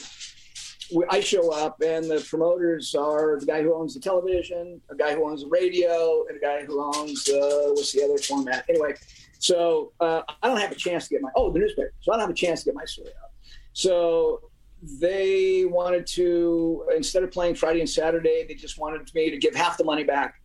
we, 0.94 1.06
I 1.10 1.20
show 1.20 1.52
up 1.52 1.82
and 1.82 2.06
the 2.06 2.26
promoters 2.30 2.96
are 2.96 3.40
the 3.40 3.46
guy 3.46 3.62
who 3.62 3.74
owns 3.74 3.94
the 3.94 4.00
television, 4.00 4.82
a 4.90 4.96
guy 4.96 5.16
who 5.16 5.30
owns 5.30 5.44
the 5.44 5.50
radio, 5.50 6.26
and 6.28 6.38
a 6.38 6.40
guy 6.40 6.66
who 6.66 6.82
owns 6.82 7.28
uh, 7.30 7.70
what's 7.70 7.92
the 7.92 8.04
other 8.04 8.18
format 8.18 8.66
anyway. 8.70 8.94
So 9.40 9.92
uh, 10.00 10.22
I 10.42 10.48
don't 10.48 10.60
have 10.60 10.72
a 10.72 10.76
chance 10.76 11.08
to 11.08 11.16
get 11.16 11.22
my 11.22 11.30
oh 11.36 11.52
the 11.52 11.60
newspaper, 11.60 11.94
so 12.02 12.12
I 12.12 12.16
don't 12.16 12.22
have 12.22 12.30
a 12.30 12.34
chance 12.34 12.62
to 12.62 12.66
get 12.66 12.76
my 12.76 12.86
story 12.86 13.10
out. 13.10 13.32
So 13.74 14.42
they 15.00 15.66
wanted 15.66 16.06
to 16.08 16.88
instead 16.96 17.24
of 17.24 17.32
playing 17.32 17.56
Friday 17.56 17.80
and 17.80 17.90
Saturday, 17.90 18.46
they 18.48 18.56
just 18.56 18.80
wanted 18.80 19.14
me 19.14 19.30
to 19.30 19.38
give 19.38 19.56
half 19.56 19.78
the 19.78 19.84
money 19.84 20.04
back 20.04 20.36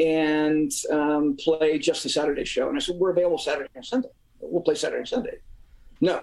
and 0.00 0.72
um, 0.90 1.36
play 1.38 1.78
just 1.78 2.02
the 2.02 2.08
Saturday 2.08 2.44
show. 2.44 2.68
And 2.68 2.76
I 2.76 2.80
said, 2.80 2.96
we're 2.96 3.10
available 3.10 3.38
Saturday 3.38 3.68
and 3.74 3.84
Sunday. 3.84 4.08
We'll 4.40 4.62
play 4.62 4.74
Saturday 4.74 5.00
and 5.00 5.08
Sunday. 5.08 5.38
No, 6.00 6.22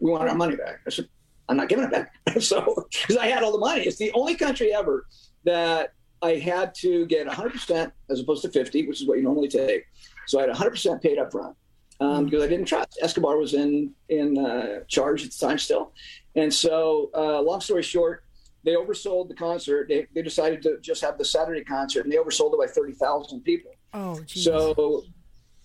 we 0.00 0.10
want 0.10 0.28
our 0.28 0.34
money 0.34 0.56
back. 0.56 0.80
I 0.86 0.90
said, 0.90 1.08
I'm 1.48 1.56
not 1.56 1.68
giving 1.68 1.84
it 1.84 1.92
back. 1.92 2.12
so 2.40 2.86
because 2.90 3.16
I 3.16 3.26
had 3.26 3.44
all 3.44 3.52
the 3.52 3.58
money, 3.58 3.82
it's 3.82 3.98
the 3.98 4.10
only 4.12 4.34
country 4.34 4.74
ever 4.74 5.06
that 5.44 5.92
I 6.20 6.36
had 6.36 6.74
to 6.76 7.06
get 7.06 7.28
100% 7.28 7.92
as 8.10 8.20
opposed 8.20 8.42
to 8.42 8.50
50, 8.50 8.88
which 8.88 9.00
is 9.00 9.06
what 9.06 9.18
you 9.18 9.24
normally 9.24 9.48
take. 9.48 9.86
So 10.26 10.38
I 10.38 10.42
had 10.42 10.50
100% 10.50 11.00
paid 11.00 11.18
up 11.18 11.30
front 11.30 11.56
um, 12.00 12.24
because 12.24 12.42
I 12.42 12.48
didn't 12.48 12.66
trust. 12.66 12.98
Escobar 13.00 13.36
was 13.36 13.54
in 13.54 13.92
in 14.08 14.38
uh, 14.38 14.80
charge 14.88 15.24
at 15.24 15.30
the 15.30 15.46
time 15.46 15.58
still, 15.58 15.92
and 16.34 16.52
so 16.52 17.10
uh, 17.14 17.40
long 17.40 17.60
story 17.60 17.82
short, 17.82 18.24
they 18.64 18.72
oversold 18.72 19.28
the 19.28 19.34
concert. 19.34 19.88
They, 19.88 20.06
they 20.14 20.22
decided 20.22 20.62
to 20.62 20.78
just 20.80 21.02
have 21.02 21.18
the 21.18 21.24
Saturday 21.24 21.64
concert, 21.64 22.04
and 22.04 22.12
they 22.12 22.16
oversold 22.16 22.52
it 22.54 22.58
by 22.58 22.66
30,000 22.66 23.40
people. 23.42 23.72
Oh, 23.92 24.20
geez. 24.20 24.44
So 24.44 25.04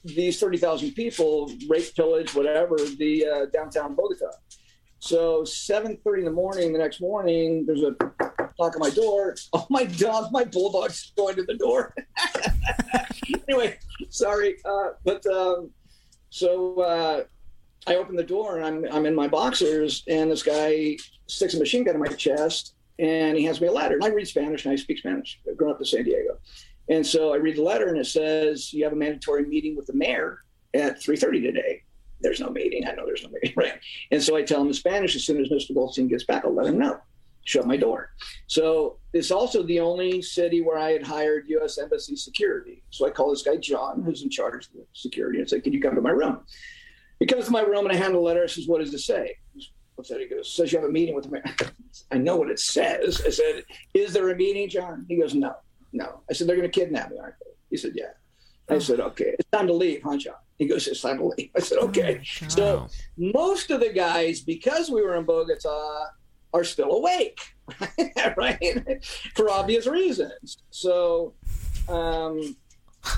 these 0.03 0.39
30,000 0.39 0.93
people 0.93 1.51
rape, 1.67 1.93
pillage, 1.95 2.33
whatever, 2.33 2.75
the 2.97 3.25
uh, 3.25 3.45
downtown 3.47 3.95
Bogota. 3.95 4.31
So 4.99 5.43
7.30 5.43 6.19
in 6.19 6.25
the 6.25 6.31
morning, 6.31 6.73
the 6.73 6.79
next 6.79 7.01
morning, 7.01 7.65
there's 7.65 7.83
a 7.83 7.95
knock 8.59 8.75
on 8.75 8.79
my 8.79 8.89
door. 8.89 9.35
Oh, 9.53 9.67
my 9.69 9.83
dog, 9.83 10.31
my 10.31 10.43
bulldog's 10.43 11.11
going 11.15 11.35
to 11.35 11.43
the 11.43 11.55
door. 11.55 11.93
anyway, 13.47 13.77
sorry. 14.09 14.55
Uh, 14.65 14.89
but 15.05 15.25
um, 15.27 15.69
so 16.29 16.81
uh, 16.81 17.23
I 17.85 17.95
open 17.95 18.15
the 18.15 18.23
door 18.23 18.57
and 18.57 18.65
I'm, 18.65 18.91
I'm 18.91 19.05
in 19.05 19.13
my 19.13 19.27
boxers 19.27 20.03
and 20.07 20.31
this 20.31 20.41
guy 20.41 20.97
sticks 21.27 21.53
a 21.53 21.59
machine 21.59 21.83
gun 21.83 21.95
in 21.95 22.01
my 22.01 22.07
chest 22.07 22.73
and 22.99 23.37
he 23.37 23.43
hands 23.43 23.61
me 23.61 23.67
a 23.67 23.71
letter. 23.71 23.95
And 23.95 24.03
I 24.03 24.09
read 24.09 24.27
Spanish 24.27 24.65
and 24.65 24.73
I 24.73 24.75
speak 24.75 24.99
Spanish. 24.99 25.39
I've 25.47 25.67
up 25.67 25.79
in 25.79 25.85
San 25.85 26.03
Diego. 26.03 26.37
And 26.89 27.05
so 27.05 27.33
I 27.33 27.37
read 27.37 27.57
the 27.57 27.63
letter 27.63 27.89
and 27.89 27.97
it 27.97 28.07
says, 28.07 28.73
you 28.73 28.83
have 28.83 28.93
a 28.93 28.97
mandatory 28.97 29.45
meeting 29.45 29.75
with 29.75 29.87
the 29.87 29.93
mayor 29.93 30.39
at 30.73 30.99
3.30 31.01 31.43
today. 31.43 31.83
There's 32.21 32.39
no 32.39 32.49
meeting. 32.49 32.87
I 32.87 32.93
know 32.93 33.05
there's 33.05 33.23
no 33.23 33.29
meeting, 33.29 33.53
right? 33.57 33.79
And 34.11 34.21
so 34.21 34.35
I 34.35 34.43
tell 34.43 34.61
him 34.61 34.67
in 34.67 34.73
Spanish, 34.73 35.15
as 35.15 35.25
soon 35.25 35.41
as 35.41 35.49
Mr. 35.49 35.73
Goldstein 35.73 36.07
gets 36.07 36.23
back, 36.23 36.45
I'll 36.45 36.53
let 36.53 36.67
him 36.67 36.79
know. 36.79 36.99
Shut 37.45 37.65
my 37.65 37.77
door. 37.77 38.11
So 38.47 38.97
it's 39.13 39.31
also 39.31 39.63
the 39.63 39.79
only 39.79 40.21
city 40.21 40.61
where 40.61 40.77
I 40.77 40.91
had 40.91 41.03
hired 41.03 41.45
U.S. 41.47 41.77
Embassy 41.77 42.15
security. 42.17 42.83
So 42.89 43.07
I 43.07 43.09
call 43.09 43.29
this 43.29 43.43
guy 43.43 43.55
John, 43.55 44.03
who's 44.03 44.23
in 44.23 44.29
charge 44.29 44.65
of 44.65 44.73
the 44.73 44.85
security, 44.91 45.39
and 45.39 45.49
say, 45.49 45.61
"Can 45.61 45.71
you 45.71 45.79
come 45.79 45.95
to 45.95 46.01
my 46.01 46.09
room?" 46.09 46.41
He 47.21 47.25
comes 47.25 47.45
to 47.45 47.51
my 47.51 47.61
room 47.61 47.85
and 47.85 47.93
I 47.93 47.95
hand 47.95 48.15
the 48.15 48.19
letter. 48.19 48.43
I 48.43 48.47
says, 48.47 48.67
"What 48.67 48.81
does 48.81 48.93
it 48.93 48.99
say?" 48.99 49.37
What's 49.97 50.09
that? 50.11 50.21
He 50.21 50.27
goes, 50.27 50.53
"Says 50.55 50.71
you 50.71 50.79
have 50.79 50.87
a 50.87 50.91
meeting 50.91 51.15
with 51.15 51.25
the 51.25 51.31
mayor." 51.31 51.43
I 52.11 52.17
know 52.17 52.37
what 52.37 52.49
it 52.49 52.59
says. 52.59 53.21
I 53.25 53.29
said, 53.31 53.63
"Is 53.93 54.13
there 54.13 54.29
a 54.29 54.35
meeting, 54.35 54.69
John?" 54.69 55.05
He 55.09 55.17
goes, 55.19 55.33
"No, 55.35 55.55
no." 55.91 56.21
I 56.29 56.33
said, 56.33 56.47
"They're 56.47 56.55
going 56.55 56.69
to 56.71 56.79
kidnap 56.79 57.09
me, 57.11 57.17
aren't 57.19 57.35
they?" 57.43 57.51
He 57.71 57.77
said, 57.77 57.91
"Yeah." 57.95 58.11
I 58.69 58.79
said, 58.79 58.99
"Okay, 58.99 59.35
it's 59.39 59.49
time 59.51 59.67
to 59.67 59.73
leave, 59.73 60.01
huh, 60.03 60.17
John?" 60.17 60.35
He 60.57 60.67
goes, 60.67 60.87
"It's 60.87 61.01
time 61.01 61.17
to 61.17 61.25
leave." 61.35 61.49
I 61.55 61.59
said, 61.59 61.79
"Okay." 61.79 62.21
God. 62.41 62.51
So 62.51 62.87
most 63.17 63.71
of 63.71 63.79
the 63.79 63.91
guys, 63.91 64.41
because 64.41 64.89
we 64.91 65.01
were 65.01 65.15
in 65.15 65.25
Bogota, 65.25 66.07
are 66.53 66.63
still 66.63 66.91
awake, 66.91 67.39
right? 68.37 69.03
For 69.35 69.49
obvious 69.49 69.87
reasons. 69.87 70.57
So 70.69 71.33
Um, 71.89 72.55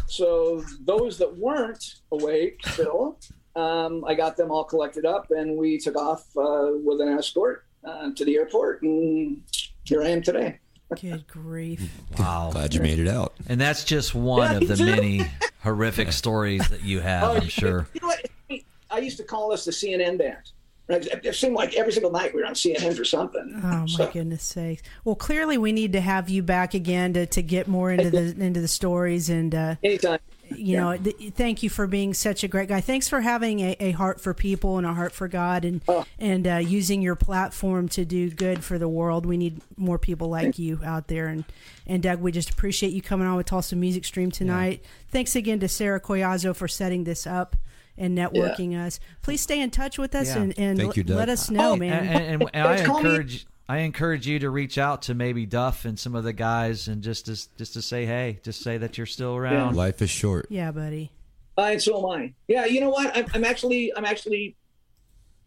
so 0.08 0.64
those 0.86 1.18
that 1.18 1.36
weren't 1.36 1.84
awake 2.12 2.60
still, 2.68 3.20
um, 3.56 4.04
I 4.06 4.14
got 4.14 4.38
them 4.38 4.52
all 4.52 4.64
collected 4.64 5.06
up, 5.06 5.32
and 5.32 5.58
we 5.58 5.78
took 5.78 5.96
off 5.96 6.26
uh, 6.38 6.72
with 6.84 7.02
an 7.02 7.10
escort 7.10 7.66
uh, 7.84 8.12
to 8.16 8.26
the 8.26 8.36
airport, 8.36 8.82
and 8.84 9.42
here 9.84 10.04
I 10.04 10.08
am 10.10 10.22
today. 10.22 10.60
Good 11.00 11.28
grief. 11.28 11.92
Wow. 12.20 12.50
Glad 12.52 12.74
you 12.74 12.82
made 12.82 13.00
it 13.00 13.08
out. 13.08 13.34
And 13.48 13.62
that's 13.62 13.84
just 13.86 14.14
one 14.14 14.52
Yeah, 14.52 14.58
of 14.58 14.68
the 14.68 14.74
me 14.74 14.78
too. 14.78 14.86
many 14.86 15.32
horrific 15.62 16.12
stories 16.12 16.68
that 16.70 16.84
you 16.84 17.00
have, 17.00 17.38
I'm 17.44 17.48
sure. 17.48 17.88
You 17.94 18.02
know 18.02 18.08
what? 18.08 18.62
I 18.92 18.98
used 18.98 19.18
to 19.18 19.24
call 19.24 19.54
us 19.54 19.64
the 19.66 19.72
CNN 19.72 20.18
band. 20.18 20.52
Right? 20.90 21.06
It 21.24 21.36
seemed 21.36 21.54
like 21.54 21.76
every 21.76 21.92
single 21.94 22.10
night 22.12 22.34
we 22.34 22.42
were 22.42 22.48
on 22.48 22.56
CNN 22.56 22.98
for 22.98 23.06
something. 23.06 23.62
Oh 23.64 23.68
my 23.68 23.86
So- 23.86 24.12
goodness 24.12 24.42
sakes! 24.44 24.82
Well, 25.06 25.16
clearly 25.16 25.58
we 25.60 25.72
need 25.72 25.94
to 25.94 26.02
have 26.02 26.30
you 26.30 26.42
back 26.42 26.74
again 26.74 27.14
to, 27.14 27.28
to 27.28 27.42
get 27.44 27.68
more 27.68 27.92
into 27.92 28.10
the 28.10 28.36
into 28.44 28.60
the 28.60 28.68
stories 28.68 29.30
and 29.30 29.54
uh, 29.54 29.76
Anytime. 29.84 30.18
You 30.56 30.78
know 30.78 30.96
th- 30.98 31.34
thank 31.34 31.64
you 31.64 31.70
for 31.70 31.88
being 31.88 32.14
such 32.14 32.44
a 32.44 32.48
great 32.48 32.70
guy. 32.70 32.82
Thanks 32.82 33.08
for 33.08 33.22
having 33.22 33.60
a, 33.60 33.76
a 33.80 33.92
heart 33.92 34.20
for 34.22 34.34
people 34.34 34.78
and 34.78 34.86
a 34.88 34.94
heart 34.94 35.12
for 35.12 35.28
God 35.28 35.66
and 35.66 35.82
Oh. 35.88 36.06
and 36.20 36.48
uh, 36.48 36.56
using 36.58 37.02
your 37.02 37.16
platform 37.16 37.88
to 37.90 38.06
do 38.06 38.30
good 38.30 38.64
for 38.64 38.78
the 38.78 38.88
world. 38.90 39.26
We 39.26 39.38
need 39.38 39.62
more 39.78 39.98
people 39.98 40.30
like 40.30 40.58
you 40.60 40.80
out 40.84 41.08
there 41.08 41.28
and 41.28 41.44
and 41.88 42.04
Doug, 42.04 42.20
we 42.22 42.32
just 42.32 42.50
appreciate 42.52 42.94
you 42.94 43.02
coming 43.02 43.28
on 43.28 43.36
with 43.38 43.48
Tulsa 43.48 43.76
Music 43.76 44.06
Stream 44.06 44.32
tonight. 44.32 44.84
Thanks 45.10 45.36
again 45.36 45.60
to 45.62 45.68
Sarah 45.68 46.00
Collazo 46.00 46.56
for 46.56 46.68
setting 46.68 47.04
this 47.04 47.26
up. 47.28 47.56
And 48.02 48.18
networking 48.18 48.78
us. 48.80 48.98
Please 49.22 49.42
stay 49.42 49.60
in 49.60 49.72
touch 49.72 49.98
with 49.98 50.16
us 50.16 50.28
Yeah. 50.28 50.42
and, 50.44 50.58
and 50.58 50.96
you, 50.96 51.04
let 51.04 51.28
us 51.28 51.50
know, 51.50 51.74
Oh, 51.74 51.76
man. 51.76 51.92
And, 52.08 52.42
and, 52.44 52.50
and 52.54 52.66
I 52.68 52.78
Guys, 52.78 52.88
me- 52.88 52.96
encourage 52.96 53.46
I 53.70 53.78
encourage 53.80 54.26
you 54.26 54.40
to 54.40 54.50
reach 54.50 54.80
out 54.80 55.04
to 55.04 55.14
maybe 55.14 55.46
Duff 55.46 55.86
and 55.86 55.98
some 55.98 56.16
of 56.16 56.24
the 56.24 56.34
guys 56.34 56.88
and 56.88 57.04
just 57.04 57.28
to, 57.28 57.34
just 57.56 57.74
to 57.74 57.84
say 57.84 58.04
hey, 58.04 58.40
just 58.44 58.64
say 58.64 58.80
that 58.80 58.98
you're 58.98 59.06
still 59.06 59.36
around. 59.36 59.76
Yeah. 59.76 59.78
Life 59.78 60.02
is 60.02 60.10
short. 60.10 60.48
yeah, 60.50 60.72
buddy. 60.72 61.12
Uh, 61.56 61.62
and 61.74 61.82
so 61.82 62.00
am 62.00 62.20
I. 62.20 62.34
Yeah, 62.48 62.66
you 62.66 62.82
know 62.82 62.90
what? 62.90 63.16
I'm, 63.16 63.28
I'm 63.34 63.46
actually 63.46 63.94
I'm 63.96 64.06
actually 64.06 64.56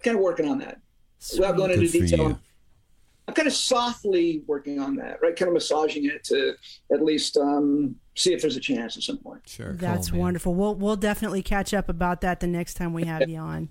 kind 0.05 0.17
of 0.17 0.23
working 0.23 0.49
on 0.49 0.59
that. 0.59 0.81
Without 1.33 1.57
going 1.57 1.73
into 1.73 1.83
Good 1.87 1.91
for 1.91 1.99
detail, 1.99 2.29
you. 2.29 2.39
I'm 3.27 3.35
kind 3.35 3.49
of 3.49 3.55
softly 3.55 4.43
working 4.47 4.79
on 4.79 4.95
that, 4.97 5.21
right? 5.21 5.35
Kind 5.35 5.49
of 5.49 5.55
massaging 5.55 6.07
it 6.07 6.23
to 6.25 6.55
at 6.93 7.03
least 7.03 7.37
um, 7.37 7.97
see 8.15 8.33
if 8.33 8.41
there's 8.41 8.57
a 8.57 8.61
chance 8.61 8.97
at 8.97 9.03
some 9.03 9.19
point. 9.19 9.41
Sure. 9.49 9.73
That's 9.73 10.13
man. 10.13 10.21
wonderful. 10.21 10.55
We'll 10.55 10.77
we'll 10.77 10.97
definitely 10.97 11.43
catch 11.43 11.75
up 11.75 11.89
about 11.89 12.21
that 12.21 12.39
the 12.39 12.47
next 12.47 12.75
time 12.75 12.93
we 12.93 13.05
have 13.05 13.29
you 13.29 13.39
on. 13.39 13.69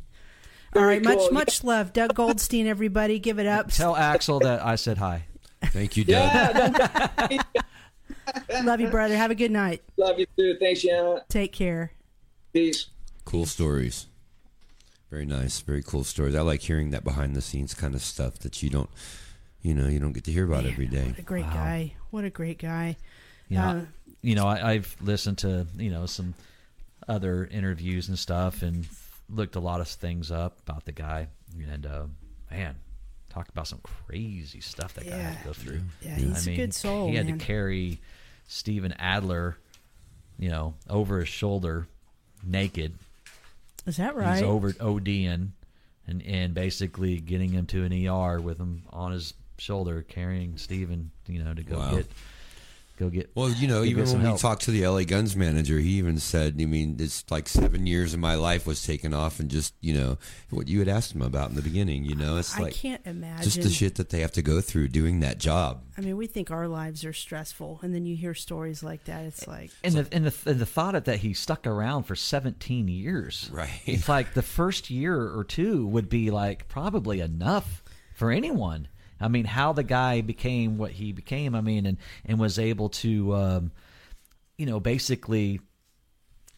All 0.75 0.81
Very 0.81 0.95
right, 0.95 1.03
much 1.03 1.17
cool. 1.17 1.31
much 1.31 1.63
love, 1.63 1.93
Doug 1.93 2.13
Goldstein. 2.15 2.67
Everybody, 2.67 3.19
give 3.19 3.39
it 3.39 3.45
up. 3.47 3.71
Tell 3.71 3.95
Axl 3.95 4.41
that 4.41 4.65
I 4.65 4.75
said 4.75 4.97
hi. 4.97 5.25
Thank 5.65 5.97
you, 5.97 6.05
Doug. 6.05 6.31
Yeah, 6.33 7.41
Love 8.63 8.79
you, 8.79 8.87
brother. 8.89 9.15
Have 9.17 9.31
a 9.31 9.35
good 9.35 9.51
night. 9.51 9.81
love 9.97 10.17
you 10.19 10.25
too. 10.37 10.55
Thanks, 10.59 10.81
Shanna. 10.81 11.23
Take 11.29 11.51
care. 11.51 11.91
Peace. 12.53 12.87
Cool 13.25 13.45
stories. 13.45 14.07
Very 15.09 15.25
nice. 15.25 15.59
Very 15.59 15.83
cool 15.83 16.03
stories. 16.03 16.35
I 16.35 16.41
like 16.41 16.61
hearing 16.61 16.91
that 16.91 17.03
behind 17.03 17.35
the 17.35 17.41
scenes 17.41 17.73
kind 17.73 17.93
of 17.95 18.01
stuff 18.01 18.39
that 18.39 18.63
you 18.63 18.69
don't, 18.69 18.89
you 19.61 19.73
know, 19.73 19.87
you 19.87 19.99
don't 19.99 20.13
get 20.13 20.23
to 20.25 20.31
hear 20.31 20.45
about 20.45 20.65
every 20.65 20.87
day. 20.87 21.07
What 21.07 21.19
a 21.19 21.21
great 21.23 21.45
guy. 21.45 21.93
What 22.11 22.23
a 22.23 22.29
great 22.29 22.59
guy. 22.59 22.95
You 23.49 23.57
know, 23.57 23.63
Uh, 23.63 23.81
you 24.21 24.35
know 24.35 24.47
I, 24.47 24.71
I've 24.71 24.95
listened 25.01 25.39
to 25.39 25.67
you 25.77 25.89
know 25.91 26.05
some 26.05 26.33
other 27.07 27.45
interviews 27.51 28.07
and 28.07 28.17
stuff, 28.17 28.61
and 28.61 28.85
looked 29.31 29.55
a 29.55 29.59
lot 29.59 29.81
of 29.81 29.87
things 29.87 30.31
up 30.31 30.59
about 30.67 30.85
the 30.85 30.91
guy. 30.91 31.27
And 31.71 31.85
uh, 31.85 32.03
man, 32.49 32.75
talk 33.29 33.49
about 33.49 33.67
some 33.67 33.79
crazy 33.83 34.61
stuff 34.61 34.93
that 34.95 35.09
guy 35.09 35.17
had 35.17 35.39
to 35.39 35.43
go 35.45 35.53
through. 35.53 35.81
Yeah, 36.01 36.15
he's 36.15 36.47
a 36.47 36.55
good 36.55 36.73
soul, 36.73 37.09
He 37.09 37.15
had 37.15 37.25
man. 37.27 37.39
to 37.39 37.45
carry 37.45 37.99
Steven 38.47 38.93
Adler, 38.99 39.57
you 40.37 40.49
know, 40.49 40.73
over 40.89 41.19
his 41.19 41.29
shoulder, 41.29 41.87
naked. 42.45 42.93
Is 43.85 43.97
that 43.97 44.15
right? 44.15 44.35
He's 44.35 44.43
over 44.43 44.71
ODing, 44.73 45.49
and 46.07 46.21
and 46.23 46.53
basically 46.53 47.19
getting 47.19 47.49
him 47.51 47.65
to 47.67 47.83
an 47.83 48.07
ER 48.07 48.39
with 48.39 48.59
him 48.59 48.83
on 48.91 49.11
his 49.11 49.33
shoulder, 49.57 50.01
carrying 50.07 50.57
Steven, 50.57 51.11
you 51.27 51.43
know, 51.43 51.53
to 51.53 51.63
go 51.63 51.77
Wow. 51.77 51.95
get 51.95 52.07
go 53.01 53.09
get. 53.09 53.31
Well, 53.35 53.49
you 53.49 53.67
know, 53.67 53.83
even 53.83 54.03
get 54.03 54.07
some 54.07 54.17
when 54.19 54.23
we 54.23 54.29
help. 54.29 54.41
talked 54.41 54.61
to 54.63 54.71
the 54.71 54.85
LA 54.87 55.03
Guns 55.03 55.35
manager, 55.35 55.79
he 55.79 55.91
even 55.97 56.19
said, 56.19 56.57
I 56.59 56.65
mean, 56.65 56.97
it's 56.99 57.23
like 57.31 57.49
seven 57.49 57.87
years 57.87 58.13
of 58.13 58.19
my 58.19 58.35
life 58.35 58.67
was 58.67 58.83
taken 58.85 59.13
off, 59.13 59.39
and 59.39 59.49
just 59.49 59.73
you 59.81 59.93
know 59.93 60.17
what 60.49 60.67
you 60.67 60.79
had 60.79 60.87
asked 60.87 61.15
him 61.15 61.21
about 61.21 61.49
in 61.49 61.55
the 61.55 61.61
beginning. 61.61 62.05
You 62.05 62.15
know, 62.15 62.37
it's 62.37 62.55
I 62.57 62.61
like 62.63 62.73
can't 62.73 63.01
imagine. 63.05 63.43
just 63.43 63.61
the 63.61 63.69
shit 63.69 63.95
that 63.95 64.09
they 64.09 64.21
have 64.21 64.31
to 64.33 64.41
go 64.41 64.61
through 64.61 64.89
doing 64.89 65.19
that 65.21 65.37
job. 65.37 65.83
I 65.97 66.01
mean, 66.01 66.17
we 66.17 66.27
think 66.27 66.51
our 66.51 66.67
lives 66.67 67.03
are 67.03 67.13
stressful, 67.13 67.79
and 67.81 67.93
then 67.93 68.05
you 68.05 68.15
hear 68.15 68.33
stories 68.33 68.83
like 68.83 69.03
that. 69.05 69.25
It's 69.25 69.47
like, 69.47 69.71
And 69.83 69.93
the 69.95 70.07
and 70.11 70.25
the 70.27 70.49
and 70.49 70.59
the 70.59 70.65
thought 70.65 70.95
of 70.95 71.05
that 71.05 71.19
he 71.19 71.33
stuck 71.33 71.65
around 71.67 72.03
for 72.03 72.15
17 72.15 72.87
years, 72.87 73.49
Right. 73.51 73.69
It's 73.85 74.07
like 74.07 74.33
the 74.33 74.41
first 74.41 74.89
year 74.89 75.15
or 75.15 75.43
two 75.43 75.85
would 75.87 76.09
be 76.09 76.31
like 76.31 76.67
probably 76.67 77.19
enough 77.19 77.83
for 78.13 78.31
anyone. 78.31 78.87
I 79.21 79.27
mean, 79.27 79.45
how 79.45 79.71
the 79.73 79.83
guy 79.83 80.21
became 80.21 80.77
what 80.77 80.91
he 80.91 81.11
became. 81.11 81.55
I 81.55 81.61
mean, 81.61 81.85
and 81.85 81.97
and 82.25 82.39
was 82.39 82.57
able 82.59 82.89
to, 82.89 83.35
um, 83.35 83.71
you 84.57 84.65
know, 84.65 84.79
basically 84.79 85.59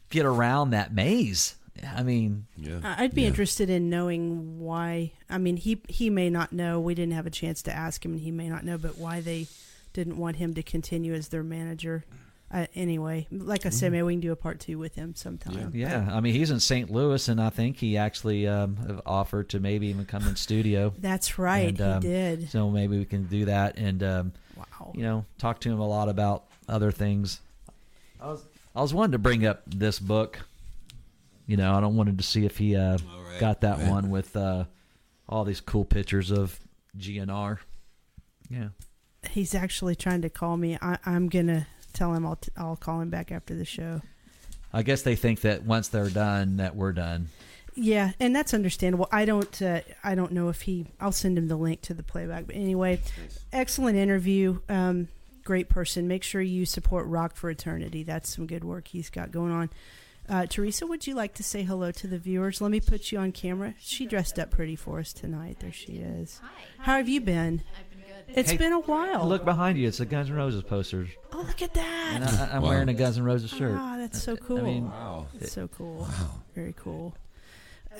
get 0.10 0.26
around 0.26 0.72
that 0.72 0.94
maze. 0.94 1.56
I 1.95 2.03
mean, 2.03 2.45
Yeah, 2.56 2.80
I- 2.84 3.06
I'd 3.06 3.15
be 3.15 3.23
Yeah. 3.23 3.30
interested 3.30 3.69
in 3.69 3.90
knowing 3.90 4.60
why. 4.60 5.11
I 5.30 5.38
mean, 5.40 5.57
he 5.57 5.81
he 5.90 6.10
may 6.10 6.30
not 6.30 6.53
know. 6.53 6.80
We 6.80 6.94
didn't 6.95 7.14
have 7.14 7.26
a 7.26 7.31
chance 7.31 7.61
to 7.64 7.73
ask 7.73 8.06
him, 8.06 8.14
and 8.14 8.22
he 8.22 8.31
may 8.31 8.48
not 8.48 8.64
know. 8.64 8.77
But 8.77 8.98
why 8.98 9.22
they 9.22 9.48
didn't 9.91 10.18
want 10.18 10.38
him 10.38 10.53
to 10.53 10.64
continue 10.64 11.14
as 11.14 11.30
their 11.30 11.44
manager? 11.44 12.06
Uh, 12.53 12.67
anyway, 12.75 13.25
like 13.31 13.65
I 13.65 13.69
said, 13.69 13.91
maybe 13.91 14.03
we 14.03 14.13
can 14.13 14.19
do 14.19 14.31
a 14.31 14.35
part 14.35 14.59
two 14.59 14.77
with 14.77 14.93
him 14.93 15.15
sometime. 15.15 15.71
yeah. 15.73 16.07
I 16.11 16.19
mean, 16.19 16.34
he's 16.35 16.51
in 16.51 16.59
St. 16.59 16.89
Louis, 16.91 17.27
and 17.27 17.41
I 17.41 17.49
think 17.49 17.77
he 17.77 17.97
actually 17.97 18.47
um, 18.47 19.01
offered 19.07 19.49
to 19.49 19.59
maybe 19.59 19.88
even 19.88 20.05
come 20.05 20.27
in 20.27 20.35
studio. 20.35 20.93
That's 20.99 21.39
right. 21.39 21.69
And, 21.69 21.81
um, 21.81 22.01
he 22.03 22.07
did. 22.09 22.49
So 22.51 22.69
maybe 22.69 22.99
we 22.99 23.05
can 23.05 23.23
do 23.25 23.45
that 23.45 23.77
and 23.77 24.03
um, 24.03 24.34
Wow. 24.55 24.91
you 24.93 25.01
know 25.01 25.25
talk 25.39 25.59
to 25.61 25.69
him 25.71 25.80
a 25.80 25.88
lot 25.88 26.09
about 26.09 26.43
other 26.69 26.91
things. 26.91 27.41
I 28.21 28.27
was 28.27 28.43
I 28.75 28.81
was 28.84 28.93
wanting 28.93 29.13
to 29.13 29.17
bring 29.17 29.45
up 29.47 29.63
this 29.65 29.97
book. 29.99 30.39
You 31.47 31.57
know, 31.57 31.73
I 31.73 31.81
don't 31.81 31.95
wanted 31.95 32.19
to 32.19 32.23
see 32.23 32.45
if 32.45 32.57
he 32.59 32.75
uh, 32.75 32.97
All 33.13 33.23
right. 33.23 33.39
got 33.39 33.61
that 33.61 33.80
Right. 33.80 33.89
one 33.89 34.09
with 34.11 34.35
uh, 34.38 34.65
all 35.27 35.43
these 35.43 35.59
cool 35.59 35.85
pictures 35.85 36.30
of 36.30 36.59
GNR. 36.97 37.57
Yeah. 38.49 38.67
He's 39.30 39.55
actually 39.55 39.95
trying 39.95 40.21
to 40.21 40.30
call 40.30 40.55
me. 40.57 40.77
I, 40.81 40.97
I'm 41.05 41.30
gonna 41.30 41.65
tell 41.93 42.13
him 42.13 42.25
I'll 42.25 42.35
t- 42.35 42.51
I'll 42.57 42.75
call 42.75 43.01
him 43.01 43.09
back 43.09 43.31
after 43.31 43.55
the 43.55 43.65
show. 43.65 44.01
I 44.73 44.81
guess 44.81 45.03
they 45.03 45.15
think 45.15 45.41
that 45.41 45.63
once 45.63 45.87
they're 45.87 46.09
done, 46.09 46.57
that 46.57 46.75
we're 46.75 46.93
done. 46.93 47.29
Yeah, 47.75 48.11
and 48.19 48.35
that's 48.35 48.53
understandable. 48.53 49.07
I 49.11 49.25
don't 49.25 49.61
uh, 49.61 49.81
I 50.03 50.15
don't 50.15 50.31
know 50.31 50.49
if 50.49 50.61
he. 50.63 50.87
I'll 50.99 51.11
send 51.11 51.37
him 51.37 51.47
the 51.47 51.55
link 51.55 51.81
to 51.83 51.93
the 51.93 52.03
playback. 52.03 52.47
But 52.47 52.55
anyway, 52.55 52.99
excellent 53.51 53.97
interview. 53.97 54.59
Um, 54.69 55.07
great 55.43 55.69
person. 55.69 56.07
Make 56.07 56.23
sure 56.23 56.41
you 56.41 56.65
support 56.65 57.07
Rock 57.07 57.35
for 57.35 57.49
Eternity. 57.49 58.03
That's 58.03 58.33
some 58.33 58.47
good 58.47 58.63
work 58.63 58.89
he's 58.89 59.09
got 59.09 59.31
going 59.31 59.51
on. 59.51 59.69
Uh, 60.29 60.45
Teresa, 60.45 60.87
would 60.87 61.05
you 61.05 61.15
like 61.15 61.33
to 61.33 61.43
say 61.43 61.63
hello 61.63 61.91
to 61.91 62.07
the 62.07 62.17
viewers? 62.17 62.61
Let 62.61 62.71
me 62.71 62.79
put 62.79 63.11
you 63.11 63.19
on 63.19 63.33
camera. 63.33 63.73
She 63.79 64.05
dressed 64.05 64.39
up 64.39 64.51
pretty 64.51 64.77
for 64.77 64.99
us 64.99 65.11
tonight. 65.11 65.57
There 65.59 65.73
she 65.73 65.93
is. 65.93 66.39
Hi. 66.41 66.49
How 66.79 66.97
have 66.97 67.09
you 67.09 67.19
been? 67.19 67.61
I've 68.23 68.27
been. 68.27 68.37
It's 68.39 68.51
Hey, 68.51 68.57
been 68.57 68.73
a 68.73 68.79
while. 68.79 69.27
Look 69.27 69.45
behind 69.45 69.77
you; 69.77 69.87
it's 69.87 69.99
a 69.99 70.05
Guns 70.05 70.29
N' 70.29 70.35
Roses 70.35 70.63
posters, 70.63 71.09
Oh, 71.31 71.43
look 71.47 71.61
at 71.61 71.73
that. 71.73 72.11
and 72.15 72.23
I, 72.23 72.55
I'm 72.55 72.61
Wow. 72.63 72.69
wearing 72.69 72.89
a 72.89 72.93
Guns 72.93 73.17
N' 73.17 73.23
Roses 73.23 73.49
shirt. 73.51 73.75
Ah, 73.79 73.97
that's 73.97 74.21
so 74.21 74.35
cool. 74.35 74.59
I 74.59 74.61
mean, 74.61 74.85
Wow. 74.85 75.27
That's 75.35 75.51
so 75.53 75.67
cool. 75.67 76.01
Wow. 76.01 76.41
Very 76.55 76.73
cool. 76.77 77.15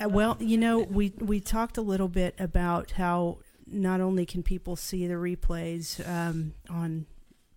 Uh, 0.02 0.08
well, 0.08 0.36
you 0.40 0.56
know, 0.58 0.80
we 0.80 1.12
we 1.20 1.40
talked 1.40 1.76
a 1.78 1.82
little 1.82 2.08
bit 2.08 2.34
about 2.38 2.92
how 2.92 3.38
not 3.66 4.00
only 4.00 4.26
can 4.26 4.42
people 4.42 4.76
see 4.76 5.06
the 5.06 5.14
replays 5.14 6.06
um, 6.08 6.54
on 6.68 7.06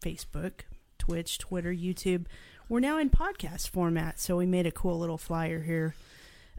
Facebook, 0.02 0.62
Twitch, 1.00 1.38
Twitter, 1.40 1.74
YouTube, 1.74 2.26
we're 2.70 2.80
now 2.80 2.98
in 3.00 3.10
podcast 3.10 3.70
format. 3.70 4.20
So 4.20 4.38
we 4.38 4.46
made 4.46 4.66
a 4.68 4.72
cool 4.72 5.00
little 5.00 5.18
flyer 5.18 5.64
here. 5.64 5.96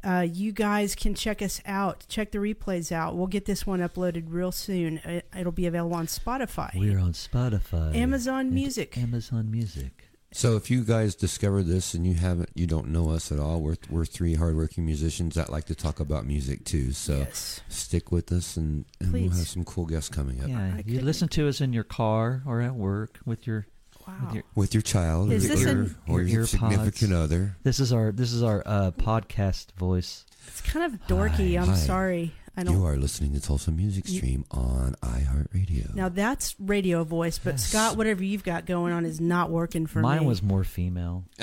Uh, 0.05 0.27
you 0.31 0.53
guys 0.53 0.95
can 0.95 1.15
check 1.15 1.43
us 1.43 1.61
out. 1.67 2.05
Check 2.09 2.31
the 2.33 2.39
replays 2.39 2.93
out. 2.93 3.17
We'll 3.17 3.27
get 3.27 3.45
this 3.47 3.67
one 3.67 3.81
uploaded 3.81 4.25
real 4.29 4.53
soon. 4.53 4.99
It, 4.99 5.27
it'll 5.37 5.53
be 5.53 5.67
available 5.67 5.97
on 5.97 6.07
Spotify, 6.07 6.71
We're 6.79 6.99
on 6.99 7.13
Spotify, 7.13 7.95
Amazon 7.95 8.53
Music. 8.55 8.97
Amazon 8.97 9.51
Music. 9.51 10.05
So 10.31 10.57
if 10.57 10.71
you 10.71 10.85
guys 10.85 11.15
discover 11.15 11.63
this 11.63 11.95
and 11.95 12.07
you 12.07 12.13
haven't, 12.13 12.51
you 12.55 12.67
don't 12.67 12.89
know 12.89 13.11
us 13.11 13.33
at 13.33 13.39
all, 13.39 13.61
we're 13.63 13.77
we're 13.89 14.05
three 14.05 14.35
hardworking 14.35 14.85
musicians 14.85 15.35
that 15.37 15.49
like 15.51 15.65
to 15.65 15.75
talk 15.75 16.01
about 16.01 16.27
music 16.27 16.65
too. 16.67 16.93
So 16.93 17.17
Yes. 17.21 17.61
stick 17.71 18.13
with 18.13 18.31
us, 18.31 18.59
and, 18.59 18.85
and 19.01 19.11
we'll 19.11 19.31
have 19.31 19.49
some 19.49 19.65
cool 19.65 19.87
guests 19.87 20.11
coming 20.11 20.43
up 20.43 20.49
Yeah, 20.51 20.59
I 20.61 20.77
you 20.79 20.85
couldn't- 20.85 21.07
listen 21.07 21.29
to 21.29 21.49
us 21.49 21.63
in 21.63 21.73
your 21.73 21.83
car 21.85 22.43
or 22.45 22.61
at 22.61 22.75
work 22.75 23.19
with 23.25 23.47
your 23.47 23.67
Wow. 24.09 24.15
with 24.27 24.35
your. 24.35 24.45
with 24.55 24.75
your 24.75 24.83
child 24.83 25.31
Is 25.33 25.45
or, 25.45 25.49
this 25.49 25.61
your, 25.61 25.71
an- 25.71 25.97
or 26.09 26.21
your 26.21 26.29
your 26.29 26.45
earpods? 26.45 26.49
significant 26.49 27.13
other. 27.13 27.57
This 27.63 27.79
is 27.81 27.93
our 27.93 28.11
this 28.13 28.33
is 28.33 28.43
our 28.43 28.63
uh, 28.67 28.91
podcast 28.93 29.73
voice. 29.73 30.25
It's 30.47 30.61
kind 30.63 30.93
of 30.93 31.01
dorky. 31.07 31.57
Hi. 31.57 31.63
I'm 31.63 31.69
Hi. 31.69 31.75
sorry. 31.77 32.33
I 32.57 32.65
don't. 32.65 32.75
You 32.75 32.85
are 32.87 32.97
listening 32.97 33.35
to 33.35 33.41
Tulsa 33.41 33.71
Music 33.71 34.09
Stream 34.09 34.45
on 34.51 34.97
iHeartRadio. 35.03 35.95
Now 35.95 36.09
that's 36.09 36.57
radio 36.59 37.05
voice, 37.05 37.39
but 37.39 37.61
Scott, 37.61 37.97
whatever 37.97 38.25
you've 38.25 38.43
got 38.43 38.67
going 38.67 38.93
on 38.93 39.05
is 39.05 39.21
not 39.21 39.51
working 39.51 39.87
for 39.87 40.01
Mine 40.01 40.15
me. 40.17 40.21
Mine 40.21 40.29
was 40.29 40.43
more 40.43 40.65
female. 40.65 41.25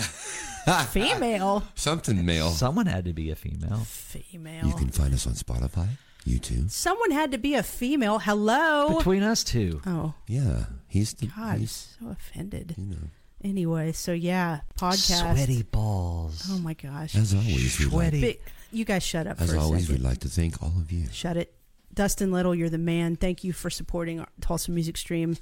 female. 0.90 1.64
Something 1.76 2.26
male. 2.26 2.50
Someone 2.50 2.86
had 2.88 3.06
to 3.06 3.14
be 3.14 3.30
a 3.32 3.36
female. 3.36 3.78
Female. 3.86 4.68
You 4.68 4.74
can 4.74 4.90
find 4.90 5.14
us 5.14 5.26
on 5.28 5.34
Spotify, 5.34 5.88
YouTube. 6.26 6.72
Someone 6.72 7.12
had 7.12 7.32
to 7.32 7.38
be 7.38 7.54
a 7.54 7.64
female. 7.64 8.20
Hello. 8.20 8.98
Between 8.98 9.24
us 9.24 9.44
two. 9.44 9.82
oh 9.86 10.14
Yeah, 10.28 10.66
he's 10.88 11.14
the. 11.14 11.28
God, 11.28 11.60
he's, 11.60 11.96
so 12.00 12.10
offended. 12.10 12.76
you 12.78 12.86
know, 12.86 12.98
Anyway, 13.44 13.92
so 13.92 14.12
yeah, 14.12 14.62
podcast. 14.80 15.34
Sweaty 15.34 15.62
balls. 15.64 16.48
Oh 16.50 16.58
my 16.58 16.74
gosh. 16.74 17.16
as 17.16 17.34
always, 17.34 17.78
we'd 17.80 17.86
like, 17.86 17.92
Sweaty. 17.92 18.40
You 18.72 18.86
guys 18.86 19.04
shut 19.04 19.28
up 19.28 19.40
as 19.40 19.52
for 19.52 19.58
a 19.58 19.60
always, 19.62 19.86
second. 19.88 20.02
we'd 20.02 20.08
like 20.10 20.20
to 20.20 20.30
thank 20.30 20.62
all 20.64 20.74
of 20.80 20.92
you. 20.92 21.06
Shut 21.12 21.38
it. 21.38 21.54
Dustin 21.94 22.32
Little, 22.32 22.56
you're 22.56 22.70
the 22.70 22.78
man. 22.78 23.16
Thank 23.16 23.44
you 23.44 23.54
for 23.54 23.70
supporting 23.70 24.20
our 24.20 24.28
Tulsa 24.42 24.72
Music 24.72 24.98
Stream 24.98 25.38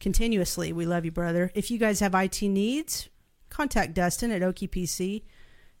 continuously. 0.00 0.72
We 0.72 0.86
love 0.86 1.04
you, 1.04 1.10
brother. 1.10 1.50
If 1.54 1.70
you 1.70 1.78
guys 1.78 2.00
have 2.00 2.14
IT 2.14 2.40
needs, 2.42 3.08
contact 3.50 3.94
Dustin 3.94 4.30
at 4.30 4.40
Okie 4.42 4.70
PC. 4.70 5.22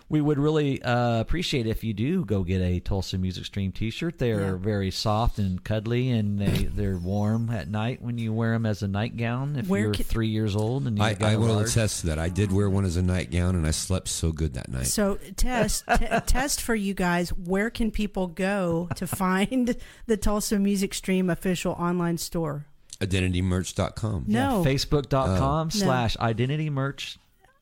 we 0.09 0.21
would 0.21 0.39
really 0.39 0.81
uh, 0.81 1.19
appreciate 1.19 1.67
if 1.67 1.83
you 1.83 1.93
do 1.93 2.23
go 2.23 2.43
get 2.43 2.61
a 2.61 2.79
Tulsa 2.79 3.17
Music 3.17 3.43
Stream 3.45 3.71
T-shirt. 3.73 4.17
They're 4.19 4.39
Yeah. 4.51 4.55
very 4.55 4.89
soft 4.89 5.37
and 5.37 5.61
cuddly, 5.63 6.09
and 6.11 6.39
they 6.39 6.63
they're 6.73 6.97
warm 6.97 7.49
at 7.49 7.69
night 7.69 8.01
when 8.01 8.17
you 8.17 8.31
wear 8.31 8.53
them 8.53 8.65
as 8.65 8.81
a 8.83 8.87
nightgown. 8.87 9.57
If 9.57 9.67
Where 9.67 9.81
you're 9.81 9.91
can- 9.93 10.05
three 10.05 10.29
years 10.29 10.55
old 10.55 10.87
and 10.87 10.97
you 10.97 11.03
I, 11.03 11.13
got 11.13 11.29
I 11.29 11.31
a 11.33 11.39
will 11.39 11.47
large. 11.55 11.69
attest 11.71 12.01
to 12.01 12.07
that. 12.07 12.19
I 12.19 12.29
did 12.29 12.51
wear 12.51 12.69
one 12.69 12.85
as 12.85 12.95
a 12.95 13.01
nightgown, 13.01 13.55
and 13.55 13.67
I 13.67 13.71
slept 13.71 14.07
so 14.07 14.31
good 14.31 14.53
that 14.53 14.69
night. 14.69 14.87
So 14.87 15.17
test 15.35 15.83
t- 15.97 16.05
test 16.25 16.61
for 16.61 16.75
you 16.75 16.93
guys. 16.93 17.29
Where 17.31 17.69
can 17.69 17.91
people 17.91 18.27
go 18.27 18.87
to 18.95 19.07
find 19.23 19.75
the 20.05 20.17
Tulsa 20.17 20.57
Music 20.57 20.93
Stream 20.93 21.29
official 21.29 21.73
online 21.73 22.17
store? 22.17 22.65
IdentityMerch.com. 23.01 24.23
No, 24.27 24.63
Facebook.com 24.65 25.67
Oh. 25.67 25.69
slash 25.69 26.17
identity 26.17 26.69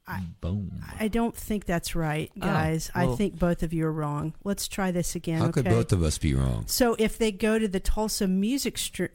merch. 0.08 0.22
Boom. 0.42 0.84
I 1.00 1.08
don't 1.08 1.36
think 1.36 1.66
that's 1.66 1.96
right, 1.96 2.32
Oh, 2.38 2.42
guys. 2.42 2.92
I 2.94 3.08
think 3.16 3.38
both 3.40 3.64
of 3.64 3.74
you 3.74 3.86
are 3.86 3.92
wrong. 3.92 4.34
Let's 4.44 4.68
try 4.68 4.92
this 4.92 5.16
again. 5.16 5.40
How 5.40 5.46
okay? 5.46 5.62
could 5.64 5.66
both 5.66 5.92
of 5.92 6.04
us 6.04 6.18
be 6.18 6.34
wrong? 6.34 6.66
so 6.68 6.96
if 7.00 7.18
they 7.18 7.32
go 7.32 7.58
to 7.60 7.68
the 7.68 7.80
Tulsa 7.80 8.28
Music 8.28 8.78
Stream, 8.78 9.10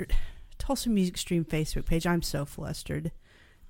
Tulsa 0.58 0.90
Music 0.90 1.16
Stream 1.18 1.44
Facebook 1.44 1.86
page, 1.86 2.06
I'm 2.06 2.22
so 2.22 2.44
flustered. 2.44 3.12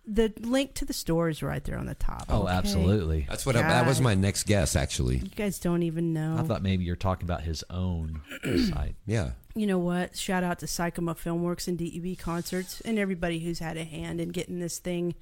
The 0.07 0.33
link 0.41 0.75
to 0.75 0.85
the 0.85 0.95
store 0.95 1.29
is 1.29 1.43
right 1.43 1.63
there 1.63 1.79
on 1.79 1.87
the 1.87 1.95
top. 1.95 2.25
Oh, 2.31 2.45
okay? 2.45 2.53
absolutely. 2.53 3.27
That's 3.29 3.45
what 3.47 3.55
I, 3.55 3.63
that 3.63 3.87
was 3.87 4.01
my 4.01 4.15
next 4.15 4.45
guess, 4.45 4.75
actually. 4.75 5.19
You 5.19 5.29
guys 5.29 5.59
don't 5.61 5.83
even 5.83 6.13
know. 6.13 6.37
I 6.39 6.43
thought 6.43 6.63
maybe 6.63 6.85
you're 6.85 6.97
talking 6.97 7.27
about 7.27 7.43
his 7.43 7.63
own 7.71 8.23
site. 8.71 8.97
Yeah. 9.07 9.33
you 9.55 9.67
know 9.67 9.79
what? 9.79 10.17
Shout 10.17 10.43
out 10.43 10.59
to 10.61 10.67
Sykeomo 10.67 11.15
Filmworks 11.17 11.69
and 11.69 11.79
DEB 11.79 12.19
concerts 12.19 12.81
and 12.81 12.99
everybody 12.99 13.41
who's 13.41 13.59
had 13.61 13.77
a 13.77 13.85
hand 13.85 14.21
in 14.21 14.31
getting 14.31 14.59
this 14.59 14.79
thing 14.79 15.15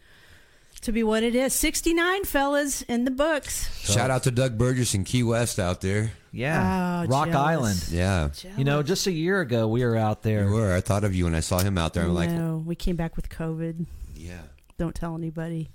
to 0.80 0.92
be 0.92 1.02
what 1.02 1.22
it 1.22 1.34
is. 1.34 1.52
69 1.54 2.24
fellas 2.24 2.82
in 2.82 3.04
the 3.04 3.10
books. 3.10 3.68
Shout 3.84 4.10
out 4.10 4.22
to 4.24 4.30
Doug 4.30 4.56
Burgess 4.58 4.94
and 4.94 5.04
Key 5.04 5.22
West 5.22 5.58
out 5.58 5.80
there. 5.80 6.12
Yeah. 6.32 7.04
Oh, 7.04 7.08
Rock 7.08 7.28
jealous. 7.30 7.46
Island. 7.48 7.84
Yeah. 7.90 8.28
You 8.56 8.64
know, 8.64 8.82
just 8.82 9.06
a 9.06 9.12
year 9.12 9.40
ago 9.40 9.66
we 9.68 9.84
were 9.84 9.96
out 9.96 10.22
there. 10.22 10.44
You 10.44 10.52
were. 10.52 10.72
I 10.74 10.80
thought 10.80 11.04
of 11.04 11.14
you 11.14 11.24
when 11.24 11.34
I 11.34 11.40
saw 11.40 11.58
him 11.58 11.78
out 11.78 11.94
there. 11.94 12.04
I'm 12.04 12.14
like, 12.14 12.30
no, 12.30 12.62
we 12.64 12.74
came 12.74 12.96
back 12.96 13.16
with 13.16 13.28
COVID. 13.28 13.86
yeah. 14.14 14.42
Don't 14.76 14.94
tell 14.94 15.16
anybody. 15.16 15.70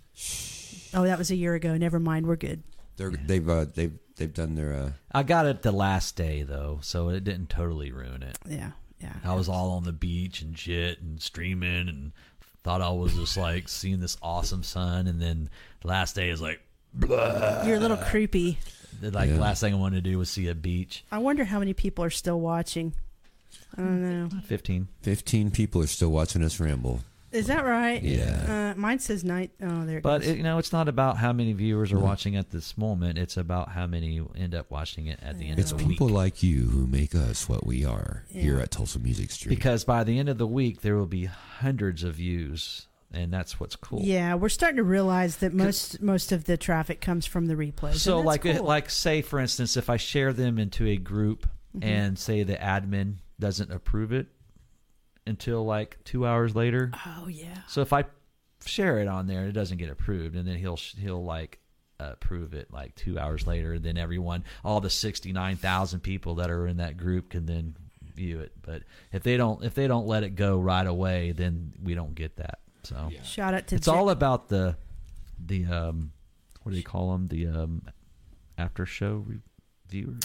Oh, 0.93 1.03
that 1.03 1.17
was 1.17 1.29
a 1.31 1.35
year 1.35 1.55
ago. 1.55 1.75
Never 1.75 1.99
mind. 1.99 2.25
We're 2.25 2.35
good. 2.37 2.63
They're, 2.95 3.09
they've 3.11 3.49
uh, 3.49 3.65
they've 3.73 3.97
they've 4.15 4.33
done 4.33 4.55
their. 4.55 4.73
Uh, 4.73 4.91
I 5.11 5.23
got 5.23 5.45
it 5.45 5.61
the 5.63 5.71
last 5.73 6.15
day 6.15 6.43
though, 6.43 6.79
so 6.81 7.09
it 7.09 7.23
didn't 7.23 7.49
totally 7.49 7.91
ruin 7.91 8.23
it. 8.23 8.37
Yeah. 8.47 8.71
Yeah. 9.01 9.15
I 9.25 9.33
was 9.33 9.49
all 9.49 9.71
on 9.71 9.83
the 9.83 9.91
beach 9.91 10.41
and 10.41 10.57
shit 10.57 11.01
and 11.01 11.21
streaming 11.21 11.89
and 11.89 12.13
thought 12.63 12.81
I 12.81 12.89
was 12.89 13.13
just 13.15 13.35
like 13.37 13.67
seeing 13.67 13.99
this 13.99 14.17
awesome 14.21 14.63
sun, 14.63 15.07
and 15.07 15.21
then 15.21 15.49
the 15.81 15.87
last 15.87 16.15
day 16.15 16.29
is 16.29 16.41
like, 16.41 16.61
You're 16.99 17.75
a 17.75 17.79
little 17.79 17.97
creepy. 17.97 18.57
like 19.01 19.29
Yeah. 19.29 19.39
last 19.39 19.59
thing 19.61 19.73
I 19.73 19.77
wanted 19.77 20.03
to 20.03 20.09
do 20.09 20.17
was 20.17 20.29
see 20.29 20.47
a 20.47 20.55
beach. 20.55 21.03
I 21.11 21.17
wonder 21.17 21.43
how 21.43 21.59
many 21.59 21.73
people 21.73 22.03
are 22.05 22.09
still 22.09 22.39
watching. 22.39 22.93
I 23.77 23.81
don't 23.81 24.29
know. 24.33 24.39
Fifteen. 24.45 24.87
Fifteen 25.01 25.51
people 25.51 25.81
are 25.81 25.87
still 25.87 26.09
watching 26.11 26.43
us 26.43 26.59
ramble. 26.59 27.01
Is 27.33 27.47
that 27.47 27.65
right? 27.65 28.01
Yeah. 28.01 28.73
Uh, 28.75 28.79
mine 28.79 28.99
says 28.99 29.23
night. 29.23 29.51
Oh, 29.61 29.85
there 29.85 29.97
it 29.97 30.03
But 30.03 30.19
goes. 30.19 30.29
it, 30.29 30.37
you 30.37 30.43
know, 30.43 30.57
it's 30.59 30.71
not 30.71 30.87
about 30.87 31.17
how 31.17 31.33
many 31.33 31.53
viewers 31.53 31.91
are 31.91 31.99
watching 31.99 32.35
at 32.35 32.51
this 32.51 32.77
moment. 32.77 33.17
It's 33.17 33.37
about 33.37 33.69
how 33.69 33.87
many 33.87 34.21
end 34.35 34.53
up 34.55 34.69
watching 34.69 35.07
it 35.07 35.19
at 35.21 35.39
the 35.39 35.49
end 35.49 35.59
It's 35.59 35.71
of 35.71 35.79
the 35.79 35.85
people 35.87 36.07
week. 36.07 36.15
like 36.15 36.43
you 36.43 36.65
who 36.69 36.85
make 36.87 37.15
us 37.15 37.49
what 37.49 37.65
we 37.65 37.83
are 37.83 38.23
here 38.29 38.59
at 38.59 38.71
Tulsa 38.71 38.99
Music 38.99 39.31
Street. 39.31 39.49
Because 39.49 39.83
by 39.83 40.03
the 40.03 40.19
end 40.19 40.29
of 40.29 40.37
the 40.37 40.47
week, 40.47 40.81
there 40.81 40.95
will 40.95 41.05
be 41.07 41.25
hundreds 41.25 42.03
of 42.03 42.15
views, 42.15 42.87
and 43.11 43.33
that's 43.33 43.59
what's 43.59 43.75
cool. 43.75 44.01
Yeah, 44.01 44.35
we're 44.35 44.49
starting 44.49 44.77
to 44.77 44.83
realize 44.83 45.37
that 45.37 45.53
most 45.53 46.01
most 46.01 46.31
of 46.31 46.45
the 46.45 46.57
traffic 46.57 47.01
comes 47.01 47.25
from 47.25 47.47
the 47.47 47.55
replays. 47.55 47.95
So, 47.95 48.19
like, 48.19 48.43
cool. 48.43 48.63
like 48.63 48.89
say 48.89 49.21
for 49.21 49.39
instance, 49.39 49.75
if 49.77 49.89
I 49.89 49.97
share 49.97 50.33
them 50.33 50.57
into 50.59 50.85
a 50.87 50.97
group 50.97 51.47
Mm-hmm. 51.75 51.89
and 51.89 52.19
say 52.19 52.43
the 52.43 52.53
admin 52.55 53.15
doesn't 53.39 53.71
approve 53.71 54.11
it 54.13 54.27
until 55.25 55.65
like 55.65 55.97
two 56.03 56.25
hours 56.25 56.55
later. 56.55 56.91
oh 57.05 57.27
yeah, 57.27 57.61
So 57.67 57.81
if 57.81 57.93
I 57.93 58.05
share 58.65 58.99
it 58.99 59.07
on 59.07 59.27
there 59.27 59.39
and 59.39 59.49
it 59.49 59.53
doesn't 59.53 59.77
get 59.77 59.89
approved, 59.89 60.35
and 60.35 60.47
then 60.47 60.57
he'll 60.57 60.79
he'll 60.99 61.23
like 61.23 61.59
approve 61.99 62.53
it 62.53 62.71
like 62.71 62.95
two 62.95 63.17
hours 63.19 63.47
later, 63.47 63.79
then 63.79 63.97
everyone, 63.97 64.43
all 64.63 64.81
the 64.81 64.89
sixty 64.89 65.31
nine 65.31 65.55
thousand 65.55 66.01
people 66.01 66.35
that 66.35 66.49
are 66.49 66.67
in 66.67 66.77
that 66.77 66.97
group 66.97 67.29
can 67.29 67.45
then 67.45 67.75
view 68.15 68.39
it. 68.41 68.51
But 68.61 68.83
if 69.11 69.23
they 69.23 69.37
don't 69.37 69.63
if 69.63 69.73
they 69.73 69.87
don't 69.87 70.07
let 70.07 70.23
it 70.23 70.31
go 70.35 70.59
right 70.59 70.85
away, 70.85 71.31
then 71.31 71.73
we 71.81 71.93
don't 71.95 72.15
get 72.15 72.37
that. 72.37 72.59
So 72.83 73.09
shout 73.23 73.53
out 73.53 73.67
to 73.67 73.75
it's 73.75 73.87
Ja- 73.87 73.93
all 73.95 74.09
about 74.09 74.49
the 74.49 74.75
the 75.45 75.65
um 75.65 76.11
what 76.63 76.71
do 76.71 76.77
you 76.77 76.83
call 76.83 77.11
them 77.13 77.27
the 77.27 77.47
um 77.47 77.81
after 78.57 78.85
show 78.85 79.25
reviewers. 79.87 80.21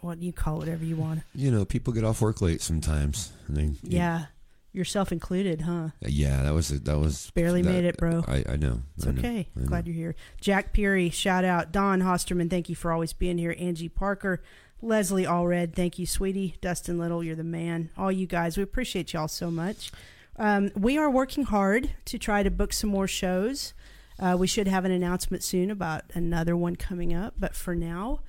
What 0.00 0.22
you 0.22 0.32
call 0.32 0.56
it, 0.56 0.58
whatever 0.60 0.84
you 0.84 0.96
want. 0.96 1.22
you 1.34 1.50
know, 1.50 1.64
people 1.64 1.92
get 1.92 2.04
off 2.04 2.20
work 2.20 2.40
late 2.40 2.60
sometimes. 2.60 3.32
And 3.48 3.56
they, 3.56 3.70
Yeah, 3.82 4.26
yourself 4.72 5.10
included, 5.12 5.62
huh? 5.62 5.88
yeah, 6.02 6.42
that 6.42 6.52
was 6.54 6.68
that 6.68 6.98
was 6.98 7.30
Barely 7.34 7.62
that- 7.62 7.70
made 7.72 7.84
it, 7.84 7.96
bro. 7.96 8.24
I, 8.28 8.44
I 8.48 8.56
know. 8.56 8.82
It's 8.96 9.06
I 9.06 9.12
know, 9.12 9.18
okay. 9.20 9.48
Know. 9.54 9.66
Glad 9.66 9.86
you're 9.86 9.94
here. 9.96 10.14
Jack 10.40 10.72
Peary, 10.72 11.10
shout 11.10 11.44
out. 11.44 11.72
Don 11.72 12.00
Hosterman, 12.02 12.50
thank 12.50 12.68
you 12.68 12.74
for 12.74 12.92
always 12.92 13.12
being 13.12 13.38
here. 13.38 13.54
Angie 13.58 13.88
Parker, 13.88 14.42
Leslie 14.82 15.24
Allred, 15.24 15.74
thank 15.74 15.98
you, 15.98 16.04
sweetie. 16.06 16.56
Dustin 16.60 16.98
Little, 16.98 17.24
you're 17.24 17.34
the 17.36 17.42
man. 17.44 17.90
All 17.96 18.12
you 18.12 18.26
guys, 18.26 18.56
we 18.56 18.62
appreciate 18.62 19.12
y'all 19.14 19.28
so 19.28 19.50
much. 19.50 19.90
Um, 20.38 20.70
we 20.76 20.98
are 20.98 21.08
working 21.10 21.44
hard 21.44 21.90
to 22.04 22.18
try 22.18 22.42
to 22.42 22.50
book 22.50 22.74
some 22.74 22.90
more 22.90 23.08
shows. 23.08 23.72
Uh, 24.18 24.36
we 24.38 24.46
should 24.46 24.68
have 24.68 24.84
an 24.84 24.90
announcement 24.92 25.42
soon 25.42 25.70
about 25.70 26.02
another 26.14 26.54
one 26.56 26.76
coming 26.76 27.14
up. 27.14 27.34
But 27.38 27.54
for 27.54 27.74
now, 27.74 28.20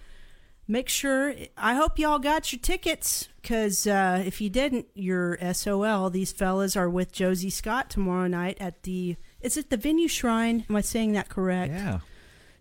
make 0.68 0.90
sure. 0.90 1.34
I 1.58 1.76
hope 1.76 1.98
y'all 2.00 2.20
got 2.20 2.52
your 2.52 2.60
tickets 2.60 3.30
because 3.42 3.88
uh, 3.88 4.24
if 4.26 4.42
you 4.42 4.50
didn't, 4.50 4.88
you're 4.94 5.38
SOL. 5.54 6.10
These 6.10 6.32
fellas 6.32 6.76
are 6.76 6.90
with 6.90 7.12
Josie 7.12 7.50
Scott 7.50 7.90
tomorrow 7.90 8.28
night 8.28 8.58
at 8.60 8.84
the. 8.84 9.16
Is 9.42 9.58
it 9.58 9.70
the 9.70 9.78
Venue 9.78 10.08
Shrine? 10.08 10.66
Am 10.70 10.76
I 10.76 10.82
saying 10.82 11.14
that 11.14 11.30
correct? 11.30 11.72
Yeah. 11.74 12.00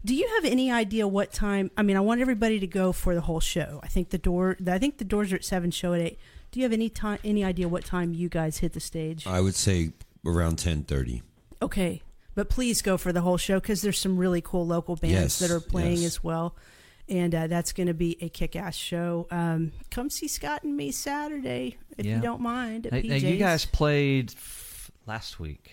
Do 0.05 0.15
you 0.15 0.29
have 0.37 0.45
any 0.45 0.71
idea 0.71 1.09
what 1.09 1.33
time? 1.33 1.71
I 1.77 1.83
mean, 1.83 1.97
I 1.97 2.01
want 2.01 2.21
everybody 2.21 2.61
to 2.61 2.67
go 2.67 2.93
for 2.93 3.15
the 3.15 3.23
whole 3.23 3.41
show. 3.41 3.81
I 3.83 3.89
think 3.89 4.11
the 4.11 4.19
door. 4.19 4.57
I 4.67 4.79
think 4.79 4.99
the 4.99 5.05
doors 5.05 5.33
are 5.33 5.37
at 5.37 5.45
seven. 5.45 5.71
Show 5.71 5.95
at 5.95 6.01
eight. 6.01 6.19
Do 6.53 6.61
you 6.61 6.65
have 6.65 6.73
any 6.73 6.89
time? 6.89 7.19
Any 7.25 7.43
idea 7.43 7.67
what 7.69 7.85
time 7.85 8.15
you 8.15 8.29
guys 8.29 8.59
hit 8.59 8.73
the 8.73 8.81
stage? 8.81 9.27
I 9.27 9.41
would 9.41 9.57
say 9.57 9.93
around 10.25 10.57
ten 10.61 10.85
thirty. 10.85 11.23
Okay, 11.61 12.03
but 12.37 12.49
please 12.49 12.83
go 12.83 12.97
for 12.97 13.13
the 13.13 13.23
whole 13.23 13.39
show 13.39 13.59
because 13.59 13.83
there's 13.83 13.99
some 13.99 14.17
really 14.17 14.41
cool 14.43 14.67
local 14.67 14.95
bands 14.95 15.13
Yes, 15.15 15.39
that 15.41 15.51
are 15.51 15.59
playing 15.61 15.97
yes. 16.03 16.05
as 16.05 16.23
well, 16.23 16.55
and 17.09 17.35
uh, 17.35 17.47
that's 17.47 17.73
going 17.73 17.87
to 17.87 17.95
be 17.95 18.17
a 18.21 18.29
kick-ass 18.29 18.75
show. 18.75 19.27
Um, 19.31 19.73
come 19.91 20.11
see 20.11 20.29
Scott 20.29 20.63
and 20.65 20.77
me 20.77 20.91
Saturday 20.93 21.77
if 21.97 22.05
Yeah. 22.07 22.17
you 22.17 22.23
don't 22.23 22.41
mind. 22.41 22.87
At 22.87 22.93
Hey, 22.95 23.09
hey, 23.09 23.19
you 23.33 23.37
guys 23.37 23.65
played 23.65 24.33
f- 24.37 24.91
last 25.07 25.39
week. 25.41 25.73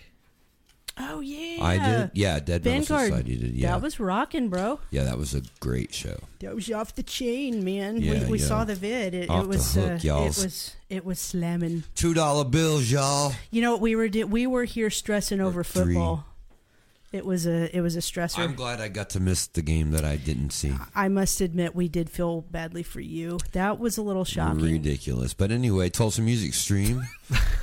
Oh 0.96 1.18
yeah, 1.18 1.64
I 1.64 1.76
did. 1.78 2.10
Yeah, 2.14 2.38
Dead 2.38 2.64
Metal 2.64 2.84
Society 2.84 3.36
did. 3.36 3.54
Yeah, 3.54 3.72
That 3.72 3.82
was 3.82 3.98
rocking, 3.98 4.48
bro. 4.48 4.78
yeah, 4.90 5.02
that 5.02 5.18
was 5.18 5.34
a 5.34 5.42
great 5.58 5.92
show. 5.92 6.20
That 6.38 6.54
was 6.54 6.70
off 6.70 6.94
the 6.94 7.02
chain, 7.02 7.64
man. 7.64 7.96
Yeah, 7.96 8.24
we 8.26 8.30
we 8.32 8.38
yeah. 8.38 8.46
saw 8.46 8.62
the 8.64 8.76
vid. 8.76 9.12
It, 9.12 9.28
Off 9.28 9.40
it 9.40 9.42
the 9.42 9.48
was 9.48 9.74
hook, 9.74 9.90
uh, 10.04 10.22
it 10.22 10.26
was 10.38 10.76
it 10.88 11.04
was 11.04 11.18
slamming. 11.18 11.82
Two 11.96 12.14
dollar 12.14 12.44
bills, 12.44 12.88
y'all. 12.92 13.32
You 13.50 13.62
know 13.62 13.72
what 13.72 13.80
we 13.80 13.96
were 13.96 14.08
we 14.28 14.46
were 14.46 14.62
here 14.62 14.88
stressing 14.88 15.40
over 15.40 15.64
three. 15.64 15.96
Football. 17.14 17.30
It 17.30 17.30
was 17.30 17.46
a 17.46 17.76
it 17.76 17.80
was 17.80 17.96
a 17.96 18.00
stressor. 18.00 18.38
I'm 18.38 18.54
glad 18.54 18.80
I 18.80 18.88
got 18.88 19.10
to 19.10 19.20
miss 19.20 19.46
the 19.46 19.62
game 19.62 19.90
that 19.92 20.04
I 20.04 20.16
didn't 20.16 20.50
see. 20.50 20.74
I 20.94 21.08
must 21.08 21.40
admit 21.40 21.74
we 21.74 21.88
did 21.88 22.10
feel 22.10 22.42
badly 22.42 22.82
for 22.82 23.00
you. 23.00 23.38
That 23.52 23.78
was 23.78 23.98
a 23.98 24.02
little 24.02 24.24
shocking. 24.24 24.60
Ridiculous. 24.60 25.34
But 25.34 25.50
anyway, 25.50 25.90
Tulsa 25.90 26.22
Music 26.22 26.54
Stream. 26.54 27.02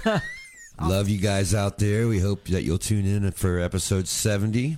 Love 0.81 1.09
you 1.09 1.19
guys 1.19 1.53
out 1.53 1.77
there. 1.77 2.07
We 2.07 2.19
hope 2.19 2.45
that 2.45 2.63
you'll 2.63 2.79
tune 2.79 3.05
in 3.05 3.29
for 3.31 3.59
episode 3.59 4.07
70. 4.07 4.77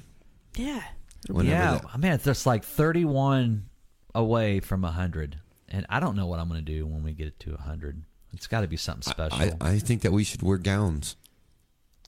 Yeah. 0.58 0.84
Whenever 1.30 1.56
yeah, 1.56 1.72
that- 1.76 1.86
oh, 1.94 1.98
man, 1.98 2.14
it's 2.14 2.26
just 2.26 2.46
like 2.46 2.66
31 2.66 3.70
away 4.14 4.60
from 4.60 4.82
100. 4.82 5.40
And 5.70 5.86
I 5.90 6.02
don't 6.02 6.18
know 6.18 6.28
what 6.28 6.40
I'm 6.40 6.50
going 6.50 6.64
to 6.64 6.72
do 6.72 6.86
when 6.86 7.04
we 7.04 7.14
get 7.14 7.28
it 7.28 7.40
to 7.42 7.52
100. 7.52 8.04
It's 8.34 8.48
got 8.48 8.62
to 8.62 8.68
be 8.68 8.76
something 8.76 9.04
special. 9.04 9.58
I, 9.62 9.70
I 9.76 9.80
think 9.80 10.02
that 10.02 10.12
we 10.12 10.26
should 10.26 10.42
wear 10.42 10.58
gowns. 10.58 11.16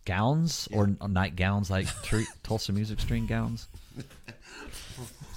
Gowns 0.06 0.68
or 0.72 0.88
night 1.08 1.36
gowns 1.36 1.70
like 1.70 1.88
tre- 2.04 2.28
Tulsa 2.44 2.72
Music 2.72 3.00
String 3.00 3.26
gowns? 3.26 3.68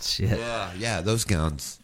Shit. 0.01 0.39
Yeah, 0.39 0.70
yeah, 0.78 1.01
those 1.01 1.24
gowns. 1.24 1.81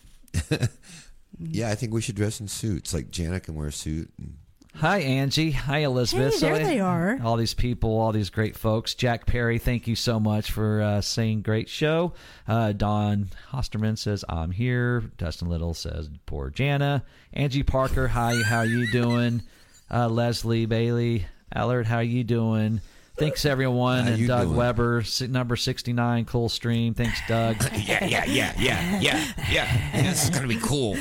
yeah, 1.39 1.71
I 1.71 1.75
think 1.75 1.93
we 1.93 2.01
should 2.01 2.15
dress 2.15 2.41
in 2.41 2.49
suits. 2.49 2.95
Like 2.95 3.11
Janet 3.11 3.45
can 3.45 3.55
wear 3.55 3.69
a 3.69 3.73
suit. 3.73 4.11
And 4.19 4.37
Hi, 4.79 4.99
Angie. 4.99 5.53
Hi, 5.53 5.79
Elizabeth. 5.79 6.35
Hey, 6.35 6.41
there 6.41 6.59
they 6.59 6.81
are. 6.81 7.21
All 7.23 7.37
these 7.37 7.55
people, 7.55 7.97
all 7.97 8.11
these 8.11 8.29
great 8.29 8.57
folks. 8.57 8.95
Jack 8.95 9.25
Perry, 9.25 9.59
thank 9.59 9.87
you 9.87 9.95
so 9.95 10.19
much 10.19 10.51
for 10.51 10.83
uh, 10.83 11.01
saying 11.01 11.43
great 11.43 11.69
show. 11.69 12.13
Uh, 12.49 12.73
Don 12.73 13.31
Hosterman 13.53 13.97
says, 13.97 14.25
I'm 14.29 14.51
here. 14.51 15.03
Dustin 15.17 15.49
Little 15.49 15.75
says, 15.75 16.11
poor 16.27 16.51
Jana. 16.51 17.05
Angie 17.33 17.63
Parker, 17.63 18.09
hi, 18.09 18.43
how 18.43 18.63
you 18.63 18.91
doing? 18.91 19.43
Uh, 19.89 20.09
Leslie 20.09 20.67
Bailey, 20.67 21.27
Allard, 21.53 21.87
how 21.87 22.01
you 22.01 22.25
doing? 22.25 22.81
Thanks, 23.17 23.45
everyone. 23.45 24.05
How 24.05 24.11
and 24.11 24.19
you 24.19 24.27
Doug 24.27 24.47
doing? 24.47 24.57
Weber, 24.57 25.03
si- 25.05 25.29
number 25.29 25.55
69, 25.57 26.25
cool 26.25 26.49
stream. 26.49 26.95
Thanks, 26.95 27.21
Doug. 27.29 27.57
yeah, 27.77 28.05
yeah, 28.05 28.25
yeah, 28.25 28.53
yeah, 28.59 28.99
yeah, 29.01 29.33
yeah. 29.51 30.03
This 30.03 30.25
is 30.25 30.31
gonna 30.31 30.49
be 30.49 30.59
cool. 30.59 30.97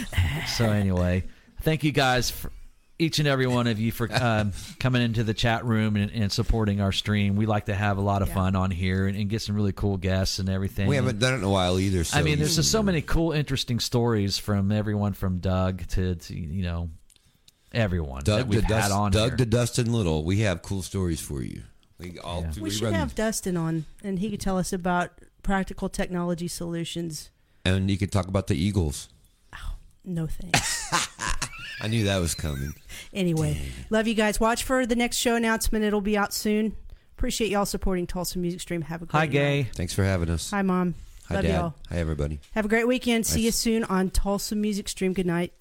So 0.56 0.66
anyway, 0.70 1.24
thank 1.62 1.84
you 1.84 1.92
guys 1.92 2.30
for 2.30 2.52
each 3.00 3.18
and 3.18 3.28
every 3.28 3.48
one 3.48 3.66
of 3.66 3.80
you 3.80 3.92
for 3.92 4.08
um, 4.14 4.54
coming 4.80 5.02
into 5.02 5.24
the 5.24 5.34
chat 5.34 5.66
room 5.66 5.96
and, 5.96 6.12
and 6.12 6.32
supporting 6.32 6.80
our 6.80 6.92
stream. 6.92 7.36
We 7.36 7.48
like 7.48 7.66
to 7.66 7.74
have 7.74 7.98
a 7.98 8.02
lot 8.02 8.22
of 8.22 8.28
Yeah. 8.28 8.36
fun 8.36 8.56
on 8.56 8.70
here 8.70 9.08
and, 9.08 9.18
and 9.18 9.28
get 9.28 9.42
some 9.42 9.56
really 9.56 9.74
cool 9.74 9.98
guests 9.98 10.38
and 10.38 10.48
everything. 10.48 10.86
We 10.88 10.96
haven't 10.98 11.18
done 11.18 11.34
it 11.34 11.38
in 11.38 11.44
a 11.44 11.50
while 11.50 11.80
either. 11.80 12.04
So 12.04 12.20
I 12.20 12.22
mean, 12.22 12.38
there's 12.38 12.56
just 12.58 12.72
so 12.72 12.84
many 12.84 13.02
cool, 13.02 13.32
interesting 13.32 13.80
stories 13.80 14.38
from 14.38 14.72
everyone 14.72 15.14
from 15.14 15.40
Doug 15.40 15.88
to, 15.88 16.14
to 16.16 16.36
you 16.38 16.62
know 16.64 16.92
everyone 17.74 18.20
that 18.20 18.26
Doug 18.26 18.48
we've 18.48 18.62
to, 18.62 18.74
had 18.74 18.82
Dust, 18.82 18.92
on 18.94 19.12
Doug 19.12 19.30
here. 19.32 19.38
to 19.38 19.46
Dustin 19.46 19.92
Little. 19.94 20.24
We 20.24 20.40
have 20.42 20.62
cool 20.62 20.82
stories 20.82 21.20
for 21.22 21.42
you. 21.42 21.64
We 22.00 22.20
all 22.20 22.42
Yeah. 22.42 22.52
We 22.56 22.62
we 22.64 22.70
should 22.72 22.84
run- 22.84 22.94
have 22.94 23.16
Dustin 23.16 23.58
on 23.58 23.86
and 24.04 24.20
he 24.20 24.30
could 24.30 24.42
tell 24.42 24.58
us 24.58 24.74
about 24.74 25.12
practical 25.44 25.90
technology 25.90 26.48
solutions. 26.48 27.30
and 27.66 27.90
you 27.90 27.98
could 27.98 28.12
talk 28.12 28.28
about 28.28 28.48
the 28.48 28.56
Eagles. 28.56 29.10
Oh, 29.54 29.76
No 30.06 30.28
thanks. 30.28 30.90
I 31.82 31.88
knew 31.88 32.06
that 32.06 32.18
was 32.20 32.34
coming. 32.34 32.74
anyway, 33.14 33.60
love 33.90 34.08
you 34.08 34.14
guys. 34.14 34.40
Watch 34.40 34.64
for 34.64 34.86
the 34.86 34.96
next 34.96 35.18
show 35.18 35.36
announcement. 35.36 35.84
It'll 35.84 36.00
be 36.02 36.18
out 36.18 36.34
soon. 36.34 36.76
Appreciate 37.18 37.50
y'all 37.52 37.66
supporting 37.66 38.08
Tulsa 38.08 38.38
Music 38.40 38.62
Stream. 38.62 38.82
Have 38.84 39.02
a 39.02 39.06
great 39.06 39.20
Hi, 39.20 39.26
night. 39.26 39.32
Gay. 39.32 39.64
Thanks 39.76 39.94
for 39.94 40.04
having 40.04 40.30
us. 40.30 40.50
Hi, 40.52 40.62
Mom. 40.62 40.96
Hi, 41.28 41.36
love 41.36 41.44
Dad. 41.44 41.54
y'all. 41.54 41.74
Hi, 41.90 41.98
everybody. 41.98 42.40
Have 42.54 42.66
a 42.66 42.68
great 42.70 42.88
weekend. 42.88 43.26
See 43.26 43.42
you 43.42 43.52
soon 43.52 43.84
on 43.86 44.10
Tulsa 44.10 44.56
Music 44.56 44.88
Stream. 44.90 45.14
Good 45.14 45.26
night. 45.26 45.54